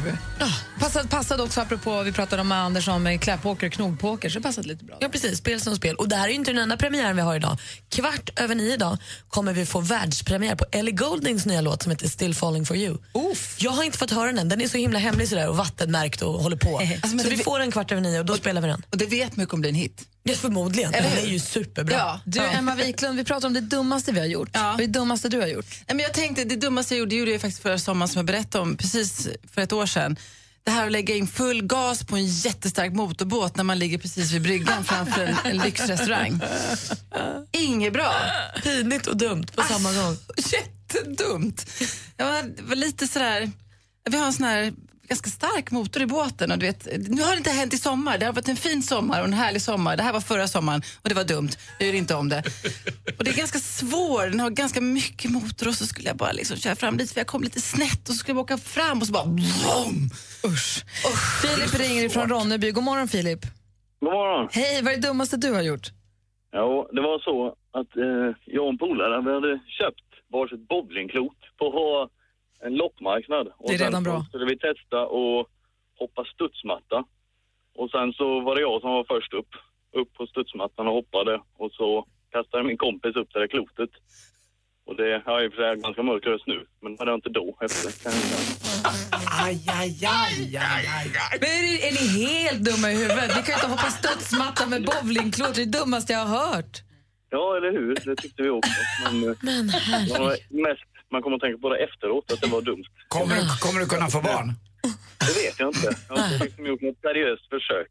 Passade, 0.81 1.09
passade 1.09 1.43
också 1.43 1.61
apropå, 1.61 2.03
vi 2.03 2.13
pratade 2.13 2.43
om 2.43 2.53
Anders 2.53 2.89
om 2.89 3.07
eh, 3.07 3.19
kläpoker 3.19 3.67
och 3.67 3.73
knogpoker 3.73 4.29
så 4.29 4.39
det 4.39 4.43
passade 4.43 4.69
lite 4.69 4.85
bra. 4.85 4.97
Ja, 5.01 5.09
precis. 5.09 5.39
Spel 5.39 5.61
som 5.61 5.77
spel. 5.77 5.97
Och 5.97 6.09
det 6.09 6.17
här 6.17 6.29
är 6.29 6.33
inte 6.33 6.51
den 6.51 6.63
enda 6.63 6.77
premiären 6.77 7.17
vi 7.17 7.23
har 7.23 7.37
idag. 7.37 7.59
Kvart 7.89 8.31
över 8.41 8.55
nio 8.55 8.75
idag 8.75 8.99
kommer 9.29 9.53
vi 9.53 9.67
få 9.67 9.81
världspremiär 9.81 10.55
på 10.55 10.65
Ellie 10.73 10.93
Gouldings 10.93 11.47
nya 11.47 11.61
låt 11.61 11.83
som 11.83 11.91
heter 11.91 12.09
Still 12.09 12.35
falling 12.35 12.67
for 12.67 12.77
you. 12.77 12.99
Jag 13.59 13.71
har 13.71 13.83
inte 13.85 13.99
fått 13.99 14.11
höra 14.11 14.33
den. 14.33 14.49
Den 14.49 14.61
är 14.61 14.69
så 14.69 14.79
himla 14.79 14.99
hemlig 14.99 15.29
sådär 15.29 15.49
och 15.49 15.57
vattenmärkt 15.57 16.23
och 16.23 16.33
håller 16.33 16.57
på. 16.57 16.81
Alltså, 17.03 17.19
så 17.19 17.29
vi 17.29 17.37
får 17.37 17.59
den 17.59 17.73
kvart 17.73 17.93
över 17.93 18.03
nio 18.03 18.19
och 18.19 18.27
då 18.27 18.37
spelar 18.37 18.61
vi 18.61 18.69
den. 18.69 18.83
Och 18.91 18.99
det 18.99 19.07
vet 19.07 19.37
man 19.37 19.47
kommer 19.47 19.61
bli 19.61 19.69
en 19.69 19.75
hit. 19.75 20.09
Ja, 20.23 20.35
förmodligen. 20.35 20.95
Eller 20.95 21.11
Den 21.11 21.19
är 21.19 21.31
ju 21.33 21.39
superbra. 21.39 21.95
Ja. 21.97 22.21
Du, 22.25 22.41
Emma 22.41 22.75
Wiklund, 22.75 23.17
vi 23.17 23.25
pratar 23.25 23.49
om 23.49 23.55
det 23.55 23.61
dummaste 23.61 24.13
vi 24.13 24.21
har 24.21 24.27
gjort. 24.27 24.57
Vad 24.57 24.75
är 24.75 24.79
det 24.79 24.87
dummaste 24.87 25.29
du 25.29 25.41
har 25.41 25.47
gjort? 25.47 25.67
Nej, 25.71 25.97
men 25.97 25.99
jag 25.99 26.15
tänkte, 26.15 26.45
det 26.45 26.57
dummaste 26.57 26.95
jag 26.95 26.99
gjorde, 26.99 27.11
det 27.11 27.17
gjorde 27.17 27.31
jag 27.31 27.41
faktiskt 27.41 27.63
förra 27.63 27.79
sommaren 27.79 28.09
som 28.09 28.19
jag 28.19 28.27
berättade 28.27 28.63
om 28.63 28.77
precis 28.77 29.29
för 29.53 29.63
ett 29.63 29.73
år 29.73 29.87
sedan. 29.87 30.17
Det 30.65 30.71
här 30.71 30.87
att 30.87 30.93
lägga 30.93 31.15
in 31.15 31.27
full 31.27 31.63
gas 31.67 32.05
på 32.05 32.17
en 32.17 32.27
jättestark 32.27 32.93
motorbåt 32.93 33.57
när 33.57 33.65
man 33.65 33.79
ligger 33.79 33.99
precis 33.99 34.33
vid 34.33 34.43
bryggan 34.43 34.85
framför 34.85 35.23
en, 35.23 35.37
en 35.45 35.59
lyxrestaurang. 35.59 36.41
Inget 37.53 37.93
bra. 37.93 38.15
Pinigt 38.63 39.07
och 39.07 39.17
dumt 39.17 39.47
på 39.55 39.63
samma 39.63 39.93
gång. 39.93 40.17
Jättedumt. 40.37 41.67
Jag 42.17 42.27
var, 42.27 42.63
var 42.63 42.77
lite 42.77 43.09
sådär, 43.09 43.51
vi 44.11 44.17
har 44.17 44.27
en 44.27 44.33
sån 44.33 44.47
här 44.47 44.73
ganska 45.13 45.31
stark 45.31 45.71
motor 45.71 46.03
i 46.03 46.07
båten. 46.07 46.53
Och 46.53 46.59
du 46.59 46.67
vet, 46.67 46.89
nu 47.09 47.23
har 47.23 47.31
det 47.31 47.37
inte 47.37 47.51
hänt 47.51 47.75
i 47.75 47.79
sommar. 47.79 48.19
Det 48.19 48.27
har 48.27 48.33
varit 48.33 48.49
en 48.49 48.57
fin 48.57 48.83
sommar 48.83 49.21
och 49.21 49.27
en 49.27 49.33
härlig 49.33 49.63
sommar. 49.63 49.97
Det 49.97 50.03
här 50.03 50.13
var 50.13 50.21
förra 50.21 50.47
sommaren 50.49 50.83
och 51.03 51.09
det 51.09 51.15
var 51.15 51.25
dumt. 51.25 51.53
Jag 51.79 51.89
gör 51.89 51.95
inte 51.95 52.15
om 52.15 52.29
det. 52.29 52.43
Och 53.19 53.25
det 53.25 53.31
är 53.31 53.37
ganska 53.37 53.59
svårt. 53.59 54.31
Den 54.31 54.41
har 54.41 54.51
ganska 54.51 54.81
mycket 54.81 55.31
motor 55.31 55.69
och 55.69 55.75
så 55.75 55.87
skulle 55.87 56.09
jag 56.09 56.17
bara 56.17 56.33
liksom 56.33 56.57
köra 56.57 56.77
fram 56.77 56.97
lite 56.99 57.13
för 57.15 57.21
jag 57.21 57.27
kom 57.27 57.43
lite 57.43 57.61
snett 57.61 58.09
och 58.09 58.15
så 58.15 58.19
skulle 58.19 58.37
jag 58.37 58.43
åka 58.43 58.59
fram 58.59 58.99
och 59.01 59.07
så 59.07 59.13
bara... 59.13 59.25
Vroom. 59.25 60.11
Usch. 60.47 60.85
Filip 61.43 61.75
ringer 61.81 62.05
ifrån 62.05 62.29
Ronneby. 62.29 62.71
God 62.71 62.85
morgon 62.85 63.09
Filip. 63.09 63.41
God 64.01 64.13
morgon. 64.13 64.49
Hej, 64.53 64.83
vad 64.83 64.93
är 64.93 64.97
det 64.97 65.09
dummaste 65.09 65.37
du 65.37 65.53
har 65.53 65.63
gjort? 65.63 65.87
Ja, 66.51 66.89
det 66.93 67.01
var 67.01 67.19
så 67.19 67.55
att 67.79 67.97
eh, 67.97 68.29
jag 68.55 68.65
och 68.65 68.71
en 68.73 68.79
polare 68.79 69.23
vi 69.27 69.33
hade 69.35 69.61
köpt 69.79 70.09
varsitt 70.33 70.69
bowlingklot 70.69 71.41
på 71.59 71.65
en 72.67 72.75
loppmarknad. 72.75 73.47
Och 73.59 73.69
Det 73.69 73.75
är 73.75 73.79
redan 73.79 73.93
sen 73.93 74.03
bra. 74.03 74.19
så 74.21 74.25
skulle 74.29 74.45
vi 74.47 74.59
testa 74.59 75.07
och 75.07 75.49
hoppa 75.99 76.25
studsmatta. 76.35 77.05
Och 77.81 77.91
sen 77.91 78.13
så 78.13 78.41
var 78.41 78.55
det 78.55 78.61
jag 78.61 78.81
som 78.81 78.91
var 78.91 79.05
först 79.15 79.33
upp, 79.35 79.53
upp 80.01 80.13
på 80.15 80.27
studsmattan 80.27 80.87
och 80.89 80.95
hoppade. 80.95 81.41
Och 81.57 81.73
så 81.73 82.07
kastade 82.33 82.65
min 82.65 82.77
kompis 82.77 83.17
upp 83.17 83.29
det 83.33 83.39
där 83.41 83.47
klotet. 83.47 83.91
Och 84.87 84.97
det 84.97 85.23
har 85.27 85.43
i 85.45 85.49
och 85.49 85.53
för 85.53 85.63
sig 85.63 85.83
ganska 85.83 86.03
mörk 86.03 86.27
röst 86.27 86.47
nu, 86.47 86.67
men 86.83 86.97
det 86.97 87.05
jag 87.05 87.15
inte 87.15 87.29
då 87.29 87.57
efter. 87.61 87.91
Aj, 89.45 89.65
aj, 89.81 90.07
aj, 90.07 90.57
aj, 90.57 90.87
aj. 90.99 91.39
Men 91.41 91.49
är, 91.89 91.93
ni- 91.99 92.25
helt 92.27 92.61
dumma 92.65 92.91
i 92.93 92.95
huvudet? 92.97 93.31
Vi 93.31 93.43
kan 93.43 93.45
ju 93.47 93.55
inte 93.55 93.67
hoppa 93.67 93.91
studsmatta 93.91 94.67
med 94.67 94.85
bowlingklot, 94.85 95.55
det 95.55 95.63
är 95.63 95.67
det 95.67 95.79
dummaste 95.79 96.13
jag 96.13 96.21
har 96.25 96.39
hört. 96.55 96.75
Ja, 97.31 97.57
eller 97.57 97.73
hur? 97.73 97.95
Det 98.05 98.17
tyckte 98.17 98.43
vi 98.43 98.49
också. 98.51 98.71
Men, 99.05 99.15
eh, 99.31 99.37
Men 99.43 99.67
det 99.67 100.19
var 100.19 100.37
mest, 100.69 100.85
man 101.13 101.23
kommer 101.23 101.37
att 101.37 101.43
tänka 101.43 101.59
på 101.59 101.69
det 101.69 101.79
efteråt, 101.89 102.33
att 102.33 102.41
det 102.41 102.47
var 102.47 102.63
dumt. 102.63 102.85
Kommer 103.09 103.37
du, 103.37 103.43
kommer 103.65 103.81
du 103.81 103.87
kunna 103.87 104.09
få 104.09 104.21
barn? 104.21 104.49
Det 105.27 105.35
vet 105.43 105.57
jag 105.61 105.69
inte. 105.69 105.97
Jag 106.09 106.17
har 106.17 106.33
inte 106.33 106.45
liksom 106.45 106.67
gjort 106.67 106.81
något 106.81 107.01
seriöst 107.01 107.47
försök. 107.55 107.89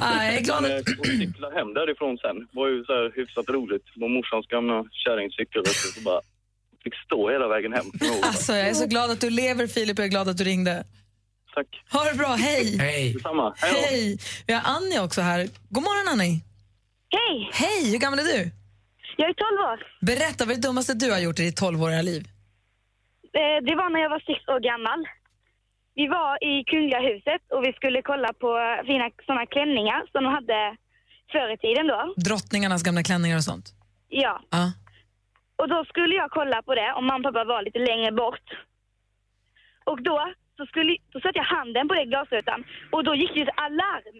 Nej, 0.00 0.26
jag 0.26 0.34
är 0.34 0.40
glad 0.40 0.64
att 0.64 1.06
cykla 1.06 1.50
hem 1.50 1.74
därifrån 1.74 2.18
sen 2.18 2.36
var 2.52 2.68
ju 2.68 2.84
så 2.84 2.92
här 2.92 3.12
hyfsat 3.16 3.48
roligt. 3.48 3.84
Det 3.94 4.00
var 4.00 4.08
morsans 4.08 4.46
gamla 4.46 4.84
kärringcykel 5.04 5.62
så 5.66 6.00
bara 6.00 6.20
fick 6.84 6.94
stå 7.06 7.30
hela 7.30 7.48
vägen 7.48 7.72
hem. 7.72 7.86
Alltså, 8.22 8.52
jag 8.52 8.68
är 8.68 8.74
så 8.74 8.86
glad 8.86 9.10
att 9.10 9.20
du 9.20 9.30
lever, 9.30 9.66
Filip, 9.66 9.98
och 9.98 10.02
jag 10.02 10.06
är 10.06 10.10
glad 10.10 10.28
att 10.28 10.36
du 10.36 10.44
ringde. 10.44 10.84
Tack. 11.54 11.66
Ha 11.92 12.04
det 12.04 12.14
bra, 12.14 12.34
hej! 12.34 12.76
Hej! 12.78 13.12
Detsamma. 13.12 13.54
Hej. 13.56 13.72
Hej! 13.88 14.18
Vi 14.46 14.52
har 14.52 14.62
Annie 14.64 15.00
också 15.00 15.20
här. 15.20 15.48
God 15.68 15.82
morgon, 15.82 16.08
Annie. 16.12 16.40
Hej! 17.10 17.50
Hej, 17.52 17.90
hur 17.90 17.98
gammal 17.98 18.18
är 18.18 18.24
du? 18.24 18.50
Jag 19.20 19.28
är 19.32 19.34
12 19.34 19.60
år. 19.70 19.78
Berätta, 20.10 20.40
vad 20.44 20.52
är 20.52 20.56
det 20.60 20.66
dummaste 20.68 20.94
du 20.94 21.08
har 21.14 21.20
gjort 21.26 21.38
i 21.40 21.42
ditt 21.48 21.60
12-åriga 21.60 22.02
liv? 22.10 22.22
Eh, 23.40 23.58
Det 23.68 23.74
var 23.80 23.88
när 23.90 24.00
jag 24.04 24.10
var 24.16 24.22
sex 24.30 24.38
år 24.54 24.60
gammal. 24.70 25.00
Vi 25.94 26.06
var 26.16 26.44
i 26.50 26.64
Kungliga 26.70 27.00
huset 27.10 27.42
och 27.54 27.60
vi 27.66 27.72
skulle 27.78 28.02
kolla 28.10 28.30
på 28.42 28.50
fina 28.88 29.06
såna 29.26 29.46
klänningar 29.54 30.00
som 30.12 30.18
de 30.24 30.30
hade 30.38 30.58
förr 31.32 31.48
i 31.56 31.58
tiden 31.64 31.86
då. 31.92 32.14
Drottningarnas 32.28 32.82
gamla 32.86 33.02
klänningar 33.08 33.36
och 33.36 33.44
sånt? 33.50 33.66
Ja. 34.24 34.34
Ja. 34.50 34.64
Och 35.60 35.68
då 35.68 35.84
skulle 35.84 36.14
jag 36.22 36.30
kolla 36.30 36.62
på 36.62 36.74
det 36.80 36.92
och 36.96 37.04
mamma 37.04 37.28
och 37.28 37.34
pappa 37.34 37.44
var 37.52 37.62
lite 37.62 37.78
längre 37.90 38.12
bort. 38.12 38.46
Och 39.90 40.02
då, 40.02 40.18
så 40.56 40.66
skulle, 40.66 40.96
då 41.12 41.20
satte 41.20 41.38
jag 41.42 41.44
handen 41.56 41.88
på 41.88 41.94
det 41.94 42.04
glasrutan 42.04 42.64
och 42.94 43.04
då 43.04 43.12
gick 43.14 43.34
det 43.34 43.42
ett 43.42 43.58
alarm. 43.68 44.18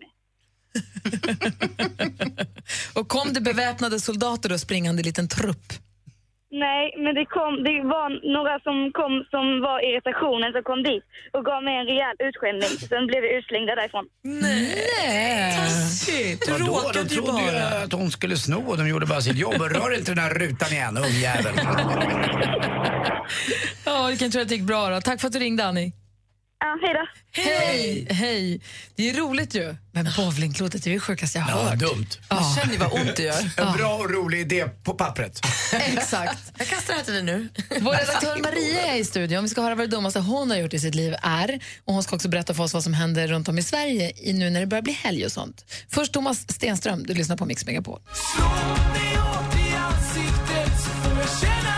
Och 2.94 3.08
kom 3.08 3.32
det 3.32 3.40
beväpnade 3.40 4.00
soldater 4.00 4.48
då 4.48 4.58
springande 4.58 5.02
liten 5.02 5.28
trupp? 5.28 5.72
Nej, 6.52 6.94
men 7.04 7.14
det, 7.14 7.24
kom, 7.36 7.52
det 7.64 7.76
var 7.94 8.08
några 8.36 8.54
som 8.66 8.76
kom 8.98 9.12
som 9.30 9.44
var 9.66 9.78
irritationen 9.88 10.52
som 10.52 10.62
kom 10.62 10.82
dit 10.82 11.04
och 11.32 11.44
gav 11.44 11.62
mig 11.64 11.74
en 11.80 11.86
rejäl 11.86 12.16
utskällning. 12.28 12.68
Sen 12.88 13.06
blev 13.06 13.22
vi 13.22 13.36
utslängda 13.38 13.74
därifrån. 13.74 14.04
Nej! 14.22 15.56
Taskigt! 15.56 16.46
Du 16.46 16.52
råkade 16.52 16.98
ju 17.00 17.04
trodde 17.08 17.42
ju 17.42 17.52
bara. 17.52 17.82
att 17.84 17.92
hon 17.92 18.10
skulle 18.10 18.36
sno 18.36 18.60
och 18.70 18.76
de 18.78 18.88
gjorde 18.88 19.06
bara 19.06 19.20
sitt 19.20 19.36
jobb. 19.36 19.54
Rör 19.60 19.98
inte 19.98 20.10
den 20.10 20.18
här 20.24 20.34
rutan 20.34 20.72
igen, 20.72 20.96
ungjävel. 20.96 21.54
Ja, 23.84 24.06
vilken 24.06 24.30
tur 24.30 24.40
att 24.40 24.48
det 24.48 24.54
gick 24.54 24.64
bra 24.64 24.90
då. 24.90 25.00
Tack 25.00 25.20
för 25.20 25.26
att 25.26 25.32
du 25.32 25.38
ringde, 25.38 25.64
Annie. 25.64 25.92
Ja, 26.62 26.78
hej 26.82 26.94
då. 26.94 27.06
Hej! 27.42 28.06
Hej! 28.11 28.61
Det 28.96 29.11
är 29.11 29.14
roligt 29.14 29.54
ju. 29.54 29.76
Men 29.92 30.08
bowlingklotet 30.16 30.86
är 30.86 30.90
det 30.90 31.00
sjukaste 31.00 31.38
jag 31.38 31.44
har 31.44 31.61
Ja, 31.62 31.68
hört. 31.70 31.78
dumt. 31.78 32.06
Ja. 32.28 32.56
Känner 32.58 32.72
ju 32.72 32.78
vad 32.78 32.92
ont 32.92 33.16
det 33.16 33.22
gör. 33.22 33.50
En 33.66 33.72
bra 33.76 33.94
och 33.94 34.11
rolig 34.11 34.40
idé 34.40 34.64
på 34.84 34.94
pappret. 34.94 35.40
Exakt. 35.72 36.52
Jag 36.58 36.66
kastar 36.66 36.92
det 36.94 36.98
här 36.98 37.04
till 37.04 37.14
dig 37.14 37.22
nu. 37.22 37.48
Vår 37.80 37.92
redaktör 37.92 38.36
Maria 38.42 38.86
är 38.94 38.96
i 38.98 39.04
studion. 39.04 39.42
Vi 39.42 39.48
ska 39.48 39.62
höra 39.62 39.74
vad 39.74 39.88
det 39.90 39.96
dummaste 39.96 40.20
hon 40.20 40.50
har 40.50 40.56
gjort 40.58 40.74
i 40.74 40.78
sitt 40.80 40.94
liv 40.94 41.14
är. 41.22 41.61
Och 41.84 41.94
Hon 41.94 42.02
ska 42.02 42.16
också 42.16 42.28
berätta 42.28 42.54
för 42.54 42.62
oss 42.62 42.74
vad 42.74 42.82
som 42.84 42.94
händer 42.94 43.28
runt 43.28 43.48
om 43.48 43.58
i 43.58 43.62
Sverige 43.62 44.12
i 44.16 44.32
nu 44.32 44.50
när 44.50 44.61
det 44.61 44.66
börjar 44.66 44.82
bli 44.82 44.92
helg 44.92 45.24
och 45.24 45.32
sånt. 45.32 45.64
Först 45.88 46.12
Thomas 46.12 46.52
Stenström, 46.52 47.02
du 47.06 47.14
lyssnar 47.14 47.36
på 47.36 47.44
Mix 47.44 47.66
Megapol. 47.66 48.00
Thomas 48.00 48.78
Stenström 50.12 50.40
hör 50.56 50.94
du 50.94 51.08
på 51.08 51.14
Mix 51.14 51.36
Megapol. 51.36 51.50
Un 51.50 51.50
pasito 51.50 51.69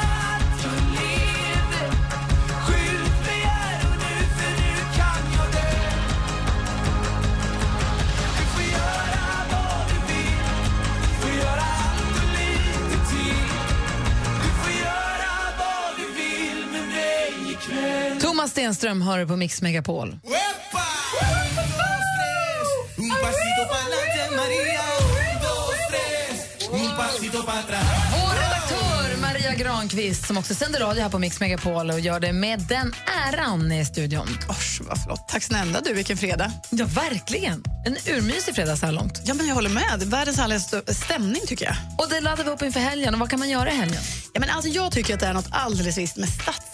dos, 25.41 25.77
tres. 25.91 26.71
Un 26.71 26.97
pasito 26.97 27.43
pa' 27.43 27.59
atrás. 27.59 27.85
Vår 28.13 28.35
redaktör 28.35 29.21
Maria 29.21 29.55
Granqvist 29.55 30.27
som 30.27 30.39
också 30.39 30.55
sänder 30.55 30.81
radio 30.81 31.03
här 31.03 31.11
på 31.11 31.19
Mix 31.19 31.41
Megapol 31.41 31.91
och 31.91 32.01
gör 32.01 32.21
det 32.21 32.33
med 32.33 32.61
den 32.61 32.95
äran 33.29 33.73
i 33.73 33.85
studion. 33.85 34.29
Osch, 34.49 34.81
vad 34.89 35.03
flott. 35.05 35.29
Tack 35.29 35.43
snälla 35.43 35.81
du, 35.81 35.93
vilken 35.93 36.17
fredag. 36.17 36.53
Ja, 36.71 36.87
verkligen. 36.87 37.65
En 37.87 37.97
urmysig 38.17 38.55
fredag 38.55 38.77
så 38.77 38.87
här 38.87 38.93
långt. 38.93 39.21
Ja, 39.25 39.35
men 39.35 39.47
jag 39.47 39.55
håller 39.55 39.71
med. 39.71 40.03
Världens 40.03 40.39
härligaste 40.39 40.95
stämning 40.95 41.43
tycker 41.47 41.65
jag. 41.65 41.77
Och 41.99 42.11
det 42.11 42.21
laddar 42.21 42.45
vi 42.45 42.51
upp 42.51 42.63
inför 42.63 42.81
helgen. 42.81 43.15
Och 43.15 43.21
vad 43.21 43.31
kan 43.31 43.39
man 43.39 43.49
göra 43.49 43.71
i 43.71 43.77
helgen? 43.77 44.03
Ja, 44.35 44.41
men 44.41 44.51
alltså, 44.51 44.69
jag 44.71 44.93
tycker 44.93 45.15
att 45.15 45.21
det 45.21 45.27
är 45.27 45.33
något 45.33 45.49
alldeles 45.51 45.99
visst 45.99 46.17
med 46.17 46.29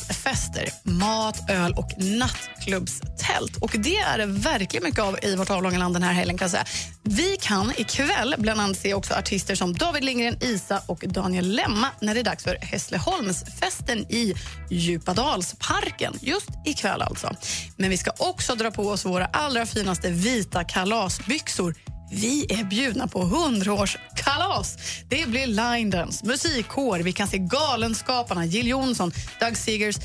stadsfester, 0.08 0.68
mat, 0.82 1.50
öl 1.50 1.72
och 1.72 1.92
nattklubbstält. 1.98 3.56
Och 3.60 3.70
det 3.78 3.96
är 3.96 4.18
det 4.18 4.26
verkligen 4.26 4.84
mycket 4.84 5.00
av 5.00 5.18
i 5.22 5.36
vårt 5.36 5.50
avlånga 5.50 5.78
land 5.78 5.94
den 5.94 6.02
här 6.02 6.12
helgen. 6.12 6.38
Kan 6.38 6.44
jag 6.44 6.50
säga. 6.50 6.64
Vi 7.02 7.36
kan 7.40 7.72
ikväll 7.76 8.34
bland 8.38 8.60
annat 8.60 8.76
se 8.76 8.94
också 8.94 9.14
artister 9.14 9.54
som 9.54 9.74
David 9.74 10.04
Lindgren, 10.04 10.36
Isa 10.40 10.82
och 10.86 11.04
Daniel 11.08 11.54
Lemma 11.54 11.88
när 12.00 12.14
det 12.14 12.20
är 12.20 12.24
dags 12.24 12.44
för 12.44 12.56
Hässleholmsfesten 12.60 13.98
i 13.98 14.34
Djupadalsparken. 14.70 16.14
Just 16.20 16.50
ikväll 16.64 17.02
alltså. 17.02 17.36
Men 17.76 17.90
vi 17.90 17.96
ska 17.96 18.10
också 18.18 18.54
dra 18.54 18.70
på 18.70 18.88
oss 18.88 19.04
våra 19.04 19.26
allra 19.26 19.66
finaste 19.66 20.10
vita 20.10 20.64
kalasbyxor 20.64 21.74
vi 22.10 22.46
är 22.48 22.64
bjudna 22.64 23.08
på 23.08 23.22
100-årskalas. 23.22 24.76
Det 25.08 25.28
blir 25.28 25.46
line 25.46 25.90
dance, 25.90 26.26
musikkår, 26.26 26.98
vi 26.98 27.12
kan 27.12 27.28
se 27.28 27.38
Galenskaparna, 27.38 28.44
Jill 28.44 28.68
Johnson, 28.68 29.12
Doug 29.40 29.56
Seegers 29.56 29.96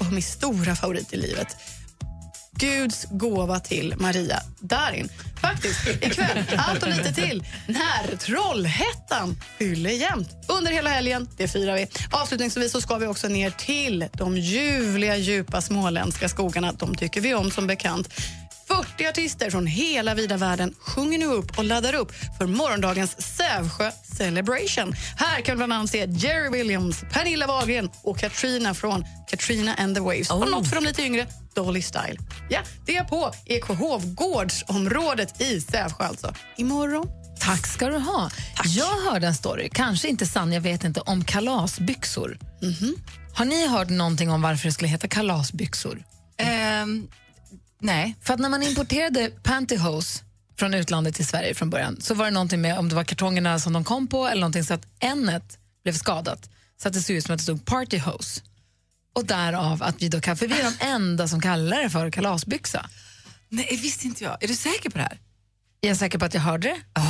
och 0.00 0.12
min 0.12 0.22
stora 0.22 0.76
favorit 0.76 1.12
i 1.12 1.16
livet, 1.16 1.56
Guds 2.52 3.06
gåva 3.10 3.60
till 3.60 3.94
Maria 3.96 4.40
Darin. 4.60 5.08
Faktiskt, 5.40 5.88
ikväll, 5.88 6.44
allt 6.56 6.82
och 6.82 6.88
lite 6.88 7.12
till, 7.12 7.44
när 7.66 8.16
Trollhättan 8.16 9.36
fyller 9.58 9.90
jämnt. 9.90 10.28
Under 10.48 10.72
hela 10.72 10.90
helgen, 10.90 11.28
det 11.36 11.48
firar 11.48 11.74
vi. 11.74 11.86
Avslutningsvis 12.10 12.72
så 12.72 12.80
ska 12.80 12.96
vi 12.96 13.06
också 13.06 13.28
ner 13.28 13.50
till 13.50 14.04
de 14.12 14.36
ljuvliga, 14.36 15.16
djupa 15.16 15.60
småländska 15.60 16.28
skogarna. 16.28 16.72
De 16.72 16.94
tycker 16.94 17.20
vi 17.20 17.34
om 17.34 17.50
som 17.50 17.66
bekant. 17.66 18.08
40 18.68 19.06
artister 19.06 19.50
från 19.50 19.66
hela 19.66 20.14
vida 20.14 20.36
världen 20.36 20.74
sjunger 20.78 21.18
nu 21.18 21.26
upp 21.26 21.58
och 21.58 21.64
laddar 21.64 21.94
upp 21.94 22.12
för 22.38 22.46
morgondagens 22.46 23.36
Sävsjö 23.36 23.90
Celebration. 24.18 24.94
Här 25.16 25.40
kan 25.40 25.54
vi 25.54 25.56
bland 25.56 25.72
annat 25.72 25.90
se 25.90 26.06
Jerry 26.10 26.50
Williams, 26.50 27.04
Pernilla 27.12 27.46
Wahlgren 27.46 27.90
och 28.02 28.18
Katrina 28.18 28.74
från 28.74 29.04
Katrina 29.30 29.74
and 29.74 29.94
the 29.96 30.00
Waves. 30.00 30.30
Och 30.30 30.50
något 30.50 30.68
för 30.68 30.76
de 30.76 30.84
lite 30.84 31.02
yngre, 31.02 31.26
Dolly 31.54 31.82
Style. 31.82 32.16
Ja, 32.48 32.60
det 32.86 32.96
är 32.96 33.04
på 33.04 33.32
Ekohovgårdsområdet 33.46 35.40
i 35.40 35.60
Sävsjö 35.60 36.04
alltså. 36.04 36.34
Imorgon. 36.56 37.08
Tack 37.40 37.66
ska 37.66 37.88
du 37.88 37.98
ha. 37.98 38.30
Jag 38.64 39.00
hörde 39.10 39.26
en 39.26 39.34
story, 39.34 39.68
kanske 39.72 40.08
inte 40.08 40.26
sann, 40.26 40.52
jag 40.52 40.60
vet 40.60 40.84
inte, 40.84 41.00
om 41.00 41.24
kalasbyxor. 41.24 42.38
Har 43.34 43.44
ni 43.44 43.66
hört 43.68 43.88
någonting 43.88 44.30
om 44.30 44.42
varför 44.42 44.68
det 44.68 44.72
skulle 44.72 44.88
heta 44.88 45.08
kalasbyxor? 45.08 46.02
Nej. 47.84 48.16
För 48.20 48.34
att 48.34 48.40
när 48.40 48.48
man 48.48 48.62
importerade 48.62 49.30
pantyhose 49.42 50.22
från 50.58 50.74
utlandet 50.74 51.14
till 51.14 51.26
Sverige 51.26 51.54
från 51.54 51.70
början 51.70 52.00
så 52.00 52.14
var 52.14 52.24
det 52.24 52.30
någonting 52.30 52.60
med 52.60 52.78
om 52.78 52.88
det 52.88 52.94
var 52.94 53.04
kartongerna 53.04 53.58
som 53.58 53.72
de 53.72 53.84
kom 53.84 54.06
på 54.06 54.26
eller 54.26 54.40
någonting 54.40 54.64
så 54.64 54.74
att 54.74 54.86
ämnet 55.00 55.58
blev 55.82 55.92
skadat 55.92 56.50
så 56.82 56.88
att 56.88 56.94
det 56.94 57.02
såg 57.02 57.16
ut 57.16 57.24
som 57.24 57.34
att 57.34 57.38
det 57.38 57.42
stod 57.42 57.64
partyhose. 57.64 58.42
Och 59.14 59.24
därav 59.24 59.82
att 59.82 60.02
vi 60.02 60.08
då 60.08 60.20
kan, 60.20 60.36
för 60.36 60.46
vi 60.46 60.60
är 60.60 60.64
de 60.64 60.84
enda 60.84 61.28
som 61.28 61.40
kallar 61.40 61.82
det 61.82 61.90
för 61.90 62.10
kalasbyxa. 62.10 62.90
Nej, 63.48 63.78
visste 63.82 64.06
inte 64.06 64.24
jag. 64.24 64.42
Är 64.44 64.48
du 64.48 64.54
säker 64.54 64.90
på 64.90 64.98
det 64.98 65.04
här? 65.04 65.18
Är 65.80 65.88
jag 65.88 65.96
säker 65.96 66.18
på 66.18 66.24
att 66.24 66.34
jag 66.34 66.40
hörde 66.40 66.68
det? 66.68 67.00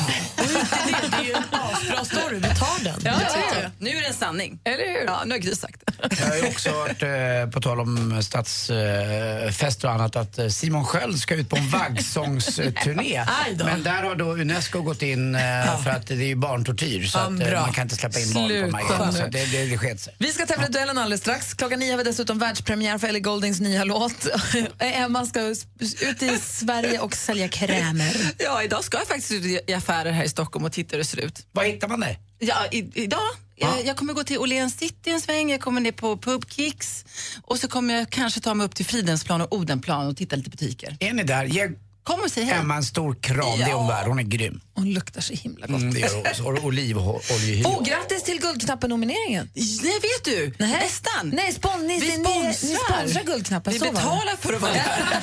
Det 0.48 1.16
är 1.16 1.24
ju 1.24 1.32
en 1.32 1.42
asbra 1.50 2.04
story. 2.04 2.36
Vi 2.36 2.42
tar 2.42 2.84
den. 2.84 3.00
Ja, 3.04 3.12
ja, 3.20 3.54
det. 3.54 3.70
Nu 3.78 3.90
är 3.90 4.00
det 4.00 4.06
en 4.06 4.14
sanning. 4.14 4.58
Eller 4.64 5.00
hur? 5.00 5.04
Ja, 5.06 5.22
nu 5.24 5.34
har 5.34 5.38
Gry 5.38 5.54
sagt 5.54 5.82
Jag 6.20 6.26
har 6.26 6.36
ju 6.36 6.46
också 6.46 6.70
hört, 6.70 7.02
eh, 7.02 7.50
på 7.52 7.60
tal 7.60 7.80
om 7.80 8.22
stadsfester 8.22 9.88
och 9.88 9.94
annat, 9.94 10.16
att 10.16 10.38
eh, 10.38 10.48
Simon 10.48 10.84
Sköld 10.84 11.18
ska 11.18 11.34
ut 11.34 11.48
på 11.48 11.56
en 11.56 11.68
vaggsångsturné. 11.70 13.24
Men 13.64 13.82
där 13.82 14.02
har 14.02 14.14
då 14.14 14.24
Unesco 14.24 14.82
gått 14.82 15.02
in 15.02 15.34
eh, 15.34 15.40
för 15.82 15.90
att 15.90 16.06
det 16.06 16.14
är 16.14 16.18
ju 16.18 16.36
barntortyr 16.36 17.06
så 17.06 17.18
att 17.18 17.40
eh, 17.40 17.60
man 17.60 17.72
kan 17.72 17.82
inte 17.82 17.96
släppa 17.96 18.18
in 18.20 18.32
barn 18.32 18.48
på 18.48 18.48
Sluta 18.48 19.06
Maja. 19.06 19.26
det, 19.26 19.44
det, 19.44 19.66
det 19.66 19.78
sket 19.78 20.00
sig. 20.00 20.14
Vi 20.18 20.32
ska 20.32 20.46
tävla 20.46 20.66
i 20.66 20.70
duellen 20.70 20.98
alldeles 20.98 21.20
strax. 21.20 21.54
Klockan 21.54 21.78
nio 21.78 21.90
har 21.92 21.98
vi 21.98 22.04
dessutom 22.04 22.38
världspremiär 22.38 22.98
för 22.98 23.08
Ellie 23.08 23.20
Goldings 23.20 23.60
nya 23.60 23.84
låt. 23.84 24.26
Emma 24.78 25.26
ska 25.26 25.40
ut 25.40 26.22
i 26.22 26.38
Sverige 26.42 26.98
och 26.98 27.14
sälja 27.14 27.48
krämer. 27.48 28.16
Ja, 28.38 28.62
idag 28.62 28.84
ska 28.84 28.98
jag 28.98 29.06
faktiskt 29.06 29.32
ut 29.32 29.62
i 29.66 29.74
affärer 29.74 30.12
här 30.12 30.24
i 30.24 30.28
Stockholm 30.34 30.64
och 30.64 30.72
titta 30.72 30.90
hur 30.90 30.98
det 30.98 31.04
ser 31.04 31.20
ut. 31.20 31.46
Var 31.52 31.64
hittar 31.64 31.88
man 31.88 32.00
det? 32.00 32.16
Ja, 32.38 32.66
i, 32.70 32.90
idag. 32.94 33.20
Jag, 33.56 33.86
jag 33.86 33.96
kommer 33.96 34.12
gå 34.12 34.24
till 34.24 34.38
Åhléns 34.38 34.78
City 34.78 35.10
en 35.10 35.20
sväng, 35.20 35.50
jag 35.50 35.60
kommer 35.60 35.80
ner 35.80 35.92
på 35.92 36.16
Pub 36.16 36.44
Kicks 36.50 37.04
och 37.42 37.58
så 37.58 37.68
kommer 37.68 37.94
jag 37.94 38.10
kanske 38.10 38.40
ta 38.40 38.54
mig 38.54 38.66
upp 38.66 38.74
till 38.74 38.86
Fridhemsplan 38.86 39.40
och 39.40 39.52
Odenplan 39.52 40.06
och 40.06 40.16
titta 40.16 40.36
lite 40.36 40.50
butiker. 40.50 40.96
Är 41.00 41.12
ni 41.12 41.22
där? 41.22 41.44
Ge 41.44 41.68
Kom 42.04 42.20
och 42.20 42.30
säg 42.30 42.44
hej. 42.44 42.58
Emma 42.58 42.74
en 42.74 42.84
stor 42.84 43.14
kram, 43.20 43.58
det 43.58 43.64
är 43.64 43.72
hon 43.72 43.88
värd. 43.88 44.06
Hon 44.06 44.18
är 44.18 44.22
grym. 44.22 44.60
Hon 44.74 44.92
luktar 44.92 45.20
så 45.20 45.32
himla 45.32 45.66
gott. 45.66 45.80
Mm, 45.80 45.94
det 45.94 46.00
gör 46.00 46.14
hon. 46.14 46.24
Så 46.34 46.42
har 46.42 46.52
du 46.52 46.60
olivoljehy. 46.60 47.64
Oh, 47.64 47.84
grattis 47.84 48.22
till 48.22 48.40
Guldknappen-nomineringen! 48.40 49.50
Nej, 49.54 50.00
vet 50.02 50.24
du? 50.24 50.54
Nästan. 50.58 51.30
Nej, 51.34 51.52
spon 51.52 51.86
ni, 51.86 52.00
Vi 52.00 52.08
ni, 52.08 52.16
ni, 52.16 52.46
ni 52.46 52.54
sponsrar. 52.54 52.98
sponsrar 52.98 53.22
Guldknappen. 53.24 53.72
Vi 53.72 53.78
så 53.78 53.84
betalar 53.92 54.36
för 54.36 54.52
att 54.52 54.60
vara 54.60 54.72
där. 54.72 54.82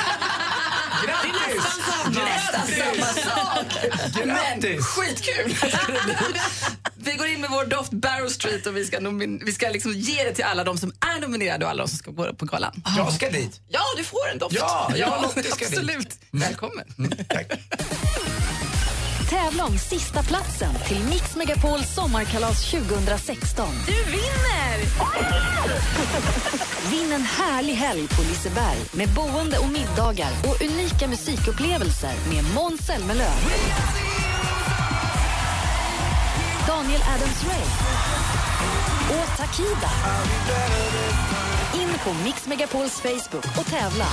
Det 1.05 1.11
är 1.11 1.55
nästan 1.55 1.81
samma, 1.91 2.25
nästan 2.25 2.67
samma 2.67 3.05
sak. 3.05 3.20
Men 4.25 4.81
skitkul! 4.81 5.55
vi 6.95 7.11
går 7.13 7.27
in 7.27 7.41
med 7.41 7.49
vår 7.49 7.65
doft 7.65 7.91
Barrow 7.91 8.29
Street 8.29 8.67
och 8.67 8.77
vi 8.77 8.85
ska, 8.85 8.99
vi 9.45 9.53
ska 9.53 9.69
liksom 9.69 9.93
ge 9.93 10.23
det 10.23 10.33
till 10.33 10.43
alla 10.43 10.63
de 10.63 10.77
som 10.77 10.93
är 11.15 11.21
nominerade 11.21 11.65
och 11.65 11.71
alla 11.71 11.83
de 11.83 11.89
som 11.89 11.97
ska 11.97 12.11
gå 12.11 12.33
på 12.33 12.45
galan. 12.45 12.83
Jag 12.97 13.13
ska 13.13 13.29
dit. 13.29 13.61
Ja, 13.67 13.81
du 13.97 14.03
får 14.03 14.29
en 14.31 14.37
doft. 14.37 14.55
Ja, 14.55 14.91
jag 14.95 15.21
Lottie 15.21 15.43
ska 15.43 15.65
dit. 15.65 15.77
Absolut. 15.77 16.19
Välkommen. 16.31 16.85
Tävla 19.31 19.65
om 19.65 19.77
sista 19.77 20.23
platsen 20.23 20.73
till 20.87 21.03
Mix 21.03 21.35
Megapols 21.35 21.93
sommarkalas 21.95 22.71
2016. 22.71 23.67
Du 23.87 24.11
vinner! 24.11 24.77
Vinn 26.91 27.11
en 27.13 27.21
härlig 27.21 27.73
helg 27.73 28.07
på 28.07 28.21
Liseberg 28.21 28.77
med 28.91 29.09
boende 29.09 29.57
och 29.57 29.69
middagar 29.69 30.31
och 30.43 30.61
unika 30.61 31.07
musikupplevelser 31.07 32.13
med 32.29 32.43
Måns 32.55 32.81
Zelmerlöw. 32.81 33.33
Daniel 36.67 37.01
Adams-Ray 37.01 37.65
och 39.09 39.37
Takida. 39.37 39.91
In 41.73 41.89
på 42.03 42.23
Mix 42.23 42.47
Megapols 42.47 43.01
Facebook 43.01 43.57
och 43.59 43.65
tävla. 43.65 44.05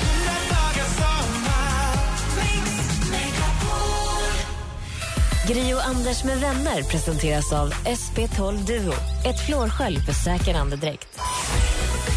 Gri 5.49 5.75
och 5.75 5.87
Anders 5.87 6.25
med 6.25 6.41
vänner 6.41 6.83
presenteras 6.83 7.53
av 7.53 7.73
SP12 7.73 8.67
Duo. 8.67 8.93
Ett 9.27 9.47
flårskölj 9.47 10.01
för 10.01 10.13
säker 10.13 10.55
andedräkt. 10.55 11.21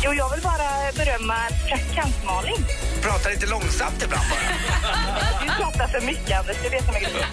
Jo, 0.04 0.14
jag 0.14 0.30
vill 0.30 0.42
bara 0.44 0.92
berömma 1.06 1.36
praktikant 1.68 2.26
Malin. 2.26 2.66
Prata 3.02 3.30
lite 3.30 3.46
långsamt 3.48 4.04
ibland 4.04 4.24
bara. 4.30 4.40
Du 5.44 5.64
pratar 5.64 5.88
för 5.88 6.06
mycket, 6.06 6.40
Anders. 6.40 6.58
Det 6.72 6.86
som 6.86 6.96
är 6.96 7.00
grejen. 7.00 7.28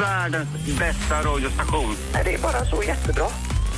Världens 0.00 0.48
bästa 0.78 1.22
radiostation. 1.22 1.96
Nej, 2.12 2.22
Det 2.24 2.34
är 2.34 2.38
bara 2.38 2.64
så 2.64 2.82
jättebra. 2.82 3.26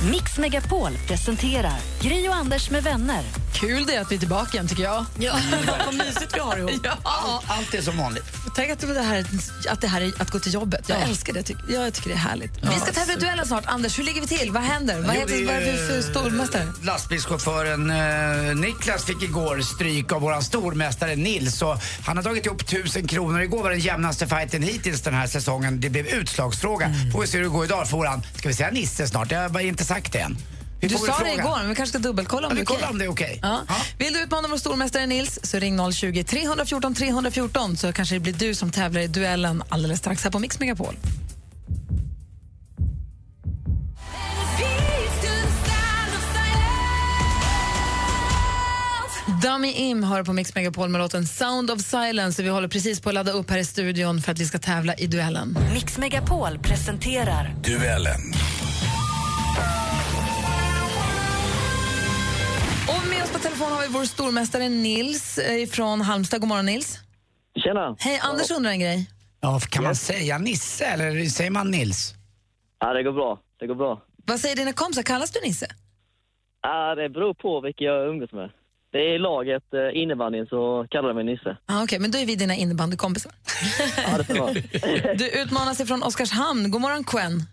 Mix 0.03 0.37
Megapol 0.37 0.91
presenterar 1.07 1.79
Gri 2.01 2.29
och 2.29 2.35
Anders 2.35 2.69
med 2.69 2.83
vänner. 2.83 3.23
Kul 3.53 3.85
det 3.85 3.97
att 3.97 4.11
vi 4.11 4.15
är 4.15 4.19
tillbaka 4.19 4.53
igen, 4.53 4.67
tycker 4.67 4.83
jag. 4.83 5.05
Ja, 5.19 5.39
vad 5.85 5.93
mysigt 5.93 6.35
vi 6.35 6.39
har 6.39 6.57
ihop. 6.57 6.71
Ja. 7.03 7.43
Allt 7.47 7.73
är 7.73 7.81
som 7.81 7.97
vanligt. 7.97 8.23
Tänk 8.55 8.71
att 8.71 8.79
det, 8.79 9.01
här, 9.01 9.25
att 9.69 9.81
det 9.81 9.87
här 9.87 10.01
är 10.01 10.21
att 10.21 10.31
gå 10.31 10.39
till 10.39 10.53
jobbet. 10.53 10.89
Jag 10.89 11.01
älskar 11.01 11.33
det. 11.33 11.43
Tycker, 11.43 11.73
jag 11.73 11.93
tycker 11.93 12.09
det 12.09 12.15
är 12.15 12.17
härligt. 12.17 12.51
vi 12.61 12.79
ska 12.79 12.91
tävla 12.91 13.13
i 13.13 13.15
duellen 13.15 13.45
snart. 13.45 13.63
Anders, 13.65 13.99
hur 13.99 14.03
ligger 14.03 14.21
vi 14.21 14.27
till? 14.27 14.51
Vad 14.51 14.63
händer? 14.63 15.01
Vad, 15.01 15.15
heter, 15.15 15.45
vad 15.45 15.55
är 15.55 15.71
vi 15.71 15.77
för 15.77 16.01
stormästare? 16.01 16.67
Lastbilschauffören 16.83 17.89
eh, 17.89 18.55
Niklas 18.55 19.05
fick 19.05 19.23
igår 19.23 19.61
stryk 19.61 20.11
av 20.11 20.21
våran 20.21 20.43
stormästare 20.43 21.15
Nils. 21.15 21.61
Och 21.61 21.77
han 22.05 22.17
har 22.17 22.23
dragit 22.23 22.45
ihop 22.45 22.67
tusen 22.67 23.07
kronor. 23.07 23.41
Igår 23.41 23.63
var 23.63 23.69
den 23.69 23.79
jämnaste 23.79 24.27
fighten 24.27 24.63
hittills 24.63 25.01
den 25.01 25.13
här 25.13 25.27
säsongen. 25.27 25.81
Det 25.81 25.89
blev 25.89 26.07
utslagsfråga. 26.07 26.85
Mm. 26.85 27.11
Får 27.11 27.21
vi 27.21 27.27
se 27.27 27.37
hur 27.37 27.43
det 27.43 27.49
går 27.49 27.65
idag. 27.65 27.89
Får 27.89 28.05
han, 28.05 28.23
ska 28.35 28.47
vi 28.47 28.55
säga 28.55 28.71
Nisse 28.71 29.07
snart? 29.07 29.31
Jag 29.31 29.49
har 29.49 29.59
inte 29.59 29.85
sagt 29.89 30.13
det 30.13 30.19
än. 30.19 30.37
Vi 30.81 30.87
Du 30.87 30.95
sa 30.97 31.19
det 31.23 31.33
igår, 31.33 31.57
men 31.57 31.69
vi 31.69 31.75
kanske 31.75 31.99
ska 31.99 32.07
dubbelkolla 32.07 32.47
om 32.47 32.51
Ja, 32.51 32.55
vi 32.55 32.59
det 32.61 32.63
är 32.63 32.65
kollar 32.65 32.79
okej. 32.87 32.91
om 32.91 32.97
det 32.99 33.05
är 33.05 33.09
okej. 33.09 33.39
Ja. 33.41 33.61
Vill 33.97 34.13
du 34.13 34.19
utmana 34.23 34.47
vår 34.47 34.57
stormästare 34.57 35.05
Nils 35.07 35.39
så 35.43 35.59
ring 35.59 35.91
020 35.91 36.23
314 36.23 36.95
314 36.95 37.77
så 37.77 37.93
kanske 37.93 38.15
det 38.15 38.19
blir 38.19 38.33
du 38.33 38.55
som 38.55 38.71
tävlar 38.71 39.01
i 39.01 39.07
duellen 39.07 39.63
alldeles 39.69 39.99
strax 39.99 40.23
här 40.23 40.31
på 40.31 40.39
Mix 40.39 40.59
Megapol. 40.59 40.95
Dummy 49.41 49.71
Im 49.73 50.03
har 50.03 50.23
på 50.23 50.33
Mix 50.33 50.55
Megapol 50.55 50.89
med 50.89 51.01
låten 51.01 51.27
Sound 51.27 51.71
of 51.71 51.81
Silence. 51.81 52.43
Vi 52.43 52.49
håller 52.49 52.67
precis 52.67 53.01
på 53.01 53.09
att 53.09 53.15
ladda 53.15 53.31
upp 53.31 53.49
här 53.49 53.57
i 53.57 53.65
studion 53.65 54.21
för 54.21 54.31
att 54.31 54.39
vi 54.39 54.45
ska 54.45 54.59
tävla 54.59 54.93
i 54.95 55.07
duellen. 55.07 55.57
Mix 55.73 55.97
Megapol 55.97 56.59
presenterar 56.59 57.55
Duellen. 57.63 58.33
Telefon 63.59 63.77
har 63.77 63.87
vi 63.87 63.93
vår 63.93 64.05
stormästare 64.05 64.69
Nils 64.69 65.37
eh, 65.37 65.67
från 65.67 66.01
Halmstad. 66.01 66.39
God 66.39 66.49
morgon 66.49 66.65
Nils. 66.65 66.99
Tjena. 67.63 67.95
Hej, 67.99 68.19
Anders 68.23 68.51
undrar 68.51 68.71
en 68.71 68.79
grej. 68.79 69.09
Ja, 69.41 69.59
kan 69.59 69.83
man 69.83 69.95
säga 69.95 70.37
Nisse 70.37 70.85
eller 70.85 71.25
säger 71.25 71.51
man 71.51 71.71
Nils? 71.71 72.13
Ja, 72.79 72.93
det 72.93 73.03
går 73.03 73.11
bra. 73.11 73.39
Det 73.59 73.67
går 73.67 73.75
bra. 73.75 74.01
Vad 74.25 74.39
säger 74.39 74.55
dina 74.55 74.73
kompisar? 74.73 75.03
Kallas 75.03 75.31
du 75.31 75.39
Nisse? 75.43 75.67
Ja, 76.61 76.95
det 76.95 77.09
beror 77.09 77.33
på 77.33 77.61
vilka 77.61 77.83
jag 77.83 78.07
umgås 78.09 78.31
med. 78.31 78.49
Det 78.91 78.97
är 78.97 79.15
i 79.15 79.19
laget 79.19 79.63
eh, 79.73 80.01
innebandyn 80.01 80.45
så 80.45 80.87
kallar 80.89 81.07
de 81.07 81.13
mig 81.15 81.23
Nisse. 81.23 81.57
Ah, 81.65 81.83
Okej, 81.83 81.99
men 81.99 82.11
då 82.11 82.17
är 82.17 82.25
vi 82.25 82.35
dina 82.35 82.55
innebandykompisar. 82.55 83.31
Ja, 83.97 84.17
det 84.17 84.23
får. 84.23 84.53
Du 85.17 85.29
utmanas 85.41 85.79
ifrån 85.79 86.03
Oskarshamn. 86.03 86.71
God 86.71 86.81
morgon, 86.81 87.03
Quen. 87.03 87.43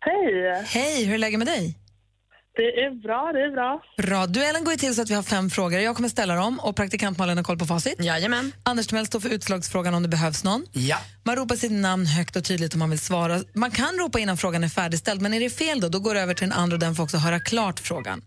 Hej! 0.00 0.64
Hej, 0.66 1.04
hur 1.04 1.14
är 1.14 1.18
läget 1.18 1.38
med 1.38 1.46
dig? 1.48 1.83
Det 2.56 2.80
är 2.84 2.90
bra, 3.02 3.32
det 3.32 3.40
är 3.40 3.50
bra. 3.50 3.82
Bra. 3.96 4.26
Duellen 4.26 4.64
går 4.64 4.72
ju 4.72 4.76
till 4.78 4.94
så 4.94 5.02
att 5.02 5.10
vi 5.10 5.14
har 5.14 5.22
fem 5.22 5.50
frågor. 5.50 5.80
Jag 5.80 5.96
kommer 5.96 6.08
ställa 6.08 6.34
dem 6.34 6.60
och 6.60 6.76
praktikant 6.76 7.18
Malin 7.18 7.36
har 7.36 7.44
koll 7.44 7.58
på 7.58 7.66
facit. 7.66 8.04
Jajamän. 8.04 8.52
Anders 8.62 8.86
Timell 8.86 9.06
står 9.06 9.20
för 9.20 9.28
utslagsfrågan 9.28 9.94
om 9.94 10.02
det 10.02 10.08
behövs 10.08 10.44
någon. 10.44 10.66
Ja. 10.72 10.96
Man 11.22 11.36
ropar 11.36 11.56
sitt 11.56 11.72
namn 11.72 12.06
högt 12.06 12.36
och 12.36 12.44
tydligt 12.44 12.74
om 12.74 12.78
man 12.78 12.90
vill 12.90 12.98
svara. 12.98 13.40
Man 13.54 13.70
kan 13.70 13.98
ropa 13.98 14.18
innan 14.18 14.36
frågan 14.36 14.64
är 14.64 14.68
färdigställd, 14.68 15.20
men 15.22 15.34
är 15.34 15.40
det 15.40 15.50
fel 15.50 15.80
då, 15.80 15.88
då 15.88 16.00
går 16.00 16.14
det 16.14 16.20
över 16.20 16.34
till 16.34 16.48
den 16.48 16.58
andra 16.58 16.74
och 16.74 16.80
den 16.80 16.94
får 16.94 17.02
också 17.02 17.16
höra 17.16 17.40
klart 17.40 17.80
frågan. 17.80 18.22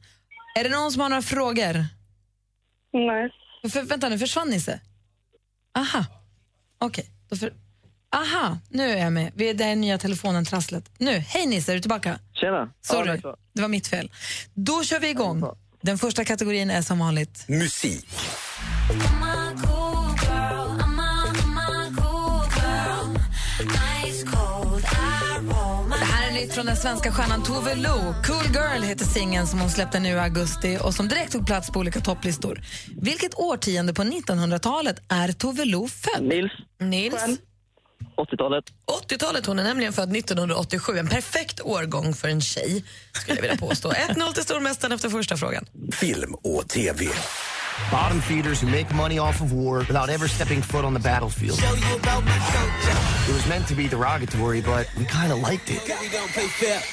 Är 0.55 0.63
det 0.63 0.69
någon 0.69 0.91
som 0.91 1.01
har 1.01 1.09
några 1.09 1.21
frågor? 1.21 1.85
Nej. 2.93 3.31
För, 3.71 3.81
vänta 3.81 4.09
nu, 4.09 4.19
försvann 4.19 4.49
Nisse? 4.49 4.79
Aha. 5.77 6.05
Okej. 6.79 7.05
då 7.29 7.35
för... 7.35 7.66
Aha, 8.15 8.57
nu 8.69 8.91
är 8.91 8.97
jag 9.03 9.13
med. 9.13 9.31
Vi 9.35 9.49
är 9.49 9.75
nya 9.75 9.97
telefonen 9.97 10.45
trasslet. 10.45 10.91
Nu, 10.97 11.11
hej 11.17 11.45
Nisse, 11.45 11.71
är 11.71 11.75
du 11.75 11.81
tillbaka? 11.81 12.19
Tjena. 12.33 12.57
Ja, 12.57 12.65
det 12.65 12.87
Sorry, 12.87 13.09
är 13.11 13.21
så. 13.21 13.35
det 13.53 13.61
var 13.61 13.69
mitt 13.69 13.87
fel. 13.87 14.11
Då 14.53 14.83
kör 14.83 14.99
vi 14.99 15.09
igång. 15.09 15.43
Den 15.81 15.97
första 15.97 16.23
kategorin 16.25 16.69
är 16.69 16.81
som 16.81 16.99
vanligt. 16.99 17.45
Musik. 17.47 18.07
Det 25.99 26.05
här 26.05 26.27
är 26.29 26.33
nytt 26.33 26.53
från 26.53 26.65
den 26.65 26.77
svenska 26.77 27.11
stjärnan 27.11 27.43
Tove 27.43 27.75
Lo. 27.75 28.13
Cool 28.25 28.45
Girl 28.53 28.81
heter 28.83 29.05
singeln 29.05 29.47
som 29.47 29.59
hon 29.59 29.69
släppte 29.69 29.99
nu 29.99 30.09
i 30.09 30.19
augusti 30.19 30.77
och 30.83 30.93
som 30.93 31.07
direkt 31.07 31.31
tog 31.31 31.45
plats 31.47 31.69
på 31.71 31.79
olika 31.79 31.99
topplistor. 31.99 32.61
Vilket 33.01 33.35
årtionde 33.35 33.93
på 33.93 34.01
1900-talet 34.03 34.95
är 35.09 35.31
Tove 35.31 35.65
Lo 35.65 35.87
född? 35.87 36.23
Nils. 36.23 36.51
Nils. 36.79 37.39
80-talet. 38.17 38.65
80-talet, 39.09 39.45
hon 39.45 39.59
är 39.59 39.63
nämligen 39.63 39.93
född 39.93 40.15
1987. 40.15 40.97
En 40.97 41.07
perfekt 41.07 41.61
årgång 41.61 42.13
för 42.13 42.27
en 42.27 42.41
tjej, 42.41 42.83
skulle 43.13 43.37
jag 43.37 43.41
vilja 43.41 43.57
påstå. 43.57 43.91
1-0 44.09 44.33
till 44.33 44.43
stormästaren 44.43 44.91
efter 44.91 45.09
första 45.09 45.37
frågan. 45.37 45.65
Film 45.91 46.33
och 46.33 46.69
TV. 46.69 47.07
Bottom 47.91 48.21
feeders 48.21 48.63
who 48.63 48.67
make 48.67 48.95
money 48.95 49.19
off 49.19 49.41
of 49.41 49.51
war 49.51 49.79
without 49.79 50.09
ever 50.09 50.27
stepping 50.27 50.61
foot 50.61 50.85
on 50.85 50.93
the 50.93 50.99
battlefield. 50.99 51.59
It 53.29 53.33
was 53.33 53.47
meant 53.47 53.67
to 53.67 53.75
be 53.75 53.87
derogatory, 53.87 54.61
but 54.61 54.87
we 54.97 55.05
kind 55.05 55.31
of 55.33 55.51
liked 55.51 55.69
it. 55.69 55.81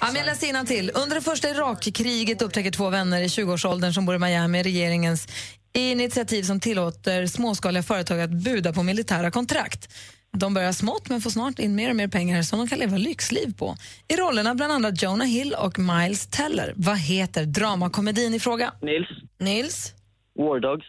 Ja, 0.00 0.06
men 0.06 0.16
jag 0.16 0.26
läser 0.26 0.64
till. 0.66 0.90
Under 0.94 1.14
det 1.16 1.22
första 1.22 1.50
Irakkriget 1.50 2.42
upptäcker 2.42 2.70
två 2.70 2.90
vänner 2.90 3.20
i 3.20 3.26
20-årsåldern 3.26 3.92
som 3.92 4.06
bor 4.06 4.14
i 4.14 4.18
Miami 4.18 4.62
regeringens 4.62 5.28
initiativ 5.72 6.42
som 6.42 6.60
tillåter 6.60 7.26
småskaliga 7.26 7.82
företag 7.82 8.20
att 8.20 8.30
buda 8.30 8.72
på 8.72 8.82
militära 8.82 9.30
kontrakt. 9.30 9.88
De 10.36 10.54
börjar 10.54 10.72
smått 10.72 11.08
men 11.08 11.20
får 11.20 11.30
snart 11.30 11.58
in 11.58 11.74
mer 11.74 11.90
och 11.90 11.96
mer 11.96 12.08
pengar 12.08 12.42
som 12.42 12.58
de 12.58 12.68
kan 12.68 12.78
leva 12.78 12.96
lyxliv 12.96 13.54
på. 13.56 13.76
I 14.08 14.16
rollerna 14.16 14.54
bland 14.54 14.72
annat 14.72 15.02
Jonah 15.02 15.26
Hill 15.26 15.54
och 15.58 15.78
Miles 15.78 16.26
Teller. 16.26 16.72
Vad 16.76 16.98
heter 16.98 17.44
dramakomedin 17.44 18.34
i 18.34 18.40
fråga? 18.40 18.72
Nils. 18.82 19.08
Nils. 19.40 19.92
War 20.38 20.60
Dogs. 20.60 20.84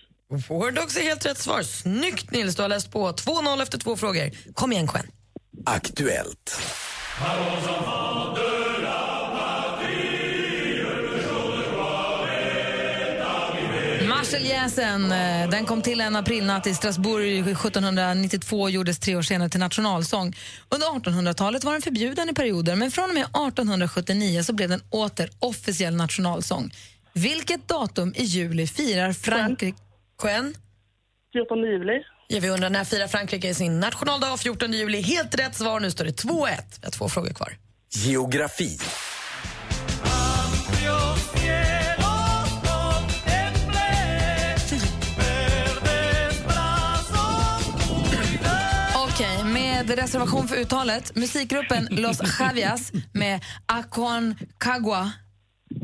War 0.49 0.71
Dogs 0.71 0.97
är 0.97 1.01
helt 1.01 1.25
rätt 1.25 1.37
svar. 1.37 1.61
Snyggt 1.61 2.31
Nils, 2.31 2.55
du 2.55 2.61
har 2.61 2.69
läst 2.69 2.91
på. 2.91 3.11
2-0 3.11 3.61
efter 3.61 3.77
två 3.77 3.95
frågor. 3.95 4.31
Kom 4.53 4.71
igen 4.71 4.87
Quen. 4.87 5.07
Aktuellt. 5.65 6.61
Marseljäsen 14.25 15.11
eh, 15.11 15.49
den 15.49 15.65
kom 15.65 15.81
till 15.81 16.01
en 16.01 16.15
aprilnatt 16.15 16.67
i 16.67 16.73
Strasbourg 16.73 17.39
1792 17.39 18.61
och 18.61 18.71
gjordes 18.71 18.99
tre 18.99 19.15
år 19.15 19.21
senare 19.21 19.49
till 19.49 19.59
nationalsång. 19.59 20.35
Under 20.69 20.87
1800-talet 20.87 21.63
var 21.63 21.71
den 21.71 21.81
förbjuden 21.81 22.29
i 22.29 22.33
perioder 22.33 22.75
men 22.75 22.91
från 22.91 23.09
och 23.09 23.13
med 23.13 23.23
1879 23.23 24.43
så 24.43 24.53
blev 24.53 24.69
den 24.69 24.81
åter 24.89 25.29
officiell 25.39 25.95
nationalsång. 25.95 26.71
Vilket 27.13 27.67
datum 27.67 28.13
i 28.15 28.23
juli 28.23 28.67
firar 28.67 29.13
Frankrike... 29.13 29.77
Quen? 30.21 30.55
14 31.33 31.59
juli. 31.59 32.03
Ja, 32.27 32.39
vi 32.39 32.49
undrar 32.49 32.69
när 32.69 32.83
firar 32.83 33.07
Frankrike 33.07 33.53
sin 33.53 33.79
nationaldag 33.79 34.37
14 34.37 34.73
juli? 34.73 35.01
Helt 35.01 35.39
rätt 35.39 35.55
svar. 35.55 35.79
Nu 35.79 35.91
står 35.91 36.05
det 36.05 36.23
2-1. 36.23 36.47
Vi 36.81 36.85
har 36.85 36.91
två 36.91 37.09
frågor 37.09 37.33
kvar. 37.33 37.57
Geografi. 37.93 38.79
Med 49.87 49.99
reservation 49.99 50.47
för 50.47 50.55
uttalet. 50.55 51.15
Musikgruppen 51.15 51.87
Los 51.91 52.39
Javias 52.39 52.91
med 53.13 53.39
Aconcagua 53.65 55.11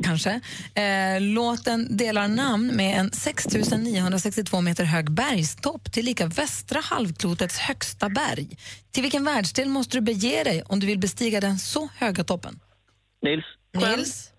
kanske. 0.04 0.42
Eh, 0.76 1.22
låten 1.22 1.98
delar 1.98 2.28
namn 2.28 2.68
med 2.76 3.00
en 3.00 3.12
6 3.12 3.48
962 3.78 4.62
meter 4.62 4.84
hög 4.84 5.12
bergstopp 5.12 5.92
till 5.92 6.06
lika 6.06 6.28
västra 6.28 6.80
halvklotets 6.80 7.58
högsta 7.60 8.10
berg. 8.10 8.58
Till 8.92 9.04
vilken 9.04 9.26
världsdel 9.26 9.70
måste 9.70 9.98
du 9.98 10.02
bege 10.02 10.44
dig 10.44 10.64
om 10.66 10.80
du 10.80 10.88
vill 10.88 11.00
bestiga 11.00 11.40
den 11.42 11.60
så 11.60 11.90
höga 11.98 12.24
toppen? 12.24 12.60
Nils. 13.22 13.46
Nils? 13.74 14.32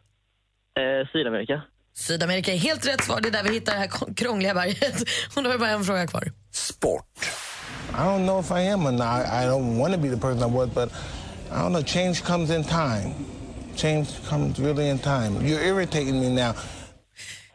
Eh, 0.79 1.09
Sydamerika. 1.13 1.63
Sydamerika 1.95 2.53
är 2.53 2.59
helt 2.59 2.87
rätt 2.87 3.05
svar. 3.05 3.21
Det 3.21 3.29
är 3.29 3.33
där 3.33 3.43
vi 3.43 3.53
hittar 3.53 3.73
det 3.73 3.79
här 3.79 4.15
krångliga 4.15 4.55
berget. 4.55 5.03
Och 5.37 5.43
då 5.43 5.51
har 5.51 5.53
vi 5.53 5.59
bara 5.59 5.71
en 5.71 5.85
fråga 5.85 6.07
kvar. 6.07 6.33
I 7.95 8.05
don't 8.05 8.25
know 8.25 8.41
if 8.41 8.51
I 8.51 8.61
am 8.61 8.87
or 8.87 8.93
not. 8.93 9.27
I 9.27 9.47
don't 9.47 9.79
want 9.79 9.93
to 9.93 9.99
be 9.99 10.09
the 10.09 10.17
person 10.17 10.43
I 10.43 10.47
was, 10.47 10.69
but 10.75 10.89
I 11.51 11.63
don't 11.63 11.73
know. 11.73 11.83
Change 11.83 12.23
comes 12.23 12.51
in 12.51 12.65
time. 12.65 13.15
Change 13.77 14.09
comes 14.29 14.59
really 14.59 14.89
in 14.89 14.99
time. 14.99 15.47
You're 15.47 15.65
irritating 15.65 16.21
me 16.21 16.29
now. 16.29 16.55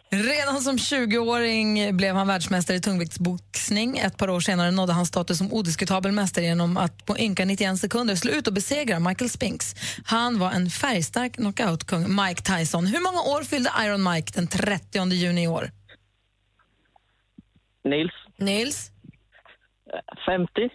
Redan 0.10 0.62
som 0.62 0.78
20-åring 0.78 1.98
blev 1.98 2.16
han 2.16 2.28
världsmästare 2.28 2.78
i 2.78 2.82
tungviktsboxning. 2.82 3.98
Ett 3.98 4.18
par 4.18 4.30
år 4.30 4.40
senare 4.40 4.72
nådde 4.72 4.94
han 4.94 5.06
status 5.06 5.38
som 5.38 5.54
odiskutabel 5.54 6.12
mästare 6.12 6.46
genom 6.46 6.78
att 6.78 7.06
på 7.06 7.18
ynka 7.18 7.46
91 7.46 7.80
sekunder 7.80 8.16
slå 8.16 8.32
ut 8.32 8.48
och 8.48 8.54
besegra 8.54 9.00
Michael 9.00 9.30
Spinks. 9.30 9.76
Han 10.06 10.40
var 10.40 10.52
en 10.52 10.70
färgstark 10.70 11.36
knockout-kung, 11.36 12.16
Mike 12.16 12.42
Tyson. 12.42 12.88
Hur 12.88 13.00
många 13.00 13.22
år 13.22 13.44
fyllde 13.44 13.72
Iron 13.80 14.14
Mike 14.14 14.32
den 14.36 14.48
30 14.48 15.12
juni 15.12 15.44
i 15.44 15.48
år? 15.48 15.72
Nils. 17.84 18.12
Nils? 18.38 18.92
50. 20.26 20.70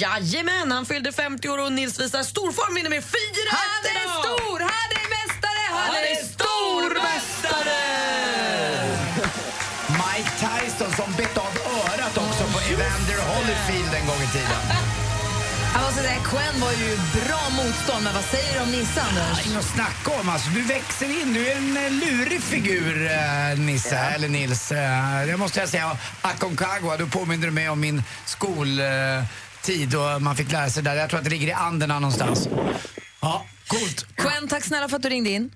Jajamän, 0.00 0.72
han 0.72 0.86
fyllde 0.86 1.12
50 1.12 1.48
år 1.48 1.58
och 1.64 1.72
Nils 1.72 2.00
visar 2.00 2.22
storform 2.22 2.74
vinner 2.74 2.90
med 2.90 3.04
4 3.04 3.20
Han 3.50 3.82
är 3.96 4.08
stor, 4.22 4.60
han 4.60 4.90
är 5.00 5.06
mästare, 5.16 5.62
han 5.72 5.94
är 5.94 6.24
stormästare! 6.24 7.29
Quen 16.30 16.60
var 16.60 16.70
ju 16.72 16.96
bra 17.26 17.40
motstånd, 17.64 18.04
men 18.04 18.14
vad 18.14 18.24
säger 18.24 18.54
du 18.54 18.60
om 18.60 18.70
Nisse, 18.70 19.00
Anders? 19.02 19.46
Inget 19.46 19.58
att 19.58 19.64
snacka 19.64 20.20
om. 20.20 20.28
Alltså, 20.28 20.50
du 20.50 20.62
växer 20.62 21.22
in. 21.22 21.32
Du 21.32 21.46
är 21.48 21.56
en 21.56 21.76
eh, 21.76 21.92
lurig 21.92 22.42
figur, 22.42 23.06
eh, 23.10 23.58
Nisse, 23.58 23.96
eller 23.96 24.28
Nils. 24.28 24.72
Eh, 24.72 25.26
det 25.26 25.36
måste 25.36 25.60
jag 25.60 25.68
säga. 25.68 25.96
Aconcagua, 26.22 26.96
du 26.96 27.06
påminner 27.10 27.50
mig 27.50 27.68
om 27.68 27.80
min 27.80 28.02
skoltid 28.24 29.94
och 29.94 30.22
man 30.22 30.36
fick 30.36 30.52
lära 30.52 30.68
sig 30.68 30.82
där. 30.82 30.94
Jag 30.94 31.10
tror 31.10 31.18
att 31.18 31.24
det 31.24 31.30
ligger 31.30 31.48
i 31.48 31.52
Anderna 31.52 31.98
någonstans. 31.98 32.48
Ja, 33.22 33.44
coolt. 33.66 34.06
Quen, 34.16 34.48
tack 34.48 34.64
snälla 34.64 34.88
för 34.88 34.96
att 34.96 35.02
du 35.02 35.08
ringde 35.08 35.30
in. 35.30 35.50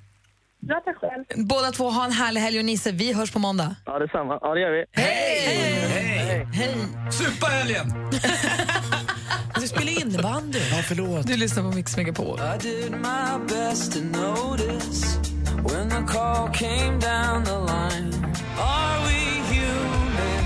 Ja, 0.61 0.83
tack 0.85 0.97
själv. 0.97 1.47
Båda 1.47 1.73
två, 1.73 1.91
ha 1.91 2.05
en 2.05 2.13
härlig 2.13 2.41
helg 2.41 2.59
och 2.59 2.65
Nisse, 2.65 2.93
vi 2.93 3.13
hörs 3.13 3.31
på 3.31 3.39
måndag. 3.39 3.77
Ja, 3.87 3.99
detsamma. 3.99 4.39
Ja, 4.41 4.55
det 4.55 4.61
gör 4.61 4.71
vi. 4.71 4.85
Hej! 4.93 5.89
Hej! 5.89 6.47
Hej! 6.53 6.75
Supa 7.13 7.47
helgen! 7.47 8.11
Du 9.85 9.91
spelar 9.91 10.07
innebandy. 10.07 10.59
Ja, 10.71 10.83
förlåt. 10.89 11.27
Du 11.27 11.37
lyssnar 11.37 11.63
på 11.63 11.69
Mix 11.77 11.97
Megapol. 11.97 12.41
I 12.41 12.63
did 12.63 12.91
my 12.93 13.47
best 13.49 13.93
to 13.93 13.99
notice 14.01 15.19
when 15.47 15.89
the 15.91 16.13
call 16.13 16.49
came 16.55 16.91
down 17.01 17.45
the 17.45 17.51
line. 17.73 18.15
Are 18.59 18.99
we 19.07 19.21
human 19.55 20.45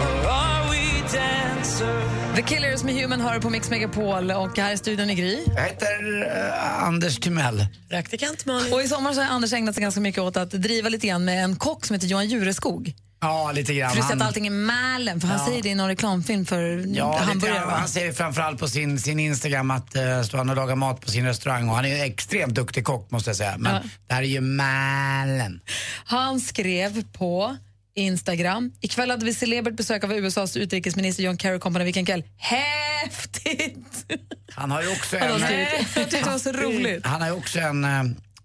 or 0.00 0.28
are 0.28 0.70
we 0.70 1.02
dancers? 1.18 2.36
The 2.36 2.42
Killers 2.42 2.84
med 2.84 2.94
Human 2.94 3.20
hör 3.20 3.40
på 3.40 3.50
Mix 3.50 3.70
Megapol 3.70 4.30
och 4.30 4.58
här 4.58 4.72
är 4.72 4.76
studion 4.76 5.10
i 5.10 5.14
Gry. 5.14 5.38
Jag 5.56 5.62
heter 5.62 6.22
eh, 6.36 6.84
Anders 6.84 7.16
Timell. 7.20 7.66
Praktikant 7.88 8.46
Malin. 8.46 8.72
Och 8.72 8.82
i 8.82 8.88
sommar 8.88 9.12
så 9.12 9.20
har 9.20 9.28
Anders 9.28 9.52
ägnat 9.52 9.74
sig 9.74 9.82
ganska 9.82 10.00
mycket 10.00 10.22
åt 10.22 10.36
att 10.36 10.50
driva 10.50 10.88
lite 10.88 11.06
grann 11.06 11.24
med 11.24 11.44
en 11.44 11.56
kock 11.56 11.86
som 11.86 11.94
heter 11.94 12.06
Johan 12.06 12.28
Jureskog. 12.28 12.94
Ja, 13.22 13.52
lite 13.52 13.74
grann. 13.74 13.90
För 13.90 13.96
du 13.96 14.02
att 14.22 14.22
allting 14.22 14.46
är 14.46 14.50
Mälen, 14.50 15.20
för 15.20 15.28
han 15.28 15.38
Ja. 15.38 15.46
säger 15.46 15.62
det 15.62 15.68
i 15.68 15.74
någon 15.74 15.88
reklamfilm 15.88 16.46
för 16.46 16.84
Ja, 16.96 17.18
hamburgare. 17.18 17.64
va? 17.64 17.72
han 17.78 17.88
säger 17.88 18.12
framförallt 18.12 18.58
på 18.60 18.68
sin, 18.68 18.98
sin 19.00 19.20
Instagram 19.20 19.70
att 19.70 19.96
uh, 19.96 20.22
står 20.22 20.38
han 20.38 20.50
och 20.50 20.56
lagar 20.56 20.74
mat 20.76 21.00
på 21.00 21.10
sin 21.10 21.26
restaurang 21.26 21.68
och 21.68 21.74
han 21.76 21.84
är 21.84 21.88
ju 21.88 22.00
extremt 22.02 22.54
duktig 22.54 22.84
kock 22.84 23.10
måste 23.10 23.30
jag 23.30 23.36
säga. 23.36 23.54
Men 23.58 23.74
Ja. 23.74 23.80
det 24.06 24.14
här 24.14 24.22
är 24.22 24.26
ju 24.26 24.40
Mälen. 24.40 25.60
Han 26.04 26.40
skrev 26.40 27.04
på 27.12 27.56
Instagram. 27.94 28.72
Ikväll 28.80 29.10
hade 29.10 29.24
vi 29.24 29.34
celebert 29.34 29.76
besök 29.76 30.04
av 30.04 30.12
USAs 30.12 30.56
utrikesminister 30.56 31.22
John 31.22 31.38
Kerry 31.38 31.58
Company. 31.58 31.84
Vilken 31.84 32.06
kväll. 32.06 32.24
Häftigt! 32.36 34.06
Han 34.54 34.70
har 34.70 34.82
ju 34.82 34.88
också 34.92 35.18
Han 35.18 35.28
har 35.42 35.48
en... 35.50 35.66
det 36.10 36.22
var 36.26 36.38
så 36.38 36.52
roligt. 36.52 37.06
Han 37.06 37.22
har 37.22 37.30
också 37.30 37.58
en, 37.58 37.84
eh, 37.84 38.02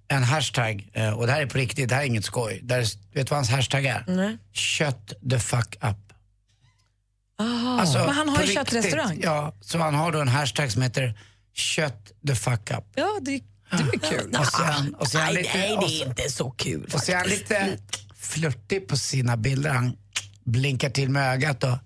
en 0.07 0.23
hashtag 0.23 0.89
eh, 0.93 1.09
och 1.09 1.27
det 1.27 1.33
här 1.33 1.41
är 1.41 1.45
på 1.45 1.57
riktigt, 1.57 1.89
det 1.89 1.95
här 1.95 2.01
är 2.01 2.05
inget 2.07 2.25
skoj. 2.25 2.59
Där, 2.63 2.79
vet 2.81 2.91
du 3.13 3.23
vad 3.23 3.37
hans 3.37 3.49
hashtag 3.49 3.85
är? 3.85 4.03
Nej. 4.07 4.37
Shut 4.53 5.13
the 5.29 5.39
fuck 5.39 5.75
up. 5.75 5.97
Ah, 7.39 7.79
Alltså, 7.79 7.97
men 7.97 8.09
han 8.15 8.29
har 8.29 8.43
ju 8.43 8.53
köttrestaurang. 8.53 9.19
Ja, 9.23 9.53
så 9.61 9.77
han 9.77 9.95
har 9.95 10.11
då 10.11 10.21
en 10.21 10.27
hashtag 10.27 10.71
som 10.71 10.81
heter 10.81 11.19
Shut 11.55 12.11
the 12.27 12.35
fuck 12.35 12.71
up. 12.71 12.83
Ja, 12.95 13.17
det, 13.21 13.31
det 13.71 13.77
är 14.07 14.09
kul. 14.19 14.35
Och 14.39 14.47
sen, 14.47 14.95
och 14.95 15.07
sen 15.07 15.21
nej, 15.25 15.33
lite, 15.35 15.57
nej, 15.57 15.77
det 15.79 15.85
är 15.85 16.07
inte 16.07 16.29
så 16.29 16.49
kul 16.51 16.89
Och 16.93 16.99
så 16.99 17.11
är 17.11 17.15
han 17.15 17.27
lite 17.27 17.77
flörtig 18.15 18.87
på 18.87 18.97
sina 18.97 19.37
bilder. 19.37 19.69
Han 19.69 19.97
blinkar 20.43 20.89
till 20.89 21.09
med 21.09 21.33
ögat 21.33 21.63
och 21.63 21.77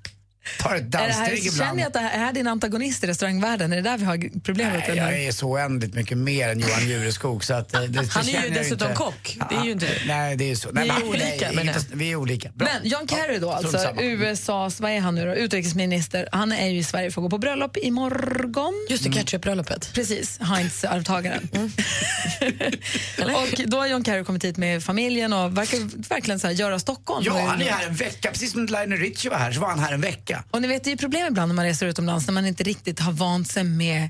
tar 0.60 0.76
ett 0.76 0.82
Är 0.82 0.86
danssteg 0.88 1.38
känner 1.38 1.48
ibland. 1.54 1.80
jag 1.80 1.88
att 1.88 1.94
det 1.94 2.00
här 2.00 2.12
är 2.14 2.18
här 2.18 2.34
din 2.34 2.48
antagonist 2.48 3.04
i 3.04 3.08
restaurangvärlden? 3.08 3.72
Är 3.74 3.76
det 3.76 3.82
där 3.82 3.98
vi 3.98 4.06
har 4.06 4.42
problemet? 4.44 4.84
Nej, 4.88 4.98
jag 4.98 5.24
är 5.24 5.32
så 5.32 5.48
oändligt 5.48 5.94
mycket 5.94 6.18
mer 6.18 6.50
än 6.50 6.60
Johan 6.60 6.88
Jureskog. 6.90 7.44
Så 7.46 7.54
att, 7.54 7.74
eh, 7.74 7.82
det, 7.82 7.98
Han 8.12 8.24
är 8.24 8.26
ju 8.28 8.32
känner 8.34 8.50
dessutom 8.50 8.88
inte. 8.88 8.98
kock. 8.98 9.38
Det 9.50 9.56
är 9.56 9.64
ju 9.66 9.72
inte. 9.72 9.88
Nej, 10.08 10.36
det 10.36 10.52
är 10.52 10.56
så. 10.56 10.70
Nej, 10.72 10.90
är 10.90 10.94
men- 10.94 11.04
olika, 11.04 11.26
nej, 11.26 11.56
menar 11.56 11.62
inget- 11.74 11.88
Vi 11.92 12.12
är 12.12 12.16
olika. 12.16 12.50
Bra. 12.56 12.68
Men 12.74 12.90
John 12.92 13.08
Kerry 13.08 13.38
då, 13.40 13.52
alltså. 13.52 13.94
USAs, 14.00 14.80
vad 14.80 14.92
är 14.92 15.00
han 15.00 15.16
nu 15.16 15.26
då, 15.26 15.36
utrikesminister, 15.36 16.30
han 16.32 16.52
är 16.52 16.68
ju 16.70 16.78
i 16.80 16.84
Sverige 16.84 17.12
för 17.12 17.22
att 17.22 17.24
gå 17.24 17.30
på 17.30 17.38
bröllop 17.38 17.78
imorgon. 17.78 18.74
Just 18.90 19.04
det, 19.04 19.12
ketchupbröllopet. 19.14 19.92
Precis, 19.94 20.40
Heinz-arvtagaren. 20.40 21.50
och 23.36 23.62
då 23.66 23.78
har 23.78 23.88
John 23.88 24.04
Kerry 24.06 24.24
kommit 24.24 24.44
hit 24.46 24.58
med 24.58 24.84
familjen 24.84 25.34
och 25.34 25.58
verkar 25.58 26.10
verkligen 26.10 26.40
så 26.40 26.48
här, 26.48 26.54
göra 26.54 26.80
Stockholm. 26.80 27.24
Ja, 27.26 27.46
han 27.48 27.62
är 27.62 27.66
här 27.72 27.88
en 27.88 27.96
vecka. 27.96 28.32
Precis 28.32 28.52
som 28.52 28.66
Lionel 28.66 28.98
Richie 29.00 29.32
var 29.32 29.38
här, 29.38 29.52
så 29.52 29.60
var 29.62 29.70
han 29.70 29.80
här 29.80 29.94
en 29.94 30.02
vecka. 30.02 30.31
Och 30.52 30.62
ni 30.62 30.68
vet, 30.68 30.84
det 30.84 30.92
är 30.92 30.98
problem 30.98 31.28
ibland 31.28 31.50
när 31.50 31.56
man 31.56 31.66
reser 31.66 31.88
utomlands 31.88 32.28
när 32.28 32.34
man 32.34 32.46
inte 32.46 32.64
riktigt 32.64 33.00
har 33.00 33.12
vant 33.12 33.48
sig 33.48 33.64
med 33.64 34.10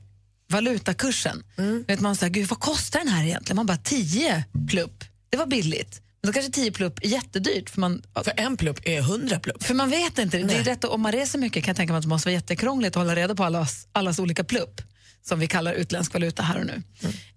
valutakursen. 0.50 1.44
Vet 1.88 2.00
man 2.00 2.16
säger, 2.16 2.34
gud 2.34 2.48
vad 2.48 2.60
kostar 2.60 3.00
den 3.00 3.08
här 3.08 3.24
egentligen? 3.26 3.56
Man 3.56 3.66
bara 3.66 3.78
10 3.78 4.44
plupp, 4.70 5.04
det 5.30 5.38
var 5.38 5.46
billigt. 5.46 6.02
Men 6.22 6.32
då 6.32 6.34
kanske 6.34 6.52
10 6.52 6.72
plupp 6.72 7.00
är 7.04 7.08
jättedyrt. 7.08 7.70
För, 7.70 7.80
man, 7.80 8.04
för 8.24 8.34
en 8.38 8.58
plupp 8.58 8.80
är 8.84 9.00
100 9.00 9.40
plupp. 9.40 9.64
För 9.64 9.74
man 9.74 9.90
vet 9.90 10.18
inte. 10.18 10.38
Det 10.38 10.56
är 10.56 10.64
rätt, 10.64 10.84
om 10.84 11.02
man 11.02 11.12
reser 11.12 11.40
mycket 11.40 11.64
kan 11.64 11.72
jag 11.72 11.78
tänka 11.78 11.94
mig 11.94 11.98
att 11.98 12.04
det 12.04 12.10
måste 12.10 12.28
vara 12.28 12.34
jättekrångligt 12.34 12.96
att 12.96 13.02
hålla 13.02 13.16
reda 13.16 13.36
på 13.36 13.44
allas, 13.44 13.88
allas 13.92 14.20
olika 14.20 14.44
plupp 14.44 14.82
som 15.24 15.40
vi 15.40 15.48
kallar 15.48 15.74
utländsk 15.74 16.14
valuta 16.14 16.44
här 16.44 16.60
och 16.60 16.66
nu. 16.66 16.84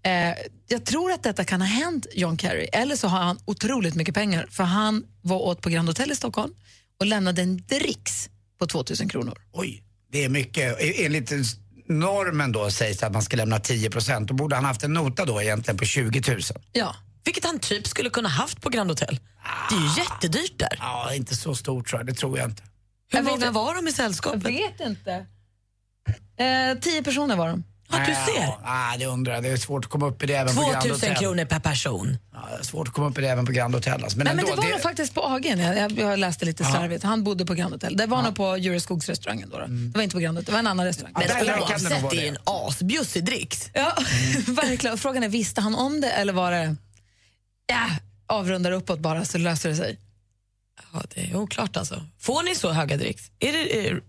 Eh, 0.02 0.34
jag 0.68 0.84
tror 0.84 1.12
att 1.12 1.22
detta 1.22 1.44
kan 1.44 1.60
ha 1.60 1.68
hänt 1.68 2.06
John 2.14 2.38
Kerry, 2.38 2.64
eller 2.72 2.96
så 2.96 3.08
har 3.08 3.18
han 3.18 3.38
otroligt 3.44 3.94
mycket 3.94 4.14
pengar 4.14 4.46
för 4.50 4.64
han 4.64 5.04
var 5.22 5.38
åt 5.38 5.60
på 5.60 5.68
Grand 5.68 5.88
Hotel 5.88 6.12
i 6.12 6.16
Stockholm 6.16 6.52
och 7.00 7.06
lämnade 7.06 7.42
en 7.42 7.56
dricks 7.56 8.28
på 8.58 8.66
2000 8.66 9.08
kronor. 9.08 9.38
Oj, 9.52 9.82
det 10.12 10.24
är 10.24 10.28
mycket. 10.28 10.80
E- 10.80 11.04
Enligt 11.06 11.32
normen 11.88 12.52
då 12.52 12.70
sägs 12.70 13.02
att 13.02 13.12
man 13.12 13.22
ska 13.22 13.36
lämna 13.36 13.58
10 13.60 13.90
procent. 13.90 14.28
Då 14.28 14.34
borde 14.34 14.54
han 14.56 14.64
haft 14.64 14.82
en 14.82 14.92
nota 14.92 15.24
då 15.24 15.42
egentligen 15.42 15.78
på 15.78 15.84
20 15.84 16.22
000. 16.32 16.40
Ja. 16.72 16.96
Vilket 17.24 17.44
han 17.44 17.58
typ 17.58 17.86
skulle 17.86 18.10
kunna 18.10 18.28
haft 18.28 18.60
på 18.62 18.68
Grand 18.70 18.90
Hotel. 18.90 19.20
Det 19.70 19.74
är 19.76 19.80
ju 19.80 20.02
jättedyrt 20.02 20.58
där. 20.58 20.76
Ja, 20.78 21.14
inte 21.14 21.36
så 21.36 21.54
stort 21.54 21.88
tror 21.88 22.00
jag. 22.00 22.06
Det 22.06 22.14
tror 22.14 22.38
jag 22.38 22.50
inte. 22.50 22.62
Hur 23.12 23.18
Jag 23.18 23.24
många 23.24 23.50
var 23.50 23.74
de 23.74 23.88
i 23.88 23.92
sällskapet? 23.92 24.42
Jag 24.44 24.50
vet 24.52 24.80
inte. 24.80 25.26
Eh, 26.36 26.78
tio 26.80 27.02
personer 27.02 27.36
var 27.36 27.48
de. 27.48 27.64
Ja, 27.90 27.98
du 27.98 28.32
ser. 28.32 28.54
Ja, 28.64 28.94
det 28.98 29.06
undrar. 29.06 29.42
Det 29.42 29.48
är 29.48 29.56
svårt 29.56 29.84
att 29.84 29.90
komma 29.90 30.06
upp 30.06 30.22
i 30.22 30.26
det 30.26 30.34
även 30.34 30.54
på 30.54 30.60
Grand 30.60 30.82
2000 30.82 31.08
Hotel. 31.08 31.22
kronor 31.22 31.44
per 31.44 31.60
person. 31.60 32.18
Ja, 32.32 32.48
det 32.52 32.58
är 32.58 32.62
svårt 32.62 32.88
att 32.88 32.94
komma 32.94 33.08
upp 33.08 33.18
i 33.18 33.20
det 33.20 33.28
även 33.28 33.46
på 33.46 33.52
Grand 33.52 33.74
Hotel. 33.74 34.02
Alltså. 34.02 34.18
Men 34.18 34.24
Nej, 34.24 34.34
men 34.36 34.44
ändå, 34.44 34.56
det 34.56 34.66
var 34.66 34.72
nog 34.72 34.80
faktiskt 34.80 35.14
på 35.14 35.20
AG, 35.24 35.46
jag, 35.46 35.76
jag, 35.78 35.92
jag 35.92 36.18
läste 36.18 36.44
lite 36.44 36.64
slarvigt. 36.64 37.04
Han 37.04 37.24
bodde 37.24 37.44
på 37.46 37.54
Grand 37.54 37.72
Hotel. 37.74 37.96
Det 37.96 38.06
var 38.06 38.22
nog 38.22 38.36
på 38.36 38.56
Jureskogsrestaurangen 38.58 39.48
då, 39.50 39.58
då. 39.58 39.64
Mm. 39.64 39.92
Det 39.92 39.98
var 39.98 40.02
inte 40.02 40.14
på 40.14 40.20
Grand 40.20 40.38
Hotel, 40.38 40.46
det 40.46 40.52
var 40.52 40.58
en 40.58 40.66
annan 40.66 40.86
restaurang. 40.86 41.12
Men 41.18 41.22
där- 41.28 41.34
kan 41.34 41.46
det 41.46 41.52
nog 41.56 41.62
oavsett, 41.70 42.02
vara 42.02 42.12
det 42.14 42.18
är 42.18 42.22
det. 42.22 42.28
en 42.28 42.36
asbjussig 42.44 43.24
dricks. 43.24 43.70
Ja, 43.72 43.96
verkligen. 44.46 44.98
Frågan 44.98 45.22
är, 45.22 45.28
visste 45.28 45.60
han 45.60 45.74
om 45.74 46.00
det 46.00 46.10
eller 46.10 46.32
var 46.32 46.50
det 46.52 46.76
ja, 47.66 47.86
avrundar 48.26 48.70
uppåt 48.72 48.98
bara 48.98 49.24
så 49.24 49.38
löser 49.38 49.68
det 49.68 49.76
sig? 49.76 49.98
Ja, 50.92 51.02
det 51.14 51.20
är 51.30 51.36
oklart 51.36 51.76
alltså. 51.76 52.02
Får 52.20 52.42
ni 52.42 52.54
så 52.54 52.72
höga 52.72 52.96
dricks? 52.96 53.30
Är 53.38 53.52
det, 53.52 53.88
är, 53.88 54.00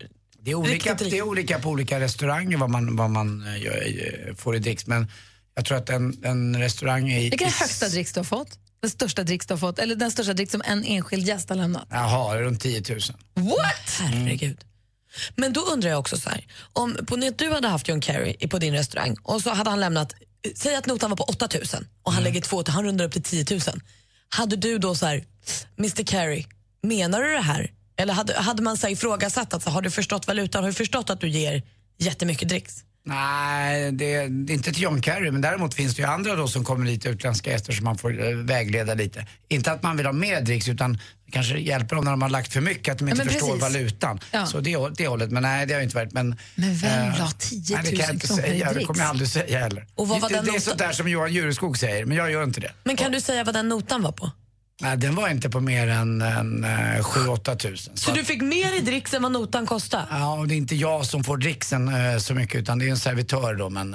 Det 0.45 0.51
är, 0.51 0.55
olika, 0.55 0.91
Riktigt, 0.93 1.11
det 1.11 1.17
är 1.17 1.21
olika 1.21 1.59
på 1.59 1.69
olika 1.69 1.99
restauranger 1.99 2.57
vad 2.57 2.69
man, 2.69 2.95
vad 2.95 3.09
man 3.09 3.47
eh, 3.47 3.63
gör, 3.63 4.27
eh, 4.29 4.35
får 4.35 4.55
i 4.55 4.59
dricks. 4.59 4.87
Men 4.87 5.11
jag 5.55 5.65
tror 5.65 5.77
att 5.77 5.89
en, 5.89 6.17
en 6.25 6.59
restaurang 6.59 7.09
i... 7.11 7.29
Vilken 7.29 7.47
är 7.47 7.51
i- 7.51 7.53
högsta 7.53 7.89
dricks 7.89 8.13
du 8.13 8.19
har 8.19 8.25
fått? 8.25 8.59
Den 8.81 8.89
största 8.89 9.23
dricks 9.23 9.45
du 9.47 9.53
har 9.53 9.59
fått? 9.59 9.79
Eller 9.79 9.95
den 9.95 10.11
största 10.11 10.33
dricks 10.33 10.51
som 10.51 10.61
en 10.65 10.83
enskild 10.83 11.27
gäst 11.27 11.49
har 11.49 11.55
lämnat? 11.55 11.87
Jaha, 11.89 12.41
runt 12.41 12.61
10 12.61 12.83
000. 12.89 12.99
What? 13.33 13.99
Herregud. 13.99 14.57
Men 15.35 15.53
då 15.53 15.61
undrar 15.61 15.89
jag 15.89 15.99
också 15.99 16.17
så 16.17 16.29
här, 16.29 16.47
om 16.73 16.97
på 17.07 17.15
att 17.15 17.37
du 17.37 17.49
hade 17.51 17.67
haft 17.67 17.87
John 17.87 18.01
Kerry 18.01 18.47
på 18.47 18.59
din 18.59 18.73
restaurang 18.73 19.15
och 19.23 19.41
så 19.41 19.49
hade 19.49 19.69
han 19.69 19.79
lämnat, 19.79 20.13
säg 20.55 20.75
att 20.75 20.85
notan 20.85 21.09
var 21.09 21.17
på 21.17 21.23
8000 21.23 21.87
och 22.03 22.13
han 22.13 22.23
lägger 22.23 22.41
två 22.41 22.63
till, 22.63 22.73
han 22.73 22.83
rundar 22.85 23.05
upp 23.05 23.11
till 23.11 23.23
10 23.23 23.45
000. 23.51 23.59
Hade 24.29 24.55
du 24.55 24.77
då 24.77 24.95
så 24.95 25.05
här, 25.05 25.25
Mr 25.79 26.03
Kerry, 26.05 26.45
menar 26.83 27.21
du 27.21 27.31
det 27.33 27.41
här? 27.41 27.71
Eller 27.97 28.13
hade, 28.13 28.33
hade 28.33 28.63
man 28.63 28.77
så 28.77 28.87
ifrågasatt, 28.87 29.53
att, 29.53 29.63
så, 29.63 29.69
har 29.69 29.81
du 29.81 29.91
förstått 29.91 30.27
valutan, 30.27 30.63
har 30.63 30.69
du 30.69 30.73
förstått 30.73 31.09
att 31.09 31.21
du 31.21 31.29
ger 31.29 31.63
jättemycket 31.97 32.49
dricks? 32.49 32.83
Nej, 33.07 33.91
det, 33.91 34.27
det 34.27 34.53
är 34.53 34.55
inte 34.55 34.71
till 34.73 34.83
John 34.83 35.01
Kerry, 35.01 35.31
men 35.31 35.41
däremot 35.41 35.73
finns 35.73 35.95
det 35.95 36.01
ju 36.01 36.07
andra 36.07 36.35
då 36.35 36.47
som 36.47 36.63
kommer 36.63 36.85
dit, 36.85 37.05
utländska 37.05 37.51
gäster 37.51 37.73
som 37.73 37.83
man 37.83 37.97
får 37.97 38.27
eh, 38.27 38.35
vägleda 38.35 38.93
lite. 38.93 39.25
Inte 39.47 39.71
att 39.71 39.83
man 39.83 39.97
vill 39.97 40.05
ha 40.05 40.13
mer 40.13 40.41
dricks 40.41 40.69
utan 40.69 40.99
kanske 41.31 41.57
hjälper 41.57 41.95
dem 41.95 42.05
när 42.05 42.11
de 42.11 42.21
har 42.21 42.29
lagt 42.29 42.53
för 42.53 42.61
mycket, 42.61 42.91
att 42.91 42.99
de 42.99 43.09
inte 43.09 43.17
men 43.17 43.33
förstår 43.33 43.47
precis. 43.47 43.61
valutan. 43.61 44.19
Ja. 44.31 44.45
Så 44.45 44.59
det, 44.59 44.77
det 44.97 45.07
hållet, 45.07 45.31
men 45.31 45.43
nej 45.43 45.65
det 45.65 45.73
har 45.73 45.79
jag 45.79 45.85
inte 45.85 45.95
varit. 45.95 46.13
Men, 46.13 46.35
Men 46.55 46.75
vem 46.75 47.11
eh, 47.11 47.19
la 47.19 47.31
10 47.37 47.75
000 47.75 47.83
nej, 47.83 47.91
det 47.91 47.97
kan 47.97 48.05
jag 48.05 48.15
inte 48.15 48.27
säga, 48.27 48.73
det 48.73 48.83
kommer 48.83 48.99
jag 48.99 49.09
aldrig 49.09 49.29
säga 49.29 49.59
heller. 49.59 49.87
Och 49.95 50.07
vad 50.07 50.21
var 50.21 50.29
det, 50.29 50.35
den 50.35 50.45
det 50.45 50.49
är 50.49 50.51
notan? 50.51 50.61
sånt 50.61 50.77
där 50.77 50.91
som 50.91 51.09
Johan 51.09 51.33
Jureskog 51.33 51.77
säger, 51.77 52.05
men 52.05 52.17
jag 52.17 52.31
gör 52.31 52.43
inte 52.43 52.59
det. 52.59 52.71
Men 52.83 52.95
kan 52.95 53.11
du 53.11 53.21
säga 53.21 53.43
vad 53.43 53.55
den 53.55 53.69
notan 53.69 54.01
var 54.01 54.11
på? 54.11 54.31
Nej, 54.81 54.97
den 54.97 55.15
var 55.15 55.29
inte 55.29 55.49
på 55.49 55.61
mer 55.61 55.87
än, 55.87 56.21
än 56.21 56.63
eh, 56.63 57.01
7-8 57.01 57.55
tusen. 57.55 57.97
Så 57.97 58.11
du 58.11 58.23
fick 58.23 58.41
mer 58.41 58.77
i 58.77 58.79
dricks 58.79 59.13
än 59.13 59.21
vad 59.21 59.31
notan 59.31 59.65
kostade? 59.65 60.05
Ja, 60.11 60.33
och 60.33 60.47
det 60.47 60.53
är 60.53 60.57
inte 60.57 60.75
jag 60.75 61.05
som 61.05 61.23
får 61.23 61.37
dricksen 61.37 61.87
eh, 61.87 62.17
så 62.17 62.33
mycket 62.33 62.55
utan 62.55 62.79
det 62.79 62.87
är 62.87 62.89
en 62.89 62.97
servitör 62.97 63.53
då, 63.53 63.69
men, 63.69 63.93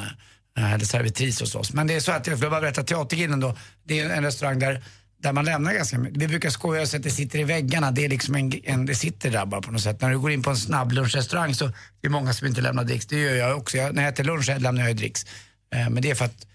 eh, 0.59 0.73
eller 0.75 0.85
servitris 0.85 1.41
hos 1.41 1.55
oss. 1.55 1.73
Men 1.73 1.87
det 1.87 1.95
är 1.95 2.01
så 2.01 2.13
att, 2.13 2.27
jag 2.27 2.37
vill 2.37 2.51
bara 2.51 2.61
berätta, 2.61 2.83
Teatergrillen 2.83 3.41
då, 3.41 3.57
det 3.85 4.01
är 4.01 4.11
en 4.11 4.25
restaurang 4.25 4.59
där, 4.59 4.85
där 5.23 5.33
man 5.33 5.45
lämnar 5.45 5.73
ganska 5.73 5.99
mycket. 5.99 6.23
Vi 6.23 6.29
brukar 6.29 6.51
skoja 6.51 6.87
säga 6.87 6.99
att 6.99 7.05
det 7.05 7.11
sitter 7.11 7.39
i 7.39 7.45
väggarna, 7.45 7.91
det 7.91 8.05
är 8.05 8.09
liksom 8.09 8.35
en, 8.35 8.53
en, 8.65 8.87
det 8.87 8.95
sitter 8.95 9.31
där 9.31 9.47
bara 9.47 9.61
på 9.61 9.73
något 9.73 9.83
sätt. 9.83 10.01
När 10.01 10.11
du 10.11 10.19
går 10.19 10.31
in 10.31 10.43
på 10.43 10.51
en 10.51 10.57
snabblunchrestaurang 10.57 11.55
så 11.55 11.65
är 11.65 11.73
det 12.01 12.09
många 12.09 12.33
som 12.33 12.47
inte 12.47 12.61
lämnar 12.61 12.85
dricks, 12.85 13.07
det 13.07 13.17
gör 13.17 13.35
jag 13.35 13.59
också. 13.59 13.77
Jag, 13.77 13.95
när 13.95 14.03
jag 14.03 14.13
äter 14.13 14.25
lunch 14.25 14.49
lämnar 14.59 14.87
jag 14.87 14.97
dricks. 14.97 15.27
Eh, 15.75 15.91
men 15.91 16.03
det 16.03 16.11
är 16.11 16.15
för 16.15 16.25
att 16.25 16.47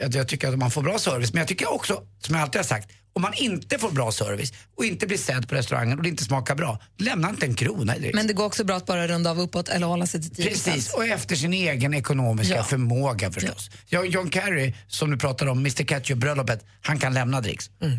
jag, 0.00 0.14
jag 0.14 0.28
tycker 0.28 0.48
att 0.48 0.58
man 0.58 0.70
får 0.70 0.82
bra 0.82 0.98
service. 0.98 1.32
Men 1.32 1.40
jag 1.40 1.48
tycker 1.48 1.72
också, 1.72 2.02
som 2.20 2.34
jag 2.34 2.42
alltid 2.42 2.58
har 2.58 2.64
sagt, 2.66 2.90
om 3.16 3.22
man 3.22 3.34
inte 3.34 3.78
får 3.78 3.90
bra 3.90 4.12
service 4.12 4.52
och 4.76 4.84
inte 4.84 5.06
blir 5.06 5.18
sedd 5.18 5.48
på 5.48 5.54
restauranger 5.54 5.96
och 5.96 6.02
det 6.02 6.08
inte 6.08 6.24
smakar 6.24 6.54
bra, 6.54 6.78
lämna 6.98 7.30
inte 7.30 7.46
en 7.46 7.54
krona 7.54 7.96
i 7.96 7.98
dricks. 8.00 8.14
Men 8.14 8.26
det 8.26 8.32
går 8.32 8.44
också 8.44 8.64
bra 8.64 8.76
att 8.76 8.86
bara 8.86 9.08
runda 9.08 9.30
av 9.30 9.40
uppåt 9.40 9.68
eller 9.68 9.86
hålla 9.86 10.06
sig 10.06 10.22
till 10.22 10.30
10 10.34 10.48
Precis, 10.48 10.94
och 10.94 11.06
efter 11.06 11.36
sin 11.36 11.52
egen 11.52 11.94
ekonomiska 11.94 12.54
Ja. 12.56 12.64
förmåga 12.64 13.30
förstås. 13.32 13.70
Ja. 13.88 14.04
John 14.04 14.30
Kerry, 14.30 14.74
som 14.88 15.10
du 15.10 15.16
pratar 15.18 15.46
om, 15.46 15.58
Mr 15.58 15.84
Ketchup-bröllopet, 15.84 16.64
han 16.82 16.98
kan 16.98 17.14
lämna 17.14 17.40
dricks. 17.40 17.70
Mm. 17.82 17.98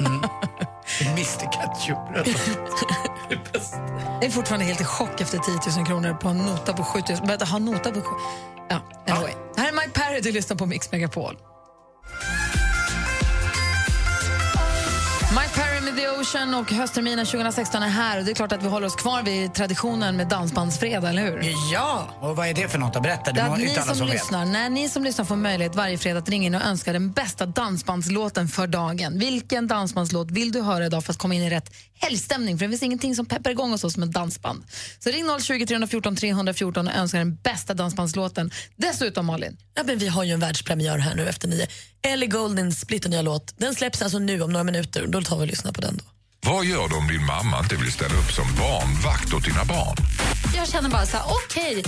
Mr 1.00 1.52
Ketchup-bröllopet. 1.52 2.42
Jag 4.20 4.24
är 4.24 4.30
fortfarande 4.30 4.66
helt 4.66 4.80
i 4.80 4.84
chock 4.84 5.20
efter 5.20 5.38
10 5.38 5.76
000 5.76 5.86
kronor 5.86 6.14
på 6.14 6.28
en 6.28 6.38
nota 6.38 6.72
på 6.72 6.84
7 6.84 7.00
000. 7.08 7.18
Men 7.20 7.30
att 7.30 7.48
ha 7.48 7.58
nota 7.58 7.90
på... 7.90 8.00
sju- 8.00 8.16
Ja, 8.70 8.82
anyway. 9.08 9.32
Det 9.54 9.60
här 9.60 9.68
är 9.68 9.72
Mike 9.72 9.90
Perry, 9.90 10.20
du 10.20 10.32
lyssnar 10.32 10.56
på 10.56 10.66
Mix 10.66 10.92
Megapol. 10.92 11.36
Ocean 16.20 16.54
och 16.54 16.72
höstterminen 16.72 17.26
2016 17.26 17.82
är 17.82 17.88
här. 17.88 18.18
Och 18.18 18.24
det 18.24 18.30
är 18.30 18.34
klart 18.34 18.52
att 18.52 18.62
vi 18.62 18.68
håller 18.68 18.86
oss 18.86 18.96
kvar 18.96 19.22
vid 19.22 19.54
traditionen 19.54 20.16
med 20.16 20.28
Dansbandsfredag, 20.28 21.10
eller 21.10 21.22
hur? 21.22 21.52
Ja! 21.72 22.08
Och 22.20 22.36
vad 22.36 22.46
är 22.48 22.54
det 22.54 22.68
för 22.68 22.78
något? 22.78 23.02
Berätta, 23.02 23.32
det 23.32 23.32
Det 23.32 23.40
är 23.40 23.48
var 23.48 23.54
att 23.54 23.60
ni 23.60 23.68
som, 23.68 23.94
som 23.94 24.06
lyssnar, 24.06 24.44
när 24.44 24.70
ni 24.70 24.88
som 24.88 25.04
lyssnar 25.04 25.24
får 25.24 25.36
möjlighet 25.36 25.74
varje 25.74 25.98
fredag 25.98 26.18
att 26.18 26.28
ringa 26.28 26.46
in 26.46 26.54
och 26.54 26.62
önska 26.62 26.92
den 26.92 27.12
bästa 27.12 27.46
dansbandslåten 27.46 28.48
för 28.48 28.66
dagen. 28.66 29.18
Vilken 29.18 29.66
dansbandslåt 29.66 30.30
vill 30.30 30.52
du 30.52 30.60
höra 30.62 30.86
idag 30.86 31.04
för 31.04 31.12
att 31.12 31.18
komma 31.18 31.34
in 31.34 31.42
i 31.42 31.50
rätt 31.50 31.72
helgstämning? 31.94 32.58
För 32.58 32.66
det 32.66 32.70
finns 32.70 32.82
ingenting 32.82 33.16
som 33.16 33.26
peppar 33.26 33.50
igång 33.50 33.72
oss 33.72 33.92
som 33.92 34.02
ett 34.02 34.12
dansband. 34.12 34.64
Så 34.98 35.10
ring 35.10 35.40
020 35.40 35.66
314 35.66 36.16
314 36.16 36.88
och 36.88 36.94
önska 36.94 37.18
den 37.18 37.36
bästa 37.36 37.74
dansbandslåten. 37.74 38.50
Dessutom, 38.76 39.26
Malin. 39.26 39.56
Ja, 39.74 39.82
men 39.84 39.98
vi 39.98 40.08
har 40.08 40.24
ju 40.24 40.32
en 40.32 40.40
världspremiär 40.40 40.98
här 40.98 41.14
nu 41.14 41.28
efter 41.28 41.48
nio. 41.48 41.66
Ellie 42.02 42.26
Goldings 42.26 42.80
splitternya 42.80 43.22
låt. 43.22 43.58
Den 43.58 43.74
släpps 43.74 44.02
alltså 44.02 44.18
nu 44.18 44.42
om 44.42 44.52
några 44.52 44.64
minuter. 44.64 45.06
Då 45.06 45.22
tar 45.22 45.36
vi 45.36 45.42
och 45.42 45.46
lyssnar 45.46 45.72
på 45.72 45.80
den 45.80 45.96
då. 45.96 46.07
Vad 46.40 46.64
gör 46.64 46.88
du 46.88 46.96
om 46.96 47.06
din 47.08 47.24
mamma 47.26 47.58
inte 47.58 47.76
vill 47.76 47.92
ställa 47.92 48.14
upp 48.14 48.32
som 48.32 48.44
barnvakt 48.58 49.34
åt 49.34 49.44
dina 49.44 49.64
barn? 49.64 49.96
Jag 50.56 50.68
känner 50.68 50.88
bara 50.90 51.06
så 51.06 51.16
här, 51.16 51.24
okej, 51.26 51.82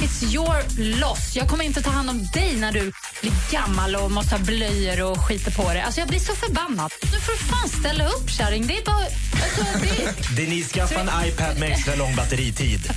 it's 0.00 0.34
your 0.34 0.56
loss. 1.00 1.36
Jag 1.36 1.48
kommer 1.48 1.64
inte 1.64 1.82
ta 1.82 1.90
hand 1.90 2.10
om 2.10 2.26
dig 2.32 2.56
när 2.56 2.72
du 2.72 2.92
blir 3.20 3.32
gammal 3.52 3.96
och 3.96 4.10
måste 4.10 4.34
ha 4.34 4.44
blöjor 4.44 5.02
och 5.02 5.18
skiter 5.18 5.50
på 5.50 5.68
dig. 5.68 5.82
Alltså 5.82 6.00
jag 6.00 6.08
blir 6.08 6.20
så 6.20 6.34
förbannad. 6.34 6.92
Nu 7.12 7.20
får 7.20 7.32
du 7.32 7.38
fan 7.38 7.68
ställa 7.68 8.06
upp 8.08 8.30
kärring. 8.30 8.66
Det 8.66 8.76
är 8.76 8.84
bara... 8.84 8.96
Alltså, 8.96 9.78
det... 9.82 10.36
Denise, 10.36 10.74
skaffa 10.74 11.00
en 11.00 11.10
iPad 11.28 11.58
med 11.58 11.70
extra 11.70 11.94
lång 11.94 12.16
batteritid. 12.16 12.80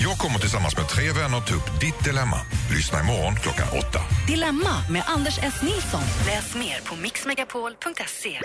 Jag 0.00 0.18
kommer 0.18 0.38
tillsammans 0.38 0.76
med 0.76 0.88
tre 0.88 1.12
vänner 1.12 1.40
ta 1.40 1.54
upp 1.54 1.80
ditt 1.80 2.04
dilemma. 2.04 2.40
Lyssna 2.70 3.00
imorgon 3.00 3.36
klockan 3.36 3.68
åtta. 3.78 4.00
Dilemma 4.26 4.82
med 4.90 5.02
Anders 5.06 5.38
S. 5.42 5.54
Nilsson. 5.62 6.02
Läs 6.26 6.54
mer 6.54 6.80
på 6.84 6.96
mixmegapol.se. 6.96 8.40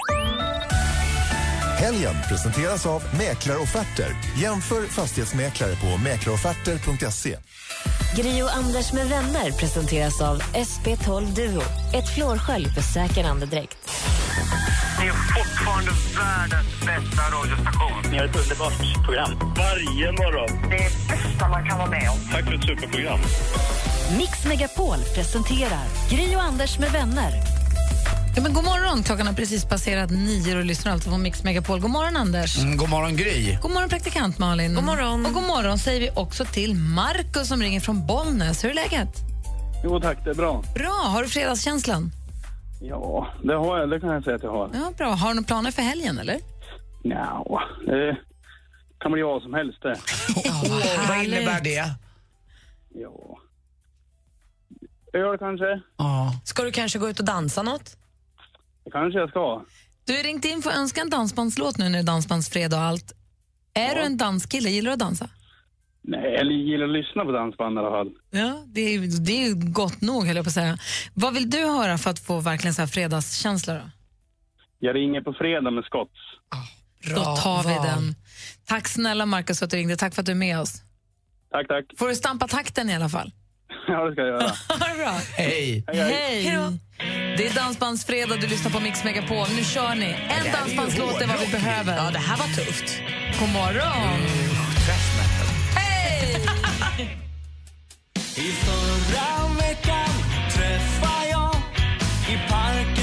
Helgen 1.84 2.16
presenteras 2.30 2.86
av 2.86 3.04
Mäklarofferter. 3.18 4.16
Jämför 4.38 4.82
fastighetsmäklare 4.88 5.76
på 5.76 5.98
mäklarofferter.se. 6.04 7.38
Gri 8.16 8.44
och 8.44 8.56
Anders 8.56 8.94
med 8.94 9.10
vänner 9.10 9.52
presenteras 9.52 10.22
av 10.22 10.40
SP12 10.42 11.26
Duo. 11.36 11.62
Ett 11.94 12.10
flårskölj 12.16 12.66
för 12.66 12.82
säker 12.82 13.24
andedräkt. 13.24 13.78
Ni 15.00 15.08
är 15.08 15.14
fortfarande 15.14 15.92
världens 16.18 16.80
bästa 16.80 17.22
radiostation. 17.38 18.12
Ni 18.12 18.18
har 18.18 18.26
ett 18.26 18.36
underbart 18.36 19.04
program. 19.06 19.54
Varje 19.58 20.12
morgon. 20.12 20.70
Det 20.70 20.78
är 20.78 20.92
bästa 21.10 21.50
man 21.50 21.68
kan 21.70 21.78
vara 21.78 21.90
med 21.90 22.10
om. 22.10 22.18
Tack 22.32 22.44
för 22.46 22.54
ett 22.54 22.64
superprogram. 22.64 23.20
Mix 24.18 24.46
Megapol 24.46 24.98
presenterar 25.16 25.86
Gri 26.10 26.36
och 26.36 26.44
Anders 26.44 26.80
med 26.80 26.92
vänner. 26.92 27.63
Ja, 28.36 28.42
men 28.42 28.54
god 28.54 28.64
morgon, 28.64 29.04
klockan 29.04 29.28
har 29.28 29.34
precis 29.34 29.66
passerat 29.66 30.10
nio 30.10 30.58
och 30.58 30.66
lyssnar 30.66 30.92
alltså 30.92 31.10
på 31.10 31.18
Mix 31.18 31.44
Megapol. 31.44 31.80
God 31.80 31.92
morgon, 31.92 32.18
Anders. 32.18 32.58
Mm, 32.58 32.78
god 32.78 32.90
morgon, 32.90 33.16
Gry. 33.16 33.58
God 33.62 33.72
morgon, 33.72 33.90
praktikant 33.90 34.40
Malin. 34.40 34.76
God 34.76 34.84
morgon. 34.84 35.26
Och 35.26 35.34
god 35.34 35.44
morgon 35.44 35.78
säger 35.78 36.00
vi 36.02 36.10
också 36.16 36.46
till 36.46 36.76
Markus 36.76 37.48
som 37.48 37.62
ringer 37.62 37.80
från 37.80 38.08
Bollnäs. 38.08 38.64
Hur 38.64 38.70
är 38.70 38.74
läget? 38.74 39.10
Jo 39.84 40.00
tack, 40.00 40.18
det 40.24 40.30
är 40.30 40.34
bra. 40.36 40.64
Bra. 40.76 40.92
Har 41.14 41.24
du 41.24 41.30
fredagskänslan? 41.30 42.12
Ja, 42.82 43.28
det 43.44 43.54
har 43.56 43.80
jag. 43.80 43.90
Det 43.90 44.00
kan 44.00 44.10
jag 44.10 44.24
säga 44.24 44.36
att 44.36 44.44
jag 44.44 44.52
har. 44.52 44.70
Ja, 44.74 44.92
bra. 44.98 45.10
Har 45.10 45.28
du 45.30 45.34
några 45.36 45.48
planer 45.48 45.72
för 45.72 45.82
helgen, 45.82 46.18
eller? 46.20 46.40
Nja, 47.04 47.44
det 47.86 48.18
kan 49.00 49.12
bli 49.12 49.22
vad 49.22 49.42
som 49.42 49.54
helst 49.54 49.82
det. 49.82 49.96
Åh, 50.36 51.08
vad 51.10 51.24
innebär 51.24 51.62
det? 51.62 51.90
Ja. 52.96 53.38
Öl 55.14 55.38
kanske? 55.38 55.82
Ja. 55.98 56.34
Ska 56.46 56.64
du 56.64 56.72
kanske 56.72 57.00
gå 57.00 57.10
ut 57.10 57.20
och 57.20 57.26
dansa 57.26 57.64
något? 57.64 57.98
Det 58.86 58.92
kanske 58.92 59.20
jag 59.20 59.30
ska. 59.30 59.66
Du 60.06 60.16
har 60.16 60.24
ringt 60.24 60.46
in 60.46 60.62
för 60.62 60.70
att 60.70 60.78
önska 60.78 61.02
en 61.02 61.10
dansbandslåt 61.10 61.78
nu 61.78 61.86
när 61.86 61.92
det 61.92 61.98
är 62.00 62.04
dansbandsfredag 62.04 62.78
och 62.80 62.86
allt. 62.86 63.14
Är 63.74 63.96
du 63.96 64.02
en 64.02 64.18
danskille? 64.18 64.70
Gillar 64.70 64.90
du 64.90 64.94
att 64.94 65.00
dansa? 65.00 65.30
Nej, 66.02 66.34
jag 66.34 66.46
gillar 66.52 66.86
att 66.86 66.92
lyssna 66.92 67.26
på 67.26 67.32
dansband 67.32 67.76
i 67.78 67.80
alla 67.80 67.90
fall. 67.90 68.12
Ja, 68.32 68.64
det 68.68 68.82
är, 68.82 69.26
det 69.26 69.32
är 69.32 69.48
ju 69.48 69.56
gott 69.56 70.02
nog, 70.02 70.26
höll 70.28 70.36
jag 70.36 70.46
på 70.46 70.50
att 70.50 70.54
säga. 70.54 70.78
Vad 71.14 71.34
vill 71.34 71.50
du 71.50 71.58
höra 71.66 71.98
för 71.98 72.10
att 72.10 72.20
få 72.20 72.40
verkligen 72.40 72.74
så 72.74 72.82
här 72.82 72.88
fredagskänsla? 72.88 73.74
Då? 73.74 73.82
Jag 74.80 74.96
ringer 74.96 75.22
på 75.22 75.34
fredag 75.34 75.72
med 75.72 75.84
Scotts. 75.84 76.20
Då 77.16 77.24
tar 77.24 77.64
vi 77.64 77.88
den. 77.88 78.16
Tack 78.66 78.88
snälla 78.88 79.26
Markus 79.26 79.60
för 79.60 79.66
att 79.66 79.72
du 79.72 79.78
ringde. 79.78 79.96
Tack 79.96 80.16
för 80.16 80.22
att 80.22 80.26
du 80.26 80.32
är 80.32 80.36
med 80.36 80.60
oss. 80.60 80.82
Tack, 81.52 81.68
tack. 81.68 81.86
Får 81.98 82.08
du 82.08 82.16
stampa 82.16 82.48
takten 82.48 82.90
i 82.90 82.96
alla 82.96 83.10
fall? 83.10 83.32
Ja, 83.88 84.06
det 84.06 84.12
ska 84.12 84.22
jag 84.22 84.30
göra. 84.30 84.52
Bra. 84.98 85.20
Hej. 85.38 85.84
Hej! 85.88 86.80
Det 87.38 87.48
är 87.48 87.54
Dansbandsfredag, 87.56 88.42
du 88.42 88.48
lyssnar 88.48 88.72
på 88.72 88.80
Mix 88.80 89.04
Megapol. 89.04 89.48
Nu 89.56 89.64
kör 89.64 89.96
ni. 89.96 90.16
En 90.30 90.52
dansbandslåt 90.54 91.22
är 91.22 91.28
vad 91.28 91.40
vi 91.40 91.48
behöver. 91.52 91.96
Ja, 91.98 92.12
det 92.12 92.20
här 92.20 92.38
var 92.38 92.46
tufft. 92.46 93.02
God 93.40 93.50
morgon! 93.50 94.20
Hej! 95.76 96.36
I 98.36 98.52
förra 98.52 99.48
veckan 99.68 100.10
träffade 100.52 101.30
jag 101.32 101.56
i 102.30 102.50
parken 102.50 103.03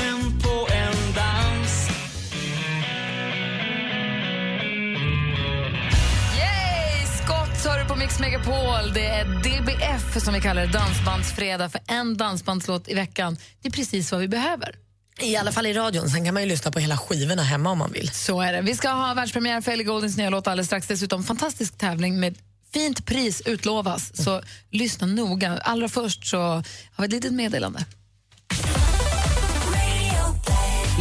Mix 8.11 8.21
Megapol. 8.21 8.93
Det 8.95 9.07
är 9.07 9.25
DBF 9.25 10.23
som 10.23 10.35
vi 10.35 10.41
kallar 10.41 10.67
det, 10.67 10.73
Dansbandsfredag, 10.73 11.73
för 11.73 11.81
en 11.87 12.17
dansbandslåt 12.17 12.89
i 12.89 12.95
veckan. 12.95 13.37
Det 13.63 13.69
är 13.69 13.73
precis 13.73 14.13
vad 14.13 14.21
vi 14.21 14.29
behöver. 14.29 14.75
I 15.21 15.37
alla 15.37 15.53
fall 15.53 15.67
i 15.67 15.73
radion. 15.73 16.11
Sen 16.11 16.25
kan 16.25 16.35
man 16.35 16.43
ju 16.43 16.49
lyssna 16.49 16.71
på 16.71 16.79
hela 16.79 16.97
skivorna 16.97 17.43
hemma 17.43 17.71
om 17.71 17.79
man 17.79 17.93
vill. 17.93 18.11
Så 18.11 18.41
är 18.41 18.53
det. 18.53 18.61
Vi 18.61 18.75
ska 18.75 18.89
ha 18.89 19.15
världspremiär 19.15 19.61
för 19.61 19.73
Ellie 19.73 19.85
Goldings 19.85 20.17
nya 20.17 20.31
låt 20.31 20.47
alldeles 20.47 20.67
strax. 20.67 20.87
Dessutom 20.87 21.25
fantastisk 21.25 21.79
tävling 21.79 22.21
med 22.21 22.39
fint 22.73 23.07
pris 23.07 23.43
utlovas. 23.47 24.17
Så 24.25 24.43
lyssna 24.71 25.07
noga. 25.07 25.59
Allra 25.59 25.89
först 25.89 26.27
så 26.27 26.39
har 26.39 26.63
vi 26.99 27.05
ett 27.05 27.13
litet 27.13 27.33
meddelande. 27.33 27.85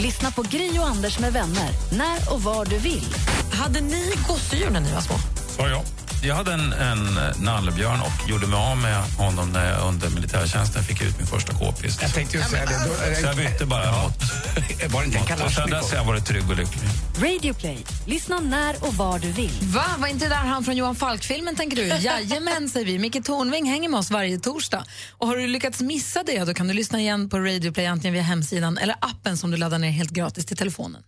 Lyssna 0.02 0.32
på 0.32 0.42
Gry 0.42 0.80
och 0.80 0.88
Anders 0.88 1.20
med 1.20 1.34
vänner 1.34 1.70
när 1.92 2.34
och 2.34 2.44
var 2.44 2.66
du 2.66 2.78
vill. 2.78 3.08
Hade 3.54 3.82
ni 3.82 4.12
gosedjur 4.28 4.70
när 4.70 4.80
ni 4.80 4.94
var 4.94 5.02
små? 5.02 5.16
Ja, 5.58 5.70
ja. 5.70 5.84
Jag 6.24 6.36
hade 6.36 6.54
en, 6.54 6.74
en 6.74 7.20
nallebjörn 7.44 8.02
och 8.02 8.30
gjorde 8.30 8.48
mig 8.48 8.60
av 8.60 8.78
med 8.78 9.04
honom 9.04 9.50
när 9.50 9.72
jag 9.72 9.88
under 9.88 10.10
militärtjänsten 10.10 10.84
fick 10.84 11.02
ut 11.02 11.18
min 11.18 11.28
första 11.28 11.54
k-pist. 11.54 12.02
Jag 12.02 12.14
tänkte 12.14 12.38
ju 12.38 12.44
säga 12.44 12.66
det. 12.66 12.74
Då, 12.88 13.16
Så 13.16 13.26
jag 13.26 13.36
bytte 13.36 13.66
bara 13.66 14.04
mot... 14.04 14.14
Var 14.94 15.02
det 15.02 15.06
inte 15.06 15.34
en 15.34 15.42
Och 15.42 15.52
sen 15.52 15.70
dess 15.70 15.92
har 15.92 15.98
jag 15.98 16.06
varit 16.06 16.26
trygg 16.26 16.50
och 16.50 16.58
lycklig. 16.58 16.90
Radio 17.22 17.54
Play. 17.54 17.78
Lyssna 18.06 18.40
när 18.40 18.88
och 18.88 18.94
var 18.94 19.20
du 19.20 19.32
vill. 19.32 19.60
Va, 19.62 19.86
var 19.98 20.08
inte 20.08 20.28
där 20.30 20.36
han 20.36 20.64
från 20.64 20.78
Johan 20.78 20.96
Falk-filmen 20.96 21.56
tänker 21.56 21.78
du? 21.78 21.84
Jajamän, 22.00 22.70
säger 22.70 22.86
vi. 22.86 23.00
Micke 23.00 23.26
Tornving 23.26 23.70
hänger 23.70 23.90
med 23.90 24.00
oss 24.00 24.12
varje 24.12 24.40
torsdag. 24.40 24.84
Och 25.18 25.28
har 25.28 25.38
du 25.38 25.48
lyckats 25.48 25.82
missa 25.82 26.24
det, 26.24 26.44
då 26.44 26.54
kan 26.54 26.68
du 26.68 26.74
lyssna 26.74 27.00
igen 27.00 27.30
på 27.30 27.40
Radio 27.40 27.72
Play 27.72 27.86
antingen 27.86 28.14
via 28.14 28.24
hemsidan 28.24 28.78
eller 28.78 28.96
appen 29.02 29.38
som 29.38 29.52
du 29.52 29.58
laddar 29.58 29.80
ner 29.80 29.92
helt 29.92 30.12
gratis 30.12 30.46
till 30.46 30.58
telefonen. 30.58 31.04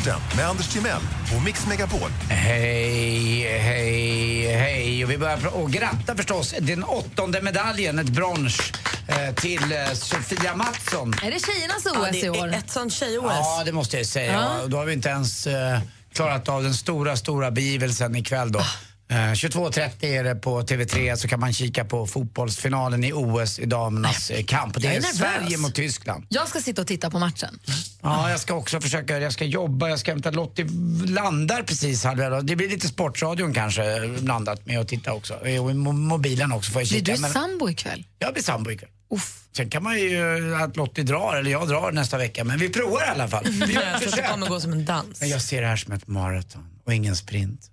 Sporten 0.00 0.20
med 0.36 0.48
Anders 0.48 0.68
Timell 0.68 1.00
och 1.36 1.42
Mix 1.42 1.66
Megapol. 1.66 2.10
Hej, 2.30 3.58
hej, 3.58 4.46
hej. 4.56 5.04
Och 5.04 5.10
vi 5.10 5.18
börjar 5.18 5.46
och 5.56 5.70
gratta 5.70 6.16
förstås 6.16 6.54
den 6.60 6.84
åttonde 6.84 7.42
medaljen, 7.42 7.98
ett 7.98 8.08
brons, 8.08 8.60
eh, 9.08 9.34
till 9.34 9.72
eh, 9.72 9.92
Sofia 9.92 10.56
Mattsson. 10.56 11.14
Är 11.22 11.30
det 11.30 11.46
tjejernas 11.46 11.86
OS 11.86 11.92
Ja, 11.94 12.08
det 12.12 12.18
i 12.18 12.30
år? 12.30 12.48
är 12.48 12.58
ett 12.58 12.70
sånt 12.70 12.92
tjej-OS. 12.92 13.32
Ja, 13.32 13.62
det 13.64 13.72
måste 13.72 13.96
jag 13.96 14.06
säga. 14.06 14.32
Ja. 14.32 14.66
Då 14.66 14.76
har 14.76 14.84
vi 14.84 14.92
inte 14.92 15.08
ens 15.08 15.46
eh, 15.46 15.80
klarat 16.12 16.48
av 16.48 16.62
den 16.62 16.74
stora, 16.74 17.16
stora 17.16 17.50
begivelsen 17.50 18.16
ikväll 18.16 18.52
då. 18.52 18.60
Eh, 19.10 19.14
22.30 19.14 20.04
är 20.04 20.24
det 20.24 20.34
på 20.34 20.62
TV3 20.62 21.16
så 21.16 21.28
kan 21.28 21.40
man 21.40 21.52
kika 21.52 21.84
på 21.84 22.06
fotbollsfinalen 22.06 23.04
i 23.04 23.12
OS 23.12 23.58
i 23.58 23.66
damernas 23.66 24.30
eh, 24.30 24.44
kamp. 24.44 24.74
Det 24.80 24.88
är 24.88 24.96
är. 24.96 25.00
Sverige 25.00 25.58
mot 25.58 25.74
Tyskland. 25.74 26.26
Jag 26.28 26.48
ska 26.48 26.60
sitta 26.60 26.80
och 26.82 26.88
titta 26.88 27.10
på 27.10 27.18
matchen. 27.18 27.58
Ja, 28.02 28.30
jag 28.30 28.40
ska 28.40 28.54
också 28.54 28.80
försöka, 28.80 29.18
jag 29.18 29.32
ska 29.32 29.44
jobba, 29.44 29.88
jag 29.88 29.98
ska 29.98 30.10
hämta 30.10 30.30
Lottie 30.30 30.66
landar 31.06 31.62
precis 31.62 32.04
elva. 32.04 32.40
Det 32.42 32.56
blir 32.56 32.68
lite 32.68 32.88
Sportradion 32.88 33.54
kanske 33.54 34.08
blandat 34.20 34.66
med 34.66 34.80
att 34.80 34.88
titta 34.88 35.12
också. 35.12 35.34
Och 35.34 35.76
mobilen 35.76 36.52
också 36.52 36.72
får 36.72 36.82
jag 36.82 36.88
Blir 36.88 36.98
kika. 37.00 37.12
du 37.28 37.32
sambo 37.32 37.70
ikväll? 37.70 38.04
Jag 38.18 38.32
blir 38.32 38.42
sambo 38.42 38.70
ikväll. 38.70 38.90
Uff. 39.10 39.44
Sen 39.56 39.70
kan 39.70 39.82
man 39.82 39.98
ju 40.00 40.54
att 40.54 40.76
Lottie 40.76 41.04
drar, 41.04 41.36
eller 41.36 41.50
jag 41.50 41.68
drar 41.68 41.92
nästa 41.92 42.18
vecka. 42.18 42.44
Men 42.44 42.58
vi 42.58 42.68
provar 42.68 43.04
i 43.06 43.08
alla 43.08 43.28
fall. 43.28 43.44
Vi 43.44 43.74
Jag 43.74 44.00
tror 44.00 44.08
att 44.08 44.16
det 44.16 44.28
kommer 44.30 44.46
gå 44.46 44.60
som 44.60 44.72
en 44.72 44.84
dans. 44.84 45.20
Men 45.20 45.28
jag 45.28 45.42
ser 45.42 45.62
det 45.62 45.68
här 45.68 45.76
som 45.76 45.92
ett 45.92 46.06
maraton 46.06 46.66
och 46.84 46.94
ingen 46.94 47.16
sprint. 47.16 47.70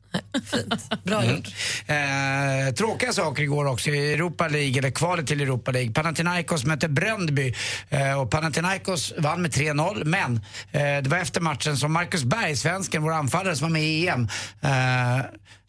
Bra 1.03 1.21
Mm. 1.21 1.35
gjort. 1.35 1.47
Eh, 1.87 2.73
tråkiga 2.73 3.13
saker 3.13 3.43
igår 3.43 3.65
också 3.65 3.89
i 3.89 4.13
Europa 4.13 4.47
League, 4.47 4.77
eller 4.79 4.91
kvalet 4.91 5.27
till 5.27 5.41
Europa 5.41 5.71
League. 5.71 5.91
Panathinaikos 5.93 6.65
mötte 6.65 6.87
Bröndby 6.89 7.53
eh, 7.89 8.21
och 8.21 8.31
Panathinaikos 8.31 9.13
vann 9.17 9.41
med 9.41 9.51
3-0. 9.51 10.03
Men 10.05 10.35
eh, 10.71 10.81
det 11.03 11.07
var 11.07 11.17
efter 11.17 11.41
matchen 11.41 11.77
som 11.77 11.93
Marcus 11.93 12.23
Berg, 12.23 12.55
svensken, 12.55 13.03
vår 13.03 13.11
anfallare 13.13 13.55
som 13.55 13.65
var 13.67 13.73
med 13.73 13.83
i 13.83 14.07
EM, 14.07 14.27
eh, 14.61 15.25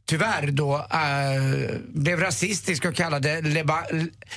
tyvärr 0.07 0.47
då 0.51 0.77
eh, 0.77 1.79
blev 1.89 2.21
rasistisk 2.21 2.85
och 2.85 2.95
kallade 2.95 3.41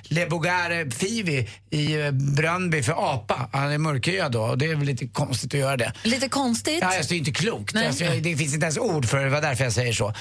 Lebogare 0.03 0.91
Fivi 0.91 1.49
i 1.69 2.01
eh, 2.01 2.11
Bröndby 2.11 2.83
för 2.83 3.13
apa. 3.13 3.49
Han 3.53 3.71
är 3.71 3.77
mörkhyad 3.77 4.31
då 4.31 4.41
och 4.41 4.57
det 4.57 4.65
är 4.65 4.75
väl 4.75 4.85
lite 4.85 5.07
konstigt 5.07 5.53
att 5.53 5.59
göra 5.59 5.77
det. 5.77 5.93
Lite 6.03 6.29
konstigt. 6.29 6.79
Ja, 6.81 6.87
alltså, 6.87 7.09
det 7.09 7.15
är 7.15 7.17
inte 7.17 7.31
klokt. 7.31 7.75
Alltså, 7.75 8.03
det 8.03 8.37
finns 8.37 8.53
inte 8.53 8.65
ens 8.65 8.77
ord 8.77 9.05
för 9.05 9.17
det, 9.17 9.23
det 9.23 9.29
var 9.29 9.41
därför 9.41 9.63
jag 9.63 9.73
säger 9.73 9.93
så. 9.93 10.07
Eh, 10.07 10.13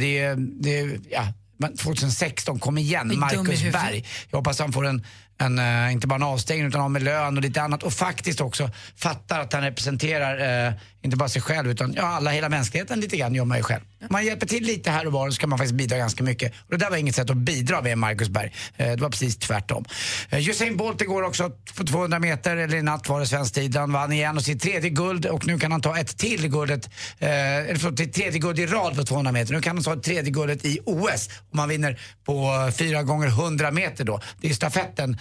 det 0.00 0.18
är, 0.18 0.36
det 0.36 0.78
är, 0.78 0.98
ja, 1.10 1.28
men 1.56 1.76
2016, 1.76 2.58
kom 2.58 2.78
igen, 2.78 3.18
Marcus. 3.18 3.62
Berg. 3.62 4.04
Jag 4.30 4.38
hoppas 4.38 4.58
han 4.58 4.72
får 4.72 4.86
en, 4.86 5.06
en 5.38 5.58
eh, 5.58 5.92
inte 5.92 6.06
bara 6.06 6.14
en 6.16 6.22
avstängning 6.22 6.66
utan 6.66 6.80
av 6.80 6.90
med 6.90 7.02
lön 7.02 7.36
och 7.36 7.42
lite 7.42 7.62
annat 7.62 7.82
och 7.82 7.92
faktiskt 7.92 8.40
också 8.40 8.70
fattar 8.96 9.40
att 9.40 9.52
han 9.52 9.62
representerar 9.62 10.66
eh, 10.66 10.72
inte 11.04 11.16
bara 11.16 11.28
sig 11.28 11.42
själv 11.42 11.70
utan 11.70 11.94
ja, 11.96 12.02
alla, 12.02 12.30
hela 12.30 12.48
mänskligheten 12.48 13.00
lite 13.00 13.16
grann 13.16 13.34
gör 13.34 13.44
man 13.44 13.56
ju 13.56 13.62
själv. 13.62 13.82
Man 14.10 14.24
hjälper 14.24 14.46
till 14.46 14.62
lite 14.64 14.90
här 14.90 15.06
och 15.06 15.12
var 15.12 15.30
så 15.30 15.40
kan 15.40 15.48
man 15.48 15.58
faktiskt 15.58 15.74
bidra 15.74 15.96
ganska 15.96 16.24
mycket. 16.24 16.52
Och 16.58 16.70
det 16.70 16.76
där 16.76 16.90
var 16.90 16.96
inget 16.96 17.14
sätt 17.14 17.30
att 17.30 17.36
bidra 17.36 17.82
med 17.82 17.98
Marcus 17.98 18.28
Berg. 18.28 18.52
Eh, 18.76 18.86
det 18.86 19.02
var 19.02 19.10
precis 19.10 19.36
tvärtom. 19.36 19.84
Eh, 20.30 20.48
Usain 20.48 20.76
Bolt 20.76 21.00
igår 21.00 21.22
också 21.22 21.50
på 21.76 21.84
200 21.84 22.18
meter, 22.18 22.56
eller 22.56 22.76
i 22.76 22.82
natt 22.82 23.08
var 23.08 23.20
det 23.20 23.26
svensk 23.26 23.54
tid. 23.54 23.76
Han 23.76 23.92
vann 23.92 24.12
igen 24.12 24.36
och 24.36 24.42
sitt 24.42 24.62
tredje 24.62 24.90
guld 24.90 25.26
och 25.26 25.46
nu 25.46 25.58
kan 25.58 25.72
han 25.72 25.80
ta 25.80 25.98
ett 25.98 26.16
till 26.18 26.48
guldet, 26.48 26.90
eh, 27.18 27.28
eller 27.56 27.76
förlåt, 27.76 28.00
ett 28.00 28.12
tredje 28.12 28.38
guld 28.38 28.58
i 28.58 28.66
rad 28.66 28.96
på 28.96 29.04
200 29.04 29.32
meter. 29.32 29.54
Nu 29.54 29.60
kan 29.60 29.76
han 29.76 29.84
ta 29.84 29.92
ett 29.92 30.02
tredje 30.02 30.30
guldet 30.30 30.64
i 30.64 30.78
OS 30.84 31.28
om 31.52 31.58
han 31.58 31.68
vinner 31.68 32.00
på 32.24 32.70
4 32.78 33.02
gånger 33.02 33.28
100 33.28 33.70
meter 33.70 34.04
då. 34.04 34.20
Det 34.40 34.48
är 34.48 34.54
stafetten 34.54 35.18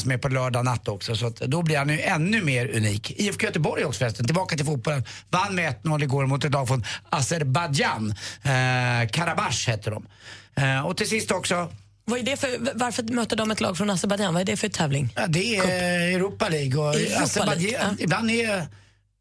som 0.00 0.10
är 0.10 0.18
på 0.18 0.28
lördag 0.28 0.64
natt 0.64 0.88
också 0.88 1.16
så 1.16 1.32
då 1.40 1.62
blir 1.62 1.78
han 1.78 1.88
ju 1.88 2.00
ännu 2.00 2.42
mer 2.42 2.76
unik. 2.76 3.10
IFK 3.10 3.46
Göteborg 3.46 3.84
också 3.84 3.98
förresten, 3.98 4.26
tillbaka 4.26 4.56
till 4.56 4.66
fotbollen. 4.66 5.04
Vann 5.30 5.54
med 5.54 5.74
1-0 5.82 6.02
igår 6.02 6.26
mot 6.26 6.44
ett 6.44 6.52
lag 6.52 6.68
från 6.68 6.84
Azerbajdzjan. 7.10 8.14
Eh, 8.42 9.08
Karabach 9.10 9.68
heter 9.68 9.90
de. 9.90 10.06
Eh, 10.54 10.86
och 10.86 10.96
till 10.96 11.08
sist 11.08 11.30
också 11.30 11.72
Vad 12.04 12.18
är 12.18 12.22
det 12.22 12.36
för, 12.36 12.78
varför 12.78 13.02
möter 13.02 13.36
de 13.36 13.50
ett 13.50 13.60
lag 13.60 13.76
från 13.76 13.90
Azerbajdzjan? 13.90 14.34
Vad 14.34 14.40
är 14.40 14.44
det 14.44 14.56
för 14.56 14.68
tävling? 14.68 15.12
Ja, 15.16 15.26
det 15.26 15.56
är 15.56 16.14
Europa 16.14 16.48
League 16.48 16.80
och 16.80 16.94
Europa 16.94 17.44
League, 17.44 17.70
ja. 17.70 17.94
ibland 17.98 18.30
är, 18.30 18.66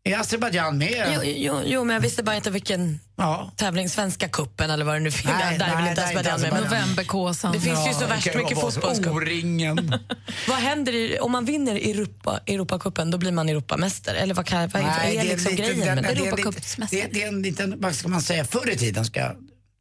är 0.03 0.19
Azerbajdzjan 0.19 0.77
med. 0.77 1.11
Jo, 1.15 1.21
jo, 1.23 1.61
jo, 1.65 1.83
men 1.83 1.93
jag 1.93 2.01
visste 2.01 2.23
bara 2.23 2.35
inte 2.35 2.49
vilken 2.51 2.99
Ja. 3.17 3.51
tävling, 3.55 3.89
Svenska 3.89 4.27
kuppen 4.29 4.69
eller 4.69 4.85
vad 4.85 4.95
det 4.95 4.99
nu 4.99 5.11
finns. 5.11 5.33
Nej, 5.39 5.57
Där 5.57 5.67
är 5.67 5.75
väl 5.75 5.87
inte 5.87 6.01
det 6.01 6.07
är 6.07 6.17
inte 6.17 6.33
Azerbajdzjan 6.33 6.53
med. 6.63 6.63
Novemberkåsan. 6.71 7.51
Det 7.53 7.59
finns 7.59 7.87
ju 7.87 7.93
så 7.93 8.01
Ja, 8.03 8.07
värst 8.07 8.35
mycket 8.35 8.61
fotbollscup. 8.61 9.07
O-ringen. 9.13 9.93
Vad 10.47 10.57
händer 10.57 10.93
i, 10.95 11.19
om 11.19 11.31
man 11.31 11.45
vinner 11.45 11.75
Europa, 11.75 12.39
Europacupen? 12.47 13.11
Då 13.11 13.17
blir 13.17 13.31
man 13.31 13.49
Europamästare? 13.49 14.17
Eller 14.17 14.33
vad, 14.33 14.45
kan, 14.45 14.69
vad 14.69 14.83
Nej, 14.83 15.17
är 15.17 15.23
det 15.23 15.29
är 15.29 15.33
liksom 15.33 15.51
lite- 15.51 15.63
grejen? 15.63 15.95
den- 15.95 16.05
med 16.05 16.17
Europacupsmästare. 16.17 17.01
Det, 17.01 17.07
det 17.13 17.23
är 17.23 17.27
en 17.27 17.41
liten, 17.41 17.75
vad 17.81 17.95
ska 17.95 18.07
man 18.07 18.21
säga, 18.21 18.45
förr 18.45 18.69
i 18.69 18.77
tiden 18.77 19.05
ska 19.05 19.31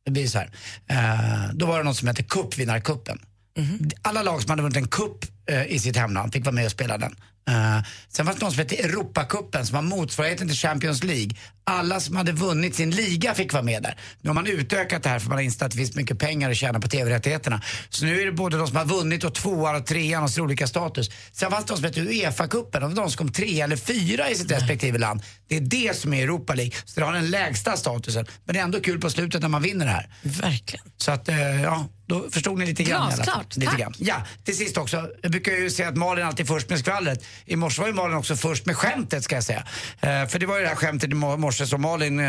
det 0.04 0.10
bli 0.10 0.28
så 0.28 0.38
här. 0.38 0.50
Eh, 0.90 1.54
då 1.54 1.66
var 1.66 1.78
det 1.78 1.84
något 1.84 1.96
som 1.96 2.08
hette 2.08 2.22
cupvinnarcupen. 2.22 3.18
Mhm. 3.58 3.90
Alla 4.02 4.22
lag 4.22 4.42
som 4.42 4.50
hade 4.50 4.62
vunnit 4.62 4.76
en 4.76 4.88
cup 4.88 5.24
eh, 5.46 5.64
i 5.66 5.78
sitt 5.78 5.96
hemland 5.96 6.32
fick 6.32 6.44
vara 6.44 6.54
med 6.54 6.64
och 6.64 6.70
spela 6.72 6.98
den. 6.98 7.16
Eh, 7.48 7.84
sen 8.08 8.26
fanns 8.26 8.38
det 8.38 8.44
något 8.44 8.54
som 8.54 8.62
hette 8.62 8.76
Europacupen 8.76 9.66
som 9.66 9.74
var 9.74 9.82
motsvarigheten 9.82 10.48
till 10.48 10.56
Champions 10.56 11.04
League. 11.04 11.30
Alla 11.64 12.00
som 12.00 12.16
hade 12.16 12.32
vunnit 12.32 12.74
sin 12.74 12.90
liga 12.90 13.34
fick 13.34 13.52
vara 13.52 13.62
med 13.62 13.82
där. 13.82 13.96
Nu 14.20 14.30
har 14.30 14.34
man 14.34 14.46
utökat 14.46 15.02
det 15.02 15.08
här 15.08 15.18
för 15.18 15.28
man 15.28 15.38
har 15.38 15.42
insett 15.42 15.62
att 15.62 15.70
det 15.70 15.76
finns 15.76 15.94
mycket 15.94 16.18
pengar 16.18 16.50
att 16.50 16.56
tjäna 16.56 16.80
på 16.80 16.88
TV-rättigheterna. 16.88 17.62
Så 17.88 18.04
nu 18.04 18.20
är 18.20 18.26
det 18.26 18.32
både 18.32 18.56
de 18.56 18.66
som 18.66 18.76
har 18.76 18.84
vunnit 18.84 19.24
och 19.24 19.34
tvåan 19.34 19.76
och 19.76 19.86
trean 19.86 20.22
och 20.22 20.30
så 20.30 20.42
olika 20.42 20.66
status. 20.66 21.10
Sen 21.32 21.50
fanns 21.50 21.64
det 21.64 21.72
de 21.72 21.76
som 21.76 21.84
hette 21.84 22.00
Uefa-cupen, 22.00 22.82
och 22.82 22.94
de 22.94 23.10
som 23.10 23.18
kom 23.18 23.32
tre 23.32 23.60
eller 23.60 23.76
fyra 23.76 24.30
i 24.30 24.34
sitt 24.34 24.50
respektive 24.50 24.98
land. 24.98 25.22
Det 25.48 25.56
är 25.56 25.60
det 25.60 25.96
som 25.96 26.14
är 26.14 26.22
Europa 26.22 26.54
League. 26.54 26.72
Så 26.84 27.00
det 27.00 27.06
har 27.06 27.12
den 27.12 27.30
lägsta 27.30 27.76
statusen. 27.76 28.26
Men 28.44 28.54
det 28.54 28.60
är 28.60 28.64
ändå 28.64 28.80
kul 28.80 29.00
på 29.00 29.10
slutet 29.10 29.42
när 29.42 29.48
man 29.48 29.62
vinner 29.62 29.86
det 29.86 29.92
här. 29.92 30.08
Verkligen. 30.22 30.84
Så 30.96 31.10
att, 31.10 31.28
eh, 31.28 31.62
ja, 31.62 31.88
då 32.10 32.30
förstod 32.30 32.58
ni 32.58 32.66
lite 32.66 32.82
grann. 32.82 33.12
Glasklart, 33.14 33.56
Lite 33.56 33.70
tack. 33.70 33.80
grann. 33.80 33.94
Ja, 33.98 34.22
till 34.44 34.56
sist 34.56 34.76
också. 34.76 35.08
Jag 35.22 35.30
brukar 35.30 35.52
ju 35.52 35.70
säga 35.70 35.88
att 35.88 35.96
Malin 35.96 36.24
alltid 36.26 36.40
är 36.46 36.48
först 36.48 36.70
med 36.70 36.78
skvallret. 36.78 37.24
I 37.46 37.56
morse 37.56 37.80
var 37.80 37.88
ju 37.88 37.94
Malin 37.94 38.16
också 38.16 38.36
först 38.36 38.66
med 38.66 38.76
skämtet 38.76 39.24
ska 39.24 39.34
jag 39.34 39.44
säga. 39.44 39.66
Eh, 40.00 40.26
för 40.28 40.38
det 40.38 40.46
var 40.46 40.56
ju 40.56 40.62
det 40.62 40.68
här 40.68 40.76
skämtet 40.76 41.10
i 41.10 41.14
mo- 41.14 41.36
morse 41.36 41.66
som 41.66 41.82
Malin 41.82 42.20
eh, 42.20 42.26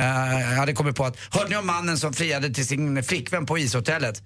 hade 0.57 0.73
kommit 0.73 0.95
på 0.95 1.05
att, 1.05 1.17
hörde 1.31 1.49
ni 1.49 1.55
om 1.55 1.67
mannen 1.67 1.97
som 1.97 2.13
friade 2.13 2.53
till 2.53 2.67
sin 2.67 3.03
flickvän 3.03 3.45
på 3.45 3.57
ishotellet? 3.57 4.21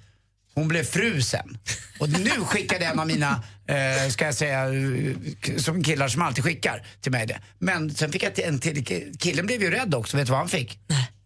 Hon 0.55 0.67
blev 0.67 0.83
fru 0.83 1.21
sen. 1.21 1.57
Och 1.99 2.09
nu 2.09 2.29
skickade 2.29 2.85
en 2.85 2.99
av 2.99 3.07
mina, 3.07 3.43
eh, 3.67 4.09
ska 4.09 4.25
jag 4.25 4.35
säga, 4.35 4.65
eh, 4.65 5.57
som 5.57 5.83
killar 5.83 6.07
som 6.07 6.21
alltid 6.21 6.43
skickar 6.43 6.85
till 7.01 7.11
mig 7.11 7.27
det. 7.27 7.39
Men 7.59 7.95
sen 7.95 8.11
fick 8.11 8.23
jag 8.23 8.39
en 8.39 8.59
till, 8.59 8.77
ki- 8.83 9.17
killen 9.19 9.45
blev 9.45 9.61
ju 9.61 9.71
rädd 9.71 9.95
också, 9.95 10.17
vet 10.17 10.25
du 10.25 10.31
vad 10.31 10.39
han 10.39 10.49
fick? 10.49 10.79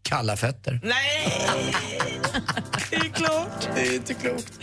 Kalla 0.09 0.37
fötter. 0.37 0.79
Nej! 0.83 1.73
det 2.89 2.95
är 2.95 3.09
klart. 3.09 3.69
Det 3.75 3.87
är 3.87 3.95
inte 3.95 4.13
klokt. 4.13 4.53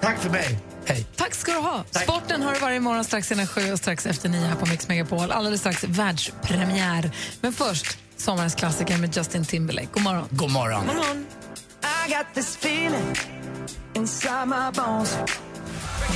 Tack 0.00 0.18
för 0.18 0.30
mig. 0.30 0.58
Hej. 0.86 1.06
Tack 1.16 1.34
ska 1.34 1.52
du 1.52 1.58
ha. 1.58 1.84
Sporten 1.90 2.42
har 2.42 2.54
du 2.54 2.58
varje 2.60 2.80
morgon 2.80 3.04
strax 3.04 3.32
innan 3.32 3.46
sju 3.46 3.72
och 3.72 3.78
strax 3.78 4.06
efter 4.06 4.28
nio 4.28 4.46
här 4.46 4.56
på 4.56 4.66
Mix 4.66 4.88
Megapol. 4.88 5.30
Alldeles 5.30 5.60
strax 5.60 5.84
världspremiär. 5.84 7.10
Men 7.40 7.52
först, 7.52 7.98
sommarens 8.16 8.54
klassiker 8.54 8.98
med 8.98 9.16
Justin 9.16 9.44
Timberlake. 9.44 9.88
God 9.92 10.02
morgon. 10.02 10.28
God 10.30 10.50
morgon. 10.50 10.84
I 12.06 12.10
got 12.10 12.26
this 12.34 12.56
feeling 12.56 13.16
inside 13.94 14.48
my 14.48 14.70
bones. 14.74 15.16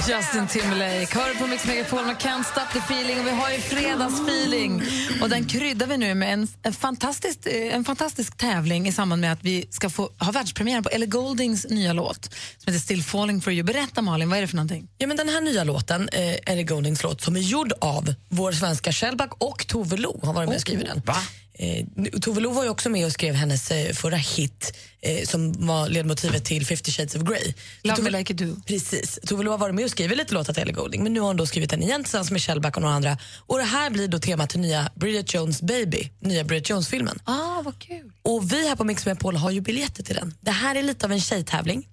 Justin 0.09 0.47
Timberlake 0.47 1.19
hör 1.19 1.35
på 1.35 1.47
Mix 1.47 1.67
Megapol 1.67 2.07
med 2.07 2.17
Can't 2.17 2.43
Stop 2.43 2.73
the 2.73 2.79
Feeling 2.79 3.21
och 3.21 3.27
vi 3.27 3.31
har 3.31 3.51
ju 3.51 3.59
fredagsfeeling 3.59 4.83
och 5.23 5.29
den 5.29 5.45
kryddar 5.45 5.87
vi 5.87 5.97
nu 5.97 6.15
med 6.15 6.33
en, 6.33 6.49
en, 6.63 6.73
fantastisk, 6.73 7.47
eh, 7.47 7.75
en 7.75 7.85
fantastisk 7.85 8.37
tävling 8.37 8.89
i 8.89 8.93
samband 8.93 9.21
med 9.21 9.33
att 9.33 9.45
vi 9.45 9.69
ska 9.71 9.91
få 9.91 10.11
ha 10.19 10.33
världspremiär 10.33 10.83
på 10.83 10.89
Ellie 10.89 11.07
Goldings 11.07 11.67
nya 11.71 11.93
låt 11.93 12.25
som 12.59 12.73
heter 12.73 12.79
Still 12.81 13.03
Falling 13.03 13.41
For 13.41 13.53
You. 13.53 13.63
Berätta 13.63 14.03
Malin, 14.03 14.29
vad 14.29 14.39
är 14.39 14.43
det 14.43 14.49
för 14.49 14.57
någonting? 14.57 14.89
Ja, 14.99 15.07
men 15.07 15.17
den 15.17 15.29
här 15.29 15.41
nya 15.41 15.65
låten, 15.65 16.09
eh, 16.09 16.53
Ellie 16.53 16.65
Goldings 16.65 17.03
låt, 17.03 17.21
som 17.21 17.37
är 17.37 17.41
gjord 17.41 17.73
av 17.81 18.15
vår 18.29 18.53
svenska 18.53 18.93
Shellback 18.93 19.31
och 19.39 19.67
Tove 19.67 19.97
Lo 19.97 20.21
har 20.23 20.33
varit 20.33 20.49
med 20.49 20.57
och 20.57 20.61
skrivit 20.61 20.87
den. 20.87 21.03
Va? 21.07 21.17
Eh, 21.61 21.85
Tove 22.21 22.41
Lo 22.41 22.53
var 22.53 22.65
ju 22.65 22.69
också 22.71 22.89
med 22.91 23.07
och 23.07 23.13
skrev 23.13 23.35
hennes 23.35 23.71
eh, 23.71 23.93
förra 23.93 24.17
hit 24.17 24.77
eh, 25.01 25.25
som 25.27 25.67
var 25.67 25.89
ledmotivet 25.89 26.45
till 26.45 26.67
50 26.67 26.91
shades 26.93 27.15
of 27.15 27.23
Grey. 27.23 27.55
Love 27.83 27.97
Tove- 27.97 28.03
Me 28.05 28.11
Like 28.19 28.33
You 28.35 28.55
Do. 28.55 28.61
Precis. 28.67 29.19
Tove 29.27 29.45
Lo 29.45 29.51
har 29.51 29.59
varit 29.59 29.75
med 29.75 29.85
och 29.85 29.91
skrivit 29.91 30.17
lite 30.19 30.35
låtar 30.35 30.53
till 30.53 30.63
Ellie 30.63 30.73
Goulding 30.73 31.03
men 31.03 31.13
nu 31.15 31.21
har 31.21 31.27
hon 31.27 31.37
då 31.37 31.47
skrivit 31.47 31.71
den 31.71 31.83
igen 31.83 32.05
tillsammans 32.05 32.31
med 32.31 32.43
Shellback 32.43 32.77
och 32.77 32.83
några 32.83 32.95
andra. 32.95 33.19
Och 33.47 33.59
det 33.59 33.65
här 33.65 33.91
blir 33.91 34.09
då 34.09 34.19
temat 34.19 34.51
till 34.51 34.61
nya 34.61 34.91
Bridget 34.95 35.35
Jones 35.35 35.63
Baby, 35.63 36.11
nya 36.21 36.45
Bridget 36.45 36.71
Jones-filmen. 36.71 37.19
Ah, 37.25 37.63
vad 37.63 37.79
kul. 37.79 38.13
Och 38.23 38.53
vi 38.53 38.69
här 38.69 38.77
på 38.77 38.85
Mix 38.85 39.07
Megapol 39.07 39.37
har 39.37 39.51
ju 39.51 39.61
biljetter 39.61 40.03
till 40.03 40.15
den. 40.15 40.35
Det 40.41 40.51
här 40.51 40.75
är 40.75 40.83
lite 40.83 41.07
av 41.07 41.13
en 41.13 41.21
tjejtävling. 41.21 41.89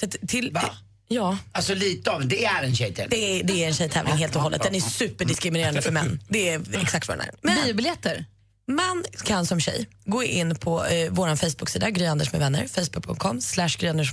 Så 0.00 0.06
att 0.06 0.16
till, 0.28 0.52
Va? 0.52 0.76
Ja. 1.08 1.38
Alltså 1.52 1.74
lite 1.74 2.10
av, 2.10 2.28
det 2.28 2.44
är 2.44 2.62
en 2.62 2.76
tjejtävling. 2.76 3.20
Det 3.20 3.40
är, 3.40 3.44
det 3.44 3.64
är 3.64 3.68
en 3.68 3.74
tjejtävling 3.74 4.14
helt 4.16 4.36
och 4.36 4.42
hållet. 4.42 4.62
Den 4.62 4.74
är 4.74 4.80
superdiskriminerande 4.80 5.82
för 5.82 5.90
män. 5.92 6.20
Det 6.28 6.48
är 6.48 6.62
exakt 6.82 7.08
vad 7.08 7.18
den 7.18 7.26
är. 7.26 7.34
Men 7.42 7.64
Biobiljetter? 7.64 8.24
Man 8.66 9.04
kan 9.24 9.46
som 9.46 9.60
tjej 9.60 9.88
gå 10.04 10.22
in 10.22 10.56
på 10.56 10.84
eh, 10.84 11.10
vår 11.10 11.36
Facebook-sida, 11.36 11.90
Gry 11.90 12.06
Anders 12.06 12.32
med 12.32 12.40
vänner, 12.40 12.66
facebook.com 12.66 13.40
slash 13.40 13.70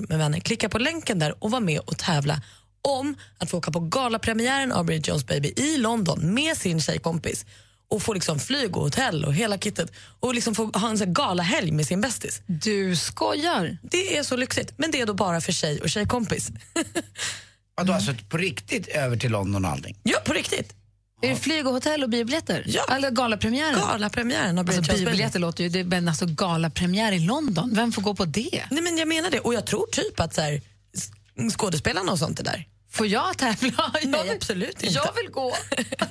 med 0.09 0.17
vänner. 0.19 0.39
Klicka 0.39 0.69
på 0.69 0.77
länken 0.77 1.19
där 1.19 1.43
och 1.43 1.51
vara 1.51 1.61
med 1.61 1.80
och 1.80 1.97
tävla 1.97 2.41
om 2.81 3.15
att 3.38 3.49
få 3.49 3.57
åka 3.57 3.71
på 3.71 3.80
galapremiären 3.80 4.71
av 4.71 4.85
Bridget 4.85 5.07
Jones 5.07 5.27
Baby 5.27 5.53
i 5.55 5.77
London 5.77 6.34
med 6.34 6.57
sin 6.57 6.81
tjejkompis 6.81 7.45
och 7.88 8.01
få 8.03 8.13
liksom 8.13 8.39
flyg 8.39 8.77
och 8.77 8.84
hotell 8.84 9.25
och 9.25 9.34
hela 9.34 9.57
kittet 9.57 9.91
och 10.19 10.35
liksom 10.35 10.55
få 10.55 10.65
ha 10.65 10.89
en 10.89 10.97
sån 10.97 11.13
galahelg 11.13 11.71
med 11.71 11.88
sin 11.88 12.01
bästis. 12.01 12.41
Du 12.45 12.95
skojar? 12.95 13.77
Det 13.81 14.17
är 14.17 14.23
så 14.23 14.35
lyxigt, 14.35 14.73
men 14.77 14.91
det 14.91 15.01
är 15.01 15.05
då 15.05 15.13
bara 15.13 15.41
för 15.41 15.51
tjej 15.51 15.81
och 15.81 15.89
tjejkompis. 15.89 16.51
Vadå, 17.75 17.93
alltså 17.93 18.13
på 18.30 18.38
riktigt 18.38 18.88
över 18.88 19.17
till 19.17 19.31
London 19.31 19.65
och 19.65 19.71
allting? 19.71 19.97
Ja, 20.03 20.19
på 20.25 20.34
riktigt. 20.34 20.75
Är 21.23 21.29
det 21.29 21.35
flyg 21.35 21.67
och 21.67 21.73
hotell 21.73 22.03
och 22.03 22.09
biobiljetter? 22.09 22.63
Ja. 22.67 22.85
Eller 22.95 23.11
galapremiären? 23.11 23.79
Galapremiären 23.79 24.57
av 24.57 24.69
Alltså, 24.69 24.93
biobiljetter 24.95 25.39
låter 25.39 25.63
ju... 25.63 25.69
Det, 25.69 25.83
men 25.83 26.07
alltså 26.07 26.25
galapremiär 26.25 27.11
i 27.11 27.19
London, 27.19 27.71
vem 27.75 27.91
får 27.91 28.01
gå 28.01 28.15
på 28.15 28.25
det? 28.25 28.63
Nej, 28.71 28.83
men 28.83 28.97
jag 28.97 29.07
menar 29.07 29.29
det. 29.31 29.39
Och 29.39 29.53
jag 29.53 29.65
tror 29.65 29.87
typ 29.91 30.19
att 30.19 30.33
så 30.33 30.41
här, 30.41 30.61
skådespelarna 31.57 32.11
och 32.11 32.19
sånt 32.19 32.39
är 32.39 32.43
där. 32.43 32.67
Får 32.91 33.07
jag 33.07 33.37
tävla? 33.37 33.91
Jag 34.01 34.09
Nej, 34.09 34.23
vill- 34.23 34.31
absolut 34.31 34.83
inte. 34.83 34.95
Jag 34.95 35.13
vill 35.15 35.31
gå. 35.31 35.53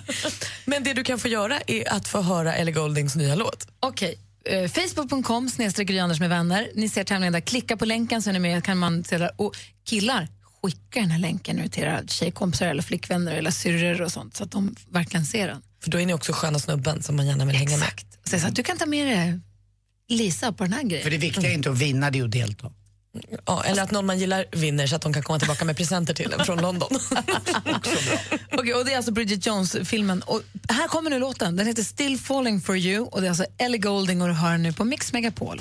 Men 0.64 0.84
det 0.84 0.92
du 0.94 1.04
kan 1.04 1.18
få 1.18 1.28
göra 1.28 1.60
är 1.66 1.92
att 1.92 2.08
få 2.08 2.20
höra 2.20 2.54
Ellie 2.54 2.72
Gouldings 2.72 3.16
nya 3.16 3.34
låt. 3.34 3.66
Okej. 3.80 4.18
Eh, 4.44 4.70
Facebook.com 4.70 5.48
snedstreck 5.50 5.90
med 6.20 6.28
vänner. 6.28 6.70
Ni 6.74 6.88
ser 6.88 7.04
tävlingen 7.04 7.32
där. 7.32 7.40
Klicka 7.40 7.76
på 7.76 7.84
länken 7.84 8.22
så 8.22 8.30
är 8.30 8.32
ni 8.34 8.38
med. 8.38 8.64
Kan 8.64 8.78
man. 8.78 9.04
Och 9.36 9.56
killar, 9.84 10.28
skicka 10.62 11.00
den 11.00 11.10
här 11.10 11.18
länken 11.18 11.56
nu 11.56 11.68
till 11.68 11.82
era 11.82 12.06
tjejkompisar 12.06 12.66
eller 12.66 12.82
flickvänner 12.82 13.32
eller 13.32 13.50
syrror 13.50 14.02
och 14.02 14.12
sånt 14.12 14.36
så 14.36 14.44
att 14.44 14.50
de 14.50 14.76
verkligen 14.90 15.26
ser 15.26 15.48
den. 15.48 15.62
För 15.82 15.90
då 15.90 16.00
är 16.00 16.06
ni 16.06 16.14
också 16.14 16.32
sköna 16.32 16.58
snubben 16.58 17.02
som 17.02 17.16
man 17.16 17.26
gärna 17.26 17.44
vill 17.44 17.56
hänga 17.56 17.76
med. 17.76 17.88
Exakt. 17.88 18.06
Säg 18.24 18.40
så 18.40 18.46
att 18.46 18.56
du 18.56 18.62
kan 18.62 18.78
ta 18.78 18.86
med 18.86 19.06
dig 19.06 19.40
Lisa 20.08 20.52
på 20.52 20.64
den 20.64 20.72
här 20.72 20.82
grejen. 20.82 21.02
För 21.02 21.10
det 21.10 21.18
viktiga 21.18 21.50
är 21.50 21.54
inte 21.54 21.70
att 21.70 21.78
vinna, 21.78 22.10
det 22.10 22.18
är 22.18 22.24
att 22.24 22.30
delta. 22.30 22.72
Ja, 23.46 23.64
eller 23.64 23.82
att 23.82 23.90
någon 23.90 24.06
man 24.06 24.18
gillar 24.18 24.44
vinner 24.52 24.86
så 24.86 24.96
att 24.96 25.02
de 25.02 25.12
kan 25.12 25.22
komma 25.22 25.38
tillbaka 25.38 25.64
med 25.64 25.76
presenter 25.76 26.14
till 26.14 26.32
en 26.32 26.44
från 26.44 26.60
London. 26.60 26.88
Okej, 28.52 28.74
och 28.74 28.84
det 28.84 28.92
är 28.92 28.96
alltså 28.96 29.12
Bridget 29.12 29.46
Jones-filmen. 29.46 30.22
Och 30.22 30.42
här 30.68 30.88
kommer 30.88 31.10
nu 31.10 31.18
låten. 31.18 31.56
Den 31.56 31.66
heter 31.66 31.82
Still 31.82 32.18
falling 32.18 32.60
for 32.60 32.76
you 32.76 33.06
och 33.06 33.20
det 33.20 33.26
är 33.26 33.28
alltså 33.28 33.44
Ellie 33.58 33.78
Goulding 33.78 34.22
och 34.22 34.28
du 34.28 34.34
hör 34.34 34.58
nu 34.58 34.72
på 34.72 34.84
Mix 34.84 35.12
Megapol. 35.12 35.60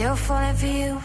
Still 0.00 0.16
falling 0.16 0.56
for 0.56 0.68
you. 0.68 0.96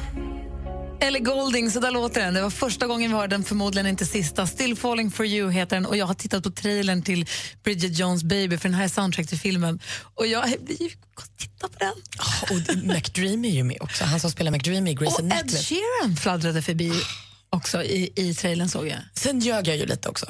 Ellie 1.01 1.19
Goulding, 1.19 1.71
så 1.71 1.79
där 1.79 1.91
låter 1.91 2.21
den. 2.21 2.33
Det 2.33 2.41
var 2.41 2.49
första 2.49 2.87
gången 2.87 3.11
vi 3.11 3.17
hörde 3.17 3.35
den, 3.35 3.43
förmodligen 3.43 3.87
inte 3.87 4.05
sista. 4.05 4.47
Still 4.47 4.75
falling 4.75 5.11
for 5.11 5.25
you 5.25 5.51
heter 5.51 5.75
den 5.75 5.85
och 5.85 5.97
jag 5.97 6.05
har 6.05 6.13
tittat 6.13 6.43
på 6.43 6.51
trailern 6.51 7.01
till 7.01 7.25
Bridget 7.63 7.99
Jones 7.99 8.23
Baby 8.23 8.57
för 8.57 8.69
den 8.69 8.77
här 8.77 8.83
är 8.83 8.87
soundtrack 8.87 9.27
till 9.27 9.39
filmen. 9.39 9.79
Och 10.15 10.27
jag 10.27 10.55
blir 10.61 10.81
ju 10.81 10.89
titta 11.37 11.67
på 11.67 11.79
den. 11.79 11.93
och 12.41 12.77
McDreamy 12.95 13.49
är 13.49 13.53
ju 13.53 13.63
med 13.63 13.77
också. 13.81 14.03
Han 14.03 14.19
som 14.19 14.31
spelar 14.31 14.51
McDreamy 14.51 14.91
i 14.91 14.93
Grace 14.93 15.21
Och 15.21 15.31
Ed. 15.31 15.51
Sheeran 15.51 16.15
fladdrade 16.15 16.61
förbi 16.61 16.91
också 17.49 17.83
i, 17.83 18.13
i 18.15 18.33
trailern 18.33 18.69
såg 18.69 18.87
jag. 18.87 18.99
Sen 19.13 19.39
ljög 19.39 19.67
jag 19.67 19.77
ju 19.77 19.85
lite 19.85 20.09
också. 20.09 20.25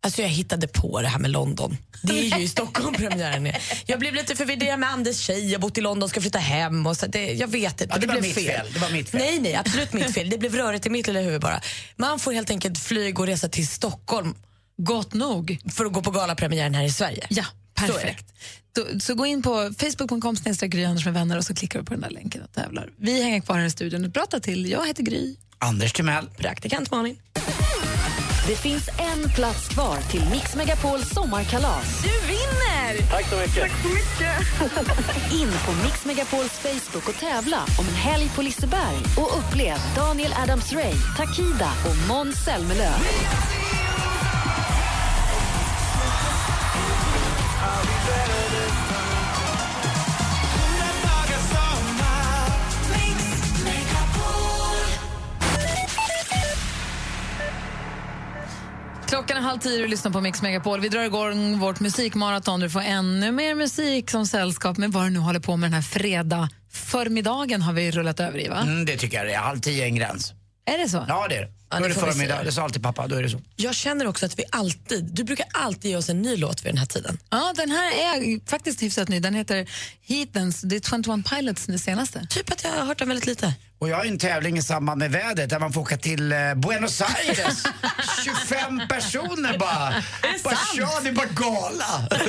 Alltså 0.00 0.22
jag 0.22 0.28
hittade 0.28 0.68
på 0.68 1.00
det 1.02 1.08
här 1.08 1.18
med 1.18 1.30
London. 1.30 1.76
Det 2.02 2.18
är 2.32 2.38
ju 2.38 2.44
i 2.44 2.48
Stockholm 2.48 2.94
premiären 2.94 3.46
är. 3.46 3.62
Jag 3.86 3.98
blev 3.98 4.14
lite 4.14 4.36
förvirrad 4.36 4.78
med 4.78 4.90
Anders 4.90 5.16
tjej, 5.16 5.52
jag 5.52 5.60
bott 5.60 5.78
i 5.78 5.80
London, 5.80 6.08
ska 6.08 6.20
flytta 6.20 6.38
hem. 6.38 6.86
Och 6.86 6.96
så 6.96 7.06
det, 7.06 7.32
jag 7.32 7.48
vet 7.48 7.80
inte, 7.80 7.94
Ja, 7.94 7.98
det 8.00 8.06
var 8.06 8.14
blev 8.14 8.22
mitt 8.22 8.34
fel. 8.34 8.66
Det 8.74 8.78
var 8.78 8.90
mitt 8.90 9.08
fel. 9.08 9.20
Nej, 9.20 9.38
nej, 9.40 9.54
absolut 9.54 9.92
mitt 9.92 10.14
fel. 10.14 10.30
Det 10.30 10.38
blev 10.38 10.54
rörigt 10.54 10.86
i 10.86 10.90
mitt 10.90 11.06
lilla 11.06 11.20
huvud 11.20 11.40
bara. 11.40 11.60
Man 11.96 12.18
får 12.18 12.32
helt 12.32 12.50
enkelt 12.50 12.78
flyg 12.78 13.20
och 13.20 13.26
resa 13.26 13.48
till 13.48 13.68
Stockholm. 13.68 14.34
Gott 14.76 15.14
nog. 15.14 15.58
För 15.72 15.84
att 15.84 15.92
gå 15.92 16.02
på 16.02 16.10
galapremiären 16.10 16.74
här 16.74 16.84
i 16.84 16.90
Sverige. 16.90 17.26
Ja, 17.30 17.44
Så 17.78 17.84
är 17.84 17.86
det. 17.86 17.92
perfekt. 17.92 18.26
Så, 18.76 19.00
så 19.00 19.14
gå 19.14 19.26
in 19.26 19.42
på 19.42 19.72
facebook.com 19.78 20.36
Gry 20.68 20.84
Anders 20.84 21.04
med 21.04 21.14
vänner 21.14 21.36
och 21.38 21.44
så 21.44 21.54
klickar 21.54 21.78
du 21.78 21.84
på 21.84 21.92
den 21.92 22.00
där 22.00 22.10
länken 22.10 22.42
och 22.42 22.52
tävlar. 22.52 22.90
Vi 22.98 23.22
hänger 23.22 23.40
kvar 23.40 23.58
här 23.58 23.66
i 23.66 23.70
studion 23.70 24.04
ett 24.04 24.12
bra 24.12 24.26
till. 24.26 24.70
Jag 24.70 24.86
heter 24.86 25.02
Gry. 25.02 25.36
Anders 25.58 25.92
Timell. 25.92 26.26
Praktikant 26.36 26.90
Malin. 26.90 27.16
Det 28.48 28.56
finns 28.56 28.88
en 28.88 29.30
plats 29.30 29.68
kvar 29.68 29.96
till 30.10 30.22
Mix 30.30 30.56
Megapols 30.56 31.08
sommarkalas. 31.10 32.02
Du 32.02 32.26
vinner! 32.26 33.10
Tack 33.10 33.26
så 33.28 33.36
mycket. 33.36 33.54
Tack 33.54 33.82
så 33.82 33.88
mycket. 33.88 35.32
In 35.32 35.48
på 35.66 35.72
Mix 35.84 36.04
Megapols 36.04 36.52
Facebook 36.52 37.08
och 37.08 37.14
tävla 37.14 37.56
om 37.78 37.88
en 37.88 37.94
helg 37.94 38.30
på 38.36 38.42
Liseberg 38.42 38.98
och 39.16 39.38
upplev 39.38 39.76
Daniel 39.96 40.32
Adams-Ray, 40.32 41.16
Takida 41.16 41.70
och 41.86 42.08
Måns 42.08 42.44
Zelmerlöw. 42.44 42.94
Klockan 59.18 59.36
är 59.36 59.40
halv 59.40 59.58
tio 59.58 59.82
och 59.82 59.88
lyssnar 59.88 60.12
på 60.12 60.20
Mix 60.20 60.42
Megapol. 60.42 60.80
Vi 60.80 60.88
drar 60.88 61.02
igång 61.02 61.58
vårt 61.58 61.80
musikmaraton. 61.80 62.60
Du 62.60 62.70
får 62.70 62.80
ännu 62.80 63.32
mer 63.32 63.54
musik 63.54 64.10
som 64.10 64.26
sällskap 64.26 64.76
med 64.76 64.92
vad 64.92 65.04
du 65.04 65.10
nu 65.10 65.18
håller 65.18 65.40
på 65.40 65.56
med 65.56 65.66
den 65.66 65.74
här 65.74 65.82
fredag 65.82 66.48
förmiddagen 66.72 67.62
har 67.62 67.72
vi 67.72 67.90
rullat 67.90 68.20
över 68.20 68.38
i, 68.38 68.48
va? 68.48 68.60
Mm, 68.62 68.84
det 68.84 68.96
tycker 68.96 69.24
jag. 69.24 69.40
Halv 69.40 69.60
tie 69.60 69.82
är 69.82 69.86
en 69.86 69.94
gräns. 69.94 70.32
Är 70.66 70.78
det 70.78 70.88
så? 70.88 71.04
Ja, 71.08 71.26
det 71.28 71.36
är 71.36 71.40
det. 71.40 71.57
Ja, 71.70 71.78
Då 71.78 71.84
är 71.84 71.88
det 71.88 71.94
förmiddag. 71.94 72.42
Det 72.44 72.52
sa 72.52 72.62
alltid 72.62 72.82
pappa. 72.82 73.06
Då 73.06 73.16
är 73.16 73.22
det 73.22 73.30
så. 73.30 73.40
Jag 73.56 73.74
känner 73.74 74.06
också 74.06 74.26
att 74.26 74.38
vi 74.38 74.44
alltid, 74.50 75.04
du 75.04 75.24
brukar 75.24 75.46
alltid 75.52 75.90
ge 75.90 75.96
oss 75.96 76.08
en 76.08 76.22
ny 76.22 76.36
låt 76.36 76.64
vid 76.64 76.72
den 76.72 76.78
här 76.78 76.86
tiden. 76.86 77.18
Ja, 77.30 77.52
den 77.56 77.70
här 77.70 77.90
är 77.92 78.48
faktiskt 78.50 78.82
hyfsat 78.82 79.08
ny. 79.08 79.20
Den 79.20 79.34
heter 79.34 79.68
Heathens. 80.02 80.60
Det 80.60 80.76
är 80.76 81.14
21 81.14 81.30
Pilots, 81.30 81.66
den 81.66 81.78
senaste. 81.78 82.26
Typ 82.30 82.52
att 82.52 82.64
jag 82.64 82.70
har 82.70 82.86
hört 82.86 82.98
den 82.98 83.08
väldigt 83.08 83.26
lite. 83.26 83.54
Och 83.80 83.88
jag 83.88 83.96
har 83.96 84.04
en 84.04 84.18
tävling 84.18 84.58
i 84.58 84.62
samband 84.62 84.98
med 84.98 85.10
vädret 85.10 85.50
där 85.50 85.58
man 85.58 85.72
får 85.72 85.80
åka 85.80 85.96
till 85.96 86.32
eh, 86.32 86.54
Buenos 86.54 87.00
Aires. 87.00 87.62
25 88.24 88.80
personer 88.88 89.58
bara. 89.58 89.88
Är 89.88 90.32
det 90.32 90.44
bara 90.44 90.56
kör, 90.76 91.02
det 91.02 91.08
är 91.08 91.12
bara 91.12 91.26
gala. 91.26 92.08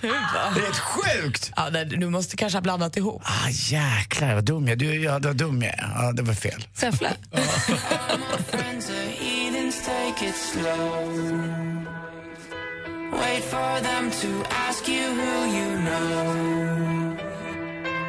det 0.00 0.06
är 0.06 0.60
helt 0.62 0.78
sjukt. 0.78 1.52
Ja, 1.56 1.68
nej, 1.72 1.84
du 1.84 2.10
måste 2.10 2.36
kanske 2.36 2.56
ha 2.56 2.62
blandat 2.62 2.96
ihop. 2.96 3.22
Ah, 3.24 3.48
jäklar 3.48 4.34
vad 4.34 4.44
dum 4.44 4.68
jag 4.68 4.78
du, 4.78 5.02
ja, 5.02 5.18
vad 5.18 5.36
dum 5.36 5.62
jag 5.62 5.74
är. 5.74 5.92
Ja, 5.94 6.12
det 6.12 6.22
var 6.22 6.34
fel. 6.34 6.64
Säffle. 6.74 7.10
Friends 7.30 8.90
are 8.90 9.10
heathens, 9.10 9.84
take 9.84 10.22
it 10.22 10.34
slow. 10.34 11.08
Wait 13.12 13.42
for 13.44 13.80
them 13.80 14.10
to 14.10 14.44
ask 14.50 14.88
you 14.88 15.02
who 15.02 15.32
you 15.56 15.80
know. 15.88 17.16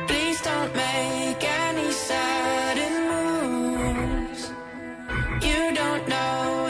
Please 0.07 0.41
don't 0.41 0.76
make 0.76 1.43
any 1.43 1.91
sudden 1.91 2.93
moves. 3.11 4.52
You 5.41 5.73
don't 5.76 6.07
know 6.07 6.61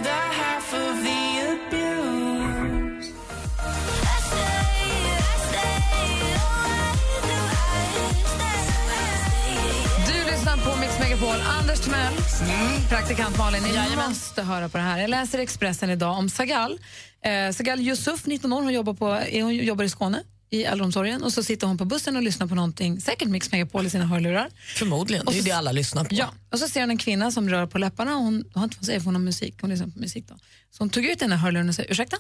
Megapol. 11.22 11.42
Anders 11.48 11.80
Timell, 11.80 12.14
praktikant 12.90 13.38
Malin, 13.38 13.64
ni 13.64 13.96
måste 14.08 14.42
höra 14.42 14.70
på 14.70 14.78
det 14.78 14.84
här. 14.84 15.00
Jag 15.00 15.10
läser 15.10 15.40
Expressen 15.40 15.90
idag 15.90 16.18
om 16.18 16.30
Sagal. 16.30 16.80
Eh, 17.24 17.52
Sagal 17.52 17.80
Yusuf, 17.80 18.26
19 18.26 18.54
år, 18.54 18.62
hon 18.62 18.74
jobbar, 18.74 18.94
på, 18.94 19.14
eh, 19.14 19.44
hon 19.44 19.56
jobbar 19.56 19.84
i 19.84 19.90
Skåne 19.90 20.24
i 20.50 20.64
äldreomsorgen 20.64 21.24
och 21.24 21.34
så 21.34 21.44
sitter 21.44 21.68
hon 21.68 21.78
på 21.78 21.86
bussen 21.86 22.16
och 22.16 22.24
lyssnar 22.24 22.48
på 22.48 22.56
någonting, 22.56 23.02
säkert 23.02 23.28
Mix 23.28 23.52
Megapol 23.52 23.86
i 23.86 23.90
sina 23.90 24.06
hörlurar. 24.06 24.50
Förmodligen, 24.76 25.26
det 25.26 25.40
är 25.40 25.44
det 25.44 25.52
alla 25.52 25.72
lyssnar 25.72 26.04
på. 26.04 26.16
Ja, 26.16 26.34
och 26.52 26.60
så 26.60 26.68
ser 26.68 26.82
hon 26.82 26.90
en 26.90 26.98
kvinna 26.98 27.32
som 27.32 27.50
rör 27.50 27.68
på 27.68 27.78
läpparna 27.78 28.16
och 28.16 28.24
hon 28.24 28.44
har 28.54 28.64
inte 28.64 28.78
fått 28.78 28.86
säga 28.86 29.00
för 29.00 29.12
hon 29.12 29.24
musik, 29.24 29.56
hon 29.62 29.70
lyssnar 29.70 29.88
på 29.88 30.00
musik 30.00 30.26
då. 30.28 30.36
Så 30.72 30.84
hon 30.84 30.90
tog 30.90 31.06
ut 31.06 31.20
den 31.20 31.32
här 31.32 31.38
hörluren 31.38 31.70
och 31.70 31.76
sa 31.76 31.84
ursäkta? 31.84 32.18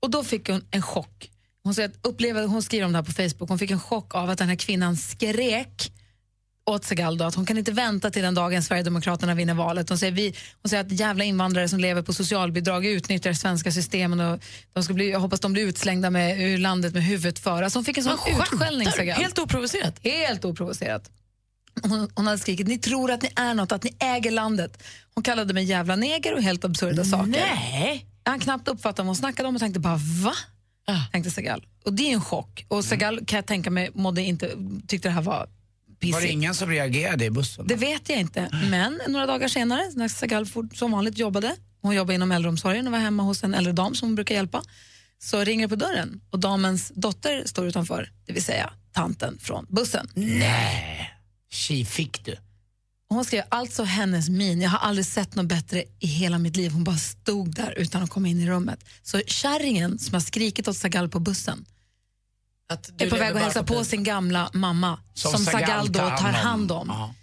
Och 0.00 0.10
då 0.10 0.24
fick 0.24 0.48
hon 0.48 0.64
en 0.70 0.82
chock. 0.82 1.30
Hon, 1.64 1.74
säger 1.74 1.88
att 1.88 2.06
uppleva, 2.06 2.46
hon 2.46 2.62
skriver 2.62 2.86
om 2.86 2.92
det 2.92 2.98
här 2.98 3.04
på 3.04 3.12
Facebook, 3.12 3.48
hon 3.48 3.58
fick 3.58 3.70
en 3.70 3.80
chock 3.80 4.14
av 4.14 4.30
att 4.30 4.38
den 4.38 4.48
här 4.48 4.56
kvinnan 4.56 4.96
skrek 4.96 5.90
åt 6.66 6.84
Segal 6.84 7.22
att 7.22 7.34
hon 7.34 7.46
kan 7.46 7.58
inte 7.58 7.72
vänta 7.72 8.10
till 8.10 8.22
den 8.22 8.34
dagen 8.34 8.62
Sverigedemokraterna 8.62 9.34
vinner 9.34 9.54
valet. 9.54 9.88
Hon 9.88 9.98
säger, 9.98 10.12
vi, 10.12 10.34
hon 10.62 10.70
säger 10.70 10.84
att 10.84 10.92
jävla 10.92 11.24
invandrare 11.24 11.68
som 11.68 11.78
lever 11.78 12.02
på 12.02 12.12
socialbidrag 12.12 12.86
utnyttjar 12.86 13.32
svenska 13.32 13.72
systemen 13.72 14.20
och 14.20 14.40
de 14.72 14.84
ska 14.84 14.94
bli, 14.94 15.10
jag 15.10 15.20
hoppas 15.20 15.40
de 15.40 15.52
blir 15.52 15.66
utslängda 15.66 16.10
med, 16.10 16.40
ur 16.40 16.58
landet 16.58 16.94
med 16.94 17.04
huvudet 17.04 17.38
för. 17.38 17.62
Alltså 17.62 17.78
hon 17.78 17.84
fick 17.84 17.98
en 17.98 18.04
sån 18.04 18.18
utskällning. 18.40 18.88
Helt 19.12 19.38
oprovocerat? 19.38 19.98
Helt 20.02 20.44
oprovocerat. 20.44 21.10
Hon, 21.82 22.10
hon 22.14 22.26
hade 22.26 22.38
skrikit, 22.38 22.66
ni 22.66 22.78
tror 22.78 23.10
att 23.10 23.22
ni 23.22 23.30
är 23.36 23.54
något, 23.54 23.72
att 23.72 23.84
ni 23.84 23.96
äger 23.98 24.30
landet. 24.30 24.82
Hon 25.14 25.24
kallade 25.24 25.54
mig 25.54 25.64
jävla 25.64 25.96
neger 25.96 26.34
och 26.34 26.42
helt 26.42 26.64
absurda 26.64 27.04
saker. 27.04 27.26
Nej. 27.26 28.06
Han 28.24 28.40
knappt 28.40 28.68
uppfattade 28.68 29.02
vad 29.02 29.06
hon 29.06 29.16
snackade 29.16 29.48
om 29.48 29.54
och 29.54 29.60
tänkte 29.60 29.80
bara 29.80 29.96
va? 29.96 30.32
Tänkte 31.12 31.30
Segal. 31.30 31.66
Och 31.84 31.92
det 31.92 32.10
är 32.10 32.14
en 32.14 32.20
chock. 32.20 32.64
Och 32.68 32.84
Segal 32.84 33.26
kan 33.26 33.36
jag 33.36 33.46
tänka 33.46 33.70
mig 33.70 33.90
mådde 33.94 34.22
inte, 34.22 34.50
tyckte 34.86 35.08
det 35.08 35.12
här 35.12 35.22
var. 35.22 35.48
Var 36.12 36.20
det 36.20 36.28
ingen 36.28 36.54
som 36.54 36.70
reagerade 36.70 37.24
i 37.24 37.30
bussen? 37.30 37.66
Det 37.66 37.74
vet 37.74 38.08
jag 38.08 38.18
inte. 38.18 38.48
Men 38.70 39.00
några 39.08 39.26
dagar 39.26 39.48
senare, 39.48 39.90
när 39.94 40.08
Sagal 40.08 40.46
som 40.74 40.92
vanligt 40.92 41.18
jobbade, 41.18 41.56
hon 41.82 41.94
jobbade 41.94 42.14
inom 42.14 42.32
äldreomsorgen 42.32 42.86
och 42.86 42.92
var 42.92 42.98
hemma 42.98 43.22
hos 43.22 43.44
en 43.44 43.54
äldre 43.54 43.72
dam 43.72 43.94
som 43.94 44.08
hon 44.08 44.14
brukar 44.14 44.34
hjälpa, 44.34 44.62
så 45.18 45.44
ringer 45.44 45.66
det 45.66 45.68
på 45.68 45.76
dörren 45.76 46.20
och 46.30 46.38
damens 46.38 46.92
dotter 46.94 47.42
står 47.46 47.66
utanför, 47.66 48.10
det 48.26 48.32
vill 48.32 48.44
säga 48.44 48.72
tanten 48.92 49.38
från 49.38 49.66
bussen. 49.68 50.08
Nej, 50.14 51.10
tji 51.50 51.84
fick 51.84 52.24
du. 52.24 52.36
Hon 53.08 53.24
skrev 53.24 53.42
alltså 53.48 53.82
hennes 53.82 54.28
min, 54.28 54.60
jag 54.60 54.70
har 54.70 54.78
aldrig 54.88 55.06
sett 55.06 55.34
något 55.34 55.46
bättre 55.46 55.84
i 56.00 56.06
hela 56.06 56.38
mitt 56.38 56.56
liv. 56.56 56.70
Hon 56.70 56.84
bara 56.84 56.96
stod 56.96 57.54
där 57.54 57.74
utan 57.76 58.02
att 58.02 58.10
komma 58.10 58.28
in 58.28 58.40
i 58.40 58.46
rummet. 58.46 58.84
Så 59.02 59.20
kärringen 59.26 59.98
som 59.98 60.14
har 60.14 60.20
skrikit 60.20 60.68
åt 60.68 60.76
Sagal 60.76 61.08
på 61.08 61.20
bussen 61.20 61.64
är 62.98 63.10
på 63.10 63.16
väg 63.16 63.36
att 63.36 63.42
hälsa 63.42 63.64
på 63.64 63.74
på 63.74 63.84
sin 63.84 64.04
gamla 64.04 64.50
mamma 64.52 64.98
som, 65.14 65.38
Sagal 65.38 65.92
då 65.92 65.98
tar 65.98 66.32
hand 66.32 66.72
om. 66.72 67.14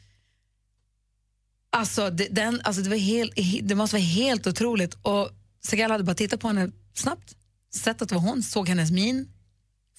Alltså, 1.69 2.09
det, 2.09 2.27
den, 2.31 2.61
alltså 2.63 2.81
det, 2.81 2.89
var 2.89 2.97
helt, 2.97 3.33
det 3.61 3.75
måste 3.75 3.95
vara 3.95 4.03
helt 4.03 4.47
otroligt. 4.47 4.97
Och 5.01 5.29
Segal 5.63 5.91
hade 5.91 6.03
bara 6.03 6.15
tittat 6.15 6.39
på 6.39 6.47
henne 6.47 6.71
snabbt, 6.93 7.35
sett 7.73 8.01
att 8.01 8.09
det 8.09 8.15
var 8.15 8.21
hon, 8.21 8.43
såg 8.43 8.69
hennes 8.69 8.91
min, 8.91 9.27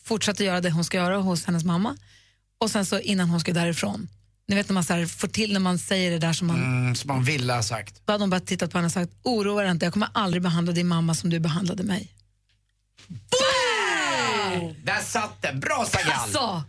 fortsatte 0.04 0.44
göra 0.44 0.60
det 0.60 0.70
hon 0.70 0.84
ska 0.84 0.96
göra 0.96 1.16
hos 1.16 1.44
hennes 1.44 1.64
mamma. 1.64 1.96
Och 2.58 2.70
sen 2.70 2.86
så 2.86 2.98
innan 2.98 3.30
hon 3.30 3.40
skulle 3.40 3.60
därifrån, 3.60 4.08
ni 4.48 4.54
vet 4.54 4.68
när 4.68 4.74
man 4.74 4.84
så 4.84 4.92
här, 4.92 5.06
får 5.06 5.28
till 5.28 5.52
när 5.52 5.60
man 5.60 5.78
säger 5.78 6.10
det 6.10 6.18
där 6.18 6.32
som 6.32 6.46
man... 6.46 6.56
Mm, 6.56 6.94
som 6.94 7.08
man 7.08 7.24
ville 7.24 7.52
ha 7.52 7.62
sagt. 7.62 8.02
Då 8.04 8.12
hade 8.12 8.22
hon 8.22 8.30
bara 8.30 8.40
tittat 8.40 8.70
på 8.70 8.78
henne 8.78 8.86
och 8.86 8.92
sagt, 8.92 9.12
oroa 9.22 9.62
dig 9.62 9.70
inte, 9.70 9.86
jag 9.86 9.92
kommer 9.92 10.08
aldrig 10.14 10.42
behandla 10.42 10.72
din 10.72 10.88
mamma 10.88 11.14
som 11.14 11.30
du 11.30 11.40
behandlade 11.40 11.82
mig. 11.82 12.12
Där 14.84 15.00
satt 15.02 15.42
den. 15.42 15.60
Bra 15.60 15.84
Sagal! 15.84 16.12
Alltså! 16.22 16.62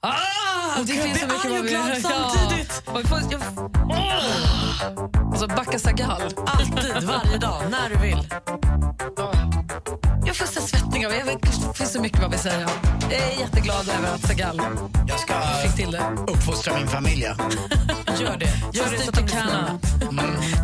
Ah, 0.00 0.78
det 0.78 0.92
finns 0.92 1.20
så 1.20 1.26
mycket 1.26 1.44
arg 1.44 1.58
och 1.58 1.66
glad 1.66 1.88
Ja. 1.90 2.00
samtidigt. 2.02 2.82
Och 2.86 3.08
får- 3.08 3.20
jag- 3.30 3.42
Åh! 3.90 5.32
Och 5.32 5.38
så 5.38 5.46
backa 5.46 5.78
Sagal. 5.78 6.22
Alltid, 6.46 7.02
varje 7.02 7.38
dag, 7.38 7.62
när 7.70 7.88
du 7.88 7.96
vill. 7.96 8.28
Jag 10.26 10.36
får 10.36 10.46
så 10.46 10.60
svettningar. 10.60 11.10
Jag 11.10 11.24
vet- 11.24 11.42
Det 11.42 11.74
finns 11.78 11.92
så 11.92 12.00
mycket 12.00 12.20
vad 12.22 12.30
vi 12.30 12.38
säger. 12.38 12.68
Jag 13.10 13.20
är 13.20 13.40
jätteglad 13.40 13.88
över 13.88 14.14
att 14.14 14.20
Sagal 14.26 14.60
Jag 15.08 15.20
ska 15.20 15.34
fick 15.62 15.74
till 15.76 15.90
det. 15.90 16.16
uppfostra 16.28 16.74
min 16.74 16.88
familj. 16.88 17.22
Gör 18.20 18.36
det. 18.36 18.52
Gör 18.72 18.90
det 18.90 19.00
så 19.02 19.08
att 19.10 19.14
de 19.16 19.26
Tärna. 19.28 19.78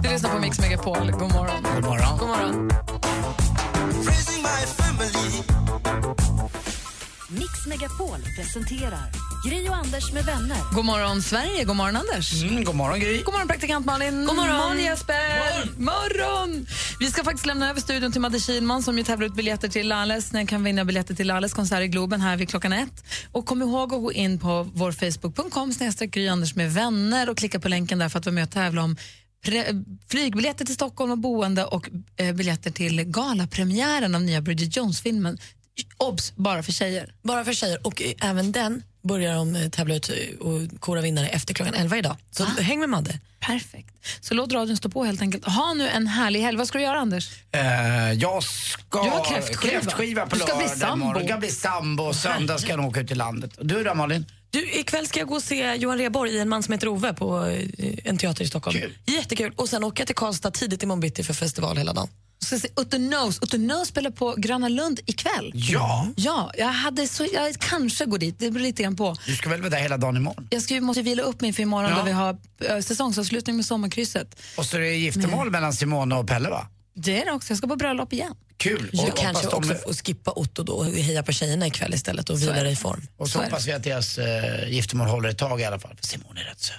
Du 0.03 0.09
lyssnar 0.09 0.31
på 0.31 0.39
Mix 0.39 0.61
Megapol. 0.61 1.11
God 1.11 1.33
morgon. 1.33 1.63
God 1.75 1.85
morgon. 1.85 2.19
God 2.19 2.29
morgon. 2.29 2.71
Mix 7.33 7.67
Megapol 7.67 8.19
presenterar 8.37 9.13
Gry 9.49 9.69
och 9.69 9.77
Anders 9.77 10.13
med 10.13 10.25
vänner. 10.25 10.75
God 10.75 10.85
morgon, 10.85 11.23
Sverige. 11.23 11.65
God 11.65 11.77
morgon, 11.77 11.97
Anders. 11.97 12.43
Mm, 12.43 12.65
god 12.65 12.75
morgon 12.75 13.01
Gry. 13.01 13.23
God 13.23 13.35
morgon, 13.35 13.49
praktikant 13.49 13.87
Malin. 13.87 14.27
God 14.27 14.37
morgon. 14.37 14.79
Jesper. 14.79 15.81
Morgon. 15.81 16.67
Vi 17.01 17.11
ska 17.11 17.25
faktiskt 17.25 17.47
lämna 17.47 17.71
över 17.71 17.81
studion 17.81 18.13
till 18.13 18.21
Madde 18.21 18.41
Kihlman 18.41 18.83
som 18.83 18.99
ju 18.99 19.05
tävlar 19.05 19.27
ut 19.27 19.35
biljetter 19.35 19.69
till 19.69 19.89
Lales. 19.89 20.33
Ni 20.33 20.47
kan 20.47 20.65
vinna 20.65 20.85
biljetter 20.85 21.15
till 21.15 21.27
Lales 21.27 21.55
konsert 21.55 21.83
i 21.83 21.89
Globen 21.89 22.21
här 22.21 22.37
vid 22.37 22.49
klockan 22.49 22.73
ett. 22.73 23.05
Och 23.33 23.47
kom 23.47 23.63
ihåg 23.63 23.95
att 23.95 24.01
gå 24.01 24.13
in 24.13 24.39
på 24.39 24.71
vår 24.75 24.93
facebook.com 24.93 25.73
Gry 26.11 26.29
Anders 26.29 26.55
med 26.55 26.73
vänner 26.73 27.31
och 27.31 27.37
klicka 27.37 27.61
på 27.61 27.69
länken 27.69 27.99
där 27.99 28.09
för 28.09 28.19
att 28.19 28.27
vara 28.27 28.35
med 28.35 28.45
och 28.45 28.51
tävla 28.51 28.83
om 28.83 28.97
pre- 29.45 29.85
flygbiljetter 30.09 30.65
till 30.65 30.75
Stockholm 30.75 31.11
och 31.13 31.19
boende 31.19 31.65
och 31.65 31.91
eh, 32.17 32.33
biljetter 32.35 32.71
till 32.71 33.05
galapremiären 33.05 34.15
av 34.15 34.23
nya 34.23 34.41
Bridget 34.41 34.77
Jones-filmen. 34.77 35.39
Obs! 35.97 36.33
Bara 36.37 36.63
för 36.63 36.73
tjejer. 36.73 37.15
Bara 37.23 37.45
för 37.45 37.53
tjejer. 37.53 37.87
Och 37.87 38.03
eh, 38.03 38.13
även 38.31 38.53
den 38.53 38.83
börjar 39.03 39.35
de 39.35 39.57
eh, 39.57 39.69
tävla 39.69 39.95
ut 39.95 40.11
eh, 40.11 40.47
och 40.47 40.81
kora 40.81 41.01
vinnare 41.01 41.29
efter 41.29 41.55
klockan 41.55 41.75
11 41.75 41.99
idag. 41.99 42.17
Så 42.31 42.45
häng 42.45 42.81
med 42.81 42.89
Madde. 42.89 43.21
Perfekt. 43.41 43.95
Så 44.21 44.35
låt 44.35 44.53
radion 44.53 44.77
stå 44.77 44.89
på 44.89 45.05
helt 45.05 45.23
enkelt. 45.23 45.45
Ha 45.45 45.75
nu 45.75 45.89
en 45.89 46.07
härlig 46.07 46.41
helg. 46.41 46.59
Vad 46.59 46.69
ska 46.69 46.79
du 46.79 46.85
göra, 46.85 47.01
Anders? 47.01 47.31
Eh, 47.53 48.13
jag 48.13 48.43
ska... 48.43 49.03
Du 49.03 49.11
har 49.11 49.25
kräftskiva. 49.25 49.73
kräftskiva 49.73 50.27
på 50.27 50.37
Du 50.37 50.41
ska 50.43 50.57
bli 50.57 50.69
sambo. 50.69 51.13
Jag 51.19 51.29
ska 51.29 51.37
bli 51.37 51.51
sambo 51.51 52.03
och 52.03 52.17
söndag 52.17 52.59
ska 52.59 52.69
jag 52.71 52.85
åka 52.85 53.01
ut 53.01 53.11
i 53.11 53.15
landet. 53.15 53.57
Och 53.57 53.67
du 53.67 53.85
då 53.85 53.95
Malin? 53.95 54.27
Du, 54.51 54.71
ikväll 54.73 55.07
ska 55.07 55.19
jag 55.19 55.29
gå 55.29 55.35
och 55.35 55.43
se 55.43 55.75
Johan 55.75 55.99
Rheborg 55.99 56.31
i 56.31 56.39
En 56.39 56.49
man 56.49 56.63
som 56.63 56.73
heter 56.73 56.89
Ove 56.89 57.13
på 57.15 57.47
eh, 57.47 57.95
en 58.05 58.19
teater 58.19 58.45
i 58.45 58.47
Stockholm. 58.49 58.79
Jättekul. 59.07 59.53
Och 59.57 59.69
sen 59.69 59.85
åker 59.85 60.01
jag 60.01 60.07
till 60.07 60.17
Karlstad 60.17 60.51
tidigt 60.51 60.83
imorgon 60.83 61.01
bitti 61.01 61.23
för 61.25 61.35
festival 61.35 61.77
hela 61.77 61.93
dagen. 61.93 62.09
ska 62.45 62.59
se 62.59 62.69
Utter 62.77 62.99
Nose. 62.99 63.41
Utter 63.43 63.59
Nose 63.59 63.85
spelar 63.87 64.11
på 64.11 64.35
Gröna 64.39 64.69
Lund 64.69 65.01
ikväll. 65.07 65.53
Ja. 65.55 66.09
Ja, 66.17 66.53
jag, 66.59 66.67
hade 66.67 67.09
så, 67.09 67.27
jag 67.33 67.55
kanske 67.59 68.05
går 68.07 68.19
dit. 68.19 68.39
Det 68.39 68.51
beror 68.51 68.63
lite 68.63 68.83
grann 68.83 68.97
på. 68.97 69.17
Du 69.27 69.37
ska 69.37 69.49
väl 69.49 69.61
vara 69.61 69.71
där 69.71 69.79
hela 69.79 69.97
dagen 69.97 70.17
imorgon? 70.17 70.47
Jag 70.51 70.63
ska, 70.63 70.81
måste 70.81 71.03
vila 71.03 71.23
upp 71.23 71.41
mig 71.41 71.53
för 71.53 71.63
imorgon 71.63 71.91
Ja. 71.91 71.97
då 71.99 72.03
vi 72.05 72.13
har 72.13 72.37
äh, 72.69 72.81
säsongsavslutning 72.81 73.57
med 73.57 73.67
Sommarkrysset. 73.67 74.41
Och 74.57 74.67
så 74.67 74.77
är 74.77 74.81
det 74.81 74.97
giftermål 74.97 75.51
mellan 75.51 75.73
Simone 75.73 76.15
och 76.15 76.29
Pelle 76.29 76.51
va? 76.51 76.67
Det 77.05 77.21
är 77.23 77.25
det 77.25 77.33
också. 77.33 77.51
Jag 77.51 77.59
ska 77.59 77.67
på 77.67 77.77
bröllop 77.77 78.13
igen. 78.13 78.35
Kul! 78.57 78.91
Du 78.93 78.99
Och 79.11 79.17
kanske 79.17 79.47
de- 79.51 79.57
också 79.57 79.75
får 79.75 79.93
skippa 79.93 80.33
Otto 80.33 80.63
då 80.63 80.73
och 80.73 80.85
heja 80.87 81.23
på 81.23 81.33
tjejerna 81.33 81.67
ikväll 81.67 81.95
istället 81.95 82.31
och 82.31 82.39
Så 82.39 82.47
vila 82.47 82.63
dig 82.63 82.73
i 82.73 82.77
form. 82.77 83.01
Och 83.17 83.29
så 83.29 83.43
hoppas 83.43 83.67
vi 83.67 83.73
att 83.73 83.83
deras 83.85 84.19
uh, 84.19 84.25
giftermål 84.71 85.07
håller 85.09 85.29
ett 85.29 85.39
tag 85.39 85.61
i 85.61 85.65
alla 85.65 85.79
fall. 85.79 85.97
För 85.97 86.07
Simone 86.07 86.41
är 86.41 86.45
rätt 86.45 86.61
söt. 86.61 86.77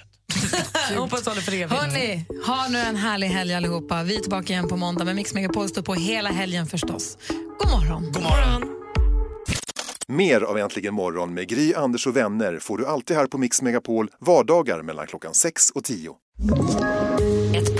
Hoppas 0.97 1.25
håller 1.25 1.41
för 1.41 1.51
evigt. 1.51 1.71
Hörni, 1.71 2.25
ha 2.45 2.67
nu 2.67 2.77
en 2.79 2.95
härlig 2.95 3.27
helg 3.27 3.53
allihopa. 3.53 4.03
Vi 4.03 4.15
är 4.15 4.19
tillbaka 4.19 4.53
igen 4.53 4.67
på 4.67 4.77
måndag 4.77 5.03
med 5.05 5.15
Mix 5.15 5.33
Megapol 5.33 5.69
står 5.69 5.81
på 5.81 5.93
hela 5.93 6.29
helgen 6.29 6.67
förstås. 6.67 7.17
God 7.59 7.71
morgon. 7.71 8.11
God 8.11 8.23
morgon. 8.23 8.63
Mer 10.07 10.41
av 10.41 10.57
Äntligen 10.57 10.93
morgon 10.93 11.33
med 11.33 11.47
Gry, 11.49 11.73
Anders 11.73 12.07
och 12.07 12.15
vänner 12.17 12.59
får 12.59 12.77
du 12.77 12.85
alltid 12.87 13.17
här 13.17 13.27
på 13.27 13.37
Mix 13.37 13.61
Megapol 13.61 14.09
vardagar 14.19 14.81
mellan 14.81 15.07
klockan 15.07 15.33
6 15.33 15.69
och 15.69 15.83
10. 15.83 16.11